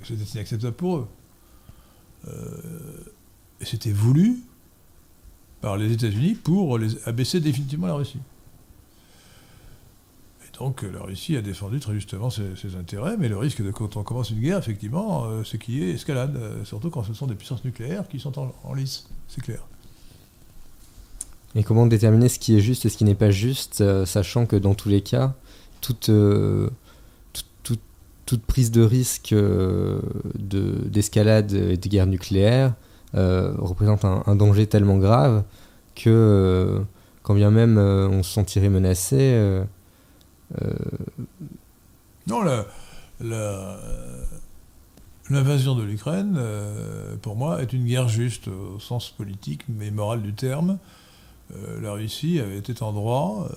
C'était 0.03 0.23
inacceptable 0.23 0.76
pour 0.76 0.97
eux. 0.97 1.07
Euh, 2.27 3.03
et 3.61 3.65
c'était 3.65 3.91
voulu 3.91 4.39
par 5.61 5.77
les 5.77 5.91
États-Unis 5.91 6.35
pour 6.35 6.77
les 6.77 7.07
abaisser 7.07 7.39
définitivement 7.39 7.88
la 7.88 7.95
Russie. 7.95 8.19
Donc 10.60 10.84
la 10.84 11.01
Russie 11.01 11.35
a 11.35 11.41
défendu 11.41 11.80
très 11.80 11.93
justement 11.93 12.30
ses, 12.30 12.76
intérêts, 12.77 13.18
mais 13.18 13.27
le 13.27 13.38
risque 13.38 13.64
de 13.64 13.72
quand 13.72 13.97
on 13.97 14.03
commence 14.03 14.30
une 14.30 14.39
guerre, 14.39 14.60
effectivement, 14.60 15.26
euh, 15.26 15.43
c'est 15.43 15.57
qu'il 15.57 15.76
y 15.76 15.84
ait 15.84 15.91
escalade, 15.91 16.35
euh, 16.38 16.64
surtout 16.64 16.89
quand 16.89 17.03
ce 17.03 17.14
sont 17.14 17.27
des 17.27 17.35
puissances 17.35 17.65
nucléaires 17.65 18.07
qui 18.07 18.19
sont 18.19 18.38
en, 18.39 18.73
lice, 18.73 19.10
c'est 19.27 19.41
clair. 19.41 19.65
Et 21.55 21.63
comment 21.63 21.85
déterminer 21.85 22.30
ce 22.30 22.39
qui 22.39 22.57
est 22.57 22.61
juste 22.61 22.85
et 22.85 22.89
ce 22.89 22.97
qui 22.97 23.03
n'est 23.03 23.15
pas 23.15 23.31
juste, 23.31 23.81
euh, 23.81 24.05
sachant 24.05 24.45
que 24.45 24.55
dans 24.55 24.73
tous 24.73 24.89
les 24.89 25.01
cas, 25.01 25.35
toute, 25.81 26.09
toute, 28.25 28.41
prise 28.47 28.71
de 28.71 28.81
risque 28.81 29.35
d'escalade 30.35 31.53
et 31.53 31.77
de 31.77 31.88
guerre 31.88 32.07
nucléaire 32.07 32.73
représente 33.13 34.05
un, 34.05 34.23
un, 34.25 34.35
danger 34.35 34.65
tellement 34.65 34.97
grave 34.97 35.43
que 35.93 36.81
quand 37.21 37.35
bien 37.35 37.51
même 37.51 37.77
on 37.77 38.23
se 38.23 38.31
sentirait 38.31 38.69
menacé, 38.69 39.63
euh, 40.61 40.73
non, 42.27 42.43
l'invasion 45.30 45.75
de 45.75 45.84
l'Ukraine, 45.84 46.35
euh, 46.38 47.15
pour 47.21 47.35
moi, 47.35 47.61
est 47.61 47.73
une 47.73 47.85
guerre 47.85 48.07
juste 48.07 48.47
au 48.47 48.80
sens 48.80 49.09
politique 49.09 49.63
mais 49.67 49.91
moral 49.91 50.21
du 50.21 50.34
terme. 50.34 50.77
Euh, 51.55 51.81
la 51.81 51.93
Russie 51.93 52.39
avait 52.39 52.57
été 52.57 52.81
en 52.84 52.93
droit 52.93 53.47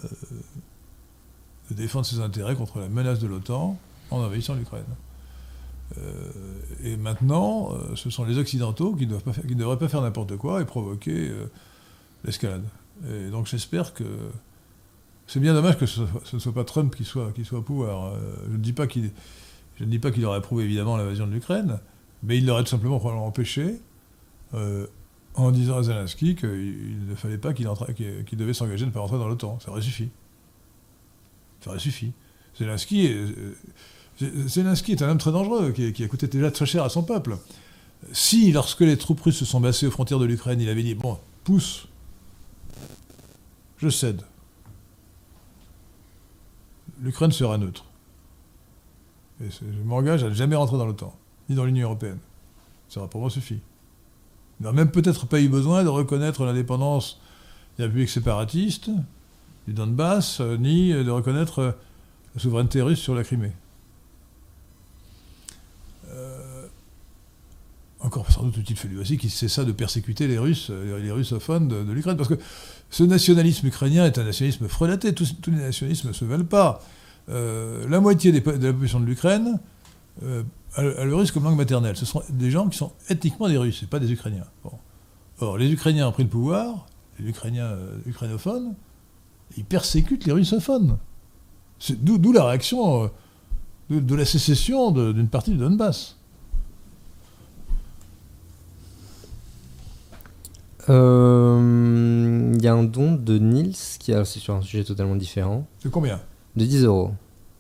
de 1.71 1.75
défendre 1.75 2.07
ses 2.07 2.21
intérêts 2.21 2.55
contre 2.55 2.79
la 2.79 2.89
menace 2.89 3.19
de 3.19 3.27
l'OTAN 3.27 3.79
en 4.11 4.19
envahissant 4.19 4.55
l'Ukraine. 4.55 4.85
et 6.85 6.97
maintenant, 6.97 7.73
ce 7.95 8.11
sont 8.11 8.25
les 8.25 8.39
Occidentaux 8.39 8.95
qui, 8.95 9.07
ne 9.07 9.55
devraient 9.55 9.79
pas 9.79 9.89
faire 9.89 10.03
n'importe 10.03 10.37
quoi 10.37 10.63
et 10.63 10.65
provoquer 10.65 11.33
l'escalade. 12.25 12.65
Et 13.09 13.31
donc 13.31 13.47
j'espère 13.47 13.95
que 13.95 14.05
c'est 15.27 15.41
bien 15.41 15.55
dommage 15.55 15.77
que 15.77 15.87
ce 15.87 16.03
ne 16.33 16.39
soit 16.39 16.53
pas 16.53 16.65
Trump 16.65 16.95
qui 16.95 17.05
soit, 17.05 17.33
au 17.53 17.63
pouvoir. 17.63 18.07
Euh, 18.07 18.19
je 18.49 18.53
ne 18.53 18.59
dis 18.59 18.73
pas 18.73 18.87
qu'il 20.11 20.25
aurait 20.25 20.39
approuvé 20.39 20.65
évidemment 20.65 20.97
l'invasion 20.97 21.27
de 21.27 21.33
l'Ukraine, 21.33 21.81
mais 22.23 22.39
il 22.39 22.47
l'aurait 22.47 22.63
tout 22.63 22.71
simplement 22.71 23.03
empêché 23.27 23.81
euh, 24.55 24.87
en 25.37 25.51
disant 25.51 25.79
à 25.79 25.83
Zelensky 25.83 26.35
qu'il 26.35 27.07
ne 27.09 27.15
fallait 27.15 27.39
pas 27.39 27.53
qu'il 27.53 27.67
devait 28.33 28.55
s'engager 28.55 28.85
de 28.85 28.91
ne 28.91 28.95
pas 28.95 29.01
rentrer 29.01 29.19
dans 29.19 29.29
l'OTAN. 29.29 29.59
Ça 29.61 29.71
aurait 29.71 29.83
suffi. 29.83 30.09
Ça 31.61 31.71
aurait 31.71 31.79
suffi. 31.79 32.13
Zelensky 32.59 33.07
est, 33.07 33.15
euh, 33.15 33.55
Zelensky 34.47 34.93
est 34.93 35.03
un 35.03 35.11
homme 35.11 35.19
très 35.19 35.33
dangereux, 35.33 35.73
qui, 35.73 35.93
qui, 35.93 36.05
a 36.05 36.09
coûté 36.09 36.27
déjà 36.27 36.51
très 36.51 36.67
cher 36.67 36.83
à 36.83 36.89
son 36.89 37.03
peuple. 37.03 37.37
Si, 38.13 38.51
lorsque 38.53 38.81
les 38.81 38.97
troupes 38.97 39.21
russes 39.21 39.37
se 39.37 39.45
sont 39.45 39.61
massées 39.61 39.87
aux 39.87 39.91
frontières 39.91 40.19
de 40.19 40.25
l'Ukraine, 40.25 40.61
il 40.61 40.69
avait 40.69 40.83
dit 40.83 40.95
Bon, 40.95 41.19
pousse, 41.45 41.87
je 43.79 43.89
cède 43.89 44.23
l'Ukraine 47.01 47.33
sera 47.33 47.59
neutre. 47.59 47.85
Et 49.43 49.51
je 49.51 49.83
m'engage 49.85 50.25
à 50.25 50.29
ne 50.29 50.35
jamais 50.35 50.57
rentrer 50.57 50.79
dans 50.79 50.87
l'OTAN, 50.87 51.15
ni 51.49 51.55
dans 51.55 51.65
l'Union 51.65 51.87
européenne. 51.89 52.19
Ça 52.89 53.01
aura 53.01 53.11
pour 53.11 53.21
moi 53.21 53.31
suffi. 53.31 53.61
Il 54.61 54.67
n'a 54.67 54.73
même 54.73 54.91
peut-être 54.91 55.27
pas 55.27 55.41
eu 55.41 55.49
besoin 55.49 55.85
de 55.85 55.89
reconnaître 55.89 56.45
l'indépendance 56.45 57.21
des 57.77 57.85
républiques 57.85 58.09
séparatistes, 58.09 58.91
du 59.67 59.75
Donbass, 59.75 60.41
euh, 60.41 60.57
ni 60.57 60.93
de 60.93 61.11
reconnaître 61.11 61.77
la 62.35 62.41
souveraineté 62.41 62.81
russe 62.83 63.01
sur 63.01 63.15
la 63.15 63.25
Crimée. 63.25 63.53
Euh, 66.11 66.67
encore 68.07 68.31
sans 68.31 68.45
doute 68.45 68.69
il 68.69 68.77
fallu 68.77 68.99
aussi 68.99 69.19
qu'il 69.19 69.31
cessa 69.31 69.65
de 69.65 69.73
persécuter 69.73 70.29
les 70.29 70.39
Russes, 70.39 70.69
euh, 70.71 70.99
les 71.01 71.11
russophones 71.11 71.69
de, 71.69 71.93
l'Ukraine, 71.93 72.17
parce 72.17 72.29
que 72.29 72.39
ce 72.91 73.03
nationalisme 73.03 73.67
ukrainien 73.67 74.07
est 74.07 74.19
un 74.19 74.25
nationalisme 74.25 74.69
frelaté, 74.69 75.13
tous, 75.13 75.35
les 75.49 75.53
nationalismes 75.53 76.09
ne 76.09 76.13
se 76.13 76.25
veulent 76.25 76.47
pas. 76.47 76.83
Euh, 77.29 77.87
la 77.89 78.01
moitié 78.01 78.31
de 78.31 78.37
la 78.37 78.73
population 78.73 79.01
de 79.01 79.07
l'Ukraine 79.07 79.59
euh, 80.23 80.43
a, 80.75 80.83
le 80.83 81.15
russe 81.15 81.31
comme 81.31 81.45
langue 81.45 81.57
maternelle. 81.57 81.97
Ce 81.97 82.07
sont 82.07 82.23
des 82.29 82.51
gens 82.51 82.69
qui 82.69 82.79
sont 82.79 82.93
ethniquement 83.09 83.49
des 83.49 83.57
Russes, 83.57 83.83
et 83.83 83.87
pas 83.87 83.99
des 83.99 84.13
Ukrainiens. 84.13 84.47
Or, 85.41 85.59
les 85.59 85.71
Ukrainiens 85.71 86.09
ont 86.09 86.13
pris 86.13 86.25
le 86.25 86.29
pouvoir, 86.29 86.87
les 87.19 87.29
Ukrainiens 87.29 87.77
ukrainophones, 88.07 88.75
ils 89.57 89.65
persécutent 89.65 90.27
les 90.27 90.33
russophones. 90.33 90.99
D'où 92.01 92.33
la 92.33 92.45
réaction 92.45 93.11
de, 93.91 94.01
de 94.01 94.15
la 94.15 94.25
sécession 94.25 94.91
d'une 94.91 95.29
partie 95.29 95.51
du 95.51 95.59
Donbass. 95.59 96.17
Il 100.89 100.93
euh, 100.93 102.57
y 102.61 102.69
a 102.69 102.73
un 102.73 102.85
don 102.85 103.17
de 103.17 103.39
Nils 103.39 103.75
qui 103.99 104.13
est 104.13 104.25
sur 104.25 104.55
un 104.55 104.63
sujet 104.63 104.85
totalement 104.85 105.17
différent. 105.17 105.67
De 105.83 105.89
combien? 105.89 106.21
De 106.55 106.65
10 106.65 106.85
euros. 106.85 107.11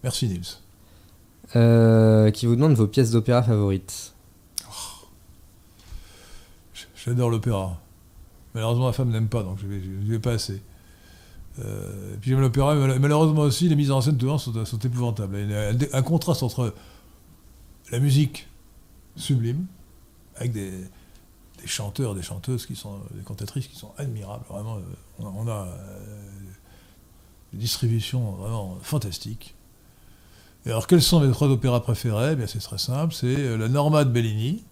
Merci 0.04 0.28
Nils. 0.28 0.60
Euh, 1.54 2.30
qui 2.32 2.46
vous 2.46 2.56
demande 2.56 2.74
vos 2.74 2.88
pièces 2.88 3.12
d'opéra 3.12 3.42
favorites. 3.42 4.14
Oh. 4.68 5.06
J'adore 6.96 7.30
l'opéra. 7.30 7.80
Malheureusement, 8.54 8.86
ma 8.86 8.92
femme 8.92 9.10
n'aime 9.10 9.28
pas, 9.28 9.42
donc 9.42 9.58
je 9.60 9.66
ne 9.66 10.10
vais, 10.10 10.18
pas 10.18 10.32
assez. 10.32 10.60
Euh, 11.58 12.16
puis 12.20 12.30
j'aime 12.30 12.40
l'opéra, 12.40 12.74
mais 12.74 12.98
malheureusement 12.98 13.42
aussi, 13.42 13.68
les 13.68 13.76
mises 13.76 13.90
en 13.90 14.00
scène 14.00 14.16
de 14.16 14.26
sont, 14.38 14.64
sont 14.64 14.78
épouvantables. 14.78 15.36
Il 15.38 15.50
y 15.50 15.54
a 15.54 15.72
un 15.92 16.02
contraste 16.02 16.42
entre 16.42 16.74
la 17.92 18.00
musique 18.00 18.48
sublime, 19.14 19.66
avec 20.36 20.52
des, 20.52 20.72
chanteurs, 21.64 22.14
des 22.14 22.22
chanteuses 22.22 22.66
qui 22.66 22.76
sont, 22.76 23.00
des 23.12 23.22
cantatrices 23.22 23.66
qui 23.66 23.76
sont 23.76 23.92
admirables. 23.98 24.44
Vraiment, 24.48 24.76
euh, 24.76 24.80
on 25.18 25.48
a, 25.48 25.66
euh, 25.66 26.30
une 27.52 27.58
distribution 27.58 28.32
vraiment 28.32 28.78
fantastique. 28.82 29.54
Et 30.66 30.70
alors, 30.70 30.86
quels 30.86 31.00
sont 31.00 31.20
mes 31.20 31.30
trois 31.30 31.48
opéras 31.48 31.80
préférés? 31.80 32.32
Eh 32.32 32.36
Bien, 32.36 32.46
c'est 32.46 32.58
très 32.58 32.78
simple. 32.78 33.14
C'est 33.14 33.38
euh, 33.38 33.56
la 33.56 33.68
Norma 33.68 34.04
de 34.04 34.10
Bellini, 34.10 34.64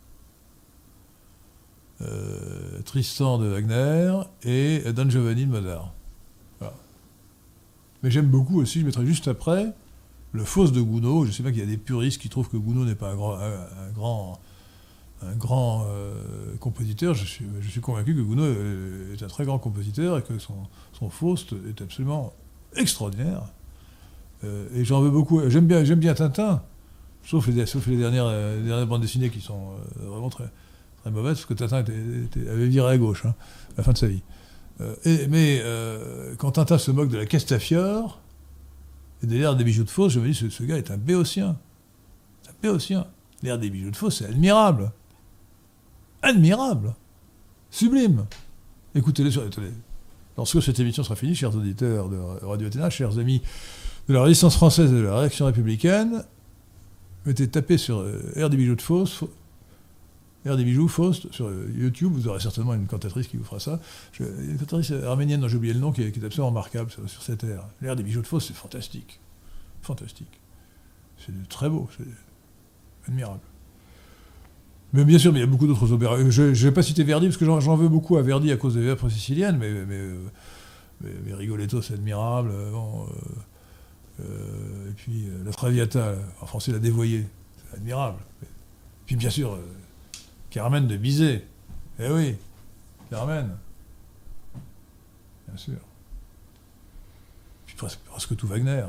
Tristan 2.85 3.39
de 3.39 3.47
Wagner 3.47 4.13
et 4.43 4.93
Don 4.93 5.09
Giovanni 5.09 5.47
de 5.47 5.51
Mozart. 5.51 5.91
Mais 8.03 8.11
j'aime 8.11 8.27
beaucoup 8.27 8.61
aussi, 8.61 8.81
je 8.81 8.85
mettrai 8.85 9.07
juste 9.07 9.29
après, 9.29 9.73
le 10.33 10.45
Fausse 10.45 10.73
de 10.73 10.83
Gounod. 10.83 11.27
Je 11.27 11.33
sais 11.33 11.43
pas 11.43 11.51
qu'il 11.51 11.61
y 11.61 11.63
a 11.63 11.67
des 11.67 11.79
puristes 11.79 12.21
qui 12.21 12.29
trouvent 12.29 12.51
que 12.51 12.59
Gounod 12.59 12.87
n'est 12.87 12.95
pas 12.95 13.13
un 13.13 13.15
grand, 13.15 13.39
un 13.39 13.93
grand 13.95 14.39
un 15.27 15.35
grand 15.35 15.87
euh, 15.89 16.57
compositeur. 16.61 17.15
Je 17.15 17.25
suis, 17.25 17.81
convaincu 17.81 18.15
que 18.15 18.21
Gounod 18.21 18.57
est 19.13 19.23
un 19.23 19.29
très 19.29 19.45
grand 19.45 19.59
compositeur 19.59 20.19
et 20.19 20.23
que 20.23 20.39
son 20.39 21.11
Faust 21.11 21.55
est 21.69 21.83
absolument 21.83 22.33
extraordinaire. 22.77 23.43
Euh, 24.45 24.67
et 24.75 24.85
j'en 24.85 25.01
veux 25.01 25.11
beaucoup. 25.11 25.41
J'aime 25.49 25.67
bien, 25.67 25.85
j'aime 25.85 25.99
bien 25.99 26.15
Tintin, 26.15 26.63
sauf 27.25 27.47
les, 27.49 27.61
euh, 27.61 28.63
dernières 28.63 28.87
bandes 28.87 29.03
dessinées 29.03 29.31
qui 29.31 29.41
sont 29.41 29.71
vraiment 29.99 30.31
très, 30.31 30.51
mauvaises, 31.11 31.35
parce 31.35 31.47
que 31.47 31.55
Tintin 31.55 31.79
avait 31.79 32.69
viré 32.69 32.93
à 32.93 32.99
gauche 32.99 33.25
hein, 33.27 33.35
à 33.73 33.79
la 33.79 33.83
fin 33.85 33.93
de 33.93 33.99
sa 33.99 34.07
vie. 34.07 34.23
Mais 35.29 35.63
quand 36.39 36.53
Tintin 36.53 36.79
se 36.79 36.91
moque 36.91 37.09
de 37.09 37.19
la 37.19 37.27
Castafiore 37.27 38.21
et 39.23 39.27
de 39.27 39.37
l'air 39.37 39.57
des 39.57 39.65
bijoux 39.65 39.85
de 39.85 39.91
Faust, 39.91 40.15
je 40.15 40.21
me 40.21 40.27
dis 40.27 40.35
ce, 40.35 40.49
ce 40.51 40.63
gars 40.65 40.77
est 40.77 40.91
un 40.91 40.97
béotien. 40.97 41.57
C'est 42.43 42.51
un 42.51 42.55
béotien. 42.63 43.07
L'air 43.43 43.59
des 43.59 43.71
bijoux 43.71 43.91
de 43.91 43.97
Faust, 43.97 44.19
c'est 44.19 44.27
admirable 44.27 44.93
admirable, 46.25 46.95
sublime. 47.71 48.27
Écoutez-les 48.95 49.31
sur 49.31 49.45
les. 49.45 49.51
Lorsque 50.37 50.61
cette 50.63 50.81
émission 50.81 51.05
sera 51.05 51.15
finie, 51.15 51.35
chers 51.35 51.55
auditeurs 51.55 52.09
de 52.09 52.17
Radio 52.17 52.67
Athéna, 52.67 52.91
chers 52.91 53.19
amis 53.19 53.41
de 54.09 54.15
la 54.15 54.23
résistance 54.23 54.57
française 54.57 54.93
et 54.93 54.97
de 54.97 55.03
la 55.03 55.19
réaction 55.19 55.47
républicaine, 55.47 56.25
mettez 57.27 57.49
taper 57.49 57.79
sur 57.79 57.99
euh, 57.99 58.33
Air 58.37 58.51
des 58.51 58.57
bijoux 58.57 58.75
de 58.75 58.83
Faust, 58.83 59.25
Air 60.45 60.57
des 60.57 60.65
bijoux 60.65 60.89
Faust 60.89 61.33
sur 61.33 61.47
euh, 61.47 61.71
YouTube, 61.75 62.13
vous 62.13 62.29
aurez 62.29 62.41
certainement 62.41 62.75
une 62.75 62.87
cantatrice 62.87 63.29
qui 63.29 63.39
vous 63.39 63.45
fera 63.45 63.61
ça. 63.61 63.81
Je, 64.13 64.25
une 64.25 64.59
cantatrice 64.59 64.91
arménienne 64.91 65.41
dont 65.41 65.49
j'ai 65.49 65.57
oublié 65.57 65.73
le 65.73 65.81
nom 65.81 65.91
qui 65.91 66.03
est, 66.03 66.25
absolument 66.25 66.49
remarquable 66.49 66.91
sur, 66.91 67.23
cette 67.23 67.45
air. 67.45 67.65
L'air 67.81 67.97
des 67.97 68.03
bijoux 68.03 68.21
de 68.21 68.27
Faust, 68.27 68.49
c'est 68.49 68.57
fantastique. 68.57 69.21
Fantastique. 69.83 70.41
C'est 71.19 71.49
très 71.49 71.71
beau, 71.71 71.89
c'est 71.97 72.05
admirable. 73.09 73.41
Mais 74.93 75.05
bien 75.05 75.19
sûr, 75.19 75.33
il 75.35 75.41
y 75.41 75.43
a 75.43 75.47
beaucoup 75.47 75.67
d'autres 75.67 75.93
opéras. 75.93 76.19
Je 76.29 76.43
ne 76.43 76.53
vais 76.53 76.73
pas 76.73 76.83
citer 76.83 77.03
Verdi, 77.03 77.27
parce 77.27 77.37
que 77.37 77.45
j'en 77.45 77.77
veux 77.77 77.89
beaucoup 77.89 78.17
à 78.17 78.23
Verdi 78.23 78.53
à 78.53 78.57
cause 78.57 78.75
des 78.75 78.83
vêpres 78.83 79.09
siciliennes, 79.09 79.59
mais, 79.59 79.73
mais, 81.03 81.35
Rigoletto, 81.35 81.83
c'est 81.83 81.95
admirable. 81.95 82.51
Euh, 82.53 82.71
et 84.21 84.93
puis 84.97 85.27
La 85.45 85.53
Traviata, 85.53 86.15
en 86.41 86.47
français, 86.47 86.73
La 86.73 86.79
Dévoyée, 86.79 87.27
c'est 87.57 87.77
admirable. 87.77 88.19
Et 88.43 88.47
puis 89.07 89.17
bien 89.17 89.31
sûr, 89.31 89.59
Carmen 90.51 90.87
de 90.87 90.97
Bizet. 90.97 91.45
Eh 91.99 92.09
oui, 92.11 92.37
Carmen. 93.11 93.57
Bien 95.49 95.57
sûr. 95.57 95.75
Puis 97.67 97.77
presque, 97.77 97.99
presque 98.07 98.37
tout 98.37 98.47
Wagner. 98.47 98.85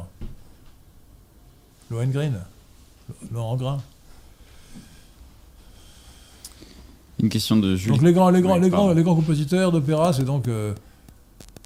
Lohengrin. 1.89 2.33
Laurent 3.31 3.55
Grain. 3.55 3.81
Une 7.19 7.29
question 7.29 7.57
de 7.57 7.75
Jules. 7.75 7.93
Donc 7.93 8.01
les 8.01 8.13
grands, 8.13 8.29
les 8.29 8.41
grands, 8.41 8.57
les 8.57 8.69
grands, 8.69 8.93
les 8.93 9.03
grands 9.03 9.15
compositeurs 9.15 9.71
d'opéra, 9.71 10.11
c'est 10.11 10.25
donc 10.25 10.47
euh, 10.47 10.73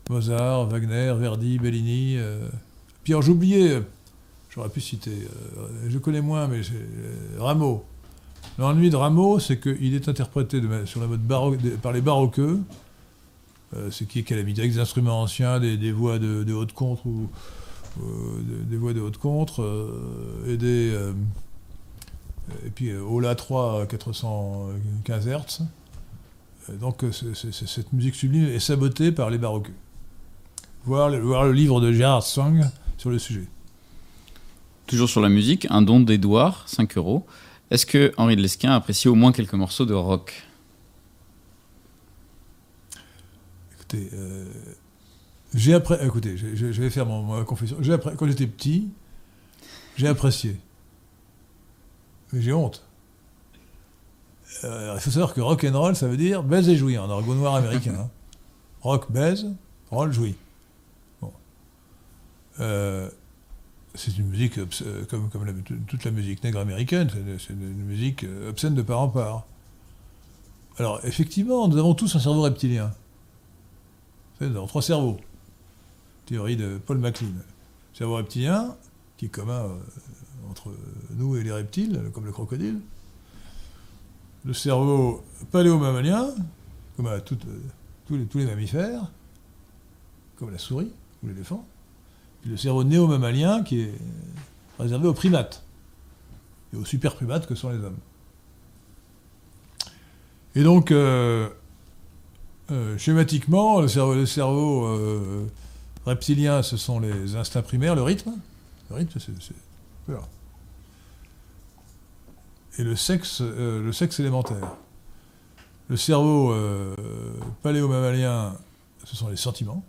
Mozart, 0.09 0.67
Wagner, 0.67 1.13
Verdi, 1.17 1.57
Bellini. 1.57 2.17
Euh. 2.17 2.47
Alors 3.07 3.23
j'oubliais, 3.23 3.81
j'aurais 4.51 4.69
pu 4.69 4.81
citer, 4.81 5.09
euh, 5.09 5.67
je 5.87 5.97
connais 5.97 6.21
moins, 6.21 6.47
mais 6.47 6.61
Rameau. 7.39 7.83
L'ennui 8.59 8.89
de 8.91 8.95
Rameau, 8.95 9.39
c'est 9.39 9.59
qu'il 9.59 9.95
est 9.95 10.07
interprété 10.07 10.61
sur 10.85 11.01
la 11.01 11.07
mode 11.07 11.21
par 11.81 11.91
les 11.91 12.01
baroqueux, 12.01 12.59
ce 13.89 14.03
qui 14.03 14.19
est 14.19 14.23
calamité, 14.23 14.61
avec 14.61 14.73
des 14.73 14.79
instruments 14.79 15.21
anciens, 15.21 15.59
des, 15.59 15.91
voix 15.91 16.19
de, 16.19 16.53
haute 16.53 16.73
contre 16.73 17.07
ou 17.07 17.29
des, 18.69 18.77
voix 18.77 18.93
de 18.93 19.01
haute 19.01 19.17
contre 19.17 19.63
et 20.47 20.57
des 20.57 20.93
et 22.65 22.69
puis 22.69 22.93
Ola 22.93 23.35
3 23.35 23.85
415 23.87 25.27
Hz. 25.27 25.61
Donc 26.79 27.03
cette 27.11 27.93
musique 27.93 28.15
sublime 28.15 28.45
est 28.49 28.59
sabotée 28.59 29.11
par 29.11 29.29
les 29.29 29.37
baroques. 29.37 29.71
Voir 30.85 31.09
le, 31.09 31.19
le 31.19 31.51
livre 31.51 31.81
de 31.81 31.91
Gérard 31.91 32.23
Sang 32.23 32.55
sur 32.99 33.09
le 33.09 33.17
sujet. 33.17 33.47
Toujours 34.85 35.09
sur 35.09 35.21
la 35.21 35.29
musique, 35.29 35.65
un 35.69 35.81
don 35.81 36.01
d'Edouard, 36.01 36.67
5 36.67 36.97
euros. 36.97 37.25
Est-ce 37.71 37.85
que 37.85 38.11
Henri 38.17 38.35
de 38.35 38.41
Lesquin 38.41 38.71
apprécie 38.71 39.07
au 39.07 39.15
moins 39.15 39.31
quelques 39.31 39.53
morceaux 39.53 39.85
de 39.85 39.93
rock? 39.93 40.43
Écoutez, 43.73 44.09
euh, 44.13 44.45
j'ai 45.53 45.73
après, 45.73 46.05
écoutez, 46.05 46.37
je, 46.37 46.55
je, 46.55 46.81
vais 46.81 46.89
faire 46.89 47.05
mon, 47.05 47.23
ma 47.23 47.43
confession. 47.45 47.77
Quand 48.17 48.27
j'étais 48.27 48.47
petit, 48.47 48.89
j'ai 49.95 50.07
apprécié. 50.07 50.57
Mais 52.33 52.41
j'ai 52.41 52.51
honte. 52.51 52.83
Euh, 54.65 54.93
il 54.95 54.99
faut 54.99 55.11
savoir 55.11 55.33
que 55.33 55.39
rock 55.39 55.63
and 55.63 55.79
roll, 55.79 55.95
ça 55.95 56.07
veut 56.07 56.17
dire 56.17 56.43
baise 56.43 56.67
et 56.67 56.75
jouir 56.75 57.03
en 57.03 57.09
argot 57.09 57.33
noir 57.33 57.55
américain. 57.55 57.95
Hein. 57.97 58.09
Rock 58.81 59.11
baise, 59.11 59.45
roll 59.91 60.11
jouit. 60.11 60.35
Euh, 62.59 63.09
c'est 63.95 64.17
une 64.17 64.27
musique 64.27 64.57
euh, 64.57 65.05
comme, 65.09 65.29
comme 65.29 65.63
toute 65.87 66.03
la 66.03 66.11
musique 66.11 66.43
nègre 66.43 66.59
américaine, 66.59 67.09
c'est 67.39 67.53
une, 67.53 67.85
musique 67.85 68.25
obscène 68.47 68.75
de 68.75 68.81
part 68.81 68.99
en 69.01 69.09
part. 69.09 69.45
Alors 70.77 70.99
effectivement, 71.03 71.67
nous 71.67 71.77
avons 71.77 71.93
tous 71.93 72.15
un 72.15 72.19
cerveau 72.19 72.41
reptilien. 72.41 72.91
Nous 74.41 74.55
avons 74.55 74.67
trois 74.67 74.81
cerveaux. 74.81 75.17
Théorie 76.25 76.55
de 76.55 76.79
Paul 76.85 76.99
MacLean. 76.99 77.33
Cerveau 77.93 78.15
reptilien, 78.15 78.75
qui 79.17 79.25
est 79.25 79.29
commun 79.29 79.65
entre 80.49 80.71
nous 81.11 81.35
et 81.35 81.43
les 81.43 81.51
reptiles, 81.51 81.99
comme 82.13 82.25
le 82.25 82.31
crocodile. 82.31 82.79
Le 84.45 84.53
cerveau 84.53 85.23
paléomammalien, 85.51 86.27
comme 86.95 87.07
à 87.07 87.19
tous, 87.19 87.37
tous, 88.07 88.37
les, 88.37 88.45
mammifères, 88.45 89.11
comme 90.37 90.51
la 90.51 90.57
souris 90.57 90.91
ou 91.21 91.27
l'éléphant. 91.27 91.65
Le 92.45 92.57
cerveau 92.57 92.83
néomammalien 92.83 93.63
qui 93.63 93.81
est 93.81 93.93
réservé 94.79 95.07
aux 95.07 95.13
primates 95.13 95.63
et 96.73 96.77
aux 96.77 96.85
super 96.85 97.15
primates 97.15 97.47
que 97.47 97.55
sont 97.55 97.69
les 97.69 97.77
hommes. 97.77 97.97
Et 100.55 100.63
donc, 100.63 100.91
euh, 100.91 101.49
euh, 102.71 102.97
schématiquement, 102.97 103.81
le 103.81 103.87
cerveau, 104.25 104.85
euh, 104.85 105.47
reptilien, 106.05 106.63
ce 106.63 106.77
sont 106.77 106.99
les 106.99 107.35
instincts 107.35 107.61
primaires, 107.61 107.95
le 107.95 108.03
rythme. 108.03 108.33
Le 108.89 108.95
rythme, 108.95 109.19
c'est 109.19 109.53
voilà. 110.07 110.23
Et 112.77 112.83
le 112.83 112.95
sexe, 112.95 113.41
le 113.41 113.91
sexe 113.91 114.19
élémentaire. 114.19 114.75
Le 115.89 115.97
cerveau 115.97 116.55
paléo-mammalien, 117.61 118.55
ce 119.03 119.15
sont 119.15 119.27
les 119.27 119.35
sentiments. 119.35 119.83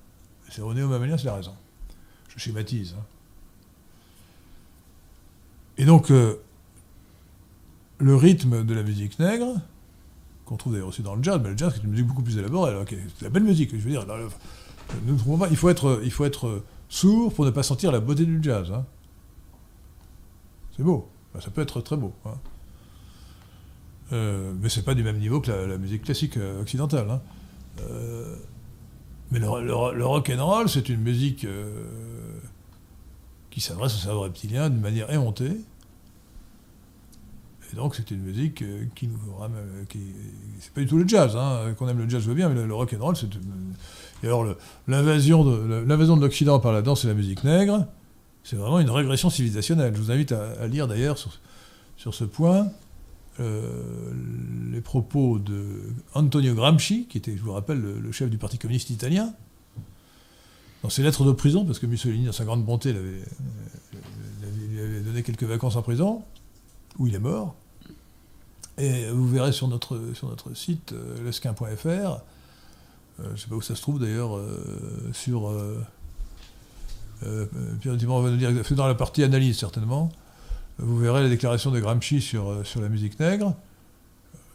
Le 0.47 0.53
cerveau 0.53 0.75
néo-mammalien, 0.75 1.17
c'est 1.17 1.27
la 1.27 1.37
raison. 1.37 1.55
Je 2.31 2.39
schématise. 2.39 2.95
Hein. 2.99 3.05
Et 5.79 5.85
donc, 5.85 6.11
euh, 6.11 6.37
le 7.99 8.15
rythme 8.17 8.65
de 8.65 8.75
la 8.75 8.83
musique 8.83 9.19
nègre, 9.19 9.61
qu'on 10.45 10.57
trouve 10.57 10.73
d'ailleurs 10.73 10.89
aussi 10.89 11.03
dans 11.03 11.15
le 11.15 11.23
jazz, 11.23 11.41
mais 11.43 11.51
le 11.51 11.57
jazz 11.57 11.73
c'est 11.75 11.83
une 11.83 11.91
musique 11.91 12.07
beaucoup 12.07 12.23
plus 12.23 12.39
élaborée. 12.39 12.75
C'est 13.19 13.23
la 13.23 13.31
belle 13.31 13.45
musique, 13.45 13.71
je 13.71 13.77
veux 13.77 13.91
dire. 13.91 14.05
Il 15.51 15.57
faut 15.57 15.71
être, 15.71 16.03
être 16.25 16.63
sourd 16.89 17.33
pour 17.33 17.45
ne 17.45 17.51
pas 17.51 17.63
sentir 17.63 17.93
la 17.93 18.01
beauté 18.01 18.25
du 18.25 18.43
jazz. 18.43 18.71
Hein. 18.73 18.85
C'est 20.77 20.83
beau. 20.83 21.09
Ben, 21.33 21.41
ça 21.41 21.51
peut 21.51 21.63
être 21.63 21.81
très 21.81 21.97
beau. 21.97 22.13
Hein. 22.25 22.35
Euh, 24.13 24.53
mais 24.61 24.69
c'est 24.69 24.85
pas 24.85 24.95
du 24.95 25.03
même 25.03 25.19
niveau 25.19 25.41
que 25.41 25.51
la, 25.51 25.79
musique 25.79 26.03
classique 26.03 26.37
euh, 26.37 26.61
occidentale. 26.61 27.09
Hein. 27.11 27.21
Euh, 27.81 28.35
mais 29.31 29.39
le, 29.39 29.47
le, 29.95 30.07
rock 30.07 30.31
and 30.31 30.45
roll, 30.45 30.69
c'est 30.69 30.89
une 30.89 31.01
musique 31.01 31.45
euh, 31.45 31.85
s'adresse 33.61 33.95
au 33.95 33.99
cerveau 33.99 34.21
reptilien 34.21 34.71
d'une 34.71 34.81
manière 34.81 35.13
éhontée. 35.13 35.57
Et 37.73 37.77
donc 37.77 37.95
c'est 37.95 38.11
une 38.11 38.23
musique 38.23 38.63
euh, 38.63 38.85
qui 38.95 39.07
nous 39.07 39.19
ramène. 39.39 39.87
Qui, 39.89 39.99
c'est 40.61 40.73
pas 40.73 40.81
du 40.81 40.87
tout 40.87 40.99
le 40.99 41.07
jazz. 41.07 41.37
Hein. 41.37 41.75
Qu'on 41.79 41.89
aime 41.89 41.99
le 41.99 42.09
jazz, 42.09 42.23
je 42.23 42.29
veux 42.29 42.35
bien, 42.35 42.49
mais 42.49 42.67
le, 42.67 42.75
rock 42.75 42.95
and 42.99 43.05
roll, 43.05 43.17
c'est. 43.17 43.29
Et 44.23 44.27
alors 44.27 44.45
l'invasion 44.87 45.45
de, 45.45 45.85
l'invasion 45.87 46.17
de 46.17 46.23
l'Occident 46.23 46.61
par 46.61 46.73
la 46.73 46.83
danse 46.83 47.05
et 47.05 47.09
la 47.09 47.15
musique 47.15 47.45
nègre, 47.45 47.87
c'est 48.43 48.57
vraiment 48.57 48.81
une 48.81 48.91
régression 48.91 49.31
civilisationnelle. 49.31 49.95
Je 49.95 50.01
vous 50.01 50.11
invite 50.11 50.33
à, 50.33 50.67
lire 50.67 50.89
d'ailleurs 50.89 51.17
sur, 51.17 51.31
sur 51.97 52.15
ce 52.15 52.25
point 52.25 52.69
euh, 53.39 54.13
les 54.71 54.81
propos 54.81 55.39
de 55.39 55.83
Antonio 56.15 56.55
Gramsci, 56.55 57.07
qui 57.09 57.19
était, 57.19 57.37
je 57.37 57.43
vous 57.43 57.53
rappelle, 57.53 57.81
le, 57.81 57.99
le 57.99 58.13
chef 58.13 58.29
du 58.29 58.37
Parti 58.37 58.59
communiste 58.59 58.91
italien, 58.91 59.33
dans 60.83 60.91
ses 60.91 61.03
lettres 61.03 61.25
de 61.25 61.33
prison, 61.33 61.65
parce 61.65 61.79
que 61.79 61.87
Mussolini, 61.87 62.27
dans 62.27 62.33
sa 62.33 62.45
grande 62.45 62.65
bonté, 62.65 62.93
lui 62.93 64.81
avait 64.81 65.01
donné 65.01 65.23
quelques 65.23 65.45
vacances 65.45 65.77
en 65.77 65.83
prison, 65.83 66.23
où 66.99 67.07
il 67.07 67.15
est 67.15 67.21
mort. 67.21 67.55
Et 68.79 69.11
vous 69.11 69.29
verrez 69.29 69.53
sur 69.53 69.69
notre, 69.69 70.01
sur 70.15 70.29
notre 70.29 70.55
site, 70.55 70.93
euh, 70.93 71.23
lesquin.fr, 71.25 71.61
euh, 71.87 72.19
je 73.19 73.31
ne 73.33 73.37
sais 73.37 73.49
pas 73.49 73.57
où 73.57 73.63
ça 73.63 73.75
se 73.75 73.83
trouve 73.83 73.99
d'ailleurs, 73.99 74.37
euh, 74.37 75.11
sur. 75.13 75.49
Euh, 75.49 77.47
Dumont 77.85 78.23
va 78.23 78.31
nous 78.31 78.39
dire, 78.39 78.51
dans 78.71 78.87
la 78.87 78.95
partie 78.95 79.23
analyse 79.23 79.59
certainement, 79.59 80.11
vous 80.79 80.97
verrez 80.97 81.23
les 81.25 81.29
déclarations 81.29 81.71
de 81.71 81.79
Gramsci 81.79 82.23
sur, 82.23 82.65
sur 82.65 82.81
la 82.81 82.89
musique 82.89 83.21
nègre, 83.21 83.55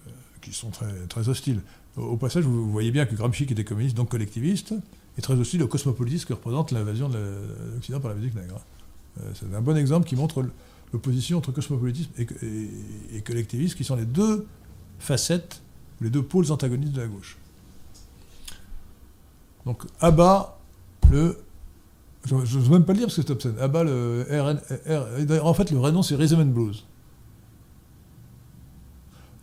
euh, 0.08 0.12
qui 0.42 0.52
sont 0.52 0.72
très, 0.72 0.92
très 1.08 1.30
hostiles. 1.30 1.62
Au, 1.96 2.02
au, 2.02 2.18
passage, 2.18 2.44
vous 2.44 2.72
voyez 2.72 2.90
bien 2.90 3.06
que 3.06 3.14
Gramsci, 3.14 3.46
qui 3.46 3.54
était 3.54 3.64
communiste, 3.64 3.96
donc 3.96 4.10
collectiviste, 4.10 4.74
est 5.18 5.22
très 5.22 5.34
hostile 5.36 5.64
au 5.64 5.68
cosmopolitisme 5.68 6.28
que 6.28 6.34
représente 6.34 6.72
l'invasion 6.72 7.10
de 7.10 7.20
l'Occident 7.76 8.00
par 8.00 8.10
la 8.12 8.16
musique 8.16 8.36
nègre. 8.36 8.60
Euh, 9.22 9.32
C'est 9.34 9.54
un 9.54 9.62
bon 9.62 9.78
exemple 9.78 10.08
qui 10.08 10.16
montre 10.16 10.46
l'opposition 10.92 11.38
entre 11.38 11.52
cosmopolitisme 11.52 12.12
et, 12.18 12.28
et, 12.42 13.18
et, 13.18 13.22
collectivisme, 13.22 13.78
qui 13.78 13.84
sont 13.84 13.96
les 13.96 14.06
deux 14.06 14.46
facettes, 15.00 15.62
les 16.02 16.10
deux 16.10 16.24
pôles 16.24 16.52
antagonistes 16.52 16.94
de 16.94 17.02
la 17.02 17.08
gauche. 17.08 17.38
Donc, 19.66 19.84
abat 20.00 20.58
le 21.12 21.38
je 22.26 22.34
n'ose 22.34 22.70
même 22.70 22.86
pas 22.86 22.94
le 22.94 23.00
dire 23.00 23.08
parce 23.08 23.18
que 23.18 23.22
c'est 23.22 23.32
obscène. 23.32 23.56
Bah 23.68 23.84
le 23.84 24.26
RN, 24.30 24.60
en 25.42 25.54
fait, 25.54 25.72
le 25.72 25.78
vrai 25.78 25.92
nom 25.92 26.02
c'est 26.02 26.16
Rhythm 26.16 26.40
and 26.42 26.46
Blues. 26.46 26.86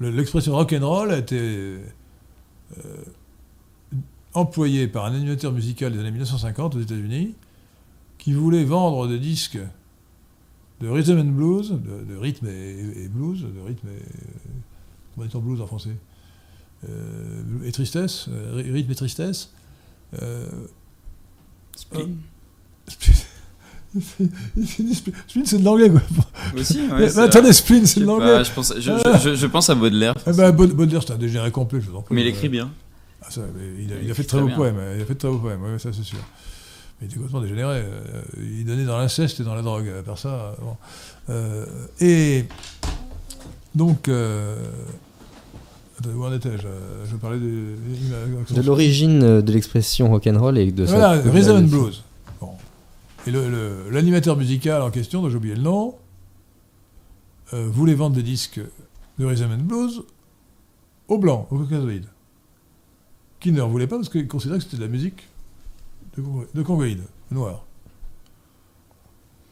L'expression 0.01 0.55
rock 0.55 0.73
and 0.73 0.89
roll 0.89 1.13
a 1.13 1.19
été 1.19 1.39
euh, 1.39 1.85
employé 4.35 4.89
par 4.89 5.05
un 5.07 5.15
animateur 5.15 5.53
musical 5.53 5.93
des 5.93 5.99
années 5.99 6.11
1950 6.11 6.77
aux 6.77 6.81
États-Unis 6.81 7.35
qui 8.19 8.33
voulait 8.33 8.65
vendre 8.65 9.09
des 9.09 9.19
disques 9.19 9.59
de 10.81 10.89
rhythm 10.89 11.19
and 11.19 11.33
blues, 11.33 11.71
de, 11.71 12.17
rythme 12.17 12.47
et, 12.49 13.09
blues, 13.09 13.43
de 13.43 13.61
rythme 13.67 13.89
et. 13.89 14.03
comment 15.15 15.27
dit 15.27 15.39
blues 15.39 15.61
en 15.61 15.67
français 15.67 15.97
euh, 16.89 17.43
Et 17.65 17.73
tristesse, 17.73 18.27
euh, 18.29 18.63
rythme 18.73 18.91
et 18.91 18.95
tristesse. 18.95 19.53
Euh, 20.21 20.47
spleen. 21.77 22.17
spleen, 25.29 25.47
c'est 25.47 25.59
de 25.59 25.65
l'anglais 25.65 25.91
quoi. 25.91 26.01
Aussi, 26.57 26.81
ouais, 26.89 27.19
attendez, 27.19 27.53
spleen, 27.53 27.87
c'est 27.87 28.01
de 28.01 28.07
l'anglais. 28.07 28.45
Je, 28.45 28.53
pense, 28.53 28.75
je, 28.77 29.35
je, 29.35 29.47
pense 29.47 29.71
à 29.71 29.75
Baudelaire. 29.75 30.15
Eh 30.27 30.33
ben, 30.33 30.51
Baudelaire, 30.51 31.03
c'est 31.07 31.13
un 31.13 31.19
dégénéré 31.19 31.51
complet, 31.51 31.81
je 31.81 31.91
vous 31.91 31.97
en 31.97 32.03
prie. 32.03 32.15
Mais 32.15 32.23
il 32.23 32.27
écrit 32.27 32.49
bien. 32.49 32.71
Ah, 33.25 33.31
ça, 33.31 33.43
il, 33.79 33.93
a, 33.93 33.97
il, 34.03 34.11
a, 34.11 34.15
fait 34.15 34.23
de 34.23 34.29
très 34.29 34.41
beaux 34.41 34.49
poèmes, 34.49 34.81
il 34.97 35.03
a 35.03 35.05
fait 35.05 35.15
de 35.15 35.19
très 35.19 35.29
beaux 35.29 35.39
poèmes, 35.39 35.63
ouais, 35.63 35.79
ça 35.79 35.93
c'est 35.93 36.03
sûr 36.03 36.19
il 37.03 37.07
était 37.07 37.17
complètement 37.17 37.41
dégénéré. 37.41 37.83
Euh, 37.85 38.23
il 38.37 38.65
donnait 38.65 38.85
dans 38.85 38.97
l'inceste 38.97 39.41
et 39.41 39.45
dans 39.45 39.55
la 39.55 39.63
drogue. 39.63 39.89
À 39.99 40.03
part 40.03 40.19
ça. 40.19 40.57
Euh, 41.29 41.67
et 42.01 42.45
donc. 43.75 44.09
Euh, 44.09 44.57
où 46.05 46.25
en 46.25 46.33
étais-je 46.33 46.67
Je 47.11 47.17
parlais 47.17 47.39
de. 47.39 48.55
De 48.55 48.63
l'origine 48.63 49.41
de 49.41 49.53
l'expression 49.53 50.11
rock'n'roll 50.11 50.59
et 50.59 50.73
de 50.73 50.85
voilà, 50.85 51.11
Rhythm 51.13 51.57
and 51.57 51.63
Blues. 51.63 52.03
Bon. 52.41 52.51
Et 53.27 53.31
l'animateur 53.91 54.37
musical 54.37 54.83
en 54.83 54.91
question, 54.91 55.23
dont 55.23 55.31
j'ai 55.31 55.37
oublié 55.37 55.55
le 55.55 55.63
nom, 55.63 55.95
voulait 57.53 57.95
vendre 57.95 58.17
des 58.17 58.23
disques 58.23 58.61
de 59.19 59.25
Rhythm 59.25 59.53
and 59.53 59.65
Blues 59.65 60.03
aux 61.09 61.19
Blancs, 61.19 61.47
aux 61.51 61.59
Caucasoïdes. 61.59 62.12
Qui 63.43 63.51
ne 63.51 63.57
leur 63.57 63.69
voulait 63.69 63.89
pas 63.89 63.97
parce 63.97 64.09
qu'ils 64.09 64.29
considéraient 64.29 64.59
que 64.59 64.65
c'était 64.65 64.77
de 64.77 64.83
la 64.83 64.89
musique 64.89 65.29
de, 66.17 66.63
Congoïde, 66.63 67.03
noir. 67.33 67.65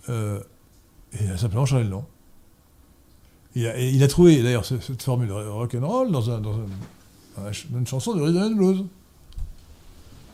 Euh, 0.08 0.40
et 1.12 1.24
il 1.24 1.30
a 1.32 1.36
simplement 1.36 1.66
changé 1.66 1.82
le 1.82 1.90
nom. 1.90 2.04
Il 3.56 3.66
a, 3.66 3.76
il 3.80 4.00
a 4.04 4.06
trouvé 4.06 4.42
d'ailleurs 4.44 4.64
cette, 4.64 5.02
formule 5.02 5.32
rock'n'roll 5.32 6.12
dans, 6.12 6.30
un, 6.30 6.40
dans 6.40 6.54
une 7.74 7.86
chanson 7.86 8.14
de 8.14 8.22
rhythm 8.22 8.52
and 8.52 8.56
blues. 8.56 8.84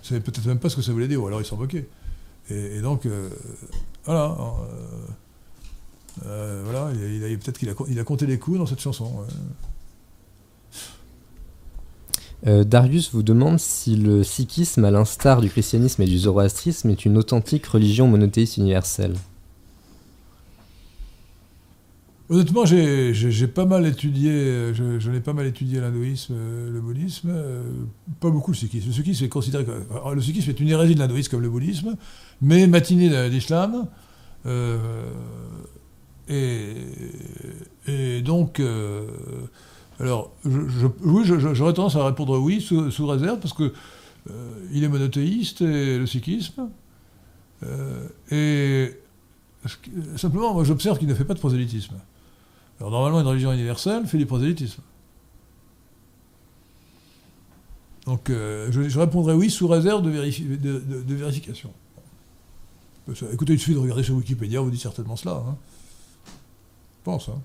Il 0.02 0.06
savait 0.06 0.20
peut-être 0.20 0.44
même 0.44 0.58
pas 0.58 0.68
ce 0.68 0.76
que 0.76 0.82
ça 0.82 0.92
voulait 0.92 1.08
dire, 1.08 1.22
ou 1.22 1.26
alors 1.26 1.40
il 1.40 1.46
s'en. 1.46 1.58
Et, 2.50 2.80
donc, 2.82 3.06
euh, 3.06 3.30
voilà. 4.04 4.36
Euh, 6.26 6.62
voilà, 6.66 6.92
il 6.92 7.38
peut-être 7.38 7.58
qu'il 7.58 7.70
a, 7.70 7.74
il 7.88 7.98
a 7.98 8.04
compté 8.04 8.26
les 8.26 8.38
coups 8.38 8.58
dans 8.58 8.66
cette 8.66 8.80
chanson. 8.80 9.24
Euh, 12.46 12.62
Darius 12.62 13.10
vous 13.12 13.24
demande 13.24 13.58
si 13.58 13.96
le 13.96 14.22
sikhisme, 14.22 14.84
à 14.84 14.90
l'instar 14.92 15.40
du 15.40 15.48
christianisme 15.48 16.02
et 16.02 16.06
du 16.06 16.18
zoroastrisme, 16.18 16.90
est 16.90 17.04
une 17.04 17.18
authentique 17.18 17.66
religion 17.66 18.06
monothéiste 18.06 18.58
universelle. 18.58 19.14
Honnêtement, 22.28 22.64
j'ai 22.64 23.46
pas 23.46 23.66
mal 23.66 23.86
étudié, 23.86 24.72
je, 24.74 25.10
n'ai 25.10 25.20
pas 25.20 25.32
mal 25.32 25.46
étudié 25.46 25.80
l'hindouisme, 25.80 26.34
euh, 26.36 26.70
le 26.72 26.80
bouddhisme, 26.80 27.30
euh, 27.30 27.62
pas 28.20 28.30
beaucoup 28.30 28.50
le 28.50 28.56
sikhisme. 28.56 28.88
Le 28.88 28.94
sikhisme 28.94 29.24
est 29.24 29.28
considéré 29.28 29.64
le 30.14 30.20
sikhisme 30.20 30.50
est 30.50 30.60
une 30.60 30.68
hérésie 30.68 30.94
de 30.94 31.00
l'hindouisme 31.00 31.30
comme 31.30 31.42
le 31.42 31.50
bouddhisme, 31.50 31.96
mais 32.40 32.66
matinée 32.66 33.30
d'islam. 33.30 33.86
et, 36.28 38.22
donc, 38.22 38.60
alors, 39.98 40.32
je, 40.44 40.86
oui, 41.02 41.24
j'aurais 41.24 41.72
tendance 41.72 41.96
à 41.96 42.04
répondre 42.04 42.38
oui, 42.38 42.60
sous, 42.60 43.06
réserve, 43.06 43.38
parce 43.40 43.54
que 43.54 43.72
euh, 44.30 44.68
il 44.72 44.84
est 44.84 44.88
monothéiste, 44.88 45.62
et 45.62 45.98
le 45.98 46.06
sikhisme. 46.06 46.68
Euh, 47.62 48.06
et 48.30 49.00
simplement, 50.16 50.52
moi, 50.52 50.64
j'observe 50.64 50.98
qu'il 50.98 51.08
ne 51.08 51.14
fait 51.14 51.24
pas 51.24 51.34
de 51.34 51.38
prosélytisme. 51.38 51.94
Alors, 52.78 52.90
normalement, 52.90 53.20
une 53.20 53.26
religion 53.26 53.52
universelle 53.52 54.06
fait 54.06 54.18
du 54.18 54.26
prosélytisme. 54.26 54.82
Donc, 58.04 58.28
euh, 58.28 58.70
je, 58.70 58.98
répondrai 58.98 59.32
oui, 59.32 59.50
sous 59.50 59.66
réserve 59.66 60.02
de, 60.02 61.14
vérification. 61.14 61.72
Écoutez, 63.32 63.54
il 63.54 63.58
suffit 63.58 63.74
de 63.74 63.78
regarder 63.78 64.02
sur 64.02 64.14
Wikipédia, 64.14 64.60
vous 64.60 64.70
dit 64.70 64.78
certainement 64.78 65.16
cela. 65.16 65.42
Hein. 65.48 65.56
Je 66.26 67.04
pense, 67.04 67.28
hein 67.30 67.40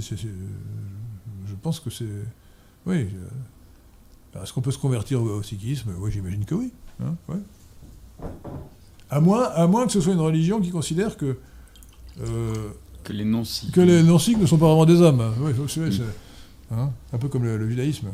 je 0.00 1.54
pense 1.62 1.80
que 1.80 1.90
c'est. 1.90 2.04
Oui. 2.86 3.08
Est-ce 4.42 4.52
qu'on 4.52 4.60
peut 4.60 4.70
se 4.70 4.78
convertir 4.78 5.22
au, 5.22 5.42
sikhisme? 5.42 5.92
Oui, 5.98 6.10
j'imagine 6.12 6.44
que 6.44 6.54
oui. 6.54 6.72
Hein, 7.02 7.14
à, 9.10 9.20
moins, 9.20 9.44
à 9.44 9.66
moins 9.66 9.86
que 9.86 9.92
ce 9.92 10.00
soit 10.00 10.12
une 10.12 10.20
religion 10.20 10.60
qui 10.60 10.70
considère 10.70 11.16
que. 11.16 11.38
Euh, 12.20 12.70
que 13.04 13.12
les 13.12 13.24
non-sikhs. 13.24 13.72
Que 13.72 13.80
les 13.80 14.02
non-sikhs 14.02 14.38
ne 14.38 14.46
sont 14.46 14.58
pas 14.58 14.66
vraiment 14.66 14.86
des 14.86 15.00
hommes. 15.00 15.34
Oui, 15.40 15.52
c'est 15.68 15.80
hein, 16.72 16.90
un 17.12 17.18
peu 17.18 17.28
comme 17.28 17.44
le, 17.44 17.68
judaïsme, 17.68 18.08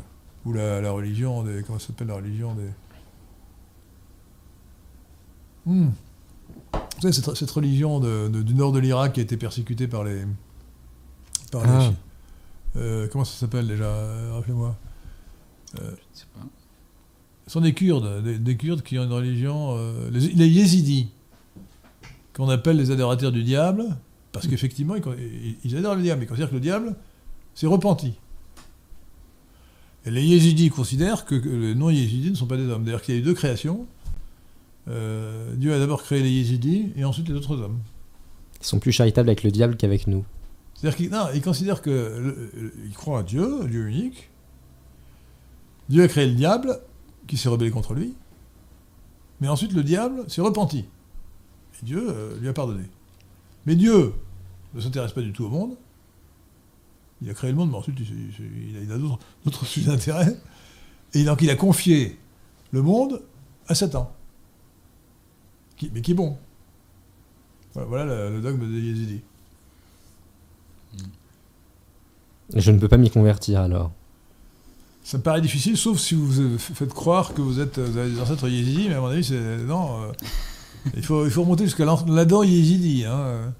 ou 0.45 0.53
la, 0.53 0.91
religion 0.91 1.43
des. 1.43 1.63
Comment 1.63 1.79
ça 1.79 1.87
s'appelle 1.87 2.07
la 2.07 2.15
religion 2.15 2.53
des. 2.53 2.69
Hmm. 5.65 5.89
Vous 6.73 7.11
savez, 7.11 7.35
cette, 7.35 7.51
religion 7.51 7.99
du 8.29 8.53
nord 8.53 8.71
de 8.71 8.79
l'Irak 8.79 9.13
qui 9.13 9.19
a 9.19 9.23
été 9.23 9.37
persécutée 9.37 9.87
par 9.87 10.03
les, 10.03 10.23
ah. 11.63 11.91
Euh, 12.75 13.07
comment 13.11 13.25
ça 13.25 13.37
s'appelle 13.37 13.67
déjà 13.67 13.85
euh, 13.85 14.31
Rappelez-moi. 14.33 14.75
Euh, 15.79 15.91
Je 16.13 16.19
sais 16.19 16.25
pas. 16.33 16.45
Ce 17.45 17.51
sont 17.51 17.61
des 17.61 17.73
Kurdes, 17.73 18.23
des, 18.23 18.57
Kurdes 18.57 18.83
qui 18.83 18.97
ont 18.97 19.03
une 19.03 19.11
religion. 19.11 19.77
les, 20.11 20.19
les 20.29 20.47
Yézidis, 20.47 21.09
qu'on 22.33 22.47
appelle 22.47 22.77
les 22.77 22.89
adorateurs 22.89 23.33
du 23.33 23.43
diable, 23.43 23.85
parce 24.31 24.47
qu'effectivement, 24.47 24.95
ils, 25.65 25.75
adorent 25.75 25.95
le 25.95 26.03
diable, 26.03 26.23
ils 26.23 26.27
considèrent 26.27 26.49
que 26.49 26.55
le 26.55 26.61
diable 26.61 26.95
s'est 27.53 27.67
repenti. 27.67 28.13
Et 30.05 30.11
les 30.11 30.23
Yézidis 30.23 30.69
considèrent 30.69 31.25
que, 31.25 31.35
les 31.35 31.75
non-Yézidis 31.75 32.31
ne 32.31 32.35
sont 32.35 32.47
pas 32.47 32.55
des 32.55 32.67
hommes. 32.69 32.85
D'ailleurs, 32.85 33.01
qu'il 33.01 33.15
y 33.15 33.17
a 33.17 33.19
eu 33.19 33.23
deux 33.23 33.33
créations. 33.33 33.87
Dieu 34.87 35.73
a 35.73 35.79
d'abord 35.79 36.01
créé 36.01 36.23
les 36.23 36.31
Yézidis 36.31 36.93
et 36.95 37.03
ensuite 37.03 37.27
les 37.27 37.35
autres 37.35 37.59
hommes. 37.59 37.79
Ils 38.61 38.65
sont 38.65 38.79
plus 38.79 38.93
charitables 38.93 39.27
avec 39.27 39.43
le 39.43 39.51
diable 39.51 39.75
qu'avec 39.75 40.07
nous. 40.07 40.23
C'est-à-dire 40.83 41.31
qu'il 41.31 41.41
considère 41.41 41.81
que 41.81 42.51
il 42.85 42.93
croit 42.93 43.19
à 43.19 43.23
Dieu, 43.23 43.65
Dieu 43.69 43.87
unique. 43.87 44.29
Dieu 45.87 46.03
a 46.03 46.09
créé 46.09 46.27
le 46.27 46.33
diable 46.33 46.77
qui 47.25 47.37
s'est 47.37 47.47
rebellé 47.47 47.71
contre 47.71 47.93
lui. 47.93 48.15
Mais 49.39 49.47
ensuite, 49.47 49.71
le 49.71 49.81
diable 49.81 50.29
s'est 50.29 50.41
repenti. 50.41 50.79
Et 50.79 51.85
Dieu 51.85 52.05
euh, 52.09 52.37
lui 52.37 52.49
a 52.49 52.53
pardonné. 52.53 52.83
Mais 53.65 53.77
Dieu 53.77 54.13
ne 54.73 54.81
s'intéresse 54.81 55.13
pas 55.13 55.21
du 55.21 55.31
tout 55.31 55.45
au 55.45 55.49
monde. 55.49 55.77
Il 57.21 57.29
a 57.29 57.33
créé 57.33 57.51
le 57.51 57.55
monde, 57.55 57.69
mais 57.69 57.77
ensuite, 57.77 57.97
il, 58.01 58.91
a 58.91 58.97
d'autres 58.97 59.65
sujets 59.65 59.89
d'intérêt. 59.89 60.37
Et 61.13 61.23
donc, 61.23 61.41
il 61.41 61.49
a 61.49 61.55
confié 61.55 62.19
le 62.71 62.81
monde 62.81 63.21
à 63.69 63.75
Satan. 63.75 64.13
mais 65.93 66.01
qui 66.01 66.11
est 66.11 66.15
bon. 66.15 66.37
Voilà, 67.73 68.29
le, 68.29 68.41
dogme 68.41 68.69
de 68.69 68.77
Yézidi. 68.77 69.21
Je 72.55 72.71
ne 72.71 72.79
peux 72.79 72.87
pas 72.87 72.97
m'y 72.97 73.09
convertir 73.09 73.61
alors. 73.61 73.91
Ça 75.03 75.17
me 75.17 75.23
paraît 75.23 75.41
difficile, 75.41 75.75
sauf 75.75 75.97
si 75.99 76.15
vous 76.15 76.57
faites 76.57 76.93
croire 76.93 77.33
que 77.33 77.41
vous 77.41 77.59
êtes 77.59 77.77
avez 77.77 78.11
des 78.11 78.21
ancêtres 78.21 78.47
yézidis, 78.47 78.87
mais 78.87 78.95
à 78.95 79.01
mon 79.01 79.07
avis, 79.07 79.23
c'est. 79.23 79.57
Non. 79.57 80.01
Euh, 80.01 80.11
il, 80.95 81.03
faut, 81.03 81.25
il 81.25 81.31
faut 81.31 81.41
remonter 81.43 81.65
jusqu'à 81.65 81.85
l'Adam 81.85 82.43
yézidi. 82.43 83.03
Hein. 83.05 83.53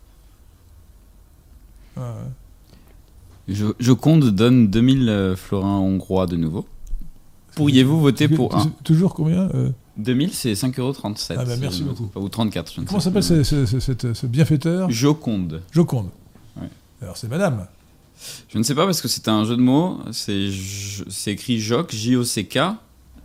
Je, 3.47 3.91
compte 3.91 4.23
donne 4.23 4.67
2000 4.67 5.09
euh, 5.09 5.35
florins 5.35 5.77
hongrois 5.79 6.27
de 6.27 6.37
nouveau. 6.37 6.65
Pourriez-vous 7.55 7.99
voter 7.99 8.27
pour 8.27 8.55
un? 8.55 8.71
Toujours 8.83 9.13
combien 9.13 9.49
2000, 9.97 10.29
euh 10.29 10.31
c'est 10.33 10.53
5,37€. 10.53 11.35
Ah 11.37 11.45
bah 11.45 11.55
merci 11.59 11.83
beaucoup. 11.83 12.09
Ou 12.15 12.29
34, 12.29 12.73
je 12.73 12.81
ne 12.81 12.85
Comment 12.85 12.99
s'appelle 12.99 13.23
ce, 13.23 13.43
ce, 13.43 14.25
bienfaiteur? 14.25 14.89
Joconde. 14.89 15.61
Joconde. 15.71 16.07
Alors 17.03 17.17
c'est 17.17 17.27
madame. 17.27 17.67
Je 18.49 18.57
ne 18.57 18.63
sais 18.63 18.75
pas 18.75 18.85
parce 18.85 19.01
que 19.01 19.07
c'est 19.07 19.27
un 19.27 19.43
jeu 19.45 19.55
de 19.55 19.61
mots. 19.61 19.99
C'est 20.11 21.31
écrit 21.31 21.59
Joc, 21.59 21.91
J-O-C-K, 21.91 22.59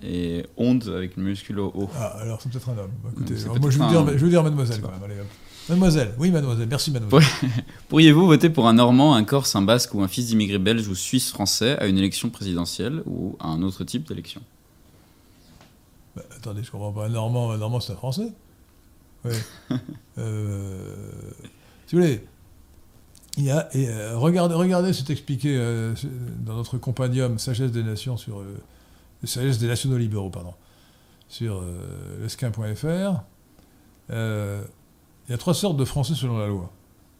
et 0.02 0.46
Onde 0.56 0.92
avec 0.94 1.16
une 1.16 1.24
muscule 1.24 1.60
O. 1.60 1.88
Ah, 1.96 2.16
alors 2.20 2.40
c'est 2.40 2.50
peut-être 2.50 2.68
un 2.70 2.78
homme. 2.78 2.90
Écoutez, 3.12 3.34
moi 3.60 3.70
je 3.70 3.78
vais, 3.78 4.28
dire, 4.28 4.42
mademoiselle 4.42 4.80
quand 4.80 4.90
même. 4.90 5.02
Allez, 5.04 5.16
Mademoiselle, 5.68 6.14
oui 6.18 6.30
mademoiselle, 6.30 6.66
merci 6.66 6.90
mademoiselle. 6.90 7.30
Pourriez-vous 7.90 8.26
voter 8.26 8.48
pour 8.48 8.66
un 8.68 8.72
Normand, 8.72 9.14
un 9.14 9.24
Corse, 9.24 9.54
un 9.54 9.60
Basque 9.60 9.92
ou 9.92 10.02
un 10.02 10.08
fils 10.08 10.28
d'immigré 10.28 10.56
belge 10.56 10.88
ou 10.88 10.94
suisse 10.94 11.30
français 11.30 11.76
à 11.78 11.86
une 11.86 11.98
élection 11.98 12.30
présidentielle 12.30 13.02
ou 13.04 13.36
à 13.38 13.48
un 13.48 13.62
autre 13.62 13.84
type 13.84 14.08
d'élection? 14.08 14.40
Bah, 16.16 16.22
Attendez, 16.34 16.62
je 16.62 16.70
comprends 16.70 16.92
pas. 16.92 17.04
Un 17.04 17.10
Normand, 17.10 17.50
un 17.50 17.58
Normand 17.58 17.80
c'est 17.80 17.92
un 17.92 17.96
Français? 17.96 18.32
Oui. 19.26 19.34
euh, 20.18 20.96
si 21.86 21.94
vous 21.94 22.00
voulez, 22.00 22.24
euh, 23.46 24.16
regardez, 24.16 24.92
c'est 24.92 25.10
expliqué 25.10 25.56
euh, 25.56 25.94
dans 26.40 26.54
notre 26.54 26.78
compendium 26.78 27.38
Sagesse 27.38 27.70
des 27.70 27.82
Nations 27.82 28.16
sur, 28.16 28.40
euh, 28.40 28.56
sagesse 29.24 29.58
des 29.58 29.66
nationaux 29.66 29.98
libéraux, 29.98 30.30
pardon, 30.30 30.54
sur 31.28 31.62
lesquin.fr. 32.20 33.22
il 34.10 34.14
y 35.28 35.32
a 35.32 35.38
trois 35.38 35.54
sortes 35.54 35.76
de 35.76 35.84
Français 35.84 36.14
selon 36.14 36.38
la 36.38 36.46
loi. 36.46 36.70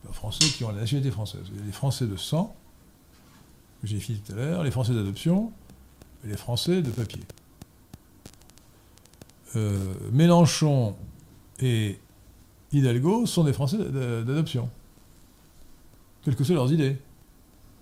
Les 0.06 0.12
Français 0.12 0.46
qui 0.46 0.64
ont 0.64 0.70
la 0.70 0.80
nationalité 0.80 1.10
française. 1.10 1.42
Il 1.52 1.58
y 1.58 1.62
a 1.62 1.66
les 1.66 1.72
Français 1.72 2.06
de 2.06 2.16
sang, 2.16 2.54
que 3.80 3.86
j'ai 3.86 3.96
défini 3.96 4.18
tout 4.18 4.32
à 4.32 4.36
l'heure, 4.36 4.62
les 4.62 4.70
Français 4.70 4.94
d'adoption 4.94 5.52
et 6.24 6.28
les 6.28 6.36
Français 6.36 6.82
de 6.82 6.90
papier. 6.90 7.22
Mélenchon 10.12 10.94
et 11.58 11.98
Hidalgo 12.72 13.26
sont 13.26 13.44
des 13.44 13.52
Français 13.52 13.78
d'adoption, 13.78 14.70
quelles 16.28 16.36
que 16.36 16.44
soient 16.44 16.56
leurs 16.56 16.72
idées. 16.72 16.96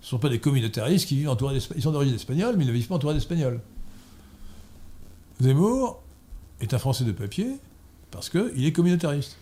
Ce 0.00 0.06
ne 0.06 0.10
sont 0.10 0.18
pas 0.18 0.28
des 0.28 0.38
communautaristes 0.38 1.08
qui 1.08 1.16
vivent 1.16 1.30
entourés 1.30 1.54
d'Espagnols. 1.54 1.80
Ils 1.80 1.82
sont 1.82 1.90
d'origine 1.90 2.14
espagnole, 2.14 2.54
mais 2.56 2.64
ils 2.64 2.68
ne 2.68 2.72
vivent 2.72 2.86
pas 2.86 2.94
entourés 2.94 3.14
d'Espagnols. 3.14 3.60
Zemmour 5.40 6.00
est 6.60 6.72
un 6.72 6.78
Français 6.78 7.04
de 7.04 7.10
papier 7.10 7.58
parce 8.12 8.30
qu'il 8.30 8.64
est 8.64 8.72
communautariste. 8.72 9.36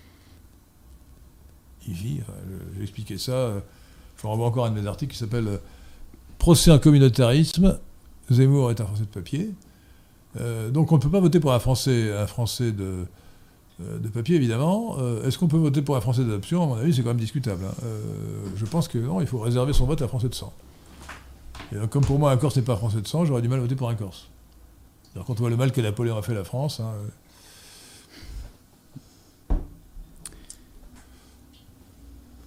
Il 1.87 1.93
vit, 1.93 2.21
j'ai 2.77 2.83
expliqué 2.83 3.19
ça, 3.19 3.63
je 4.17 4.23
vous 4.23 4.29
renvoie 4.29 4.47
encore 4.47 4.65
un 4.65 4.71
de 4.71 4.81
mes 4.81 4.87
articles 4.87 5.13
qui 5.13 5.19
s'appelle 5.19 5.49
euh, 5.49 5.59
Procès 6.39 6.71
en 6.71 6.79
communautarisme. 6.79 7.79
Zemmour 8.31 8.71
est 8.71 8.81
un 8.81 8.87
Français 8.87 9.03
de 9.03 9.09
papier. 9.09 9.51
Euh, 10.41 10.71
donc 10.71 10.93
on 10.93 10.97
ne 10.97 11.03
peut 11.03 11.11
pas 11.11 11.21
voter 11.21 11.41
pour 11.41 11.53
un 11.53 11.59
Français, 11.59 12.11
un 12.11 12.27
Français 12.27 12.73
de, 12.73 12.85
euh, 12.85 13.05
de 13.81 14.09
papier, 14.09 14.37
évidemment. 14.37 14.97
Euh, 15.01 15.27
est-ce 15.27 15.39
qu'on 15.39 15.49
peut 15.49 15.57
voter 15.57 15.83
pour 15.83 15.97
un 15.97 16.01
Français 16.01 16.23
d'adoption 16.23 16.63
À 16.63 16.67
mon 16.67 16.77
avis, 16.77 16.95
c'est 16.95 17.03
quand 17.03 17.09
même 17.09 17.17
discutable. 17.17 17.65
Hein. 17.65 17.75
Euh, 17.85 18.01
je 18.57 18.65
pense 18.67 18.87
que 18.87 18.99
non, 18.99 19.21
il 19.21 19.27
faut 19.27 19.41
réserver 19.41 19.73
son 19.73 19.87
vote 19.87 20.01
à 20.03 20.09
Français 20.09 20.29
de 20.29 20.35
sang. 20.35 20.53
Comme 21.91 22.05
pour 22.05 22.21
moi, 22.21 22.31
un 22.31 22.37
Corse 22.37 22.57
n'est 22.57 22.63
pas 22.63 22.77
Français 22.77 23.01
de 23.01 23.09
sang, 23.09 23.25
j'aurais 23.25 23.43
du 23.43 23.49
mal 23.49 23.59
à 23.59 23.63
voter 23.63 23.75
pour 23.75 23.89
un 23.89 23.97
Corse. 23.97 24.29
Quand 25.15 25.31
on 25.31 25.35
voit 25.35 25.51
le 25.51 25.57
mal 25.57 25.73
que 25.73 25.81
Napoléon 25.81 26.17
a 26.17 26.23
fait 26.23 26.33
à 26.33 26.37
la 26.37 26.45
France. 26.45 26.79
Hein, 26.79 26.93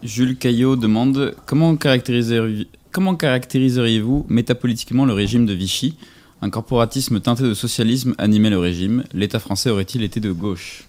Jules 0.04 0.38
Caillot 0.38 0.78
demande 0.78 1.36
comment 1.46 1.76
caractériseriez-vous 1.76 4.26
métapolitiquement 4.30 5.06
le 5.06 5.14
régime 5.14 5.46
de 5.46 5.54
Vichy? 5.54 5.98
Un 6.42 6.50
corporatisme 6.50 7.20
teinté 7.20 7.44
de 7.44 7.54
socialisme 7.54 8.16
animait 8.18 8.52
le 8.52 8.60
régime. 8.60 9.04
L'État 9.14 9.40
français 9.40 9.72
aurait-il 9.72 10.04
été 10.04 10.20
de 10.20 10.32
gauche? 10.32 10.88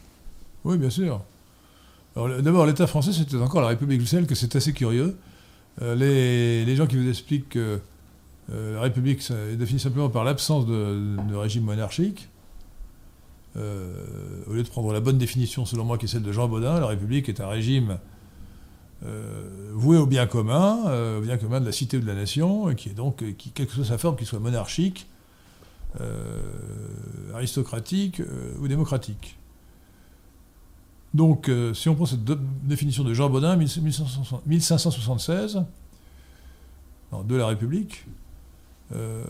Oui, 0.65 0.77
bien 0.77 0.91
sûr. 0.91 1.23
D'abord, 2.17 2.67
l'État 2.67 2.87
français, 2.87 3.13
c'était 3.13 3.37
encore 3.37 3.61
la 3.61 3.69
République 3.69 3.99
Bruxelles, 3.99 4.27
que 4.27 4.35
c'est 4.35 4.57
assez 4.57 4.73
curieux. 4.73 5.17
Euh, 5.83 6.65
les, 6.65 6.77
gens 6.77 6.87
qui 6.87 6.97
vous 6.97 7.09
expliquent 7.09 7.51
que 7.51 7.81
euh, 8.51 8.75
la 8.75 8.81
République 8.81 9.21
est 9.31 9.57
définie 9.57 9.79
simplement 9.79 10.09
par 10.09 10.25
l'absence 10.25 10.67
de, 10.67 11.35
régime 11.37 11.65
monarchique, 11.65 12.29
euh, 13.57 14.43
au 14.49 14.55
lieu 14.55 14.63
de 14.63 14.69
prendre 14.69 14.93
la 14.93 15.01
bonne 15.01 15.19
définition, 15.19 15.65
selon 15.65 15.85
moi, 15.85 15.99
qui 15.99 16.07
est 16.07 16.09
celle 16.09 16.23
de 16.23 16.33
Jean 16.33 16.49
Baudin, 16.49 16.81
la 16.81 16.87
République 16.87 17.29
est 17.29 17.41
un 17.41 17.49
régime 17.49 17.99
voué 19.75 19.97
au 19.97 20.07
bien 20.07 20.27
commun, 20.27 21.17
au 21.19 21.21
bien 21.21 21.37
commun 21.37 21.61
de 21.61 21.67
la 21.67 21.71
cité 21.71 21.99
ou 21.99 22.01
de 22.01 22.07
la 22.07 22.17
nation, 22.17 22.69
et 22.69 22.75
qui 22.75 22.89
est 22.89 22.95
donc, 22.95 23.23
qui, 23.37 23.51
quelle 23.51 23.69
que 23.69 23.73
soit 23.73 23.85
sa 23.85 23.97
forme, 23.97 24.17
qu'il 24.17 24.27
soit 24.27 24.41
monarchique, 24.41 25.07
aristocratique 27.33 28.21
ou 28.61 28.67
démocratique. 28.67 29.38
Donc, 31.15 31.49
euh, 31.49 31.73
si 31.75 31.89
on 31.89 31.95
prend 31.95 32.07
cette 32.07 32.25
définition 32.65 33.03
de 33.03 33.15
Jean 33.15 33.31
Baudin, 33.31 33.57
1576, 33.57 35.65
de 37.25 37.37
la 37.37 37.47
République, 37.47 38.05
euh, 38.95 39.25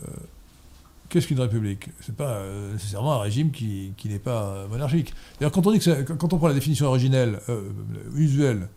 qu'est-ce 1.07 1.27
qu'une 1.27 1.39
République? 1.39 1.89
C'est 2.01 2.15
pas 2.15 2.31
euh, 2.31 2.73
nécessairement 2.73 3.13
un 3.13 3.19
régime 3.19 3.51
qui, 3.51 3.93
n'est 4.05 4.19
pas 4.19 4.67
monarchique. 4.69 5.13
D'ailleurs, 5.39 5.53
quand 5.53 5.65
on 5.65 5.77
quand 6.17 6.33
on 6.33 6.37
prend 6.37 6.49
la 6.49 6.53
définition 6.53 6.87
originelle, 6.87 7.39
usuelle, 8.15 8.67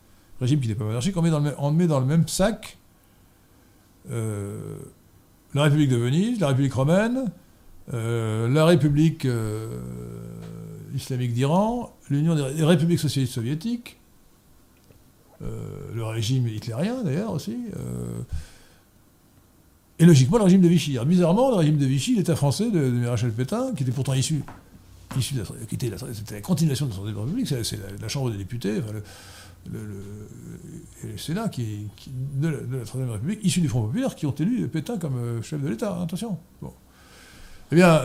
régime 0.41 0.61
qui 0.61 0.69
n'est 0.69 0.77
pas 0.77 0.85
monarchique, 0.85 1.17
on 1.17 1.23
le, 1.23 1.55
on 1.59 1.73
met 1.73 1.89
dans 1.89 2.01
le 2.01 2.07
même 2.07 2.29
sac 2.29 2.79
la 4.09 5.65
République 5.65 5.91
de 5.91 5.97
Venise, 5.97 6.41
la 6.41 6.49
République 6.49 6.75
romaine, 6.75 7.31
la 7.93 8.65
République 8.65 9.27
islamique 10.95 11.33
d'Iran, 11.33 11.93
l'Union 12.11 12.35
des 12.35 12.65
républiques 12.65 13.01
socialistes 13.01 13.35
soviétiques, 13.35 13.99
euh, 15.43 15.91
le 15.95 16.05
régime 16.05 16.47
hitlérien 16.47 17.03
d'ailleurs 17.03 17.33
aussi, 17.33 17.57
euh, 17.77 18.21
et 19.99 20.05
logiquement 20.05 20.39
le 20.39 20.45
régime 20.45 20.61
de 20.61 20.69
Vichy. 20.69 20.99
bizarrement, 21.05 21.51
le 21.51 21.57
régime 21.57 21.79
de 21.79 21.87
Vichy, 21.87 22.15
l'État 22.17 22.37
français 22.37 22.71
de, 22.71 22.91
de 22.91 23.31
Pétain, 23.31 23.75
qui 23.75 23.83
était 23.83 23.93
pourtant 23.93 24.15
issu, 24.15 24.43
issu 25.19 25.35
de 25.35 25.41
la, 25.41 25.47
qui 25.69 25.75
était 25.75 25.91
la, 25.91 25.97
la 26.31 26.41
continuation 26.41 26.87
de 26.87 26.91
la 26.91 26.97
Troisième 26.97 27.19
République, 27.19 27.49
c'est 27.49 27.79
la, 28.01 28.09
Chambre 28.09 28.31
des 28.31 28.39
députés, 28.39 28.81
le, 29.71 29.83
et 31.05 31.07
le 31.09 31.19
Sénat 31.19 31.49
qui, 31.49 31.89
de, 32.35 32.49
la, 32.49 32.85
Troisième 32.85 33.11
République, 33.11 33.41
issu 33.43 33.61
du 33.61 33.69
Front 33.69 33.83
populaire, 33.83 34.15
qui 34.15 34.27
ont 34.27 34.35
élu 34.35 34.69
Pétain 34.69 34.99
comme 34.99 35.17
euh, 35.17 35.43
chef 35.43 35.61
de 35.61 35.69
l'État. 35.69 36.01
attention. 36.01 36.39
Bon. 36.61 36.73
Eh 37.71 37.75
bien, 37.75 38.01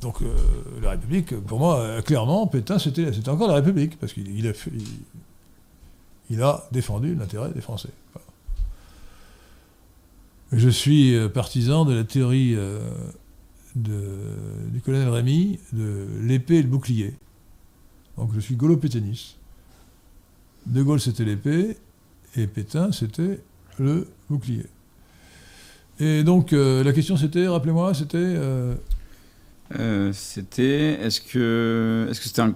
donc 0.00 0.22
euh, 0.22 0.32
la 0.80 0.90
République, 0.90 1.34
pour 1.40 1.58
moi, 1.58 1.78
euh, 1.78 2.02
clairement, 2.02 2.46
Pétain, 2.46 2.78
c'était 2.78 3.28
encore 3.28 3.48
la 3.48 3.54
République, 3.54 3.98
parce 3.98 4.12
qu'il 4.12 4.46
a, 6.40 6.68
défendu 6.70 7.14
l'intérêt 7.16 7.50
des 7.50 7.60
Français. 7.60 7.90
Je 10.52 10.68
suis 10.68 11.14
euh, 11.14 11.28
partisan 11.28 11.84
de 11.84 11.94
la 11.94 12.04
théorie 12.04 12.56
du 13.74 14.80
colonel 14.84 15.08
Rémy 15.08 15.58
de 15.72 16.06
l'épée 16.22 16.56
et 16.56 16.62
le 16.62 16.68
bouclier. 16.68 17.14
Donc 18.16 18.30
je 18.34 18.40
suis 18.40 18.54
gaulo-pétainiste. 18.56 19.36
De 20.66 20.82
Gaulle, 20.82 21.00
c'était 21.00 21.24
l'épée, 21.24 21.76
et 22.36 22.46
Pétain, 22.46 22.92
c'était 22.92 23.40
le 23.78 24.06
bouclier. 24.28 24.66
Et 25.98 26.22
donc 26.22 26.52
la 26.52 26.92
question, 26.92 27.16
c'était, 27.16 27.48
rappelez-moi, 27.48 27.94
c'était... 27.94 28.36
Euh, 29.78 30.12
c'était. 30.12 30.98
Est-ce 31.02 31.20
que. 31.20 32.06
Est-ce 32.10 32.20
que 32.20 32.26
c'était 32.26 32.42
un. 32.42 32.54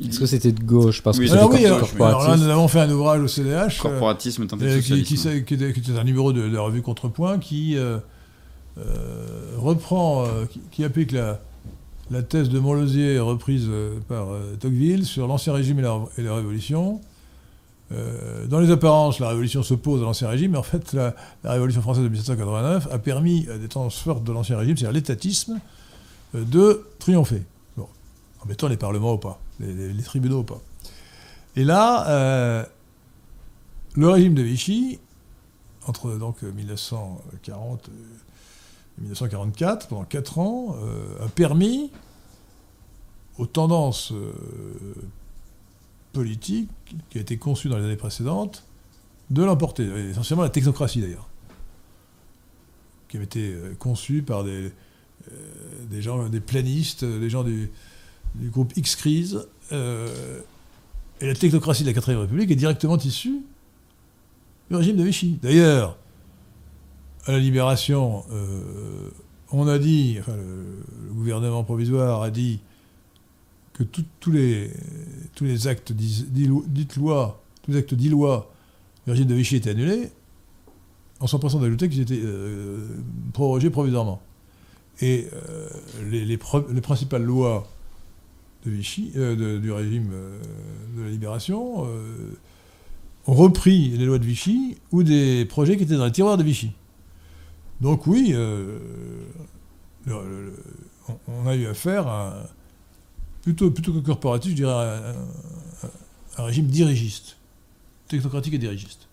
Est-ce 0.00 0.20
que 0.20 0.26
c'était 0.26 0.52
de 0.52 0.62
gauche 0.62 1.02
parce 1.02 1.18
que 1.18 1.30
alors 1.32 1.50
oui, 1.50 1.66
alors, 1.66 2.28
là, 2.28 2.36
nous 2.36 2.48
avons 2.48 2.66
fait 2.66 2.80
un 2.80 2.90
ouvrage 2.90 3.20
au 3.20 3.28
CDH. 3.28 3.78
Euh, 3.78 3.82
Corporatisme 3.82 4.44
euh, 4.44 4.80
qui, 4.80 5.02
qui, 5.02 5.16
qui, 5.44 5.54
était, 5.54 5.98
un 5.98 6.04
numéro 6.04 6.32
de, 6.32 6.40
la 6.42 6.62
revue 6.62 6.80
Contrepoint 6.80 7.38
qui 7.38 7.76
euh, 7.76 7.98
reprend, 9.58 10.26
qui, 10.70 10.84
applique 10.84 11.12
la, 11.12 11.40
la 12.10 12.22
thèse 12.22 12.48
de 12.48 12.58
Montlosier 12.58 13.18
reprise 13.18 13.68
par 14.08 14.28
Tocqueville 14.60 15.04
sur 15.04 15.26
l'Ancien 15.26 15.52
Régime 15.52 15.78
et 15.78 15.82
la, 15.82 16.00
et 16.16 16.22
la 16.22 16.34
Révolution. 16.34 17.00
dans 18.48 18.60
les 18.60 18.70
apparences, 18.70 19.20
la 19.20 19.28
Révolution 19.28 19.62
s'oppose 19.62 20.00
à 20.00 20.04
l'Ancien 20.04 20.28
Régime, 20.28 20.52
mais 20.52 20.58
en 20.58 20.62
fait, 20.62 20.94
la, 20.94 21.14
la 21.44 21.52
Révolution 21.52 21.82
française 21.82 22.04
de 22.04 22.08
1789 22.08 22.88
a 22.90 22.98
permis 22.98 23.46
des 23.60 23.68
tendances 23.68 23.98
fortes 23.98 24.24
de 24.24 24.32
l'Ancien 24.32 24.56
Régime, 24.56 24.76
c'est-à-dire 24.76 24.94
l'étatisme, 24.94 25.60
de 26.34 26.86
triompher. 26.98 27.42
en 27.78 28.46
mettant 28.46 28.68
les 28.68 28.76
parlements 28.76 29.12
au 29.12 29.18
pas, 29.18 29.40
les, 29.60 30.02
tribunaux 30.02 30.40
au 30.40 30.44
pas. 30.44 30.60
Et 31.54 31.64
là, 31.64 32.08
euh, 32.08 32.64
le 33.94 34.08
régime 34.08 34.34
de 34.34 34.42
Vichy, 34.42 34.98
entre 35.86 36.16
donc 36.16 36.42
1940 36.42 37.88
et 38.98 39.02
1944, 39.02 39.88
pendant 39.88 40.04
4 40.04 40.38
ans, 40.38 40.76
euh, 40.82 41.24
a 41.24 41.28
permis 41.28 41.90
aux 43.38 43.46
tendances 43.46 44.12
euh, 44.12 44.32
politiques 46.12 46.70
qui 47.10 47.18
ont 47.18 47.20
été 47.20 47.36
conçues 47.36 47.68
dans 47.68 47.78
les 47.78 47.84
années 47.84 47.96
précédentes 47.96 48.64
de 49.30 49.42
l'emporter. 49.42 49.84
Essentiellement 50.10 50.42
la 50.42 50.50
technocratie 50.50 51.00
d'ailleurs, 51.00 51.28
qui 53.08 53.16
avait 53.16 53.24
été 53.24 53.56
conçue 53.78 54.22
par 54.22 54.44
des, 54.44 54.72
des 55.92 56.02
gens, 56.02 56.28
des 56.28 56.40
planistes, 56.40 57.04
des 57.04 57.30
gens 57.30 57.44
du, 57.44 57.70
groupe 58.36 58.72
X-Crise. 58.76 59.46
Euh, 59.70 60.40
et 61.20 61.26
la 61.26 61.34
technocratie 61.34 61.84
de 61.84 61.90
la 61.90 62.00
4ème 62.00 62.16
République 62.16 62.50
est 62.50 62.56
directement 62.56 62.98
issue 62.98 63.42
du 64.70 64.76
régime 64.76 64.96
de 64.96 65.04
Vichy. 65.04 65.38
D'ailleurs, 65.42 65.96
à 67.26 67.32
la 67.32 67.38
Libération, 67.38 68.24
euh, 68.32 69.10
on 69.52 69.68
a 69.68 69.78
dit, 69.78 70.16
enfin, 70.18 70.34
le, 70.34 71.12
gouvernement 71.12 71.62
provisoire 71.62 72.22
a 72.22 72.30
dit 72.30 72.58
que 73.74 73.84
tous 73.84 74.32
les, 74.32 74.70
actes 75.68 75.92
dites 75.92 76.96
loi, 76.96 77.40
tous 77.62 77.70
les 77.70 77.76
actes 77.76 77.94
du 77.94 78.12
régime 79.06 79.26
de 79.26 79.34
Vichy 79.34 79.56
étaient 79.56 79.70
annulés, 79.70 80.10
en 81.20 81.26
s'empressant 81.28 81.60
d'ajouter 81.60 81.88
qu'ils 81.88 82.00
étaient 82.00 82.22
prorogés 83.32 83.70
provisoirement. 83.70 84.20
Et 85.00 85.28
euh, 85.32 85.68
les, 86.10 86.36
principales 86.36 87.22
lois 87.22 87.68
de 88.64 88.70
Vichy, 88.70 89.12
euh, 89.16 89.58
du 89.58 89.72
régime 89.72 90.10
euh, 90.12 90.38
de 90.96 91.02
la 91.02 91.10
libération 91.10 91.86
ont 93.26 93.34
repris 93.34 93.90
les 93.90 94.04
lois 94.04 94.18
de 94.18 94.24
Vichy 94.24 94.76
ou 94.90 95.02
des 95.02 95.44
projets 95.44 95.76
qui 95.76 95.84
étaient 95.84 95.96
dans 95.96 96.04
les 96.04 96.12
tiroirs 96.12 96.36
de 96.36 96.42
Vichy. 96.42 96.72
Donc 97.80 98.06
oui, 98.06 98.34
on, 100.06 101.46
a 101.46 101.56
eu 101.56 101.66
affaire 101.66 102.06
à, 102.06 102.44
plutôt, 103.42 103.70
que 103.70 103.98
corporatif, 104.00 104.50
je 104.52 104.56
dirais, 104.56 104.72
à, 104.72 105.14
un 106.38 106.44
régime 106.44 106.66
dirigiste, 106.66 107.36
technocratique 108.08 108.54
et 108.54 108.58
dirigiste. 108.58 109.08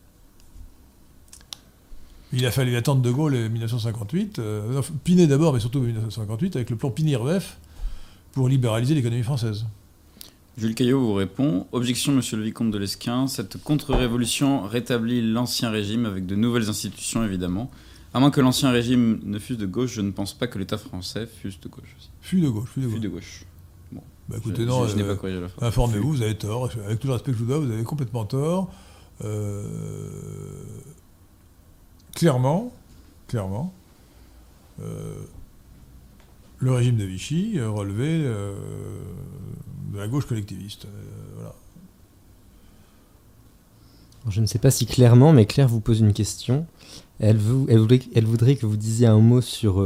Il 2.31 2.45
a 2.45 2.51
fallu 2.51 2.75
attendre 2.75 3.01
De 3.01 3.09
Gaulle 3.11 3.35
en 3.35 3.49
1958, 3.49 4.39
euh, 4.39 4.81
Pinet 5.03 5.25
d'abord, 5.27 5.53
mais 5.53 5.59
surtout 5.59 5.79
en 5.79 5.83
1958, 5.83 6.55
avec 6.57 6.69
le 6.69 6.75
plan 6.75 6.91
Pinet-Rdef, 6.91 7.57
pour 8.33 8.47
libéraliser 8.47 8.93
l'économie 8.93 9.23
française. 9.23 9.65
Jules 10.57 10.75
Caillot 10.75 10.99
vous 10.99 11.13
répond 11.13 11.65
Objection, 11.71 12.11
monsieur 12.11 12.37
le 12.37 12.43
vicomte 12.43 12.69
de 12.71 12.77
Lesquin. 12.77 13.27
Cette 13.27 13.61
contre-révolution 13.63 14.61
rétablit 14.63 15.21
l'ancien 15.31 15.69
régime 15.71 16.05
avec 16.05 16.25
de 16.27 16.35
nouvelles 16.35 16.69
institutions, 16.69 17.23
évidemment. 17.23 17.71
À 18.13 18.19
moins 18.19 18.29
que 18.29 18.41
l'ancien 18.41 18.69
régime 18.71 19.19
ne 19.23 19.39
fût 19.39 19.55
de 19.55 19.65
gauche, 19.65 19.93
je 19.93 20.01
ne 20.01 20.11
pense 20.11 20.33
pas 20.33 20.47
que 20.47 20.59
l'État 20.59 20.77
français 20.77 21.27
fût 21.27 21.49
de 21.49 21.67
gauche 21.69 21.95
aussi. 21.97 22.09
Fut 22.21 22.41
de 22.41 22.49
gauche, 22.49 22.69
fut 22.69 22.81
de 22.81 22.87
Fût 22.87 22.93
gauche. 22.95 23.01
de 23.01 23.07
gauche. 23.09 23.45
Bah, 23.93 24.01
Je- 24.33 24.37
écoutez, 24.37 24.63
je, 24.63 24.67
non, 24.67 24.85
je 24.87 24.97
euh, 24.99 25.47
pas. 25.57 25.65
Informez-vous, 25.67 26.09
vous 26.11 26.21
avez 26.21 26.35
tort. 26.35 26.69
Avec 26.85 26.99
tout 26.99 27.07
le 27.07 27.13
respect 27.13 27.31
que 27.31 27.37
je 27.37 27.43
vous 27.43 27.49
dois, 27.49 27.59
vous 27.59 27.71
avez 27.71 27.83
complètement 27.83 28.25
tort. 28.25 28.71
Euh, 29.23 29.63
clairement, 32.19 32.73
clairement, 33.29 33.73
euh, 34.81 35.23
le 36.57 36.73
régime 36.73 36.97
de 36.97 37.05
Vichy 37.05 37.53
euh, 37.55 37.69
relevait 37.69 38.23
euh, 38.25 38.53
de 39.93 39.97
la 39.97 40.09
gauche 40.09 40.25
collectiviste. 40.25 40.85
Voilà. 41.35 41.55
Je 44.27 44.41
ne 44.41 44.45
sais 44.47 44.59
pas 44.59 44.69
si 44.69 44.85
clairement, 44.85 45.31
mais 45.31 45.45
Claire 45.45 45.69
vous 45.69 45.79
pose 45.79 46.01
une 46.01 46.11
question. 46.11 46.65
Elle, 47.21 47.37
vous, 47.37 47.65
elle, 47.69 47.79
voudrait, 47.79 48.01
elle 48.13 48.25
voudrait 48.25 48.57
que 48.57 48.65
vous 48.65 48.75
disiez 48.75 49.07
un 49.07 49.19
mot 49.19 49.39
sur, 49.39 49.81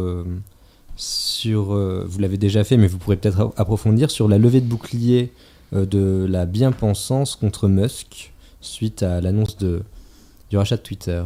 sur 0.96 1.66
vous 1.66 2.20
l'avez 2.20 2.38
déjà 2.38 2.64
fait, 2.64 2.78
mais 2.78 2.88
vous 2.88 2.98
pourrez 2.98 3.18
peut-être 3.18 3.54
approfondir, 3.58 4.10
sur 4.10 4.28
la 4.28 4.40
levée 4.40 4.60
de 4.60 4.66
bouclier 4.68 5.32
de 5.72 6.26
la 6.28 6.48
bien-pensance 6.48 7.36
contre 7.36 7.68
Musk 7.68 8.34
suite 8.60 9.04
à 9.04 9.22
l'annonce 9.22 9.58
du 9.58 10.58
rachat 10.58 10.78
de 10.78 10.82
Twitter. 10.82 11.24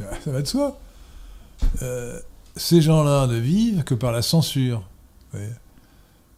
Ah, 0.00 0.14
Ça 0.24 0.30
va 0.30 0.42
de 0.42 0.46
soi. 0.46 0.78
Euh, 1.82 2.20
ces 2.54 2.80
gens-là 2.80 3.26
ne 3.26 3.36
vivent 3.36 3.84
que 3.84 3.94
par 3.94 4.12
la 4.12 4.22
censure. 4.22 4.88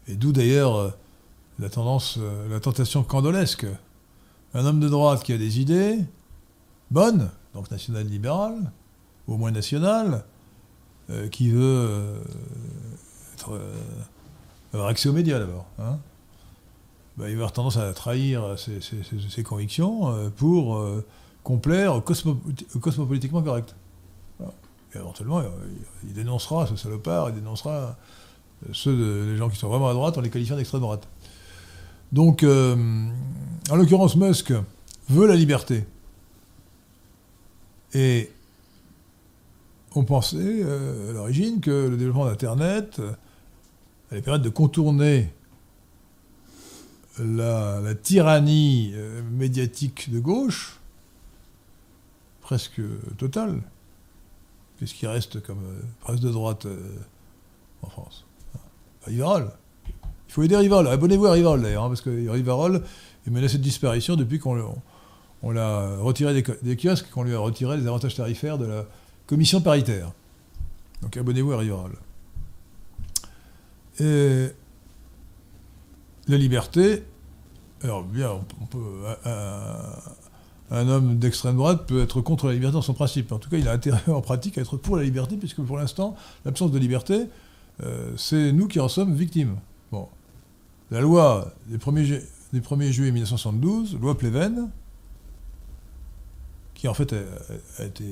Et 0.08 0.14
d'où 0.14 0.32
d'ailleurs 0.32 0.76
euh, 0.76 0.90
la 1.58 1.68
tendance, 1.68 2.16
euh, 2.18 2.48
la 2.48 2.60
tentation 2.60 3.02
candolesque. 3.02 3.66
Un 4.54 4.64
homme 4.64 4.80
de 4.80 4.88
droite 4.88 5.22
qui 5.22 5.32
a 5.32 5.38
des 5.38 5.60
idées 5.60 5.98
bonnes, 6.90 7.30
donc 7.54 7.70
national-libérales, 7.70 8.72
au 9.26 9.36
moins 9.36 9.50
nationales, 9.50 10.24
qui 11.30 11.50
veut 11.50 12.14
être, 13.34 13.58
avoir 14.74 14.88
accès 14.88 15.08
aux 15.08 15.12
médias 15.12 15.38
d'abord. 15.38 15.66
hein. 15.78 15.98
Bah, 17.16 17.28
il 17.28 17.34
va 17.34 17.40
avoir 17.40 17.52
tendance 17.52 17.76
à 17.76 17.92
trahir 17.92 18.56
ses, 18.58 19.42
convictions 19.42 20.30
pour 20.36 20.82
au 21.44 22.00
cosmopolitiquement 22.80 23.42
correct. 23.42 23.74
Et 24.94 24.98
éventuellement, 24.98 25.42
il, 26.04 26.12
dénoncera 26.14 26.66
ce 26.66 26.76
salopard, 26.76 27.30
il 27.30 27.34
dénoncera 27.34 27.96
ceux 28.72 28.96
de- 28.96 29.36
gens 29.36 29.48
qui 29.48 29.56
sont 29.56 29.68
vraiment 29.68 29.88
à 29.88 29.92
droite 29.92 30.16
en 30.18 30.20
les 30.20 30.30
qualifiant 30.30 30.56
d'extrême 30.56 30.80
droite. 30.80 31.08
Donc, 32.12 32.42
euh, 32.42 32.74
en 33.70 33.76
l'occurrence, 33.76 34.16
Musk 34.16 34.52
veut 35.08 35.26
la 35.26 35.36
liberté. 35.36 35.84
Et 37.92 38.30
on 39.94 40.04
pensait 40.04 40.38
euh, 40.38 41.10
à 41.10 41.12
l'origine 41.12 41.60
que 41.60 41.88
le 41.88 41.96
développement 41.96 42.26
d'Internet 42.26 42.98
euh, 42.98 43.12
allait 44.10 44.22
permettre 44.22 44.44
de 44.44 44.50
contourner 44.50 45.32
la, 47.18 47.94
tyrannie 47.94 48.94
médiatique 49.32 50.08
de 50.12 50.20
gauche, 50.20 50.78
presque 52.48 52.80
totale. 53.18 53.60
Qu'est-ce 54.78 54.94
qui 54.94 55.06
reste 55.06 55.42
comme 55.42 55.62
euh, 55.66 55.82
presse 56.00 56.20
de 56.20 56.30
droite 56.30 56.64
euh, 56.64 56.96
en 57.82 57.90
France? 57.90 58.24
Rivarol. 59.04 59.50
Il 60.28 60.32
faut 60.32 60.42
aider 60.42 60.56
Rivarol. 60.56 60.88
Abonnez-vous 60.88 61.26
à 61.26 61.32
Rivarol 61.32 61.60
d'ailleurs, 61.60 61.84
hein, 61.84 61.88
parce 61.88 62.00
que 62.00 62.08
Rivarol 62.08 62.82
est 63.26 63.30
menacé 63.30 63.58
de 63.58 63.62
disparition 63.62 64.16
depuis 64.16 64.38
qu'on 64.38 64.54
l'a 65.42 65.96
retiré 65.98 66.32
des, 66.32 66.54
des 66.62 66.76
kiosques, 66.78 67.10
qu'on 67.10 67.22
lui 67.22 67.34
a 67.34 67.38
retiré 67.38 67.76
les 67.76 67.86
avantages 67.86 68.14
tarifaires 68.14 68.56
de 68.56 68.64
la 68.64 68.86
commission 69.26 69.60
paritaire. 69.60 70.10
Donc 71.02 71.18
abonnez-vous 71.18 71.52
à 71.52 71.58
Rivarol. 71.58 71.98
Et 74.00 74.46
la 76.28 76.38
liberté, 76.38 77.02
alors 77.82 78.04
bien, 78.04 78.30
on, 78.30 78.44
on 78.62 78.66
peut, 78.66 79.04
un, 80.70 80.88
homme 80.88 81.18
d'extrême 81.18 81.56
droite 81.56 81.86
peut 81.86 82.02
être 82.02 82.20
contre 82.20 82.46
la 82.46 82.54
liberté 82.54 82.74
dans 82.74 82.82
son 82.82 82.94
principe. 82.94 83.32
En 83.32 83.38
tout 83.38 83.50
cas, 83.50 83.56
il 83.56 83.68
a 83.68 83.72
intérêt 83.72 84.00
en 84.12 84.20
pratique 84.20 84.58
à 84.58 84.60
être 84.60 84.76
pour 84.76 84.96
la 84.96 85.02
liberté, 85.02 85.36
puisque 85.36 85.60
pour 85.62 85.78
l'instant, 85.78 86.16
l'absence 86.44 86.70
de 86.70 86.78
liberté, 86.78 87.26
euh, 87.82 88.12
c'est 88.16 88.52
nous 88.52 88.68
qui 88.68 88.80
en 88.80 88.88
sommes 88.88 89.14
victimes. 89.14 89.56
Bon. 89.92 90.08
La 90.90 91.00
loi 91.00 91.52
des 91.66 91.78
1er, 91.78 92.04
ju- 92.04 92.22
des 92.52 92.60
1er 92.60 92.90
juillet 92.90 93.12
1972, 93.12 93.98
loi 94.00 94.16
Pleven, 94.16 94.70
qui 96.74 96.88
en 96.88 96.94
fait 96.94 97.12
a, 97.78 97.84
été 97.84 98.04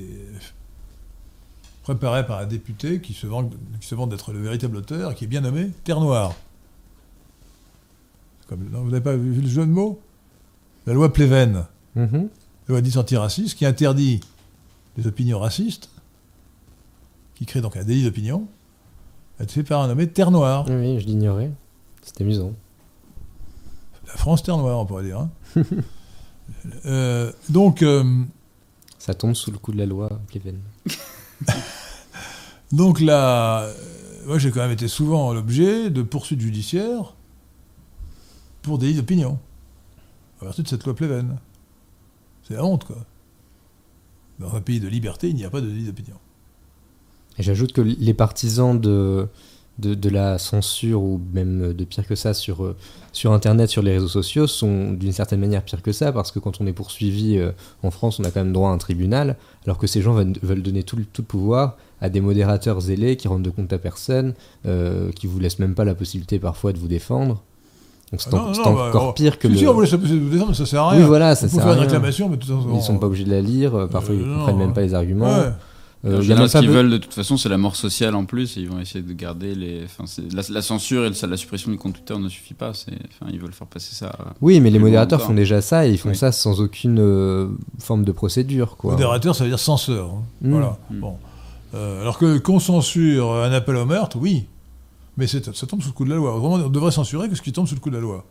préparée 1.83 2.25
par 2.25 2.39
un 2.39 2.45
député 2.45 2.99
qui 2.99 3.13
se 3.13 3.25
vante, 3.25 3.53
d'être 4.09 4.33
le 4.33 4.41
véritable 4.41 4.75
auteur, 4.75 5.15
qui 5.15 5.23
est 5.23 5.27
bien 5.27 5.41
nommé 5.41 5.71
Terre 5.85 6.01
Noire. 6.01 6.33
Vous 8.49 8.89
n'avez 8.89 9.01
pas 9.01 9.15
vu 9.15 9.41
le 9.41 9.47
jeu 9.47 9.65
de 9.65 9.71
mots? 9.71 9.99
La 10.85 10.93
loi 10.93 11.11
Pleven, 11.11 11.65
Mhm. 12.69 12.75
loi 12.75 12.97
antiraciste, 12.97 13.57
qui 13.57 13.65
interdit 13.65 14.19
les 14.97 15.07
opinions 15.07 15.39
racistes, 15.39 15.89
qui 17.35 17.45
crée 17.45 17.61
donc 17.61 17.77
un 17.77 17.83
délit 17.83 18.03
d'opinion, 18.03 18.47
a 19.39 19.43
été 19.43 19.53
fait 19.53 19.63
par 19.63 19.81
un 19.81 19.87
nommé 19.87 20.07
Terre 20.07 20.31
Noire. 20.31 20.65
Oui, 20.67 20.75
oui, 20.75 20.99
je 20.99 21.05
l'ignorais. 21.05 21.51
C'est 22.01 22.21
amusant. 22.21 22.53
La 24.07 24.13
France 24.13 24.41
Terre 24.43 24.57
Noire, 24.57 24.79
on 24.79 24.85
pourrait 24.85 25.03
dire. 25.03 25.19
hein. 25.19 25.29
Euh, 26.85 27.31
donc, 27.49 27.81
euh, 27.81 28.05
Ça 28.99 29.13
tombe 29.13 29.33
sous 29.33 29.51
le 29.51 29.57
coup 29.57 29.73
de 29.73 29.77
la 29.77 29.85
loi 29.85 30.09
Pleven. 30.29 30.57
donc 32.71 33.01
là, 33.01 33.63
euh, 33.63 33.73
moi 34.25 34.37
j'ai 34.39 34.49
quand 34.51 34.61
même 34.61 34.71
été 34.71 34.87
souvent 34.87 35.33
l'objet 35.33 35.89
de 35.89 36.01
poursuites 36.01 36.39
judiciaires 36.39 37.15
pour 38.61 38.77
délit 38.77 38.95
d'opinion, 38.95 39.39
à 40.41 40.45
vertu 40.45 40.63
de 40.63 40.69
cette 40.69 40.85
loi 40.85 40.95
Pleven. 40.95 41.37
C'est 42.47 42.53
la 42.53 42.63
honte, 42.63 42.85
quoi. 42.85 42.95
Dans 44.39 44.55
un 44.55 44.61
pays 44.61 44.79
de 44.79 44.87
liberté, 44.87 45.27
il 45.27 45.35
n'y 45.35 45.43
a 45.43 45.49
pas 45.49 45.59
de 45.59 45.67
délit 45.67 45.83
d'opinion. 45.83 46.15
J'ajoute 47.37 47.73
que 47.73 47.81
les 47.81 48.13
partisans 48.13 48.79
de, 48.79 49.27
la 50.09 50.37
censure, 50.37 51.01
ou 51.01 51.19
même 51.33 51.73
de 51.73 51.83
pire 51.83 52.07
que 52.07 52.15
ça, 52.15 52.33
sur, 52.33 52.63
euh, 52.63 52.75
Internet, 53.25 53.69
sur 53.69 53.81
les 53.81 53.93
réseaux 53.93 54.07
sociaux, 54.07 54.47
sont 54.47 54.93
d'une 54.93 55.11
certaine 55.11 55.41
manière 55.41 55.61
pire 55.63 55.81
que 55.81 55.91
ça, 55.91 56.13
parce 56.13 56.31
que 56.31 56.39
quand 56.39 56.61
on 56.61 56.67
est 56.67 56.73
poursuivi 56.73 57.37
euh, 57.37 57.51
en 57.83 57.91
France, 57.91 58.19
on 58.19 58.23
a 58.23 58.31
quand 58.31 58.43
même 58.43 58.53
droit 58.53 58.69
à 58.69 58.73
un 58.73 58.77
tribunal, 58.77 59.35
alors 59.65 59.77
que 59.77 59.87
ces 59.87 60.01
gens 60.01 60.13
veulent, 60.13 60.61
donner 60.61 60.83
tout 60.83 60.95
le, 60.95 61.03
tout 61.03 61.23
le 61.23 61.27
pouvoir 61.27 61.75
à 61.99 62.09
des 62.09 62.21
modérateurs 62.21 62.79
zélés 62.79 63.17
qui 63.17 63.27
rendent 63.27 63.43
de 63.43 63.49
compte 63.49 63.73
à 63.73 63.77
personne, 63.77 64.35
euh, 64.65 65.11
qui 65.11 65.27
vous 65.27 65.39
laissent 65.39 65.59
même 65.59 65.75
pas 65.75 65.83
la 65.83 65.95
possibilité 65.95 66.39
parfois 66.39 66.71
de 66.71 66.77
vous 66.77 66.87
défendre. 66.87 67.43
Donc 68.11 68.21
c'est 68.21 68.29
Ah 68.33 68.37
en- 68.37 68.47
non, 68.47 68.53
c'est 68.53 68.61
non, 68.63 68.73
bah, 68.73 68.87
encore 68.89 69.07
oh, 69.09 69.13
pire 69.13 69.37
que 69.37 69.47
Si, 69.47 69.53
le... 69.53 69.59
si, 69.59 69.67
on 69.67 69.73
voulait 69.73 69.87
ça 70.53 70.65
sert 70.65 70.81
à 70.81 70.89
rien. 70.91 71.01
Oui, 71.01 71.05
voilà, 71.07 71.35
ça 71.35 71.45
on 71.47 71.49
sert 71.49 71.59
faire 71.59 71.67
à 71.67 71.73
une 71.73 71.79
rien. 71.79 71.87
réclamation, 71.87 72.29
mais 72.29 72.37
toute 72.37 72.49
façon. 72.49 72.69
Ils 72.75 72.81
sont 72.81 72.97
pas 72.97 73.07
obligés 73.07 73.25
de 73.25 73.31
la 73.31 73.41
lire, 73.41 73.75
euh, 73.75 73.87
parfois 73.87 74.15
Euh, 74.15 74.19
ils 74.21 74.25
non, 74.27 74.37
comprennent 74.39 74.57
même 74.57 74.73
pas 74.73 74.81
les 74.81 74.93
arguments. 74.93 75.25
Ouais. 75.25 75.49
Euh, 76.05 76.23
y 76.23 76.31
a 76.31 76.47
ce 76.47 76.59
qu'ils 76.59 76.69
veulent 76.69 76.91
de 76.91 76.97
toute 76.99 77.13
façon, 77.15 77.37
c'est 77.37 77.49
la 77.49 77.57
mort 77.57 77.75
sociale 77.75 78.13
en 78.15 78.23
plus. 78.23 78.55
Et 78.55 78.61
ils 78.61 78.69
vont 78.69 78.79
essayer 78.79 79.01
de 79.01 79.11
garder 79.13 79.55
les. 79.55 79.81
Enfin, 79.83 80.03
c'est- 80.05 80.31
la, 80.31 80.43
la 80.49 80.61
censure 80.61 81.03
et 81.05 81.09
le- 81.09 81.27
la 81.27 81.37
suppression 81.37 81.71
du 81.71 81.77
compte 81.77 81.93
Twitter 81.95 82.17
ne 82.17 82.29
suffit 82.29 82.53
pas. 82.53 82.71
C'est, 82.73 82.91
enfin, 82.91 83.29
ils 83.33 83.39
veulent 83.39 83.51
faire 83.51 83.67
passer 83.67 83.93
ça. 83.95 84.07
à- 84.09 84.33
Oui, 84.39 84.59
mais 84.61 84.69
les 84.69 84.77
modérateurs 84.79 85.17
encore. 85.17 85.29
font 85.29 85.33
déjà 85.33 85.59
ça 85.59 85.87
et 85.87 85.91
ils 85.91 85.97
font 85.97 86.09
Oui. 86.09 86.15
ça 86.15 86.31
sans 86.31 86.61
aucune 86.61 86.99
euh, 86.99 87.47
forme 87.79 88.03
de 88.05 88.11
procédure. 88.11 88.77
Quoi. 88.77 88.91
Modérateur, 88.91 89.35
ça 89.35 89.43
veut 89.43 89.49
dire 89.49 89.59
censeur. 89.59 90.05
hein. 90.11 90.21
Mm. 90.43 90.51
Voilà. 90.51 90.77
Mm. 90.91 90.99
Bon. 90.99 91.13
Euh, 91.75 92.01
alors 92.03 92.19
que 92.19 92.37
qu'on 92.37 92.59
censure 92.59 93.33
un 93.33 93.51
appel 93.51 93.75
au 93.75 93.85
meurtre, 93.85 94.17
oui. 94.21 94.45
Mais 95.17 95.25
ça 95.27 95.39
tombe 95.67 95.81
sous 95.81 95.89
le 95.89 95.93
coup 95.93 96.05
de 96.05 96.09
la 96.11 96.15
loi. 96.15 96.35
Autrement, 96.35 96.55
on 96.65 96.69
devrait 96.69 96.91
censurer 96.91 97.27
que 97.29 97.35
ce 97.35 97.41
qui 97.41 97.51
tombe 97.51 97.67
sous 97.67 97.75
le 97.75 97.79
coup 97.79 97.89
de 97.89 97.95
la 97.95 98.01
loi. 98.01 98.23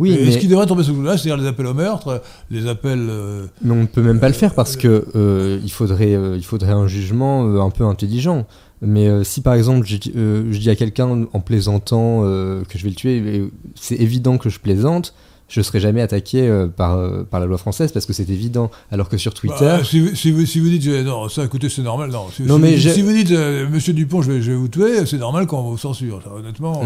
Oui, 0.00 0.12
Et 0.12 0.24
mais, 0.24 0.32
ce 0.32 0.38
qui 0.38 0.48
devrait 0.48 0.66
tomber 0.66 0.82
sous 0.82 0.90
le 0.90 0.96
coup 0.96 1.00
de 1.02 1.06
la 1.06 1.12
loi, 1.12 1.18
c'est-à-dire 1.18 1.40
les 1.42 1.48
appels 1.48 1.66
au 1.66 1.74
meurtre, 1.74 2.20
les 2.50 2.66
appels. 2.66 3.06
euh, 3.08 3.46
mais 3.62 3.70
on 3.72 3.82
ne 3.82 3.86
peut 3.86 4.02
même 4.02 4.18
pas 4.18 4.26
le 4.28 4.34
faire 4.34 4.52
parce 4.54 4.76
que 4.76 5.06
euh, 5.14 5.60
il, 5.62 5.70
faudrait, 5.70 6.14
euh, 6.16 6.36
il 6.36 6.44
faudrait 6.44 6.72
un 6.72 6.88
jugement 6.88 7.46
euh, 7.46 7.60
un 7.60 7.70
peu 7.70 7.84
intelligent. 7.84 8.44
Mais 8.82 9.06
euh, 9.08 9.22
si 9.22 9.40
par 9.40 9.54
exemple 9.54 9.86
je, 9.86 9.96
dis- 9.96 10.12
euh, 10.16 10.48
je 10.50 10.58
dis 10.58 10.68
à 10.68 10.74
quelqu'un 10.74 11.26
en 11.32 11.40
plaisantant 11.40 12.22
euh, 12.24 12.64
que 12.68 12.76
je 12.76 12.82
vais 12.82 12.90
le 12.90 12.96
tuer, 12.96 13.48
c'est 13.76 13.94
évident 13.94 14.36
que 14.36 14.50
je 14.50 14.58
plaisante, 14.58 15.14
je 15.54 15.62
serais 15.62 15.78
jamais 15.78 16.00
attaqué 16.00 16.48
euh, 16.48 16.66
par, 16.66 16.98
euh, 16.98 17.22
par 17.22 17.38
la 17.38 17.46
loi 17.46 17.58
française 17.58 17.92
parce 17.92 18.06
que 18.06 18.12
c'est 18.12 18.28
évident. 18.28 18.72
Alors 18.90 19.08
que 19.08 19.16
sur 19.16 19.34
Twitter. 19.34 19.56
Bah, 19.60 19.84
si, 19.84 20.00
vous, 20.00 20.14
si, 20.16 20.32
vous, 20.32 20.44
si, 20.46 20.58
vous, 20.58 20.68
dites 20.68 20.86
euh, 20.88 21.04
non, 21.04 21.28
ça 21.28 21.44
écoutez, 21.44 21.68
c'est 21.68 21.82
normal, 21.82 22.10
non. 22.10 22.26
Si, 22.34 22.42
non, 22.42 22.56
si 22.56 22.60
mais 22.60 22.76
vous, 22.76 22.88
si 22.88 23.02
vous 23.02 23.12
dites 23.12 23.30
Monsieur 23.70 23.92
Dupont, 23.92 24.20
je 24.20 24.32
vais, 24.32 24.42
je 24.42 24.50
vais 24.50 24.56
vous 24.56 24.66
tuer, 24.66 25.06
c'est 25.06 25.18
normal 25.18 25.46
qu'on 25.46 25.62
vous 25.62 25.78
censure. 25.78 26.20
Ça, 26.24 26.30
honnêtement, 26.34 26.82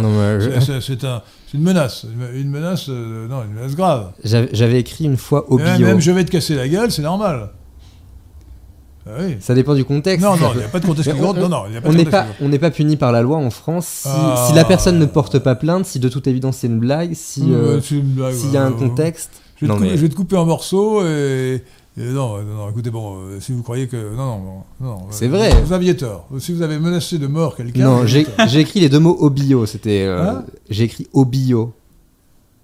c'est 0.81 1.05
un, 1.05 1.23
une 1.55 1.63
menace. 1.63 2.07
Une 2.35 2.51
menace, 2.51 2.89
non, 2.89 3.43
une 3.45 3.55
menace 3.55 3.75
grave. 3.75 4.13
J'avais 4.23 4.81
écrit 4.81 5.07
une 5.07 5.17
fois 5.17 5.51
au 5.51 5.57
bio. 5.57 5.79
Même 5.79 6.01
je 6.01 6.11
vais 6.11 6.25
te 6.25 6.31
casser 6.31 6.55
la 6.55 6.69
gueule, 6.69 6.91
c'est 6.91 7.03
normal. 7.03 7.51
Ah 9.09 9.21
oui. 9.21 9.37
Ça 9.41 9.55
dépend 9.55 9.75
du 9.75 9.85
contexte. 9.85 10.25
Non, 10.25 10.37
non, 10.37 10.51
il 10.55 10.59
n'y 10.59 10.65
a 10.65 10.69
pas 10.69 10.81
de 10.81 10.87
contexte 10.87 11.13
qui 11.13 11.19
compte. 11.19 11.39
Non, 11.39 11.49
non, 11.49 11.63
on 11.85 11.93
n'est 11.93 12.05
pas, 12.05 12.27
on 12.41 12.49
n'est 12.49 12.59
pas 12.59 12.71
puni 12.71 12.97
par 12.97 13.13
la 13.13 13.23
loi 13.23 13.39
en 13.39 13.51
France 13.51 13.87
si, 13.87 14.09
ah. 14.11 14.47
si, 14.49 14.55
la 14.55 14.65
personne 14.65 14.99
ne 14.99 15.07
porte 15.07 15.39
pas 15.39 15.55
plainte, 15.55 15.87
si 15.87 15.99
de 15.99 16.09
toute 16.09 16.27
évidence 16.27 16.59
c'est 16.59 16.67
une 16.67 16.79
blague, 16.79 17.15
si 17.15 17.53
euh, 17.53 17.81
s'il 17.81 18.53
y 18.53 18.57
a 18.57 18.65
un 18.65 18.73
contexte. 18.73 19.31
Je 19.57 19.67
vais, 19.67 19.73
non, 19.73 19.75
te, 19.75 19.81
couper, 19.81 19.91
mais... 19.91 19.97
je 19.97 20.03
vais, 20.03 20.09
te 20.09 20.15
couper 20.15 20.37
en 20.37 20.45
morceaux 20.45 21.05
et, 21.05 21.65
et 22.01 22.13
non, 22.13 22.39
non, 22.43 22.71
écoutez, 22.71 22.91
bon, 22.91 23.17
euh, 23.17 23.41
si 23.41 23.51
vous 23.53 23.63
croyez 23.63 23.89
que 23.89 24.15
non, 24.15 24.39
non, 24.39 24.63
non, 24.81 24.99
c'est 25.11 25.27
vrai. 25.27 25.51
Vous 25.65 25.73
aviez 25.73 25.97
tort. 25.97 26.29
Si 26.39 26.53
vous 26.53 26.63
avez 26.63 26.79
menacé 26.79 27.19
de 27.19 27.27
mort 27.27 27.57
quelqu'un. 27.57 27.85
Non, 27.85 28.07
j'ai 28.07 28.27
écrit 28.61 28.81
les 28.81 28.89
deux 28.89 29.01
mots 29.01 29.17
au 29.19 29.31
bio. 29.31 29.67
C'était, 29.67 30.03
euh, 30.03 30.23
hein 30.23 30.45
j'ai 30.71 30.85
écrit 30.85 31.09
au 31.13 31.25
bio. 31.25 31.73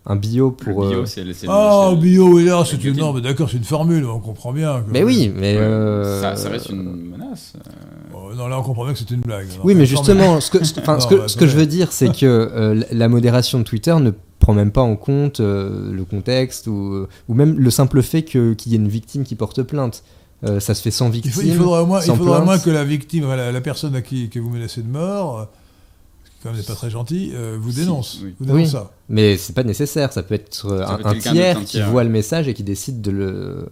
Un 0.06 0.16
bio 0.16 0.50
pour. 0.50 0.84
Le 0.84 0.90
bio, 0.90 0.98
euh... 1.00 1.06
c'est 1.06 1.24
Ah, 1.48 1.88
oh, 1.90 1.96
bio, 1.96 2.34
oui, 2.34 2.44
là, 2.44 2.62
c'est 2.66 2.82
une. 2.84 2.96
Non, 2.96 3.14
mais 3.14 3.22
d'accord, 3.22 3.48
c'est 3.48 3.56
une 3.56 3.64
formule, 3.64 4.04
on 4.04 4.20
comprend 4.20 4.52
bien. 4.52 4.82
Que... 4.82 4.90
Mais 4.90 5.02
oui, 5.02 5.32
mais. 5.34 5.56
Euh... 5.56 6.20
Ça, 6.20 6.36
ça, 6.36 6.50
reste 6.50 6.68
une 6.68 7.10
menace. 7.10 7.54
Oh, 8.14 8.34
non, 8.34 8.48
là, 8.48 8.58
on 8.58 8.62
comprend 8.62 8.84
bien 8.84 8.92
que 8.92 8.98
c'est 8.98 9.10
une 9.10 9.20
blague. 9.20 9.48
Non, 9.48 9.62
oui, 9.64 9.74
mais 9.74 9.86
justement, 9.86 10.40
ce 10.40 10.50
que, 10.50 10.62
ce, 10.62 10.78
non, 10.80 11.00
ce, 11.00 11.06
que, 11.06 11.14
bah, 11.14 11.28
ce 11.28 11.36
que 11.38 11.46
je 11.46 11.56
veux 11.56 11.66
dire, 11.66 11.90
c'est 11.90 12.14
que 12.14 12.26
euh, 12.26 12.82
la 12.92 13.08
modération 13.08 13.58
de 13.58 13.64
Twitter 13.64 13.94
ne 13.98 14.10
prend 14.40 14.52
même 14.52 14.72
pas 14.72 14.82
en 14.82 14.96
compte 14.96 15.40
euh, 15.40 15.90
le 15.90 16.04
contexte 16.04 16.66
ou, 16.66 17.06
ou 17.28 17.34
même 17.34 17.58
le 17.58 17.70
simple 17.70 18.02
fait 18.02 18.24
qu'il 18.24 18.54
y 18.66 18.74
ait 18.74 18.76
une 18.76 18.88
victime 18.88 19.24
qui 19.24 19.36
porte 19.36 19.62
plainte. 19.62 20.04
Euh, 20.44 20.60
ça 20.60 20.74
se 20.74 20.82
fait 20.82 20.90
sans 20.90 21.08
victime. 21.08 21.32
Il, 21.34 21.34
faut, 21.34 21.42
il 21.42 21.54
faudra 21.54 21.82
au 21.82 21.86
moins, 21.86 22.02
il 22.02 22.14
faudra 22.14 22.42
au 22.42 22.44
moins 22.44 22.58
que 22.58 22.68
la 22.68 22.84
victime, 22.84 23.26
la, 23.26 23.50
la 23.50 23.60
personne 23.62 23.94
à 23.94 24.02
qui 24.02 24.28
que 24.28 24.38
vous 24.38 24.50
menacez 24.50 24.82
de 24.82 24.88
mort 24.90 25.48
quand 26.44 26.50
même 26.50 26.60
n'est 26.60 26.66
pas 26.66 26.74
très 26.74 26.90
gentil, 26.90 27.32
euh, 27.34 27.56
vous 27.58 27.72
dénonce. 27.72 28.18
Si, 28.18 28.24
oui. 28.24 28.34
Vous 28.38 28.44
dénonce 28.44 28.60
oui, 28.60 28.68
ça. 28.68 28.90
Mais 29.08 29.38
c'est 29.38 29.54
pas 29.54 29.64
nécessaire. 29.64 30.12
Ça 30.12 30.22
peut 30.22 30.34
être 30.34 30.54
ça 30.54 30.92
un, 30.92 30.96
peut 30.98 31.08
un 31.08 31.14
tiers 31.14 31.58
qui 31.60 31.64
tiers. 31.64 31.90
voit 31.90 32.04
le 32.04 32.10
message 32.10 32.48
et 32.48 32.54
qui 32.54 32.62
décide 32.62 33.00
de 33.00 33.10
le. 33.10 33.68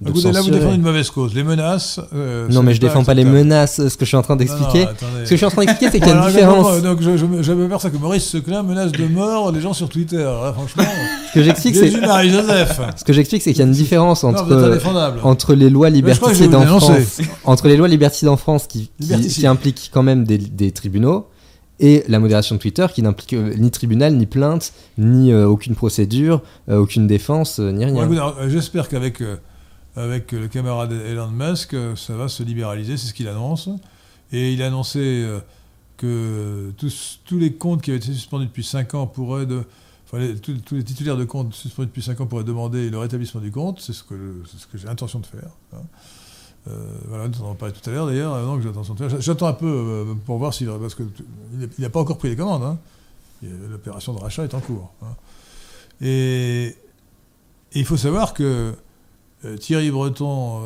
De 0.00 0.08
Écoutez, 0.10 0.32
là, 0.32 0.40
vous 0.40 0.50
défendez 0.50 0.74
une 0.76 0.82
mauvaise 0.82 1.08
cause. 1.10 1.34
Les 1.34 1.44
menaces. 1.44 2.00
Euh, 2.14 2.48
non, 2.48 2.62
mais 2.64 2.74
je 2.74 2.80
défends 2.80 3.04
pas 3.04 3.14
les 3.14 3.24
menaces. 3.24 3.76
Ce 3.86 3.96
que 3.96 4.04
je 4.04 4.06
suis 4.06 4.16
en 4.16 4.22
train 4.22 4.34
d'expliquer. 4.34 4.86
Ce 5.24 5.28
que 5.28 5.30
je 5.30 5.36
suis 5.36 5.44
en 5.44 5.50
train 5.50 5.60
d'expliquer, 5.64 5.92
c'est 5.92 6.00
qu'il 6.04 6.08
y 6.08 6.12
a 6.12 6.20
une 6.20 6.26
différence. 6.26 6.82
donc, 6.82 7.00
je, 7.00 7.16
je, 7.16 7.42
je 7.42 7.52
me 7.52 7.78
ça 7.78 7.90
que 7.90 7.96
Maurice 7.98 8.24
Seclin 8.24 8.62
menace 8.62 8.90
de 8.90 9.06
mort 9.06 9.52
les 9.52 9.60
gens 9.60 9.74
sur 9.74 9.88
Twitter. 9.88 10.16
Là, 10.16 10.52
franchement. 10.54 10.82
ce 11.28 11.34
que 11.34 11.42
j'explique, 11.42 11.76
c'est. 11.76 11.90
Ce 12.96 13.04
que 13.04 13.12
j'explique, 13.12 13.42
c'est 13.42 13.52
qu'il 13.52 13.60
y 13.60 13.62
a 13.62 13.66
une 13.66 13.72
différence 13.72 14.24
entre, 14.24 14.48
non, 14.48 15.12
entre 15.22 15.54
les 15.54 15.68
lois 15.68 15.90
liberticides 15.90 16.54
en 16.54 16.66
France. 16.66 17.20
Entre 17.44 17.68
les 17.68 17.76
lois 17.76 17.88
liberticides 17.88 18.28
en 18.28 18.36
France 18.38 18.66
qui, 18.66 18.90
qui, 19.00 19.28
qui 19.28 19.46
impliquent 19.46 19.90
quand 19.92 20.02
même 20.02 20.24
des, 20.24 20.38
des 20.38 20.72
tribunaux 20.72 21.28
et 21.80 22.04
la 22.08 22.18
modération 22.18 22.54
de 22.54 22.60
Twitter 22.60 22.86
qui 22.92 23.02
n'implique 23.02 23.32
euh, 23.32 23.54
ni 23.56 23.70
tribunal, 23.70 24.14
ni 24.14 24.26
plainte, 24.26 24.72
ni 24.98 25.32
euh, 25.32 25.46
aucune 25.46 25.74
procédure, 25.74 26.42
euh, 26.68 26.78
aucune 26.78 27.06
défense, 27.06 27.58
ni 27.58 27.84
rien. 27.84 28.48
J'espère 28.48 28.88
qu'avec 28.88 29.22
avec 29.96 30.32
le 30.32 30.48
camarade 30.48 30.92
Elon 30.92 31.30
Musk, 31.30 31.76
ça 31.94 32.16
va 32.16 32.26
se 32.26 32.42
libéraliser, 32.42 32.96
c'est 32.96 33.06
ce 33.06 33.14
qu'il 33.14 33.28
annonce. 33.28 33.68
Et 34.32 34.52
il 34.52 34.60
a 34.62 34.66
annoncé 34.66 35.24
que 35.96 36.72
tous, 36.76 37.20
tous, 37.24 37.38
les 37.38 37.52
comptes 37.52 37.80
qui 37.80 37.90
avaient 37.90 37.98
été 37.98 38.12
suspendus 38.12 38.46
depuis 38.46 38.64
5 38.64 38.94
ans 38.94 39.06
pourraient... 39.06 39.46
De, 39.46 39.62
tous, 40.42 40.74
les 40.74 40.82
titulaires 40.82 41.16
de 41.16 41.24
comptes 41.24 41.54
suspendus 41.54 41.86
depuis 41.86 42.02
5 42.02 42.20
ans 42.20 42.26
pourraient 42.26 42.44
demander 42.44 42.90
le 42.90 42.98
rétablissement 42.98 43.40
du 43.40 43.52
compte, 43.52 43.80
c'est 43.80 43.92
ce 43.92 44.02
que, 44.02 44.42
ce 44.46 44.66
que 44.66 44.78
j'ai 44.78 44.86
l'intention 44.86 45.20
de 45.20 45.26
faire. 45.26 45.50
Hein. 45.72 45.82
Euh, 46.66 46.72
voilà, 47.08 47.28
nous 47.28 47.40
en 47.42 47.44
avons 47.44 47.54
parlé 47.54 47.74
tout 47.74 47.90
à 47.90 47.92
l'heure 47.92 48.06
d'ailleurs, 48.06 48.32
euh, 48.34 49.20
j'attends 49.20 49.48
un 49.48 49.52
peu 49.52 49.66
euh, 49.66 50.14
pour 50.24 50.38
voir 50.38 50.54
si. 50.54 50.64
Parce 50.64 50.94
qu'il 50.94 51.06
n'a 51.78 51.90
pas 51.90 52.00
encore 52.00 52.16
pris 52.16 52.28
les 52.28 52.36
commandes. 52.36 52.62
Hein. 52.62 52.78
L'opération 53.70 54.14
de 54.14 54.20
rachat 54.20 54.44
est 54.44 54.54
en 54.54 54.60
cours. 54.60 54.90
Hein. 55.02 55.14
Et, 56.00 56.74
et, 57.72 57.78
il 57.80 57.84
faut 57.84 57.98
savoir 57.98 58.32
que 58.32 58.72
Thierry 59.60 59.90
Breton 59.90 60.62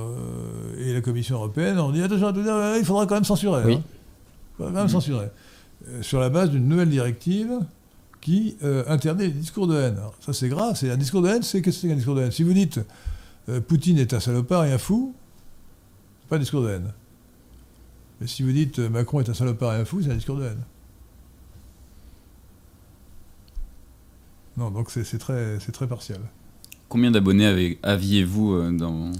et 0.78 0.92
la 0.92 1.00
Commission 1.00 1.36
européenne 1.36 1.80
ont 1.80 1.90
dit 1.90 2.00
attention, 2.00 2.32
il 2.78 2.84
faudra 2.84 3.06
quand 3.06 3.16
même 3.16 3.24
censurer. 3.24 3.62
Oui. 3.64 3.74
Hein. 3.74 3.82
Il 3.82 4.56
faudra 4.56 4.72
quand 4.72 4.78
même 4.78 4.86
mmh. 4.86 4.88
censurer. 4.90 5.28
sur 6.02 6.20
la 6.20 6.30
base 6.30 6.50
d'une 6.50 6.68
nouvelle 6.68 6.90
directive 6.90 7.58
qui 8.20 8.56
interdit 8.62 9.24
les 9.24 9.32
discours 9.32 9.66
de 9.66 9.74
haine. 9.74 9.96
Alors, 9.96 10.14
ça 10.20 10.32
c'est 10.32 10.48
grave, 10.48 10.76
c'est 10.76 10.90
un 10.92 10.96
discours 10.96 11.22
de 11.22 11.28
haine, 11.30 11.42
c'est 11.42 11.60
qu'est-ce 11.60 11.78
que 11.78 11.82
c'est 11.82 11.88
qu'un 11.88 11.96
discours 11.96 12.14
de 12.14 12.22
haine? 12.22 12.30
Si 12.30 12.44
vous 12.44 12.52
dites 12.52 12.78
Poutine 13.66 13.98
est 13.98 14.14
un 14.14 14.20
salopard 14.20 14.66
et 14.66 14.72
un 14.72 14.78
fou, 14.78 15.14
pas 16.28 16.36
un 16.36 16.40
discours 16.40 16.62
de 16.62 16.70
haine. 16.70 16.92
Mais 18.20 18.26
si 18.26 18.42
vous 18.42 18.52
dites 18.52 18.78
euh, 18.78 18.88
Macron 18.88 19.20
est 19.20 19.28
un 19.28 19.34
salopard 19.34 19.74
et 19.74 19.80
un 19.80 19.84
fou, 19.84 20.02
c'est 20.02 20.10
un 20.10 20.16
discours 20.16 20.36
de 20.36 20.44
haine. 20.44 20.62
Non, 24.56 24.70
donc 24.70 24.90
c'est 24.90 25.18
très, 25.18 25.58
très 25.58 25.86
partiel. 25.86 26.20
Combien 26.88 27.12
d'abonnés 27.12 27.78
aviez-vous 27.82 28.54
euh, 28.54 28.72
dans, 28.72 29.12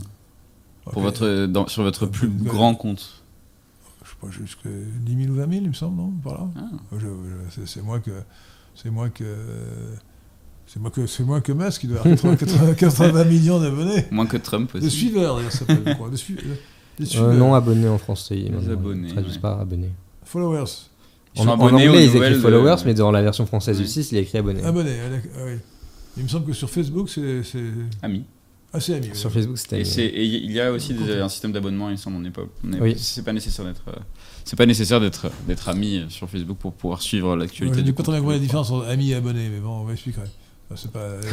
pour 0.83 0.95
okay. 0.95 1.03
votre, 1.03 1.47
dans, 1.47 1.69
sur 1.69 1.85
votre 1.85 2.07
plus 2.07 2.27
euh, 2.27 2.45
grand 2.45 2.75
compte? 2.75 3.23
Je 4.03 4.11
sais 4.11 4.17
pas, 4.21 4.31
jusqu'à 4.31 4.69
10 4.69 5.25
000 5.27 5.33
ou 5.33 5.37
20 5.37 5.49
000, 5.49 5.63
il 5.63 5.69
me 5.69 5.75
semble, 5.75 5.97
non? 5.97 6.13
Voilà. 6.25 6.49
Ah. 6.57 6.97
C'est 7.67 7.85
moins 7.85 8.01
que. 8.01 8.11
C'est 8.75 8.91
moins 8.91 9.11
que. 9.11 9.25
C'est 10.67 10.81
moins, 10.81 10.91
que, 10.91 11.23
moins 11.23 11.41
que 11.41 11.53
Musk 11.53 11.81
qui 11.81 11.87
doit 11.87 12.01
avoir 12.01 12.15
80, 12.15 12.37
80, 12.37 12.75
80 12.75 13.25
millions 13.25 13.59
d'abonnés. 13.59 14.05
Moins 14.11 14.27
que 14.27 14.37
Trump 14.37 14.75
aussi. 14.75 14.85
De 14.85 14.91
suiveurs, 14.91 15.37
d'ailleurs, 15.37 15.53
ça 15.53 15.65
s'appelle 15.65 15.97
quoi 15.97 16.11
de 16.11 16.17
suiveurs. 16.17 16.57
Euh, 17.01 17.33
non 17.35 17.55
abonné 17.55 17.89
en 17.89 17.99
français. 17.99 18.35
Les 18.35 18.71
abonnés. 18.71 19.09
Traduisent 19.09 19.35
ouais. 19.35 19.41
pas 19.41 19.59
abonné. 19.61 19.91
Followers. 20.25 20.65
Ils 21.35 21.43
en, 21.43 21.49
en 21.49 21.73
anglais, 21.73 22.07
ils 22.07 22.17
écrivent 22.17 22.41
followers, 22.41 22.77
de... 22.83 22.87
mais 22.87 22.95
dans 22.95 23.11
la 23.11 23.23
version 23.23 23.47
française 23.47 23.77
du 23.77 23.85
oui. 23.85 23.89
6, 23.89 24.13
il 24.13 24.19
est 24.19 24.23
écrit 24.23 24.39
abonné. 24.39 24.63
Abonné, 24.65 24.93
ah, 25.01 25.41
oui. 25.47 25.59
Il 26.17 26.25
me 26.25 26.29
semble 26.29 26.47
que 26.47 26.53
sur 26.53 26.69
Facebook, 26.69 27.09
c'est. 27.09 27.43
Ami. 28.03 28.25
Ah, 28.73 28.81
c'est 28.81 28.95
ami. 28.95 29.11
Sur 29.15 29.31
Facebook, 29.31 29.57
c'est 29.57 29.75
ami. 29.75 29.89
Et, 29.99 30.25
il 30.25 30.51
y 30.51 30.61
a 30.61 30.73
aussi 30.73 30.95
des, 30.95 31.15
un 31.21 31.29
système 31.29 31.53
d'abonnement, 31.53 31.89
il 31.89 31.93
me 31.93 31.97
semble, 31.97 32.17
on 32.17 32.21
n'est 32.21 32.31
pas. 32.31 32.43
oui. 32.81 32.95
C'est 32.99 33.25
pas 33.25 33.33
nécessaire 33.33 33.65
d'être. 33.65 33.85
C'est 34.45 34.57
pas 34.57 34.67
nécessaire 34.67 35.01
d'être 35.01 35.31
d'être 35.47 35.69
ami 35.69 36.05
sur 36.09 36.29
Facebook 36.29 36.59
pour 36.59 36.73
pouvoir 36.73 37.03
suivre 37.03 37.37
l'actualité. 37.37 37.77
Ouais, 37.77 37.83
je 37.83 37.87
n'ai 37.87 37.93
pas 37.93 38.03
très 38.03 38.21
bien 38.21 38.31
la 38.31 38.39
différence 38.39 38.71
entre 38.71 38.89
ami 38.89 39.11
et 39.11 39.15
abonné, 39.15 39.49
mais 39.49 39.61
bon, 39.61 39.81
on 39.81 39.85
va 39.85 39.93
expliquer. 39.93 40.21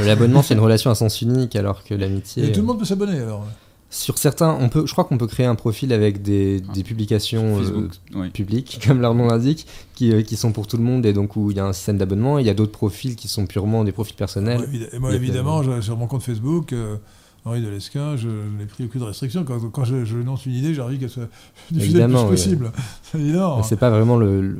L'abonnement, 0.05 0.41
c'est 0.41 0.53
une 0.53 0.59
relation 0.61 0.91
à 0.91 0.95
sens 0.95 1.21
unique, 1.21 1.55
alors 1.55 1.83
que 1.83 1.93
l'amitié. 1.93 2.45
Et 2.45 2.51
tout 2.51 2.61
le 2.61 2.67
monde 2.67 2.79
peut 2.79 2.85
s'abonner 2.85 3.19
alors. 3.19 3.45
Sur 3.95 4.17
certains, 4.17 4.57
on 4.59 4.67
peut, 4.67 4.85
je 4.85 4.91
crois 4.91 5.05
qu'on 5.05 5.17
peut 5.17 5.25
créer 5.25 5.45
un 5.45 5.55
profil 5.55 5.93
avec 5.93 6.21
des, 6.21 6.59
des 6.59 6.83
publications 6.83 7.61
euh, 7.61 7.87
oui. 8.13 8.29
publiques, 8.29 8.81
comme 8.85 8.99
leur 8.99 9.15
nom 9.15 9.27
l'indique, 9.27 9.65
qui, 9.95 10.11
euh, 10.11 10.21
qui, 10.21 10.35
sont 10.35 10.51
pour 10.51 10.67
tout 10.67 10.75
le 10.75 10.83
monde 10.83 11.05
et 11.05 11.13
donc 11.13 11.37
où 11.37 11.49
il 11.49 11.55
y 11.55 11.61
a 11.61 11.65
un 11.65 11.71
système 11.71 11.97
d'abonnement. 11.97 12.37
Il 12.37 12.45
y 12.45 12.49
a 12.49 12.53
d'autres 12.53 12.73
profils 12.73 13.15
qui 13.15 13.29
sont 13.29 13.47
purement 13.47 13.85
des 13.85 13.93
profils 13.93 14.17
personnels. 14.17 14.67
Moi, 14.69 14.87
et 14.91 14.99
moi 14.99 15.13
évidemment, 15.13 15.63
je, 15.63 15.79
sur 15.79 15.95
mon 15.95 16.07
compte 16.07 16.23
Facebook, 16.23 16.73
euh, 16.73 16.97
Henri 17.45 17.61
Delesquin, 17.61 18.17
je, 18.17 18.27
je 18.27 18.57
n'ai 18.59 18.65
pris 18.65 18.83
aucune 18.83 19.03
restriction. 19.03 19.45
Quand, 19.45 19.61
quand 19.71 19.85
je, 19.85 20.03
je, 20.03 20.17
lance 20.17 20.45
une 20.45 20.55
idée, 20.55 20.73
j'ai 20.73 20.81
envie 20.81 20.99
qu'elle 20.99 21.09
soit 21.09 21.29
diffusée 21.71 22.01
le 22.01 22.07
plus 22.09 22.17
oui. 22.17 22.27
possible. 22.27 22.71
C'est 23.01 23.21
évident. 23.21 23.63
C'est 23.63 23.79
pas 23.79 23.91
vraiment 23.91 24.17
le, 24.17 24.59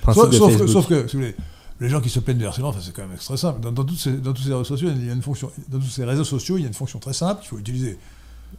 principe 0.00 0.22
sauf, 0.22 0.30
de 0.30 0.36
sauf, 0.36 0.52
Facebook. 0.52 0.68
sauf 0.68 0.88
que, 0.88 1.08
si 1.08 1.16
vous 1.16 1.22
voulez, 1.22 1.34
les 1.80 1.88
gens 1.88 2.00
qui 2.00 2.08
se 2.08 2.20
plaignent 2.20 2.38
du 2.38 2.46
harcèlement, 2.46 2.68
enfin, 2.68 2.78
c'est 2.80 2.94
quand 2.94 3.06
même 3.06 3.18
très 3.18 3.36
simple. 3.36 3.58
Dans, 3.60 3.72
dans, 3.72 3.84
toutes 3.84 3.98
ces, 3.98 4.12
dans 4.12 4.32
tous 4.32 4.42
ces 4.42 4.50
réseaux 4.50 4.62
sociaux, 4.64 4.90
il 4.94 5.04
y 5.04 5.10
a 5.10 5.12
une 5.12 5.22
fonction. 5.22 5.50
Dans 5.70 5.80
tous 5.80 5.90
ces 5.90 6.04
réseaux 6.04 6.22
sociaux, 6.22 6.56
il 6.56 6.60
y 6.60 6.64
a 6.64 6.68
une 6.68 6.74
fonction 6.74 7.00
très 7.00 7.12
simple 7.12 7.40
qu'il 7.40 7.48
faut 7.48 7.58
utiliser 7.58 7.98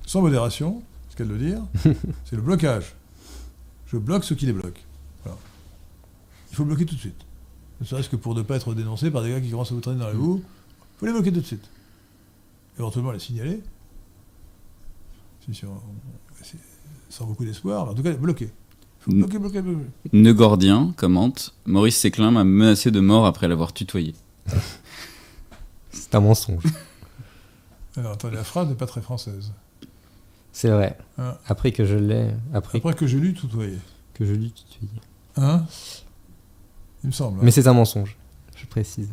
sans 0.06 0.22
modération, 0.22 0.82
ce 1.10 1.16
qu'elle 1.16 1.28
veut 1.28 1.38
dire, 1.38 1.62
c'est 2.26 2.36
le 2.36 2.42
blocage. 2.42 2.96
Je 3.88 3.98
bloque 3.98 4.24
ceux 4.24 4.36
qui 4.36 4.46
les 4.46 4.54
bloquent. 4.54 4.82
Voilà. 5.24 5.38
Il 6.52 6.56
faut 6.56 6.66
bloquer 6.66 6.86
tout 6.86 6.96
de 6.96 7.00
suite. 7.00 7.26
Ne 7.80 7.86
serait-ce 7.86 8.10
que 8.10 8.16
pour 8.16 8.36
ne 8.36 8.42
pas 8.42 8.56
être 8.56 8.74
dénoncé 8.74 9.12
par 9.12 9.24
des 9.24 9.30
gars 9.30 9.42
qui 9.42 9.50
commencent 9.50 9.72
à 9.72 9.76
vous 9.76 9.82
traîner 9.82 10.00
dans 10.00 10.08
la 10.08 10.14
boue. 10.14 10.42
Il 10.96 11.00
faut 11.00 11.06
les 11.06 11.12
bloquer 11.12 11.32
tout 11.32 11.42
de 11.42 11.46
suite. 11.46 11.70
Éventuellement 12.78 13.12
les 13.12 13.20
signaler. 13.20 13.62
Sans 17.10 17.26
beaucoup 17.26 17.46
d'espoir. 17.46 17.90
En 17.90 17.94
tout 17.94 18.04
cas, 18.04 18.14
bloquer. 18.14 18.50
Bloquer, 19.08 19.40
bloquer, 19.40 19.62
bloquer. 19.62 19.86
Neugordien 20.12 20.94
commente 20.98 21.56
Maurice 21.66 21.98
Séclin 21.98 22.32
m'a 22.32 22.44
menacé 22.44 22.92
de 22.92 23.00
mort 23.00 23.26
après 23.26 23.48
l'avoir 23.48 23.72
tutoyé. 23.72 24.14
C'est 25.92 26.14
un 26.14 26.20
mensonge. 26.20 26.64
Alors, 27.96 28.14
attendez, 28.14 28.36
la 28.36 28.44
phrase 28.44 28.68
n'est 28.68 28.76
pas 28.76 28.86
très 28.86 29.02
française. 29.02 29.54
C'est 30.58 30.70
vrai. 30.70 30.98
Ah. 31.20 31.38
Après 31.48 31.72
que 31.72 31.86
je 31.86 31.96
l'ai. 31.96 32.32
Après, 32.52 32.80
après, 32.80 32.96
que 32.96 33.06
je 33.06 33.20
l'ai 33.20 33.32
tutoyé. 33.32 33.78
Que 34.16 34.26
je 34.26 34.34
l'ai 34.34 34.50
tutoyé. 34.50 34.90
Hein? 35.36 35.64
Il 37.04 37.08
me 37.08 37.12
semble. 37.12 37.38
Hein. 37.38 37.44
Mais 37.44 37.52
c'est 37.52 37.68
un 37.68 37.74
mensonge, 37.74 38.18
je 38.56 38.66
précise. 38.66 39.12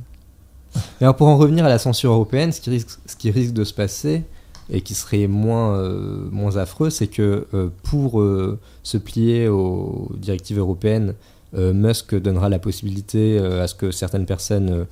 Et 0.74 1.04
alors, 1.04 1.16
pour 1.16 1.26
en 1.26 1.36
revenir 1.36 1.66
à 1.66 1.68
la 1.68 1.78
censure 1.78 2.12
européenne, 2.12 2.50
ce 2.50 2.62
qui 2.62 2.70
risque, 2.70 2.98
ce 3.04 3.14
qui 3.14 3.30
risque 3.30 3.52
de 3.52 3.62
se 3.64 3.74
passer, 3.74 4.24
et 4.70 4.80
qui 4.80 4.94
serait 4.94 5.26
moins, 5.26 5.76
euh, 5.76 6.30
moins 6.30 6.56
affreux, 6.56 6.88
c'est 6.88 7.08
que 7.08 7.46
euh, 7.52 7.68
pour 7.82 8.22
euh, 8.22 8.58
se 8.82 8.96
plier 8.96 9.46
aux 9.48 10.12
directives 10.16 10.58
européennes, 10.58 11.12
Musk 11.52 12.14
donnera 12.14 12.48
la 12.48 12.58
possibilité 12.58 13.38
à 13.38 13.68
ce 13.68 13.76
que 13.76 13.92
certaines 13.92 14.26
personnes 14.26 14.86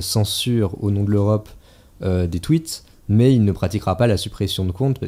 censurent 0.00 0.74
au 0.82 0.90
nom 0.90 1.04
de 1.04 1.10
l'Europe 1.12 1.48
des 2.00 2.40
tweets, 2.40 2.82
mais 3.10 3.34
il 3.34 3.44
ne 3.44 3.50
pratiquera 3.50 3.96
pas 3.96 4.06
la 4.06 4.16
suppression 4.16 4.64
de 4.64 4.70
compte, 4.70 5.00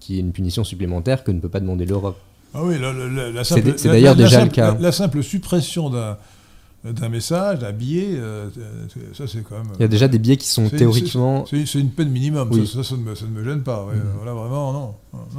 qui 0.00 0.16
est 0.16 0.20
une 0.20 0.32
punition 0.32 0.64
supplémentaire 0.64 1.22
que 1.22 1.30
ne 1.30 1.38
peut 1.38 1.50
pas 1.50 1.60
demander 1.60 1.84
l'Europe. 1.84 2.16
Ah 2.54 2.64
oui, 2.64 2.76
c'est 3.44 3.88
d'ailleurs 3.88 4.16
déjà 4.16 4.42
le 4.42 4.50
cas. 4.50 4.76
La, 4.80 4.90
simple 4.90 5.22
suppression 5.22 5.90
d'un 5.90 6.16
d'un 6.84 7.08
message, 7.08 7.60
d'un 7.60 7.70
billet, 7.70 8.08
euh, 8.14 8.48
ça 9.14 9.28
c'est 9.28 9.44
quand 9.44 9.56
même. 9.56 9.68
Il 9.78 9.82
y 9.82 9.84
a 9.84 9.88
déjà 9.88 10.08
des 10.08 10.18
billets 10.18 10.38
qui 10.38 10.48
sont 10.48 10.68
théoriquement. 10.68 11.44
C'est 11.46 11.78
une 11.78 11.90
peine 11.90 12.08
minimum, 12.08 12.50
ça, 12.66 12.82
ça, 12.82 12.96
ne 12.96 13.02
me, 13.02 13.44
gêne 13.44 13.62
pas. 13.62 13.84
Mm. 13.84 14.00
Voilà, 14.16 14.32
vraiment, 14.32 14.72
non. 14.72 14.94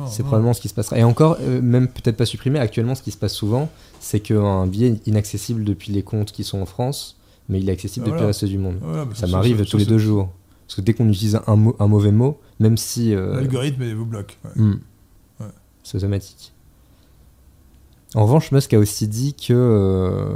c'est 0.07 0.23
probablement 0.23 0.53
ce 0.53 0.61
qui 0.61 0.69
se 0.69 0.73
passera. 0.73 0.97
Et 0.97 1.03
encore, 1.03 1.37
euh, 1.41 1.61
même 1.61 1.87
peut-être 1.87 2.15
pas 2.15 2.25
supprimé, 2.25 2.59
actuellement, 2.59 2.95
ce 2.95 3.01
qui 3.01 3.11
se 3.11 3.17
passe 3.17 3.33
souvent, 3.33 3.69
c'est 3.99 4.19
qu'un 4.19 4.67
billet 4.67 5.01
inaccessible 5.07 5.63
depuis 5.63 5.91
les 5.91 6.03
comptes 6.03 6.31
qui 6.31 6.43
sont 6.43 6.61
en 6.61 6.65
France, 6.65 7.17
mais 7.49 7.59
il 7.59 7.67
est 7.67 7.73
accessible 7.73 8.05
depuis 8.05 8.21
le 8.21 8.27
reste 8.27 8.45
du 8.45 8.59
monde. 8.59 8.77
ça 9.15 9.25
m'arrive 9.27 9.65
tous 9.65 9.77
les 9.77 9.85
deux 9.85 9.97
jours. 9.97 10.29
Parce 10.73 10.81
que 10.81 10.85
dès 10.87 10.95
qu'on 10.95 11.07
utilise 11.07 11.35
un, 11.35 11.71
un, 11.77 11.87
mauvais 11.87 12.11
mot, 12.11 12.39
même 12.59 12.77
si. 12.77 13.13
Euh, 13.13 13.35
L'algorithme 13.35 13.93
vous 13.93 14.07
bloque. 14.07 14.39
Mm. 14.55 14.73
C'est 15.83 15.97
automatique. 15.97 16.51
En 18.15 18.23
revanche, 18.23 18.51
Musk 18.51 18.73
a 18.73 18.79
aussi 18.79 19.07
dit 19.07 19.35
que 19.35 19.53
euh, 19.53 20.35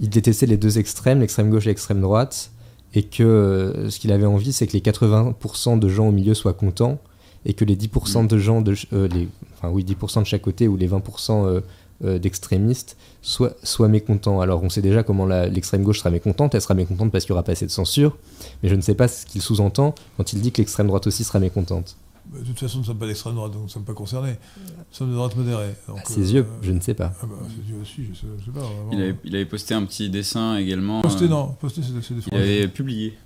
il 0.00 0.08
détestait 0.08 0.46
les 0.46 0.56
deux 0.56 0.80
extrêmes, 0.80 1.20
l'extrême 1.20 1.48
gauche 1.48 1.66
et 1.66 1.68
l'extrême 1.68 2.00
droite, 2.00 2.50
et 2.92 3.04
que 3.04 3.22
euh, 3.22 3.88
ce 3.88 4.00
qu'il 4.00 4.10
avait 4.10 4.26
envie, 4.26 4.52
c'est 4.52 4.66
que 4.66 4.72
les 4.72 4.80
80% 4.80 5.78
de 5.78 5.88
gens 5.88 6.08
au 6.08 6.12
milieu 6.12 6.34
soient 6.34 6.54
contents, 6.54 6.98
et 7.44 7.54
que 7.54 7.64
les 7.64 7.76
10% 7.76 8.26
de 8.26 8.38
gens 8.38 8.62
de 8.62 8.74
les, 8.92 9.28
enfin 9.54 9.68
oui 9.68 9.84
10% 9.84 10.22
de 10.22 10.26
chaque 10.26 10.42
côté 10.42 10.66
ou 10.66 10.76
les 10.76 10.88
20% 10.88 11.62
d'extrémistes 12.00 12.96
soient, 13.20 13.54
soient 13.62 13.88
mécontents. 13.88 14.40
Alors 14.40 14.62
on 14.62 14.68
sait 14.68 14.82
déjà 14.82 15.02
comment 15.02 15.26
l'extrême 15.26 15.82
gauche 15.82 15.98
sera 15.98 16.10
mécontente, 16.10 16.54
elle 16.54 16.60
sera 16.60 16.74
mécontente 16.74 17.12
parce 17.12 17.24
qu'il 17.24 17.32
n'y 17.32 17.36
aura 17.36 17.44
pas 17.44 17.52
assez 17.52 17.66
de 17.66 17.70
censure, 17.70 18.16
mais 18.62 18.68
je 18.68 18.74
ne 18.74 18.80
sais 18.80 18.94
pas 18.94 19.08
ce 19.08 19.26
qu'il 19.26 19.40
sous-entend 19.40 19.94
quand 20.16 20.32
il 20.32 20.40
dit 20.40 20.52
que 20.52 20.58
l'extrême 20.58 20.88
droite 20.88 21.06
aussi 21.06 21.24
sera 21.24 21.38
mécontente. 21.38 21.96
Bah, 22.26 22.38
de 22.38 22.44
toute 22.46 22.58
façon, 22.58 22.78
nous 22.78 22.82
ne 22.82 22.86
sommes 22.86 22.98
pas 22.98 23.06
d'extrême 23.06 23.34
droite, 23.34 23.50
donc 23.50 23.60
nous 23.62 23.66
ne 23.66 23.70
sommes 23.70 23.84
pas 23.84 23.94
concernés. 23.94 24.36
Nous 24.56 24.84
sommes 24.92 25.10
de 25.10 25.14
droite 25.14 25.36
modérée. 25.36 25.74
ses 26.04 26.32
yeux, 26.32 26.46
je 26.62 26.70
ne 26.70 26.80
sais 26.80 26.94
pas. 26.94 27.12
Ah 27.20 27.26
bah, 27.26 27.34
ses 27.48 27.70
yeux 27.70 27.80
aussi, 27.80 28.04
je 28.04 28.26
ne 28.26 28.38
sais, 28.38 28.50
pas. 28.52 28.66
Il 28.92 29.00
avait, 29.00 29.16
il 29.24 29.34
avait, 29.34 29.44
posté 29.44 29.74
un 29.74 29.84
petit 29.84 30.08
dessin 30.08 30.56
également. 30.56 31.02
Posté, 31.02 31.24
euh, 31.24 31.28
non. 31.28 31.48
Posté, 31.60 31.82
c'est 31.82 32.14
des 32.14 32.22
Il 32.30 32.38
avait 32.38 32.68
publié 32.68 33.18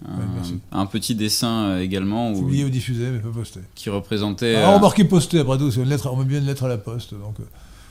un, 0.72 0.80
un, 0.80 0.86
petit 0.86 1.14
dessin 1.14 1.66
euh, 1.66 1.80
également. 1.80 2.32
Publié 2.32 2.64
ou 2.64 2.70
diffusé, 2.70 3.10
mais 3.10 3.18
pas 3.18 3.28
posté. 3.28 3.60
Qui 3.74 3.90
représentait. 3.90 4.56
Ah, 4.56 4.76
remarquez 4.76 5.05
posté, 5.05 5.40
après 5.40 5.59
tout, 5.59 5.70
c'est 5.70 5.82
une 5.82 5.88
lettre, 5.88 6.10
on 6.10 6.16
met 6.16 6.24
bien 6.24 6.38
une 6.38 6.47
lettre 6.47 6.64
à 6.64 6.68
la 6.68 6.78
poste. 6.78 7.12
Donc, 7.12 7.36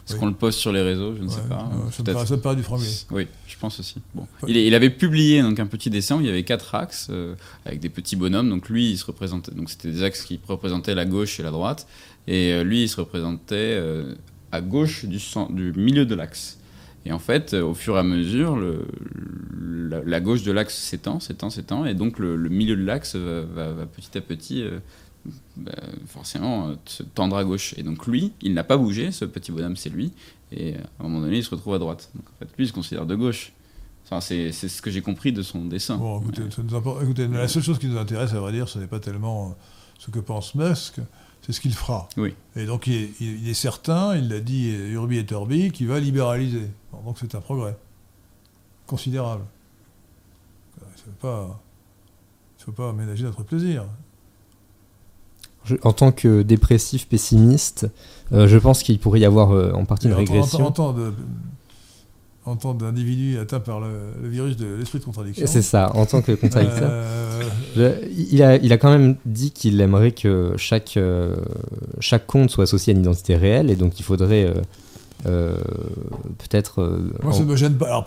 euh, 0.06 0.14
est-ce 0.14 0.20
qu'on 0.20 0.28
le 0.28 0.34
poste 0.34 0.60
sur 0.60 0.72
les 0.72 0.82
réseaux? 0.82 1.16
Je 1.16 1.24
ne 1.24 1.30
sais 1.30 1.42
pas. 1.50 1.68
ça, 1.92 2.36
me 2.36 2.42
paraît, 2.42 2.56
du 2.56 2.64
franglais. 2.64 2.88
Oui, 3.10 3.28
je 3.48 3.56
pense 3.58 3.80
aussi. 3.80 3.96
Bon. 4.14 4.28
Il, 4.48 4.56
il, 4.56 4.76
avait 4.76 4.92
publié 4.92 5.42
donc, 5.42 5.60
un 5.60 5.66
petit 5.66 5.90
dessin 5.90 6.18
où 6.18 6.22
il 6.22 6.28
y 6.28 6.30
avait 6.30 6.44
quatre 6.44 6.76
axes 6.76 7.08
euh, 7.10 7.34
avec 7.66 7.80
des 7.80 7.90
petits 7.90 8.16
bonhommes. 8.16 8.50
Donc 8.50 8.70
lui, 8.70 8.92
il 8.92 8.98
se 8.98 9.06
représentait. 9.06 9.52
Donc 9.54 9.70
c'était 9.70 9.92
des 9.92 10.04
axes 10.04 10.24
qui 10.24 10.40
représentaient 10.48 10.94
la 10.94 11.06
gauche 11.06 11.40
et 11.40 11.44
la 11.44 11.50
droite. 11.50 11.88
Et 12.28 12.54
euh, 12.54 12.64
lui, 12.64 12.84
il 12.84 12.90
se 12.90 12.98
représentait 12.98 13.56
euh, 13.56 14.14
à 14.52 14.62
gauche 14.62 15.06
du, 15.06 15.20
du 15.50 15.74
milieu 15.76 16.06
de 16.06 16.14
l'axe. 16.14 16.60
Et 17.08 17.12
en 17.12 17.20
fait, 17.20 17.54
au 17.54 17.74
fur 17.74 17.96
et 17.96 18.00
à 18.00 18.04
mesure, 18.04 18.56
le, 18.56 18.88
la, 20.06 20.20
gauche 20.20 20.44
de 20.44 20.52
l'axe 20.52 20.76
s'étend, 20.76 21.20
s'étend, 21.20 21.52
s'étend, 21.52 21.86
et 21.86 21.94
donc 21.94 22.18
le, 22.18 22.36
milieu 22.50 22.76
de 22.76 22.84
l'axe 22.84 23.16
va, 23.16 23.72
va, 23.72 23.86
petit 23.86 24.18
à 24.18 24.22
petit 24.22 24.66
bah, 25.58 25.72
forcément 26.08 26.70
euh, 26.70 26.76
se 26.86 27.04
tendre 27.04 27.38
à 27.38 27.44
gauche. 27.44 27.74
Et 27.78 27.84
donc 27.84 28.06
lui, 28.08 28.34
il 28.42 28.54
n'a 28.54 28.64
pas 28.64 28.78
bougé, 28.78 29.12
ce 29.12 29.26
petit 29.26 29.52
bonhomme 29.52 29.76
c'est 29.76 29.90
lui, 29.90 30.12
et 30.52 30.76
à 30.76 30.80
un 31.00 31.04
moment 31.04 31.22
donné 31.22 31.38
il 31.38 31.44
se 31.44 31.50
retrouve 31.50 31.74
à 31.74 31.80
droite. 31.80 32.10
Donc 32.16 32.26
en 32.30 32.40
fait 32.40 32.58
lui 32.58 32.66
il 32.66 32.68
se 32.68 32.74
considère 32.74 33.06
de 33.06 33.16
gauche. 33.16 33.54
Enfin, 34.06 34.22
c'est 34.22 34.52
ce 34.52 34.82
que 34.84 34.92
j'ai 34.92 35.02
compris 35.02 35.32
de 35.32 35.42
son 35.42 35.66
dessin. 35.66 35.98
Bon, 35.98 36.22
écoutez, 37.02 37.28
la 37.28 37.48
seule 37.48 37.64
chose 37.64 37.80
qui 37.80 37.88
nous 37.88 37.98
intéresse, 37.98 38.34
à 38.34 38.40
vrai 38.40 38.52
dire, 38.52 38.70
ce 38.70 38.78
n'est 38.78 38.86
pas 38.86 39.00
tellement 39.00 39.50
euh, 39.50 39.54
ce 39.98 40.12
que 40.12 40.20
pense 40.20 40.54
Musk, 40.54 41.00
c'est 41.42 41.52
ce 41.52 41.60
qu'il 41.60 41.74
fera. 41.74 42.08
Oui. 42.16 42.36
Et 42.56 42.68
donc 42.68 42.86
il 42.86 43.50
est, 43.50 43.54
certain, 43.56 44.16
il 44.16 44.30
l'a 44.30 44.40
dit 44.40 44.70
Urbi 44.92 45.18
et 45.18 45.26
Turbi, 45.26 45.72
qu'il 45.72 45.88
va 45.88 46.00
libéraliser. 46.00 46.68
donc 47.04 47.18
c'est 47.20 47.34
un 47.34 47.42
progrès 47.42 47.76
considérable. 48.86 49.44
Il 50.80 50.84
ne 50.84 50.98
faut 50.98 51.20
pas, 51.20 51.62
faut 52.60 52.72
pas 52.72 52.90
aménager 52.90 53.24
notre 53.24 53.44
plaisir 53.44 53.86
en 55.84 55.94
tant 55.94 56.12
que 56.12 56.42
dépressif 56.42 57.08
pessimiste, 57.08 57.88
euh, 58.34 58.48
je 58.48 58.58
pense 58.58 58.84
qu'il 58.84 59.00
pourrait 59.00 59.20
y 59.20 59.26
avoir 59.26 59.52
euh, 59.52 59.72
en 59.74 59.86
partie 59.86 60.08
une 60.08 60.14
régression. 60.14 60.66
En, 62.48 62.56
tant 62.58 62.76
d'individu 62.76 63.40
atteint 63.40 63.60
par 63.60 63.80
le, 63.80 64.30
virus 64.30 64.56
de 64.56 64.76
l'esprit 64.76 65.00
de 65.00 65.04
contradiction. 65.04 65.48
C'est 65.48 65.64
ça, 65.64 65.92
en 65.96 66.06
tant 66.06 66.22
que 66.22 66.32
contradicteur. 66.34 66.92
Euh, 67.78 68.00
il, 68.16 68.44
a, 68.44 68.58
il 68.58 68.72
a 68.72 68.78
quand 68.78 68.92
même 68.92 69.16
dit 69.26 69.50
qu'il 69.50 69.82
aimerait 69.82 70.12
que 70.12 70.54
chaque, 70.56 71.00
chaque 72.00 72.28
compte 72.28 72.52
soit 72.52 72.66
associé 72.66 72.94
à 72.94 72.96
une 72.96 73.02
identité 73.02 73.36
réelle, 73.36 73.72
et 73.72 73.76
donc 73.76 74.00
il 74.00 74.04
faudrait 74.04 74.54
euh, 75.26 75.58
peut-être. 76.38 76.82
Euh, 76.82 77.12
moi, 77.24 77.34
ça 77.34 77.44
me 77.44 77.56
gêne 77.56 77.76
pas. 77.76 78.04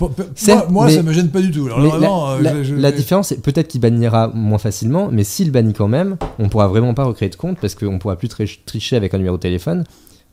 moi, 0.68 0.90
ça 0.90 1.02
me 1.02 1.12
gêne 1.12 1.30
pas 1.30 1.40
du 1.40 1.50
tout. 1.50 1.68
la, 1.68 2.92
différence, 2.92 3.28
c'est 3.28 3.42
peut-être 3.42 3.68
qu'il 3.68 3.80
bannira 3.80 4.28
moins 4.28 4.58
facilement, 4.58 5.08
mais 5.10 5.24
s'il 5.24 5.50
bannit 5.50 5.74
quand 5.74 5.88
même, 5.88 6.16
on 6.38 6.48
pourra 6.48 6.68
vraiment 6.68 6.94
pas 6.94 7.04
recréer 7.04 7.28
de 7.28 7.36
compte 7.36 7.58
parce 7.60 7.74
qu'on 7.74 7.98
pourra 7.98 8.16
plus 8.16 8.28
tricher 8.28 8.96
avec 8.96 9.14
un 9.14 9.18
numéro 9.18 9.36
de 9.36 9.42
téléphone. 9.42 9.84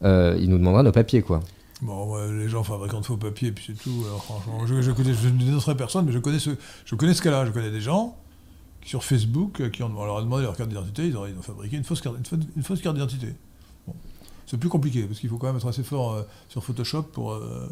Euh, 0.04 0.38
il 0.40 0.50
nous 0.50 0.58
demandera 0.58 0.84
nos 0.84 0.92
papiers, 0.92 1.22
quoi. 1.22 1.40
Bon, 1.82 2.16
les 2.32 2.48
gens 2.48 2.64
fabriquent 2.64 2.98
de 3.00 3.06
faux 3.06 3.18
papiers, 3.18 3.52
puis 3.52 3.66
c'est 3.68 3.84
tout. 3.84 4.04
franchement, 4.20 4.66
je, 4.66 4.82
je, 4.82 4.92
connais, 4.92 5.14
je 5.14 5.28
ne 5.28 5.44
dénoncerai 5.44 5.76
personne, 5.76 6.06
mais 6.06 6.12
je 6.12 6.20
connais 6.20 6.40
ce, 6.40 6.52
je 6.86 6.96
connais 6.96 7.14
ce 7.14 7.22
cas-là. 7.22 7.46
Je 7.46 7.52
connais 7.52 7.72
des 7.72 7.82
gens 7.82 8.16
qui, 8.82 8.90
sur 8.90 9.04
Facebook, 9.04 9.70
qui 9.72 9.84
ont, 9.84 9.92
on 9.98 10.06
leur 10.06 10.18
a 10.18 10.22
demandé 10.22 10.44
leur 10.44 10.56
carte 10.56 10.70
d'identité, 10.70 11.08
ils, 11.08 11.18
ont, 11.18 11.26
fabriqué 11.42 11.78
une 11.78 11.84
fausse 11.84 12.02
carte, 12.02 12.16
une 12.56 12.64
fausse 12.64 12.82
carte 12.82 12.96
d'identité 12.96 13.34
c'est 14.46 14.58
plus 14.58 14.70
compliqué 14.70 15.04
parce 15.04 15.20
qu'il 15.20 15.30
faut 15.30 15.38
quand 15.38 15.48
même 15.48 15.58
être 15.58 15.68
assez 15.68 15.84
fort 15.84 16.14
euh, 16.14 16.22
sur 16.50 16.64
Photoshop 16.64 17.04
pour. 17.04 17.34
Euh, 17.34 17.68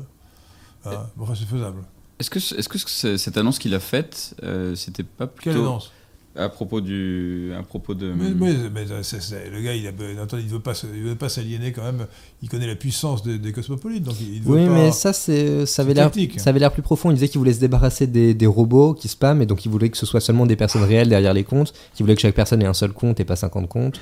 enfin, 0.86 1.34
c'est 1.36 1.48
faisable. 1.48 1.84
Est-ce 2.20 2.30
que, 2.30 2.40
est-ce 2.40 2.70
que 2.70 3.18
cette 3.18 3.38
annonce 3.38 3.60
qu'il 3.60 3.74
a 3.74 3.80
faite, 3.80 4.36
euh, 4.44 4.76
c'était 4.76 5.04
pas 5.04 5.28
plutôt. 5.28 5.52
Quelle 5.52 5.62
annonce? 5.62 5.92
à 6.36 6.50
propos 6.50 6.82
du 6.82 7.52
à 7.56 7.62
propos 7.62 7.94
de 7.94 8.12
mais, 8.12 8.32
mais, 8.32 8.86
le 8.86 9.62
gars 9.62 9.76
il, 9.76 9.86
a, 9.86 9.92
il 10.40 10.48
veut 10.48 10.60
pas 10.60 10.74
il 10.96 11.04
veut 11.04 11.16
pas 11.16 11.30
s'aliéner 11.30 11.72
quand 11.72 11.84
même 11.84 12.08
il 12.42 12.50
connaît 12.50 12.66
la 12.66 12.76
puissance 12.76 13.22
des, 13.22 13.52
cosmopolites 13.52 14.04
donc 14.04 14.16
il, 14.20 14.42
oui 14.48 14.66
mais 14.66 14.92
ça 14.92 15.14
c'est 15.14 15.68
ça 15.68 15.84
avait 15.84 15.94
l'air 15.94 16.10
ça 16.38 16.50
avait 16.50 16.58
l'air 16.58 16.72
plus 16.72 16.82
profond 16.82 17.12
il 17.12 17.14
disait 17.14 17.28
qu'il 17.28 17.38
voulait 17.38 17.54
se 17.54 17.60
débarrasser 17.60 18.08
des, 18.08 18.34
des, 18.34 18.48
robots 18.48 18.96
qui 18.96 19.10
spamment 19.10 19.44
et 19.44 19.46
donc 19.46 19.64
il 19.64 19.72
voulait 19.72 19.90
que 19.90 19.98
ce 19.98 20.08
soit 20.08 20.22
seulement 20.22 20.48
des 20.48 20.56
personnes 20.56 20.84
réelles 20.84 21.10
derrière 21.10 21.36
les 21.36 21.44
comptes 21.44 21.72
qu'il 21.94 22.04
voulait 22.04 22.16
que 22.16 22.22
chaque 22.22 22.34
personne 22.34 22.64
ait 22.64 22.68
un 22.68 22.74
seul 22.74 22.94
compte 22.94 23.20
et 23.20 23.26
pas 23.26 23.36
50 23.36 23.70
comptes 23.70 24.02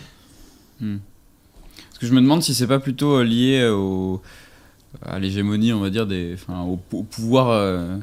hmm 0.79 0.99
je 2.01 2.13
me 2.13 2.21
demande 2.21 2.41
si 2.43 2.53
c'est 2.53 2.67
pas 2.67 2.79
plutôt 2.79 3.17
euh, 3.17 3.23
lié 3.23 3.61
euh, 3.61 4.17
à 5.03 5.19
l'hégémonie, 5.19 5.73
on 5.73 5.79
va 5.79 5.89
dire, 5.89 6.07
des, 6.07 6.35
au, 6.49 6.79
au 6.93 7.03
pouvoir 7.03 7.49
euh, 7.49 7.97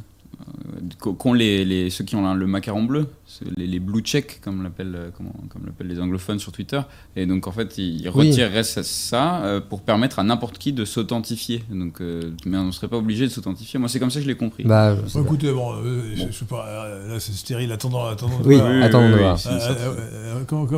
qu'ont 0.98 1.32
les, 1.32 1.64
les, 1.64 1.90
ceux 1.90 2.04
qui 2.04 2.16
ont 2.16 2.34
le 2.34 2.46
macaron 2.46 2.84
bleu 2.84 3.08
les, 3.56 3.66
les 3.66 3.78
blue 3.78 4.00
checks, 4.00 4.40
comme 4.42 4.62
l'appellent 4.62 4.94
euh, 4.96 5.10
comme 5.12 5.66
l'appellent 5.66 5.88
les 5.88 6.00
anglophones 6.00 6.38
sur 6.38 6.52
Twitter. 6.52 6.80
Et 7.16 7.26
donc 7.26 7.46
en 7.46 7.52
fait, 7.52 7.78
ils 7.78 8.08
retireraient 8.08 8.62
ça 8.64 9.42
euh, 9.44 9.60
pour 9.60 9.82
permettre 9.82 10.18
à 10.18 10.22
n'importe 10.22 10.58
qui 10.58 10.72
de 10.72 10.84
s'authentifier. 10.84 11.62
Donc, 11.70 12.00
euh, 12.00 12.32
mais 12.46 12.58
on 12.58 12.64
ne 12.64 12.70
serait 12.70 12.88
pas 12.88 12.96
obligé 12.96 13.26
de 13.26 13.30
s'authentifier. 13.30 13.78
Moi, 13.78 13.88
c'est 13.88 13.98
comme 13.98 14.10
ça 14.10 14.18
que 14.18 14.24
je 14.24 14.28
l'ai 14.28 14.36
compris. 14.36 14.64
Bah, 14.64 14.96
écoutez, 15.14 15.52
bon, 15.52 15.74
Je 16.14 16.32
sais 16.32 16.44
pas, 16.44 16.88
là 17.08 17.20
c'est 17.20 17.32
stérile. 17.32 17.72
Attendons, 17.72 18.04
attendons. 18.04 18.38
Oui, 18.44 18.60
attendons 18.60 19.16
voir. 19.16 19.38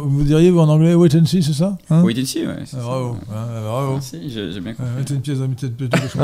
vous 0.04 0.24
diriez 0.24 0.50
vous 0.50 0.60
en 0.60 0.68
anglais 0.68 0.94
wait 0.94 1.14
and 1.16 1.24
see, 1.24 1.42
c'est 1.42 1.52
ça 1.52 1.78
hein 1.88 2.02
Wait 2.02 2.20
and 2.20 2.24
see, 2.24 2.46
ouais. 2.46 2.54
Ah, 2.72 2.76
bravo, 2.80 3.16
hein, 3.32 3.46
bravo. 3.62 3.92
Merci, 3.94 4.30
j'ai 4.30 4.60
bien 4.60 4.74
compris. 4.74 4.92
Mettez 4.98 5.14
une 5.14 5.20
pièce, 5.20 5.38
mettez 5.38 5.66
une 5.66 5.88
pièce. 5.88 6.16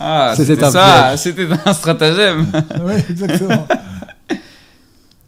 ah, 0.00 0.34
c'était 0.36 0.70
ça, 0.70 1.16
c'était 1.16 1.48
un 1.64 1.72
stratagème. 1.72 2.46
oui, 2.84 2.94
exactement. 3.08 3.66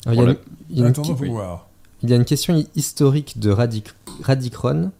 Il 0.06 0.14
y, 0.14 0.82
a 0.82 2.16
une, 2.16 2.24
question 2.24 2.64
historique 2.76 3.39
de 3.39 3.51
Radic 3.51 3.89
Radicron. 4.22 4.90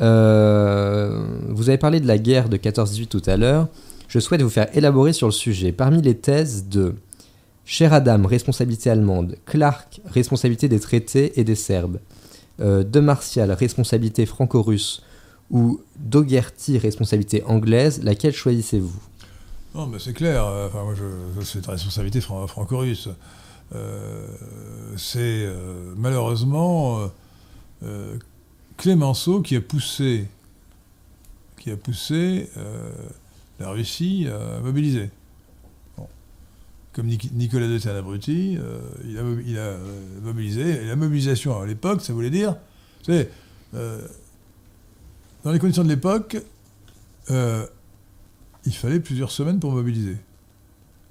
Euh, 0.00 1.26
vous 1.48 1.68
avez 1.70 1.78
parlé 1.78 2.00
de 2.00 2.06
la 2.06 2.18
guerre 2.18 2.48
de 2.48 2.58
14-18 2.58 3.06
tout 3.06 3.22
à 3.26 3.36
l'heure. 3.36 3.68
Je 4.08 4.18
souhaite 4.18 4.42
vous 4.42 4.50
faire 4.50 4.68
élaborer 4.76 5.12
sur 5.12 5.26
le 5.26 5.32
sujet. 5.32 5.72
Parmi 5.72 6.02
les 6.02 6.16
thèses 6.16 6.68
de 6.68 6.94
Cher 7.64 7.92
Adam, 7.92 8.26
responsabilité 8.26 8.90
allemande, 8.90 9.36
Clark, 9.46 10.00
responsabilité 10.06 10.68
des 10.68 10.80
traités 10.80 11.38
et 11.40 11.44
des 11.44 11.54
Serbes, 11.54 12.00
euh, 12.60 12.82
De 12.82 13.00
Martial, 13.00 13.50
responsabilité 13.52 14.26
franco-russe, 14.26 15.02
ou 15.50 15.80
Dougherty, 15.98 16.78
responsabilité 16.78 17.42
anglaise, 17.44 18.02
laquelle 18.02 18.34
choisissez-vous? 18.34 19.00
Non, 19.74 19.86
mais 19.86 19.98
c'est 19.98 20.12
clair. 20.12 20.44
Enfin, 20.44 20.82
moi, 20.84 20.94
je, 20.94 21.44
c'est 21.44 21.66
la 21.66 21.72
responsabilité 21.72 22.20
franco-russe. 22.20 23.08
Euh, 23.74 24.26
c'est 24.96 25.44
euh, 25.44 25.92
malheureusement 25.96 27.10
euh, 27.82 28.16
Clémenceau 28.76 29.42
qui 29.42 29.56
a 29.56 29.60
poussé, 29.60 30.26
la 33.60 33.70
Russie 33.70 34.26
à 34.28 34.60
mobiliser. 34.60 35.10
comme 36.92 37.06
Nicolas 37.06 37.66
II 37.66 37.76
était 37.76 37.90
il, 37.90 39.18
a, 39.18 39.22
il, 39.44 39.58
a, 39.58 39.76
mobilisé. 40.22 40.82
Et 40.82 40.86
la 40.86 40.96
mobilisation 40.96 41.60
à 41.60 41.66
l'époque, 41.66 42.00
ça 42.00 42.12
voulait 42.12 42.30
dire, 42.30 42.56
dans 43.72 45.52
les 45.52 45.58
conditions 45.58 45.84
de 45.84 45.88
l'époque, 45.88 46.38
il 47.28 48.72
fallait 48.72 49.00
plusieurs 49.00 49.30
semaines 49.30 49.60
pour 49.60 49.72
mobiliser. 49.72 50.16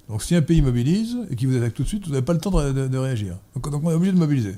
Donc 0.08 0.22
si 0.22 0.34
un 0.34 0.42
pays 0.42 0.62
mobilise 0.62 1.16
et 1.30 1.36
qu'il 1.36 1.48
vous 1.48 1.56
attaque 1.56 1.74
tout 1.74 1.82
de 1.82 1.88
suite, 1.88 2.06
vous 2.06 2.12
n'avez 2.12 2.24
pas 2.24 2.32
le 2.32 2.38
temps 2.38 2.50
de, 2.50 2.96
réagir. 2.96 3.36
Donc, 3.54 3.66
on 3.66 3.90
est 3.90 3.94
obligé 3.94 4.12
de 4.12 4.18
mobiliser. 4.18 4.56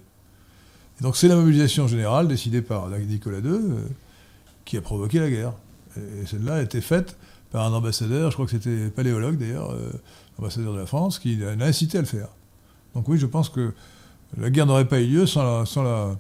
Donc 1.01 1.17
c'est 1.17 1.29
la 1.29 1.37
mobilisation 1.37 1.89
générale 1.89 2.29
décidée 2.29 2.63
par 2.63 2.89
Nicolas 2.91 3.39
II 3.39 3.49
euh, 3.49 3.89
qui 4.65 4.77
a 4.77 4.81
provoqué 4.81 5.19
la 5.19 5.31
guerre. 5.31 5.55
Et 5.97 6.27
celle-là 6.27 6.57
a 6.57 6.63
été 6.63 6.81
faite 6.81 7.17
par 7.51 7.67
un 7.67 7.73
ambassadeur, 7.73 8.31
je 8.31 8.37
crois 8.37 8.47
que 8.47 8.53
c'était 8.53 8.91
paléologue 8.91 9.39
d'ailleurs, 9.39 9.71
euh, 9.73 9.91
ambassadeur 10.39 10.73
de 10.75 10.79
la 10.79 10.87
France, 10.87 11.19
qui 11.19 11.37
l'a 11.37 11.53
incité 11.65 11.99
à 11.99 12.03
le 12.03 12.07
faire. 12.07 12.29
Donc 12.95 13.09
oui, 13.09 13.19
je 13.19 13.27
pense 13.27 13.49
que 13.49 13.73
la 14.37 14.51
guerre 14.51 14.67
n'aurait 14.67 14.87
pas 14.87 15.01
eu 15.01 15.07
lieu 15.07 15.27
sans 15.27 15.43
la, 15.43 15.67
sans 15.67 15.83
la, 15.83 16.17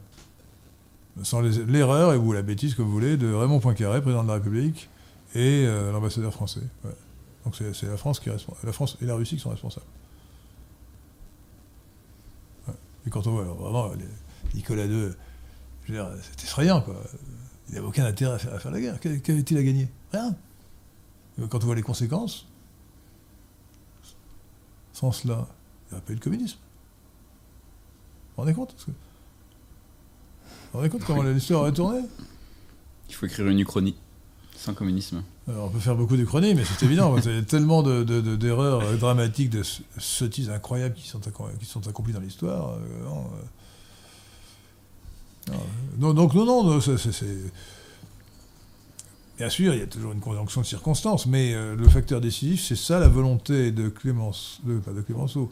sans 1.22 1.40
l'erreur 1.40 2.12
et 2.14 2.16
ou 2.16 2.32
la 2.32 2.42
bêtise 2.42 2.74
que 2.74 2.82
vous 2.82 2.90
voulez 2.90 3.16
de 3.16 3.32
Raymond 3.32 3.60
Poincaré, 3.60 4.00
président 4.00 4.22
de 4.22 4.28
la 4.28 4.34
République, 4.34 4.88
et 5.34 5.64
euh, 5.66 5.92
l'ambassadeur 5.92 6.32
français. 6.32 6.62
Donc 7.44 7.56
c'est 7.56 7.86
la 7.86 7.96
France 7.96 8.20
qui 8.20 8.28
la 8.28 8.72
France 8.72 8.98
et 9.00 9.06
la 9.06 9.14
Russie 9.14 9.36
qui 9.36 9.42
sont 9.42 9.50
responsables. 9.50 9.86
Et 13.06 13.10
quand 13.10 13.26
on 13.26 13.30
voit 13.30 13.44
vraiment 13.44 13.92
Nicolas 14.54 14.84
II, 14.86 15.10
c'était 15.86 16.44
effrayant 16.44 16.82
quoi. 16.82 16.96
Il 17.68 17.74
n'avait 17.74 17.86
aucun 17.86 18.04
intérêt 18.04 18.34
à 18.34 18.58
faire, 18.58 18.70
la 18.70 18.80
guerre. 18.80 18.98
Qu'avait-il 19.00 19.56
à 19.56 19.62
gagner? 19.62 19.88
Rien. 20.12 20.34
quand 21.48 21.62
on 21.62 21.66
voit 21.66 21.76
les 21.76 21.82
conséquences, 21.82 22.46
sans 24.92 25.12
cela, 25.12 25.46
il 25.46 25.94
n'y 25.94 25.96
aurait 25.96 26.04
pas 26.04 26.12
eu 26.12 26.16
de 26.16 26.20
communisme. 26.20 26.58
Vous 26.58 28.36
vous 28.36 28.42
rendez 28.42 28.54
compte? 28.54 28.74
Vous 28.86 28.92
vous 30.72 30.78
rendez 30.78 30.90
compte 30.90 31.04
comment 31.04 31.22
l'histoire 31.22 31.62
aurait 31.62 31.72
tourné 31.72 32.00
Il 33.08 33.14
faut 33.14 33.26
écrire 33.26 33.46
une 33.46 33.60
uchronie. 33.60 33.96
Sans 34.56 34.74
communisme. 34.74 35.22
On 35.58 35.68
peut 35.68 35.78
faire 35.78 35.96
beaucoup 35.96 36.16
d'Uchronie, 36.16 36.54
mais 36.54 36.64
c'est 36.64 36.84
évident. 36.84 37.16
Il 37.16 37.34
y 37.34 37.38
a 37.38 37.42
tellement 37.42 37.82
d'erreurs 37.82 38.80
de, 38.92 38.96
dramatiques, 38.96 39.50
de 39.50 39.62
sottises 39.98 40.50
incroyables 40.50 40.94
qui 40.94 41.08
sont, 41.08 41.20
qui 41.20 41.88
accomplies 41.88 42.12
dans 42.12 42.20
l'histoire. 42.20 42.74
Euh, 42.74 43.06
non, 45.98 46.14
donc, 46.14 46.34
non, 46.34 46.44
non. 46.44 46.80
Bien 49.40 49.48
sûr, 49.48 49.72
il 49.72 49.80
y 49.80 49.82
a 49.82 49.86
toujours 49.86 50.12
une 50.12 50.20
conjonction 50.20 50.60
de 50.60 50.66
circonstances, 50.66 51.24
mais 51.24 51.54
euh, 51.54 51.74
le 51.74 51.88
facteur 51.88 52.20
décisif, 52.20 52.62
c'est 52.62 52.76
ça 52.76 52.98
la 52.98 53.08
volonté 53.08 53.72
de 53.72 53.88
Clémence, 53.88 54.60
de, 54.64 54.78
pas 54.78 54.92
de 54.92 55.00
Clémenceau, 55.00 55.48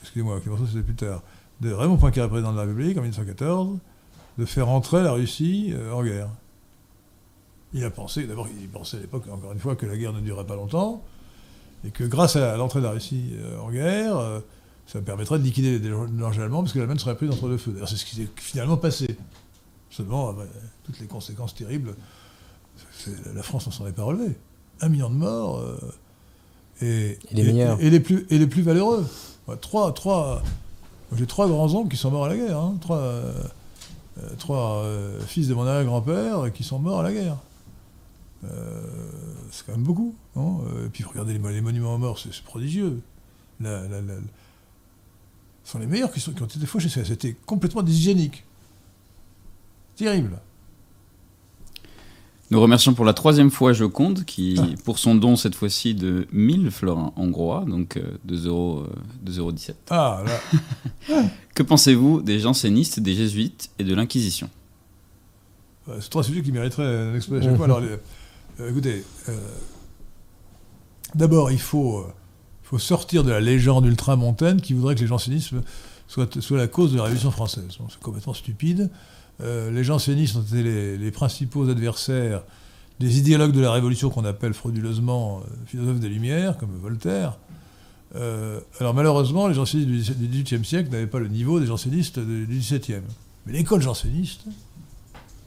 excusez-moi, 0.00 0.40
Clémenceau 0.40 0.64
c'était 0.66 0.82
plus 0.82 0.94
tard, 0.94 1.20
de 1.60 1.70
Raymond 1.70 1.98
Poincaré, 1.98 2.30
président 2.30 2.52
de 2.52 2.56
la 2.56 2.62
République 2.62 2.96
en 2.96 3.02
1914, 3.02 3.76
de 4.38 4.44
faire 4.46 4.70
entrer 4.70 5.02
la 5.02 5.12
Russie 5.12 5.72
euh, 5.74 5.92
en 5.92 6.02
guerre. 6.02 6.30
Il 7.76 7.84
a 7.84 7.90
pensé, 7.90 8.26
d'abord, 8.26 8.48
il 8.58 8.68
pensait 8.70 8.96
à 8.96 9.00
l'époque, 9.00 9.24
encore 9.30 9.52
une 9.52 9.58
fois, 9.58 9.76
que 9.76 9.84
la 9.84 9.98
guerre 9.98 10.14
ne 10.14 10.20
durerait 10.20 10.46
pas 10.46 10.56
longtemps, 10.56 11.04
et 11.86 11.90
que 11.90 12.04
grâce 12.04 12.34
à 12.36 12.56
l'entrée 12.56 12.80
de 12.80 12.86
la 12.86 12.92
Russie 12.92 13.34
euh, 13.34 13.60
en 13.60 13.70
guerre, 13.70 14.16
euh, 14.16 14.40
ça 14.86 15.02
permettrait 15.02 15.38
de 15.38 15.44
liquider 15.44 15.78
les 15.78 15.90
dangers 15.90 16.40
allemands, 16.40 16.62
parce 16.62 16.72
que 16.72 16.78
l'Allemagne 16.78 16.98
serait 16.98 17.16
prise 17.16 17.30
entre 17.30 17.50
deux 17.50 17.58
feux. 17.58 17.72
D'ailleurs, 17.72 17.90
c'est 17.90 17.96
ce 17.96 18.06
qui 18.06 18.16
s'est 18.16 18.28
finalement 18.36 18.78
passé. 18.78 19.18
Seulement, 19.90 20.34
toutes 20.84 20.98
les 21.00 21.06
conséquences 21.06 21.54
terribles, 21.54 21.94
la 23.34 23.42
France 23.42 23.66
ne 23.66 23.72
s'en 23.72 23.86
est 23.86 23.92
pas 23.92 24.04
relevée. 24.04 24.36
Un 24.80 24.88
million 24.88 25.10
de 25.10 25.16
morts, 25.16 25.58
euh, 25.58 25.76
et, 26.80 27.18
et, 27.30 27.90
les 27.90 28.00
plus, 28.00 28.26
et 28.30 28.38
les 28.38 28.46
plus 28.46 28.62
valeureux. 28.62 29.06
trois, 29.60 29.92
trois, 29.92 30.42
j'ai 31.14 31.26
trois 31.26 31.46
grands 31.46 31.74
oncles 31.74 31.90
qui 31.90 31.98
sont 31.98 32.10
morts 32.10 32.24
à 32.24 32.30
la 32.30 32.36
guerre. 32.38 32.58
Hein. 32.58 32.76
trois, 32.80 33.22
trois 34.38 34.82
fils 35.26 35.48
de 35.48 35.52
mon 35.52 35.66
arrière-grand-père 35.66 36.50
qui 36.54 36.64
sont 36.64 36.78
morts 36.78 37.00
à 37.00 37.02
la 37.02 37.12
guerre. 37.12 37.36
Euh, 38.44 38.82
c'est 39.50 39.66
quand 39.66 39.72
même 39.72 39.82
beaucoup. 39.82 40.14
Euh, 40.36 40.86
et 40.86 40.88
puis 40.88 41.04
regardez 41.04 41.32
les, 41.32 41.60
monuments 41.60 41.94
aux 41.94 41.98
morts, 41.98 42.18
c'est 42.18 42.42
prodigieux. 42.42 43.00
La, 43.60 43.82
ce 45.64 45.72
sont 45.72 45.78
les 45.78 45.86
meilleurs 45.86 46.12
qui, 46.12 46.20
sont, 46.20 46.32
qui 46.32 46.42
ont 46.42 46.46
été 46.46 46.64
fauchés. 46.66 46.88
C'était 46.88 47.34
complètement 47.46 47.82
dyshygiénique. 47.82 48.44
Terrible. 49.96 50.38
Nous 52.52 52.60
remercions 52.60 52.94
pour 52.94 53.04
la 53.04 53.12
troisième 53.12 53.50
fois 53.50 53.72
Joconde, 53.72 54.24
qui, 54.24 54.56
ah. 54.58 54.66
pour 54.84 55.00
son 55.00 55.16
don 55.16 55.34
cette 55.34 55.56
fois-ci 55.56 55.94
de 55.94 56.28
1000 56.30 56.70
florins 56.70 57.12
hongrois, 57.16 57.64
donc 57.66 57.96
euh, 57.96 58.18
2,17€. 58.28 59.74
Ah, 59.90 60.22
là. 60.24 61.24
que 61.54 61.64
pensez-vous 61.64 62.22
des 62.22 62.38
jansénistes, 62.38 63.00
des 63.00 63.14
jésuites 63.14 63.70
et 63.80 63.84
de 63.84 63.92
l'Inquisition? 63.94 64.48
C'est 66.00 66.10
trois 66.10 66.22
sujets 66.22 66.42
qui 66.42 66.52
mériteraient 66.52 66.84
un 66.84 67.14
exposé 67.14 67.44
chaque 67.44 67.56
fois. 67.56 67.64
Alors, 67.64 67.78
euh, 67.78 67.96
écoutez, 68.64 69.04
euh, 69.28 69.32
d'abord, 71.14 71.50
il 71.50 71.60
faut, 71.60 72.06
euh, 72.72 72.78
sortir 72.78 73.24
de 73.24 73.30
la 73.30 73.40
légende 73.40 73.86
ultramontaine 73.86 74.60
qui 74.60 74.72
voudrait 74.72 74.94
que 74.94 75.00
les 75.00 75.06
jansénistes 75.06 75.54
soient, 76.08 76.26
soient 76.40 76.58
la 76.58 76.66
cause 76.66 76.92
de 76.92 76.96
la 76.96 77.04
Révolution 77.04 77.30
française. 77.30 77.64
c'est 77.68 78.00
complètement 78.00 78.34
stupide. 78.34 78.90
les 79.40 79.84
jansénistes 79.84 80.36
ont 80.36 80.42
été 80.42 80.62
les, 80.96 81.10
principaux 81.10 81.68
adversaires 81.68 82.42
des 82.98 83.18
idéologues 83.18 83.52
de 83.52 83.60
la 83.60 83.72
Révolution 83.72 84.10
qu'on 84.10 84.24
appelle 84.24 84.52
frauduleusement 84.52 85.42
philosophes 85.66 86.00
des 86.00 86.08
Lumières, 86.08 86.58
comme 86.58 86.76
Voltaire. 86.82 87.38
alors 88.14 88.94
malheureusement, 88.94 89.48
les 89.48 89.54
jansénistes 89.54 90.16
du 90.18 90.28
XVIIIe 90.28 90.64
siècle 90.64 90.90
n'avaient 90.90 91.06
pas 91.06 91.20
le 91.20 91.28
niveau 91.28 91.60
des 91.60 91.66
jansénistes 91.66 92.18
du 92.18 92.46
XVIIe. 92.58 93.02
Mais 93.46 93.52
l'école 93.52 93.80
janséniste, 93.80 94.44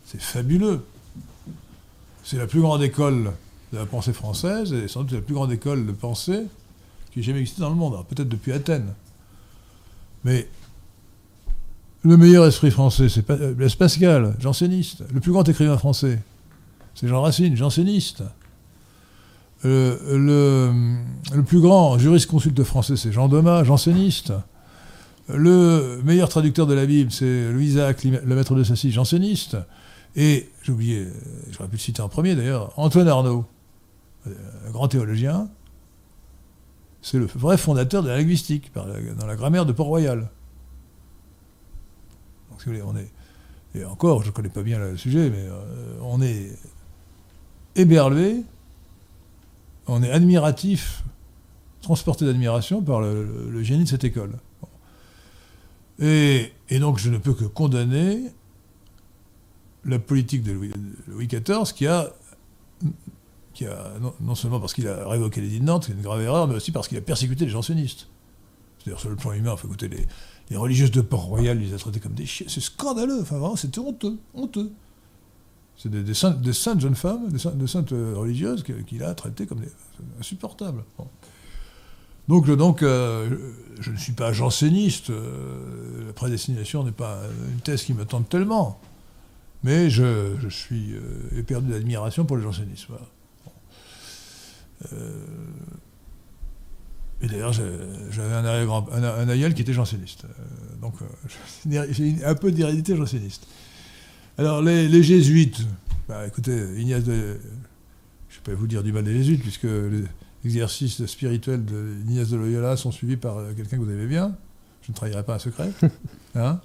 c'est 0.05 0.21
fabuleux. 0.21 0.81
C'est 2.29 2.37
la 2.37 2.45
plus 2.45 2.61
grande 2.61 2.83
école 2.83 3.31
de 3.73 3.79
la 3.79 3.87
pensée 3.87 4.13
française 4.13 4.71
et 4.71 4.87
sans 4.87 5.01
doute 5.01 5.13
la 5.13 5.21
plus 5.21 5.33
grande 5.33 5.51
école 5.51 5.87
de 5.87 5.91
pensée 5.91 6.43
qui 7.11 7.21
ait 7.21 7.23
jamais 7.23 7.39
existé 7.39 7.59
dans 7.59 7.71
le 7.71 7.75
monde. 7.75 7.97
Peut-être 8.07 8.29
depuis 8.29 8.51
Athènes. 8.51 8.93
Mais 10.23 10.47
le 12.03 12.17
meilleur 12.17 12.45
esprit 12.45 12.69
français, 12.69 13.09
c'est 13.09 13.25
Blaise 13.55 13.73
Pascal, 13.73 14.35
janséniste. 14.37 15.05
Le 15.11 15.19
plus 15.21 15.31
grand 15.31 15.49
écrivain 15.49 15.75
français, 15.75 16.19
c'est 16.93 17.07
Jean 17.07 17.23
Racine, 17.23 17.55
janséniste. 17.55 18.21
le, 19.63 20.71
plus 21.47 21.61
grand 21.61 21.97
juriste 21.97 22.29
consulte 22.29 22.63
français, 22.63 22.95
c'est 22.95 23.11
Jean 23.11 23.27
Domas, 23.27 23.63
janséniste. 23.63 24.33
Le 25.29 25.99
meilleur 26.03 26.29
traducteur 26.29 26.67
de 26.67 26.75
la 26.75 26.85
Bible, 26.85 27.11
c'est 27.11 27.51
Louis 27.51 27.69
Isaac, 27.69 28.03
le 28.03 28.35
maître 28.35 28.53
de 28.53 28.63
Sassy, 28.63 28.91
janséniste. 28.91 29.57
Et, 30.15 30.49
j'ai 30.63 30.71
oublié, 30.71 30.99
euh, 30.99 31.11
j'aurais 31.51 31.69
pu 31.69 31.75
le 31.75 31.81
citer 31.81 32.01
en 32.01 32.09
premier 32.09 32.35
d'ailleurs, 32.35 32.73
Antoine 32.77 33.07
Arnaud, 33.07 33.45
euh, 34.27 34.33
un 34.67 34.71
grand 34.71 34.87
théologien, 34.87 35.49
c'est 37.01 37.17
le 37.17 37.25
vrai 37.25 37.57
fondateur 37.57 38.03
de 38.03 38.09
la 38.09 38.17
linguistique, 38.17 38.71
dans 38.73 39.25
la 39.25 39.35
grammaire 39.35 39.65
de 39.65 39.71
Port-Royal. 39.71 40.29
Donc, 42.49 42.59
si 42.59 42.65
vous 42.65 42.71
voulez, 42.71 42.83
on 42.83 42.97
est. 42.97 43.09
Et 43.75 43.85
encore, 43.85 44.23
je 44.23 44.27
ne 44.27 44.31
connais 44.31 44.49
pas 44.49 44.63
bien 44.63 44.79
le 44.79 44.97
sujet, 44.97 45.29
mais 45.29 45.43
euh, 45.43 45.99
on 46.01 46.21
est 46.21 46.51
éberlué, 47.75 48.43
on 49.87 50.01
est 50.01 50.11
admiratif, 50.11 51.03
transporté 51.81 52.25
d'admiration 52.25 52.81
par 52.81 52.99
le, 52.99 53.63
génie 53.63 53.83
de 53.83 53.89
cette 53.89 54.03
école. 54.03 54.37
Et, 55.99 56.51
et, 56.69 56.79
donc, 56.79 56.97
je 56.97 57.09
ne 57.09 57.17
peux 57.17 57.33
que 57.33 57.45
condamner 57.45 58.31
la 59.85 59.99
politique 59.99 60.43
de 60.43 60.51
Louis, 60.51 61.27
XIV 61.27 61.73
qui 61.73 61.87
a, 61.87 62.11
qui 63.53 63.65
a 63.65 63.93
non, 64.21 64.35
seulement 64.35 64.59
parce 64.59 64.73
qu'il 64.73 64.87
a 64.87 65.07
révoqué 65.07 65.41
l'édit 65.41 65.59
de 65.59 65.65
Nantes, 65.65 65.85
c'est 65.87 65.93
une 65.93 66.01
grave 66.01 66.21
erreur, 66.21 66.47
mais 66.47 66.55
aussi 66.55 66.71
parce 66.71 66.87
qu'il 66.87 66.97
a 66.97 67.01
persécuté 67.01 67.45
les 67.45 67.51
jansénistes. 67.51 68.07
C'est-à-dire 68.79 68.99
sur 68.99 69.09
le 69.09 69.15
plan 69.15 69.33
humain, 69.33 69.55
faut 69.55 69.67
écouter 69.67 69.89
les, 69.89 70.57
religieuses 70.57 70.91
de 70.91 71.01
Port-Royal, 71.01 71.59
les 71.59 71.73
a 71.73 71.77
traités 71.77 71.99
comme 71.99 72.13
des 72.13 72.25
chiens. 72.25 72.47
C'est 72.49 72.61
scandaleux, 72.61 73.21
enfin 73.21 73.37
vraiment, 73.37 73.55
c'était 73.55 73.79
honteux, 73.79 74.17
honteux. 74.33 74.71
C'est 75.77 75.89
des, 75.89 76.13
saintes, 76.13 76.81
jeunes 76.81 76.95
femmes, 76.95 77.29
des 77.29 77.67
saintes, 77.67 77.91
religieuses 77.91 78.63
qu'il 78.63 79.03
a 79.03 79.13
traitées 79.13 79.45
comme 79.45 79.59
des 79.59 79.71
insupportables. 80.19 80.83
Donc, 82.27 82.49
donc 82.51 82.83
euh, 82.83 83.29
je 83.79 83.89
ne 83.89 83.97
suis 83.97 84.11
pas 84.13 84.33
janséniste, 84.33 85.09
euh, 85.09 86.05
la 86.07 86.13
prédestination 86.13 86.83
n'est 86.83 86.91
pas 86.91 87.17
une 87.51 87.59
thèse 87.61 87.83
qui 87.83 87.93
me 87.93 88.05
tente 88.05 88.29
tellement. 88.29 88.79
Mais 89.63 89.89
je, 89.89 90.47
suis 90.49 90.93
euh, 90.93 91.39
éperdu 91.39 91.71
d'admiration 91.71 92.25
pour 92.25 92.37
le 92.37 92.43
jansénisme. 92.43 92.93
Euh, 94.93 95.25
et 97.21 97.27
d'ailleurs, 97.27 97.51
j'avais 97.51 98.33
un, 98.33 98.45
un, 98.45 99.29
aïeul 99.29 99.53
qui 99.53 99.61
était 99.61 99.73
janséniste. 99.73 100.23
Euh, 100.23 100.81
donc, 100.81 100.93
j'ai 101.91 102.23
un 102.23 102.35
peu 102.35 102.51
d'hérédité 102.51 102.95
janséniste. 102.95 103.45
Alors, 104.37 104.61
les, 104.61 105.03
jésuites, 105.03 105.59
bah, 106.07 106.25
écoutez, 106.25 106.57
Ignace 106.77 107.03
de. 107.03 107.37
Je 108.29 108.35
ne 108.39 108.45
vais 108.45 108.53
pas 108.53 108.53
vous 108.53 108.67
dire 108.67 108.83
du 108.83 108.93
mal 108.93 109.03
des 109.03 109.13
jésuites, 109.13 109.41
puisque 109.41 109.67
exercices 110.45 111.05
spirituels 111.07 111.65
de 111.65 111.95
Ignace 112.07 112.29
de 112.29 112.37
Loyola 112.37 112.77
sont 112.77 112.91
suivis 112.91 113.17
par 113.17 113.35
quelqu'un 113.57 113.77
que 113.77 113.83
vous 113.83 113.91
aimez 113.91 114.07
bien. 114.07 114.37
Je 114.83 114.91
ne 114.91 114.95
trahirai 114.95 115.23
pas 115.23 115.35
un 115.35 115.39
secret. 115.39 115.71
Hein? 116.35 116.61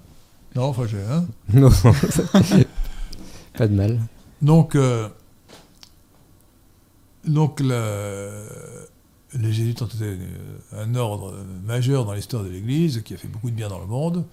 Non, 0.55 0.65
enfin, 0.65 0.85
j'ai. 0.87 1.01
Hein? 1.01 1.25
Non, 1.51 1.69
pas 3.57 3.67
de 3.67 3.73
mal. 3.73 3.99
donc, 4.41 4.75
euh, 4.75 5.09
donc 7.25 7.59
le- 7.59 8.45
les 9.33 9.51
jésuites 9.51 9.81
ont 9.81 9.87
été 9.87 10.17
un 10.71 10.95
ordre 10.95 11.33
majeur 11.65 12.05
dans 12.05 12.13
l'histoire 12.13 12.43
de 12.43 12.49
l'Église, 12.49 13.01
qui 13.03 13.13
a 13.13 13.17
fait 13.17 13.27
beaucoup 13.27 13.49
de 13.49 13.55
bien 13.55 13.67
dans 13.67 13.79
le 13.79 13.85
monde, 13.87 14.25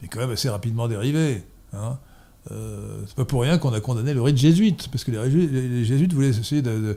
mais 0.00 0.08
quand 0.08 0.20
même 0.20 0.30
assez 0.30 0.48
rapidement 0.48 0.86
dérivé. 0.88 1.42
Hein. 1.72 1.98
Euh, 2.52 3.02
c'est 3.06 3.16
pas 3.16 3.24
pour 3.24 3.40
rien 3.42 3.56
qu'on 3.58 3.72
a 3.72 3.80
condamné 3.80 4.12
le 4.14 4.20
rite 4.22 4.36
jésuite, 4.36 4.88
parce 4.88 5.02
que 5.02 5.10
les, 5.10 5.84
jésuites 5.84 6.12
voulaient 6.12 6.28
essayer 6.28 6.62
de, 6.62 6.96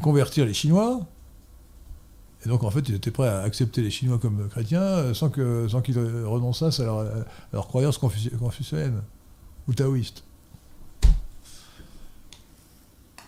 convertir 0.00 0.44
les 0.46 0.54
Chinois, 0.54 1.00
et 2.44 2.48
donc 2.48 2.62
en 2.62 2.70
fait 2.70 2.88
ils 2.88 2.94
étaient 2.94 3.10
prêts 3.10 3.28
à 3.28 3.40
accepter 3.40 3.82
les 3.82 3.90
Chinois 3.90 4.18
comme 4.18 4.48
chrétiens 4.48 4.80
euh, 4.80 5.14
sans 5.14 5.30
qu'ils 5.30 5.42
euh, 5.42 6.26
renonçassent 6.26 6.80
à 6.80 6.84
leur, 6.84 6.98
à 7.00 7.24
leur 7.52 7.68
croyance 7.68 7.98
confuci- 7.98 8.36
confucéenne 8.36 9.02
ou 9.68 9.74
taoïste. 9.74 10.24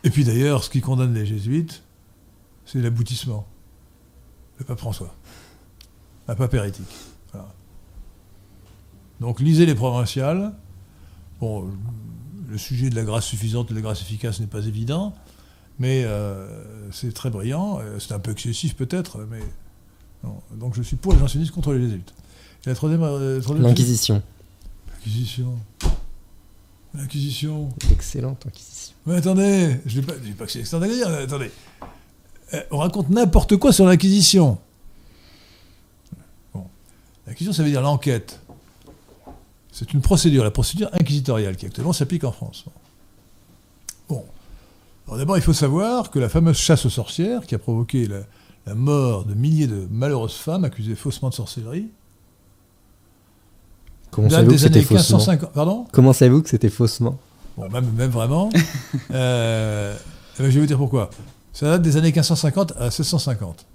Et 0.04 0.10
puis 0.10 0.24
d'ailleurs, 0.24 0.62
ce 0.62 0.70
qui 0.70 0.80
condamne 0.80 1.12
les 1.14 1.26
jésuites, 1.26 1.82
c'est 2.66 2.80
l'aboutissement. 2.80 3.46
Le 4.58 4.64
pape 4.64 4.78
François. 4.78 5.14
Un 6.28 6.34
pape 6.34 6.54
hérétique. 6.54 6.84
Voilà. 7.32 7.48
Donc 9.20 9.40
lisez 9.40 9.66
les 9.66 9.74
provinciales. 9.74 10.52
Bon, 11.40 11.68
le 12.48 12.58
sujet 12.58 12.90
de 12.90 12.94
la 12.94 13.02
grâce 13.02 13.24
suffisante 13.26 13.66
et 13.70 13.70
de 13.70 13.78
la 13.78 13.82
grâce 13.82 14.00
efficace 14.02 14.40
n'est 14.40 14.46
pas 14.46 14.64
évident, 14.66 15.14
mais 15.78 16.04
euh, 16.04 16.90
c'est 16.92 17.12
très 17.12 17.30
brillant. 17.30 17.80
Euh, 17.80 17.98
C'est 17.98 18.12
un 18.14 18.18
peu 18.20 18.30
excessif 18.30 18.76
peut-être, 18.76 19.26
mais 19.30 19.40
non. 20.22 20.40
Donc 20.52 20.74
je 20.76 20.82
suis 20.82 20.96
pour 20.96 21.12
les 21.14 21.18
jansénistes 21.18 21.50
contre 21.52 21.72
les 21.72 21.80
jésuites. 21.80 22.14
Et 22.66 22.68
la 22.68 22.74
troisième, 22.74 23.02
euh, 23.02 23.40
troisième- 23.40 23.66
L'Inquisition. 23.66 24.22
L'Inquisition. 24.92 25.54
L'Inquisition. 26.94 27.70
Excellente 27.90 28.46
Inquisition. 28.46 28.94
Mais 29.06 29.16
attendez, 29.16 29.80
je 29.84 29.96
ne 29.96 30.00
dis 30.00 30.06
pas, 30.06 30.14
je 30.14 30.28
dis 30.28 30.32
pas 30.32 30.46
que 30.46 30.52
c'est 30.52 30.60
extraordinaire, 30.60 31.10
mais 31.10 31.16
attendez. 31.16 31.50
Euh, 32.54 32.62
on 32.70 32.78
raconte 32.78 33.10
n'importe 33.10 33.56
quoi 33.56 33.72
sur 33.72 33.84
l'Inquisition. 33.84 34.58
Bon. 36.54 36.66
L'Inquisition, 37.26 37.52
ça 37.52 37.62
veut 37.62 37.70
dire 37.70 37.82
l'enquête. 37.82 38.40
C'est 39.72 39.92
une 39.92 40.02
procédure, 40.02 40.44
la 40.44 40.52
procédure 40.52 40.88
inquisitoriale 40.92 41.56
qui 41.56 41.66
actuellement 41.66 41.92
s'applique 41.92 42.22
en 42.22 42.32
France. 42.32 42.64
Bon. 44.08 44.24
Alors 45.06 45.18
d'abord, 45.18 45.36
il 45.36 45.42
faut 45.42 45.52
savoir 45.52 46.10
que 46.10 46.20
la 46.20 46.28
fameuse 46.28 46.56
chasse 46.56 46.86
aux 46.86 46.90
sorcières, 46.90 47.44
qui 47.44 47.56
a 47.56 47.58
provoqué 47.58 48.06
la, 48.06 48.20
la 48.66 48.74
mort 48.74 49.24
de 49.24 49.34
milliers 49.34 49.66
de 49.66 49.86
malheureuses 49.90 50.36
femmes 50.36 50.64
accusées 50.64 50.94
faussement 50.94 51.28
de 51.28 51.34
sorcellerie, 51.34 51.88
Comment 54.14 54.30
savez-vous 54.30 54.52
que 54.52 54.58
c'était 54.58 54.82
faussement 54.82 55.18
1550. 55.18 55.52
Pardon 55.52 55.86
Comment 55.92 56.12
savez-vous 56.12 56.42
que 56.42 56.48
c'était 56.48 56.68
faussement 56.70 57.18
Bon, 57.56 57.68
même, 57.68 57.90
même 57.92 58.10
vraiment. 58.10 58.50
Euh, 59.10 59.96
eh 60.38 60.42
ben, 60.42 60.48
je 60.50 60.54
vais 60.54 60.60
vous 60.60 60.66
dire 60.66 60.78
pourquoi. 60.78 61.10
Ça 61.52 61.66
date 61.66 61.82
des 61.82 61.96
années 61.96 62.08
1550 62.12 62.72
à 62.78 62.84
1650. 62.84 63.66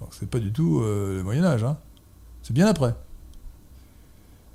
Donc 0.00 0.10
c'est 0.18 0.28
pas 0.28 0.38
du 0.38 0.52
tout 0.52 0.80
euh, 0.80 1.16
le 1.18 1.22
Moyen 1.22 1.44
Âge. 1.44 1.64
Hein. 1.64 1.76
C'est 2.42 2.52
bien 2.54 2.66
après. 2.66 2.94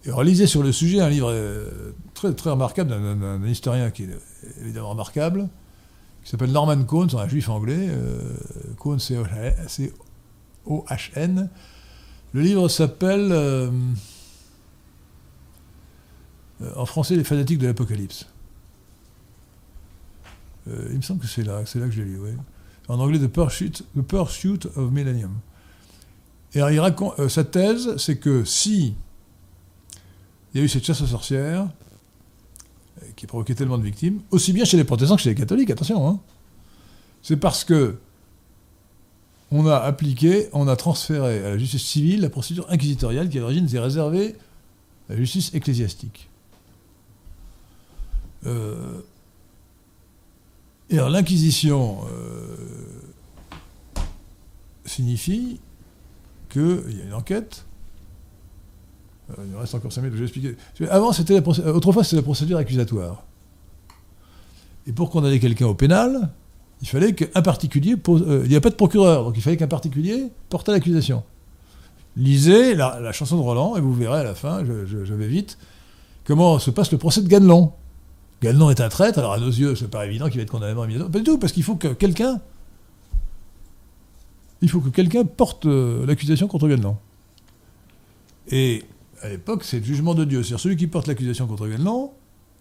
Et 0.05 0.11
relisez 0.11 0.47
sur 0.47 0.63
le 0.63 0.71
sujet 0.71 0.99
un 0.99 1.09
livre 1.09 1.29
euh, 1.31 1.93
très, 2.13 2.33
très 2.33 2.49
remarquable 2.49 2.89
d'un- 2.91 3.45
historien 3.47 3.89
qui 3.91 4.03
est 4.03 4.09
évidemment 4.61 4.89
remarquable, 4.91 5.47
qui 6.23 6.29
s'appelle 6.31 6.51
Norman 6.51 6.83
Cohn, 6.83 7.09
c'est 7.09 7.17
un 7.17 7.27
juif 7.27 7.49
anglais. 7.49 7.89
Cohn, 8.79 8.99
c'est 8.99 9.15
O-H-N. 10.65 11.49
Le 12.33 12.41
livre 12.41 12.67
s'appelle, 12.67 13.31
en 16.75 16.85
français, 16.85 17.15
Les 17.15 17.23
fanatiques 17.23 17.59
de 17.59 17.67
l'Apocalypse. 17.67 18.27
Euh, 20.67 20.87
il 20.91 20.97
me 20.97 21.01
semble 21.01 21.19
que 21.19 21.27
c'est 21.27 21.43
là, 21.43 21.61
c'est 21.65 21.79
là 21.79 21.87
que 21.87 21.91
je 21.91 22.01
l'ai 22.01 22.09
lu, 22.09 22.19
ouais. 22.19 22.35
En 22.87 22.99
anglais, 22.99 23.19
The 23.19 23.27
Pursuit, 23.27 24.65
of 24.75 24.91
Millennium. 24.91 25.33
Et 26.53 26.59
il 26.59 26.79
raconte, 26.79 27.19
euh, 27.19 27.29
sa 27.29 27.43
thèse, 27.43 27.97
c'est 27.97 28.17
que 28.17 28.43
si 28.43 28.95
il 30.53 30.59
y 30.59 30.61
a 30.61 30.65
eu 30.65 30.69
cette 30.69 30.85
chasse 30.85 31.01
aux 31.01 31.07
sorcières, 31.07 31.67
euh, 33.01 33.05
qui 33.15 33.25
a 33.25 33.27
provoqué 33.27 33.55
tellement 33.55 33.77
de 33.77 33.83
victimes, 33.83 34.21
aussi 34.31 34.53
bien 34.53 34.65
chez 34.65 34.77
les 34.77 34.83
protestants 34.83 35.15
que 35.15 35.21
chez 35.21 35.29
les 35.29 35.35
catholiques, 35.35 35.71
attention, 35.71 36.07
hein, 36.07 36.19
c'est 37.21 37.37
parce 37.37 37.63
que 37.63 37.97
on 39.51 39.67
a 39.67 39.77
appliqué, 39.77 40.49
on 40.51 40.67
a 40.67 40.75
transféré 40.75 41.45
à 41.45 41.49
la 41.51 41.57
justice 41.57 41.83
civile 41.83 42.21
la 42.21 42.29
procédure 42.29 42.65
inquisitoriale 42.69 43.29
qui 43.29 43.37
à 43.37 43.41
l'origine 43.41 43.65
était 43.65 43.79
réservée 43.79 44.35
à 45.09 45.13
la 45.13 45.15
justice 45.17 45.53
ecclésiastique. 45.53 46.27
Euh, 48.45 49.01
et 50.89 50.97
alors 50.97 51.09
l'inquisition 51.09 52.01
euh, 52.11 54.01
signifie 54.85 55.59
qu'il 56.49 56.97
y 56.97 57.01
a 57.01 57.05
une 57.05 57.13
enquête. 57.13 57.65
Euh, 59.31 59.43
il 59.45 59.51
me 59.51 59.57
reste 59.57 59.73
encore 59.75 59.91
5 59.91 60.01
minutes, 60.01 60.15
je 60.15 60.19
vais 60.19 60.25
expliquer. 60.25 60.55
Avant, 60.89 61.13
c'était 61.13 61.41
autrefois, 61.67 62.03
c'était 62.03 62.17
la 62.17 62.21
procédure 62.21 62.57
accusatoire. 62.57 63.23
Et 64.85 64.91
pour 64.91 65.09
condamner 65.09 65.39
quelqu'un 65.39 65.67
au 65.67 65.73
pénal, 65.73 66.29
il 66.81 66.87
fallait 66.87 67.13
qu'un 67.13 67.41
particulier 67.41 67.95
il 68.07 68.49
n'y 68.49 68.55
a 68.57 68.61
pas 68.61 68.69
de 68.69 68.75
procureur, 68.75 69.23
donc 69.23 69.37
il 69.37 69.41
fallait 69.41 69.55
qu'un 69.55 69.67
particulier 69.67 70.29
porte 70.49 70.67
l'accusation. 70.67 71.23
Lisez 72.17 72.75
la, 72.75 73.11
chanson 73.13 73.37
de 73.37 73.41
Roland 73.41 73.77
et 73.77 73.81
vous 73.81 73.93
verrez 73.93 74.19
à 74.19 74.23
la 74.23 74.35
fin, 74.35 74.65
je 74.65 75.13
vais 75.13 75.27
vite, 75.27 75.57
comment 76.25 76.59
se 76.59 76.69
passe 76.69 76.91
le 76.91 76.97
procès 76.97 77.21
de 77.21 77.27
Ganelon. 77.29 77.71
Ganelon 78.43 78.69
est 78.69 78.81
un 78.81 78.89
traître, 78.89 79.19
alors 79.19 79.31
à 79.31 79.39
nos 79.39 79.47
yeux, 79.47 79.73
c'est 79.73 79.89
pas 79.89 80.05
évident 80.05 80.27
qu'il 80.27 80.35
va 80.35 80.43
être 80.43 80.51
condamné 80.51 80.73
immédiatement. 80.73 81.09
Pas 81.09 81.19
du 81.19 81.23
tout, 81.23 81.37
parce 81.37 81.53
qu'il 81.53 81.63
faut 81.63 81.75
que 81.75 81.87
quelqu'un. 81.87 82.41
Il 84.61 84.69
faut 84.69 84.81
que 84.81 84.89
quelqu'un 84.89 85.23
porte 85.23 85.65
euh, 85.65 86.05
l'accusation 86.05 86.47
contre 86.47 86.67
Ganelon. 86.67 86.97
Et 88.49 88.83
à 89.21 89.29
l'époque, 89.29 89.63
c'est 89.63 89.79
le 89.79 89.85
jugement 89.85 90.13
de 90.13 90.25
Dieu. 90.25 90.43
C'est-à-dire 90.43 90.59
celui 90.59 90.75
qui 90.75 90.87
porte 90.87 91.07
l'accusation 91.07 91.47
contre 91.47 91.67
Ganelon 91.67 92.11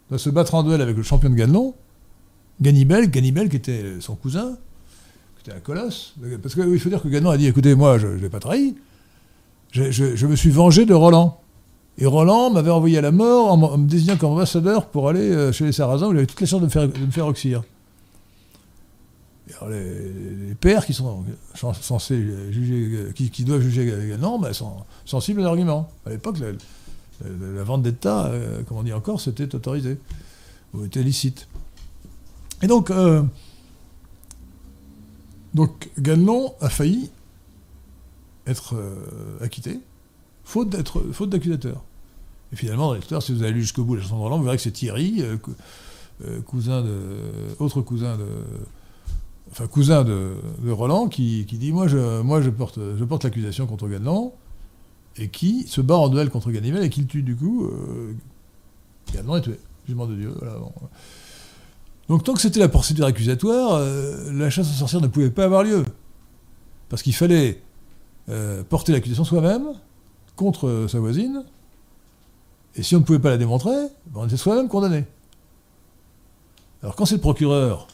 doit 0.08 0.18
se 0.18 0.30
battre 0.30 0.54
en 0.54 0.62
duel 0.62 0.80
avec 0.80 0.96
le 0.96 1.02
champion 1.02 1.30
de 1.30 1.34
Ganelon, 1.34 1.74
Ganibel, 2.60 3.10
Ganibel 3.10 3.48
qui 3.48 3.56
était 3.56 4.00
son 4.00 4.14
cousin, 4.14 4.56
qui 5.36 5.50
était 5.50 5.56
un 5.56 5.60
colosse. 5.60 6.14
Parce 6.42 6.54
qu'il 6.54 6.78
faut 6.78 6.90
dire 6.90 7.02
que 7.02 7.08
Ganelon 7.08 7.30
a 7.30 7.36
dit 7.36 7.48
écoutez, 7.48 7.74
moi, 7.74 7.98
je 7.98 8.06
ne 8.06 8.14
l'ai 8.14 8.28
pas 8.28 8.40
trahi. 8.40 8.76
Je 9.72 10.26
me 10.26 10.36
suis 10.36 10.50
vengé 10.50 10.86
de 10.86 10.94
Roland. 10.94 11.41
Et 11.98 12.06
Roland 12.06 12.50
m'avait 12.50 12.70
envoyé 12.70 12.98
à 12.98 13.00
la 13.02 13.12
mort 13.12 13.52
en, 13.52 13.78
me 13.78 13.86
désignant 13.86 14.16
comme 14.16 14.32
ambassadeur 14.32 14.86
pour 14.86 15.08
aller 15.08 15.20
euh, 15.20 15.52
chez 15.52 15.64
les 15.64 15.72
Sarrasins 15.72 16.06
où 16.06 16.12
j'avais 16.12 16.26
toutes 16.26 16.40
les 16.40 16.46
chances 16.46 16.60
de 16.60 16.66
me 16.66 16.70
faire, 16.70 16.88
de 16.88 17.20
oxyre. 17.22 17.62
Les, 19.68 20.54
pères 20.58 20.86
qui 20.86 20.94
sont 20.94 21.24
cens- 21.54 21.82
censés 21.82 22.24
juger, 22.50 22.96
euh, 22.96 23.12
qui, 23.12 23.44
doivent 23.44 23.60
juger 23.60 23.84
Ganelon, 23.86 24.38
ben, 24.38 24.52
sont 24.52 24.72
sensibles 25.04 25.40
à 25.40 25.44
l'argument. 25.44 25.90
À 26.06 26.10
l'époque, 26.10 26.38
la, 27.20 27.62
vente 27.62 27.82
d'État, 27.82 28.26
euh, 28.26 28.62
comme 28.62 28.78
on 28.78 28.82
dit 28.82 28.92
encore, 28.92 29.20
c'était 29.20 29.54
autorisé, 29.54 29.98
ou 30.72 30.84
était 30.84 31.02
licite. 31.02 31.48
Et 32.62 32.66
donc, 32.66 32.90
donc 35.52 35.90
Ganelon 35.98 36.54
a 36.60 36.70
failli 36.70 37.10
être 38.46 38.74
acquitté, 39.40 39.80
faute 40.52 40.68
d'être 40.68 41.00
faute 41.12 41.30
d'accusateur. 41.30 41.82
Et 42.52 42.56
finalement, 42.56 42.88
dans 42.88 42.94
l'histoire, 42.94 43.22
si 43.22 43.32
vous 43.32 43.42
allez 43.42 43.58
jusqu'au 43.58 43.84
bout 43.84 43.94
de 43.94 44.00
la 44.00 44.02
chanson 44.02 44.18
de 44.18 44.22
Roland, 44.22 44.36
vous 44.36 44.44
verrez 44.44 44.58
que 44.58 44.62
c'est 44.62 44.70
Thierry, 44.70 45.22
euh, 45.22 45.38
euh, 46.26 46.40
cousin 46.42 46.82
de, 46.82 46.98
autre 47.58 47.80
cousin 47.80 48.18
de, 48.18 48.26
enfin 49.50 49.66
cousin 49.66 50.04
de, 50.04 50.34
Roland, 50.68 51.08
qui, 51.08 51.46
qui 51.46 51.56
dit 51.56 51.72
moi 51.72 51.88
je, 51.88 52.20
moi 52.20 52.42
je 52.42 52.50
porte, 52.50 52.78
je 52.98 53.04
porte 53.04 53.24
l'accusation 53.24 53.66
contre 53.66 53.88
Ganelon, 53.88 54.32
et 55.16 55.28
qui 55.28 55.66
se 55.66 55.80
bat 55.80 55.96
en 55.96 56.10
duel 56.10 56.28
contre 56.28 56.50
Ganimel 56.50 56.84
et 56.84 56.90
qui 56.90 57.00
le 57.00 57.06
tue 57.06 57.22
du 57.22 57.34
coup. 57.34 57.64
Euh, 57.64 58.14
est 59.14 59.40
tué, 59.40 59.58
jugement 59.86 60.06
de 60.06 60.14
Dieu. 60.14 60.34
Donc 62.08 62.24
tant 62.24 62.34
que 62.34 62.40
c'était 62.40 62.60
la 62.60 62.68
procédure 62.68 63.06
accusatoire, 63.06 63.74
euh, 63.74 64.32
la 64.32 64.50
chasse 64.50 64.68
aux 64.70 64.78
sorcières 64.78 65.00
ne 65.00 65.06
pouvait 65.06 65.30
pas 65.30 65.44
avoir 65.44 65.62
lieu, 65.62 65.84
parce 66.90 67.02
qu'il 67.02 67.14
fallait 67.14 67.62
porter 68.68 68.92
l'accusation 68.92 69.24
soi-même 69.24 69.72
contre 70.36 70.86
sa 70.88 70.98
voisine, 70.98 71.44
et 72.74 72.82
si 72.82 72.96
on 72.96 73.00
ne 73.00 73.04
pouvait 73.04 73.18
pas 73.18 73.30
la 73.30 73.38
démontrer, 73.38 73.76
ben, 74.06 74.20
on 74.20 74.26
était 74.26 74.36
soi-même 74.36 74.68
condamné. 74.68 75.04
Alors 76.82 76.96
quand 76.96 77.04
c'est 77.04 77.16
le 77.16 77.20
procureur, 77.20 77.86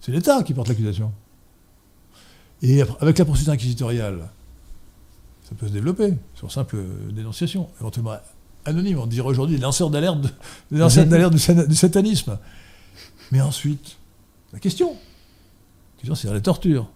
c'est 0.00 0.12
l'État 0.12 0.42
qui 0.42 0.54
porte 0.54 0.68
l'accusation. 0.68 1.12
Et 2.62 2.82
avec 3.00 3.18
la 3.18 3.24
procédure 3.24 3.52
inquisitoriale, 3.52 4.28
ça 5.42 5.54
peut 5.56 5.68
se 5.68 5.72
développer 5.72 6.14
sur 6.34 6.50
simple 6.50 6.78
dénonciation, 7.10 7.68
éventuellement 7.80 8.16
anonyme. 8.64 8.98
On 8.98 9.06
dirait 9.06 9.28
aujourd'hui 9.28 9.56
des 9.56 9.62
lanceurs 9.62 9.90
d'alerte, 9.90 10.18
du 10.70 11.76
satanisme. 11.76 12.38
Mais 13.32 13.40
ensuite, 13.40 13.96
la 14.52 14.58
question, 14.58 14.90
la 14.90 16.00
question 16.00 16.14
c'est 16.14 16.32
la 16.32 16.40
torture. 16.40 16.88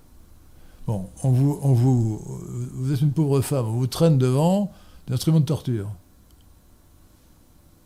Bon, 0.87 1.09
on 1.23 1.31
vous, 1.31 1.59
on 1.63 1.73
vous, 1.73 2.93
êtes 2.93 3.01
une 3.01 3.13
pauvre 3.13 3.41
femme, 3.41 3.67
on 3.67 3.73
vous 3.73 3.87
traîne 3.87 4.19
devant 4.19 4.71
des 5.09 5.15
instruments 5.15 5.41
de 5.41 5.47
torture. 5.47 5.87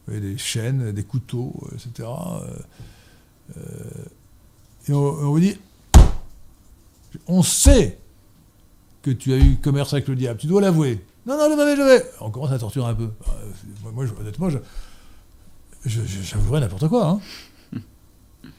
Vous 0.07 0.15
voyez, 0.15 0.21
des 0.21 0.39
chaînes, 0.39 0.91
des 0.93 1.05
couteaux, 1.05 1.55
etc. 1.75 2.09
Euh, 3.57 3.61
et 4.89 4.93
on, 4.93 4.97
on 4.99 5.31
vous 5.31 5.41
dit, 5.41 5.57
on 7.29 7.43
sait 7.43 7.99
que 9.03 9.11
tu 9.13 9.33
as 9.33 9.39
eu 9.39 9.57
commerce 9.57 9.93
avec 9.93 10.09
le 10.09 10.17
diable, 10.17 10.41
tu 10.41 10.47
dois 10.49 10.61
l'avouer. 10.61 11.05
Non, 11.27 11.37
non, 11.37 11.49
je 11.51 11.57
vais, 11.65 11.77
je 11.77 11.83
vais. 11.83 12.05
On 12.21 12.31
commence 12.31 12.51
à 12.51 12.59
torturer 12.59 12.87
un 12.91 12.95
peu. 12.95 13.05
Euh, 13.29 13.91
Moi, 13.93 14.07
je- 14.07 14.15
honnêtement, 14.21 14.49
je, 14.51 14.59
j'avouerais 15.85 16.61
n'importe 16.61 16.89
quoi. 16.89 17.07
hein. 17.07 17.21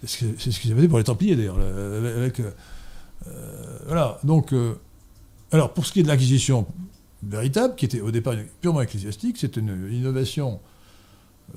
C'est 0.06 0.52
ce 0.52 0.60
que- 0.61 0.72
avaient 0.72 0.84
fait 0.84 0.88
pour 0.88 0.98
les 0.99 1.03
Templiers, 1.03 1.36
d'ailleurs. 1.36 1.57
Avec, 1.57 2.40
euh, 2.40 2.44
euh, 2.45 2.52
voilà. 3.89 4.19
Donc, 4.23 4.53
euh, 4.53 4.75
alors, 5.51 5.73
pour 5.73 5.85
ce 5.85 5.91
qui 5.91 5.99
est 5.99 6.03
de 6.03 6.07
l'Inquisition 6.07 6.67
véritable, 7.23 7.75
qui 7.75 7.85
était 7.85 8.01
au 8.01 8.11
départ 8.11 8.35
purement 8.61 8.81
ecclésiastique, 8.81 9.37
c'est 9.39 9.57
une 9.57 9.89
innovation, 9.91 10.59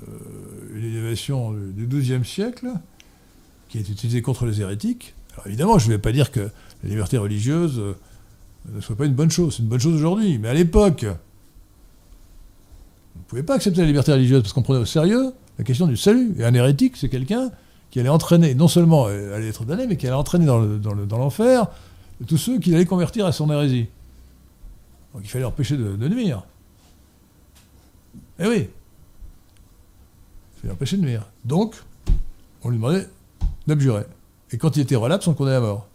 euh, 0.01 0.75
une 0.75 0.83
innovation 0.83 1.51
du 1.51 1.85
XIIe 1.85 2.25
siècle, 2.25 2.67
qui 3.69 3.77
est 3.77 3.87
utilisée 3.87 4.23
contre 4.23 4.45
les 4.45 4.61
hérétiques. 4.61 5.13
Alors, 5.33 5.45
évidemment, 5.47 5.77
je 5.77 5.87
ne 5.87 5.93
vais 5.93 5.99
pas 5.99 6.11
dire 6.11 6.31
que 6.31 6.49
la 6.83 6.89
liberté 6.89 7.19
religieuse 7.19 7.79
euh, 7.79 7.95
ne 8.73 8.81
soit 8.81 8.95
pas 8.95 9.05
une 9.05 9.13
bonne 9.13 9.31
chose. 9.31 9.55
C'est 9.55 9.63
une 9.63 9.69
bonne 9.69 9.79
chose 9.79 9.93
aujourd'hui. 9.93 10.39
Mais 10.39 10.49
à 10.49 10.53
l'époque, 10.55 11.05
on 13.15 13.19
ne 13.19 13.23
pouvait 13.27 13.43
pas 13.43 13.55
accepter 13.55 13.81
la 13.81 13.87
liberté 13.87 14.11
religieuse 14.11 14.41
parce 14.41 14.53
qu'on 14.53 14.63
prenait 14.63 14.79
au 14.79 14.85
sérieux 14.85 15.33
la 15.59 15.63
question 15.63 15.85
du 15.85 15.97
salut. 15.97 16.33
Et 16.39 16.43
un 16.43 16.53
hérétique, 16.55 16.97
c'est 16.97 17.09
quelqu'un 17.09 17.51
qui 17.93 17.99
allait 17.99 18.09
entraîner, 18.09 18.55
non 18.55 18.67
seulement 18.67 19.05
euh, 19.07 19.35
allait 19.35 19.49
être 19.49 19.65
damné, 19.65 19.85
mais 19.85 19.97
qui 19.97 20.07
allait 20.07 20.15
entraîner 20.15 20.47
dans, 20.47 20.57
le- 20.57 20.79
dans 20.79 20.95
le- 20.95 21.05
dans 21.05 21.19
l'enfer 21.19 21.67
tous 22.25 22.37
ceux 22.37 22.57
qu'il 22.59 22.73
allait 22.73 22.87
convertir 22.87 23.23
à 23.27 23.31
son 23.31 23.51
hérésie. 23.51 23.85
Donc 25.13 25.21
il 25.23 25.27
fallait 25.27 25.45
empêcher 25.45 25.77
de, 25.77 25.95
de 25.95 26.09
nuire. 26.09 26.41
Eh 28.39 28.47
oui. 28.47 28.67
Il 30.57 30.61
fallait 30.61 30.73
empêcher 30.73 30.97
de 30.97 31.03
nuire. 31.03 31.23
Donc, 31.45 31.75
on 32.63 32.69
lui 32.69 32.77
demandait 32.77 33.07
d'abjurer. 33.67 34.05
Et 34.51 34.57
quand 34.57 34.75
il 34.75 34.79
était 34.81 34.95
relapse, 34.95 35.27
on 35.27 35.31
le 35.31 35.35
condamnait 35.37 35.57
à 35.57 35.61
mort. 35.61 35.85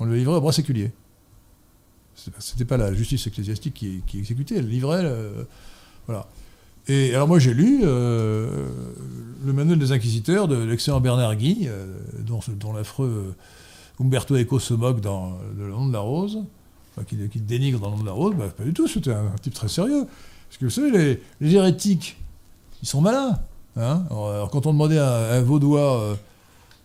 On 0.00 0.06
le 0.06 0.16
livrait 0.16 0.36
au 0.36 0.40
bras 0.40 0.52
séculier. 0.52 0.90
C'était 2.38 2.64
pas 2.64 2.78
la 2.78 2.94
justice 2.94 3.26
ecclésiastique 3.26 3.74
qui, 3.74 4.02
qui 4.06 4.18
exécutait, 4.20 4.56
elle 4.56 4.68
livrait. 4.70 5.02
le- 5.02 5.46
voilà. 6.06 6.26
Et 6.88 7.14
alors 7.14 7.28
moi 7.28 7.38
j'ai 7.38 7.54
lu 7.54 7.80
euh, 7.84 8.68
le 9.44 9.52
manuel 9.52 9.78
des 9.78 9.92
inquisiteurs 9.92 10.48
de 10.48 10.56
l'excellent 10.56 11.00
Bernard 11.00 11.36
Guy, 11.36 11.66
euh, 11.68 11.86
dont, 12.20 12.72
l'affreux 12.72 13.34
Umberto 14.00 14.36
Eco 14.36 14.58
se 14.58 14.74
moque 14.74 15.00
dans 15.00 15.38
Le 15.56 15.68
nom 15.68 15.86
de 15.86 15.92
la 15.92 16.00
rose, 16.00 16.40
qu'il 17.06 17.28
qu'il 17.28 17.46
dénigre 17.46 17.78
dans 17.78 17.90
Le 17.90 17.96
nom 17.96 18.02
de 18.02 18.06
la 18.06 18.12
rose, 18.12 18.34
bah, 18.36 18.48
pas 18.48 18.64
du 18.64 18.72
tout, 18.72 18.88
c'était 18.88 19.12
un, 19.12 19.32
type 19.40 19.54
très 19.54 19.68
sérieux. 19.68 20.06
Parce 20.48 20.58
que 20.58 20.64
vous 20.64 20.70
savez, 20.70 21.20
les, 21.40 21.54
hérétiques, 21.54 22.18
ils 22.82 22.88
sont 22.88 23.00
malins. 23.00 23.38
hein. 23.76 24.02
alors, 24.10 24.50
quand 24.50 24.66
on 24.66 24.72
demandait 24.72 24.98
à 24.98 25.34
un 25.34 25.40
vaudois, 25.40 26.16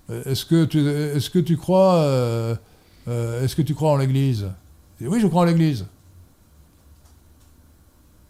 euh, 0.09 0.23
est-ce 0.25 0.45
que, 0.45 0.65
tu- 0.65 0.87
est-ce 0.87 1.29
que 1.29 1.39
tu 1.39 1.57
crois... 1.57 1.95
euh, 1.95 2.55
euh, 3.07 3.43
est-ce 3.43 3.55
que 3.55 3.61
tu 3.61 3.73
crois 3.73 3.91
en 3.91 3.97
l'Église? 3.97 4.47
Oui, 5.01 5.19
je 5.19 5.27
crois 5.27 5.41
en 5.41 5.45
l'Église. 5.45 5.85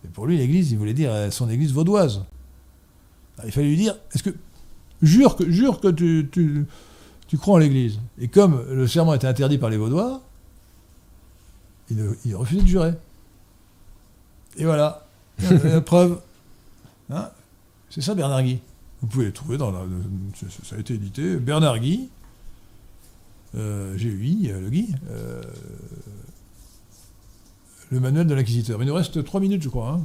Et 0.05 0.07
pour 0.07 0.25
lui, 0.25 0.37
l'Église, 0.37 0.71
il 0.71 0.77
voulait 0.77 0.93
dire 0.93 1.11
euh, 1.11 1.31
son 1.31 1.49
Église 1.49 1.73
vaudoise. 1.73 2.23
Alors, 3.37 3.47
il 3.47 3.51
fallait 3.51 3.67
lui 3.67 3.77
dire, 3.77 3.95
est-ce 4.13 4.23
que 4.23 4.35
jure 5.01 5.35
que 5.35 5.49
jure 5.49 5.79
que 5.79 5.89
tu, 5.89 6.27
tu, 6.31 6.65
tu 7.27 7.37
crois 7.37 7.55
en 7.55 7.57
l'Église 7.57 7.99
Et 8.19 8.27
comme 8.27 8.63
le 8.71 8.87
serment 8.87 9.13
était 9.13 9.27
interdit 9.27 9.57
par 9.57 9.69
les 9.69 9.77
Vaudois, 9.77 10.21
il, 11.89 12.35
refusait 12.35 12.61
de 12.61 12.67
jurer. 12.67 12.93
Et 14.57 14.65
voilà, 14.65 15.05
la, 15.63 15.81
preuve. 15.81 16.19
Hein 17.09 17.29
C'est 17.89 18.01
ça 18.01 18.15
Bernard 18.15 18.43
Guy. 18.43 18.59
Vous 19.01 19.07
pouvez 19.07 19.25
le 19.25 19.31
trouver 19.31 19.57
dans 19.57 19.71
la, 19.71 19.81
ça- 20.35 20.47
ça 20.63 20.75
a 20.75 20.79
été 20.79 20.95
édité. 20.95 21.37
Bernard 21.37 21.79
Guy, 21.79 22.09
euh, 23.55 23.95
GUI, 23.95 24.49
euh, 24.51 24.61
le 24.61 24.69
Guy, 24.69 24.93
euh, 25.09 25.41
le 27.89 27.99
manuel 27.99 28.27
de 28.27 28.33
l'inquisiteur. 28.33 28.81
Il 28.81 28.87
nous 28.87 28.93
reste 28.93 29.23
3 29.23 29.39
minutes, 29.39 29.63
je 29.63 29.69
crois. 29.69 29.89
hein. 29.99 30.01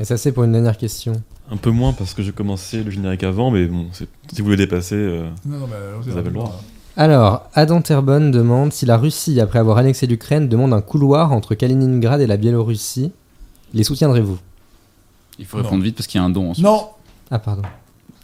Et 0.00 0.04
ça, 0.04 0.16
c'est 0.16 0.32
pour 0.32 0.44
une 0.44 0.52
dernière 0.52 0.76
question. 0.76 1.12
Un 1.50 1.56
peu 1.56 1.70
moins 1.70 1.92
parce 1.92 2.14
que 2.14 2.22
j'ai 2.22 2.32
commencé 2.32 2.82
le 2.82 2.90
générique 2.90 3.22
avant, 3.22 3.50
mais 3.50 3.66
bon, 3.66 3.86
c'est- 3.92 4.08
si 4.32 4.40
vous 4.40 4.44
voulez 4.46 4.56
dépasser, 4.56 4.96
euh, 4.96 5.30
Non, 5.46 5.58
non, 5.58 5.66
Vous 6.00 6.16
avez 6.16 6.28
le 6.30 6.34
droit. 6.34 6.60
Alors, 6.96 7.48
Adam 7.54 7.80
Terbonne 7.80 8.30
demande 8.30 8.72
si 8.72 8.86
la 8.86 8.96
Russie, 8.96 9.40
après 9.40 9.58
avoir 9.58 9.78
annexé 9.78 10.06
l'Ukraine, 10.06 10.48
demande 10.48 10.72
un 10.72 10.80
couloir 10.80 11.32
entre 11.32 11.54
Kaliningrad 11.54 12.20
et 12.20 12.26
la 12.26 12.36
Biélorussie. 12.36 13.12
Les 13.72 13.82
soutiendrez-vous? 13.84 14.38
Il 15.38 15.44
faut 15.44 15.56
Non. 15.58 15.64
répondre 15.64 15.82
vite 15.82 15.96
parce 15.96 16.06
qu'il 16.06 16.20
y 16.20 16.22
a 16.22 16.24
un 16.26 16.30
don 16.30 16.50
ensuite. 16.50 16.64
Non, 16.64 16.88
Ah, 17.30 17.38
pardon. 17.40 17.62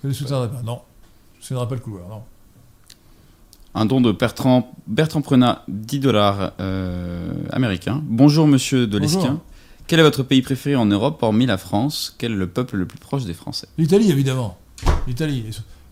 je 0.03 0.09
ne 0.09 0.13
soutiendrai 0.13 0.49
pas. 0.49 0.63
Non, 0.65 0.81
je 1.35 1.39
ne 1.39 1.43
soutiendrai 1.43 1.69
pas 1.69 1.75
le 1.75 1.81
couloir. 1.81 2.09
Non. 2.09 2.23
Un 3.75 3.85
don 3.87 4.01
de 4.01 4.11
Bertrand, 4.11 4.75
Bertrand 4.89 5.23
Prenat, 5.23 5.65
10 5.69 6.01
dollars 6.01 6.53
euh, 6.61 7.33
américains. 7.51 8.03
Bonjour 8.05 8.47
monsieur 8.49 8.87
de. 8.87 8.99
Lesquin. 8.99 9.41
Quel 9.87 10.01
est 10.01 10.03
votre 10.03 10.23
pays 10.23 10.43
préféré 10.43 10.77
en 10.77 10.87
Europe 10.87 11.23
hormis 11.23 11.47
la 11.47 11.59
France? 11.59 12.15
Quel 12.19 12.33
est 12.33 12.37
le 12.37 12.49
peuple 12.49 12.77
le 12.77 12.87
plus 12.87 12.99
proche 12.99 13.25
des 13.25 13.35
Français? 13.35 13.69
L'Italie, 13.79 14.11
évidemment. 14.11 14.59
L'Italie. 15.07 15.45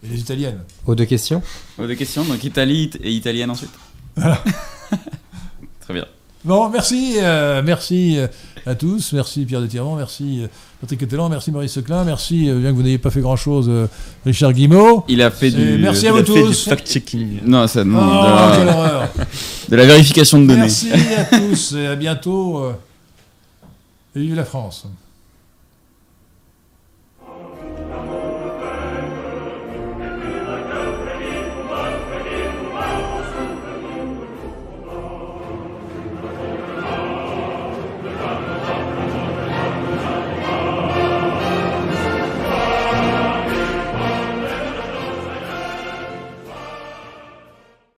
Et 0.05 0.09
les 0.09 0.21
Italiennes. 0.21 0.61
Aux 0.87 0.95
deux 0.95 1.05
questions 1.05 1.43
Oh, 1.79 1.87
Des 1.87 1.97
questions, 1.97 2.25
donc 2.25 2.43
Italie 2.45 2.91
et 3.03 3.11
italienne 3.13 3.51
ensuite. 3.51 3.71
Très 5.81 5.95
bien. 5.95 6.07
Bon, 6.45 6.69
merci, 6.69 7.17
euh, 7.19 7.63
merci 7.65 8.19
euh, 8.19 8.29
à 8.67 8.75
tous, 8.75 9.13
merci 9.13 9.45
Pierre 9.45 9.61
Détirement, 9.61 9.97
merci 9.97 10.43
euh, 10.43 10.47
Patrick 10.81 11.01
Kettelan, 11.01 11.29
merci 11.29 11.51
Maurice 11.51 11.73
Seclin, 11.73 12.05
merci, 12.05 12.49
euh, 12.49 12.59
bien 12.59 12.71
que 12.71 12.77
vous 12.77 12.83
n'ayez 12.83 12.99
pas 12.99 13.11
fait 13.11 13.21
grand-chose, 13.21 13.67
euh, 13.69 13.87
Richard 14.25 14.53
Guimau. 14.53 15.05
Il 15.09 15.23
a 15.23 15.31
fait 15.31 15.51
du. 15.51 15.79
merci 15.79 16.07
à 16.07 16.13
vous 16.13 16.23
tous. 16.23 16.69
fact-checking. 16.69 17.41
Non, 17.45 17.67
ça, 17.67 17.85
non, 17.85 17.99
Oh, 17.99 18.51
de, 18.51 18.57
quelle 18.57 18.67
la, 18.67 18.77
horreur 18.77 19.09
de 19.69 19.77
la 19.77 19.87
vérification 19.87 20.41
de 20.41 20.47
données. 20.47 20.61
Merci 20.61 20.91
à 20.93 21.25
tous 21.39 21.75
et 21.75 21.87
à 21.87 21.97
bientôt. 21.97 22.63
et 24.15 24.21
vive 24.21 24.35
la 24.35 24.45
France. 24.45 24.87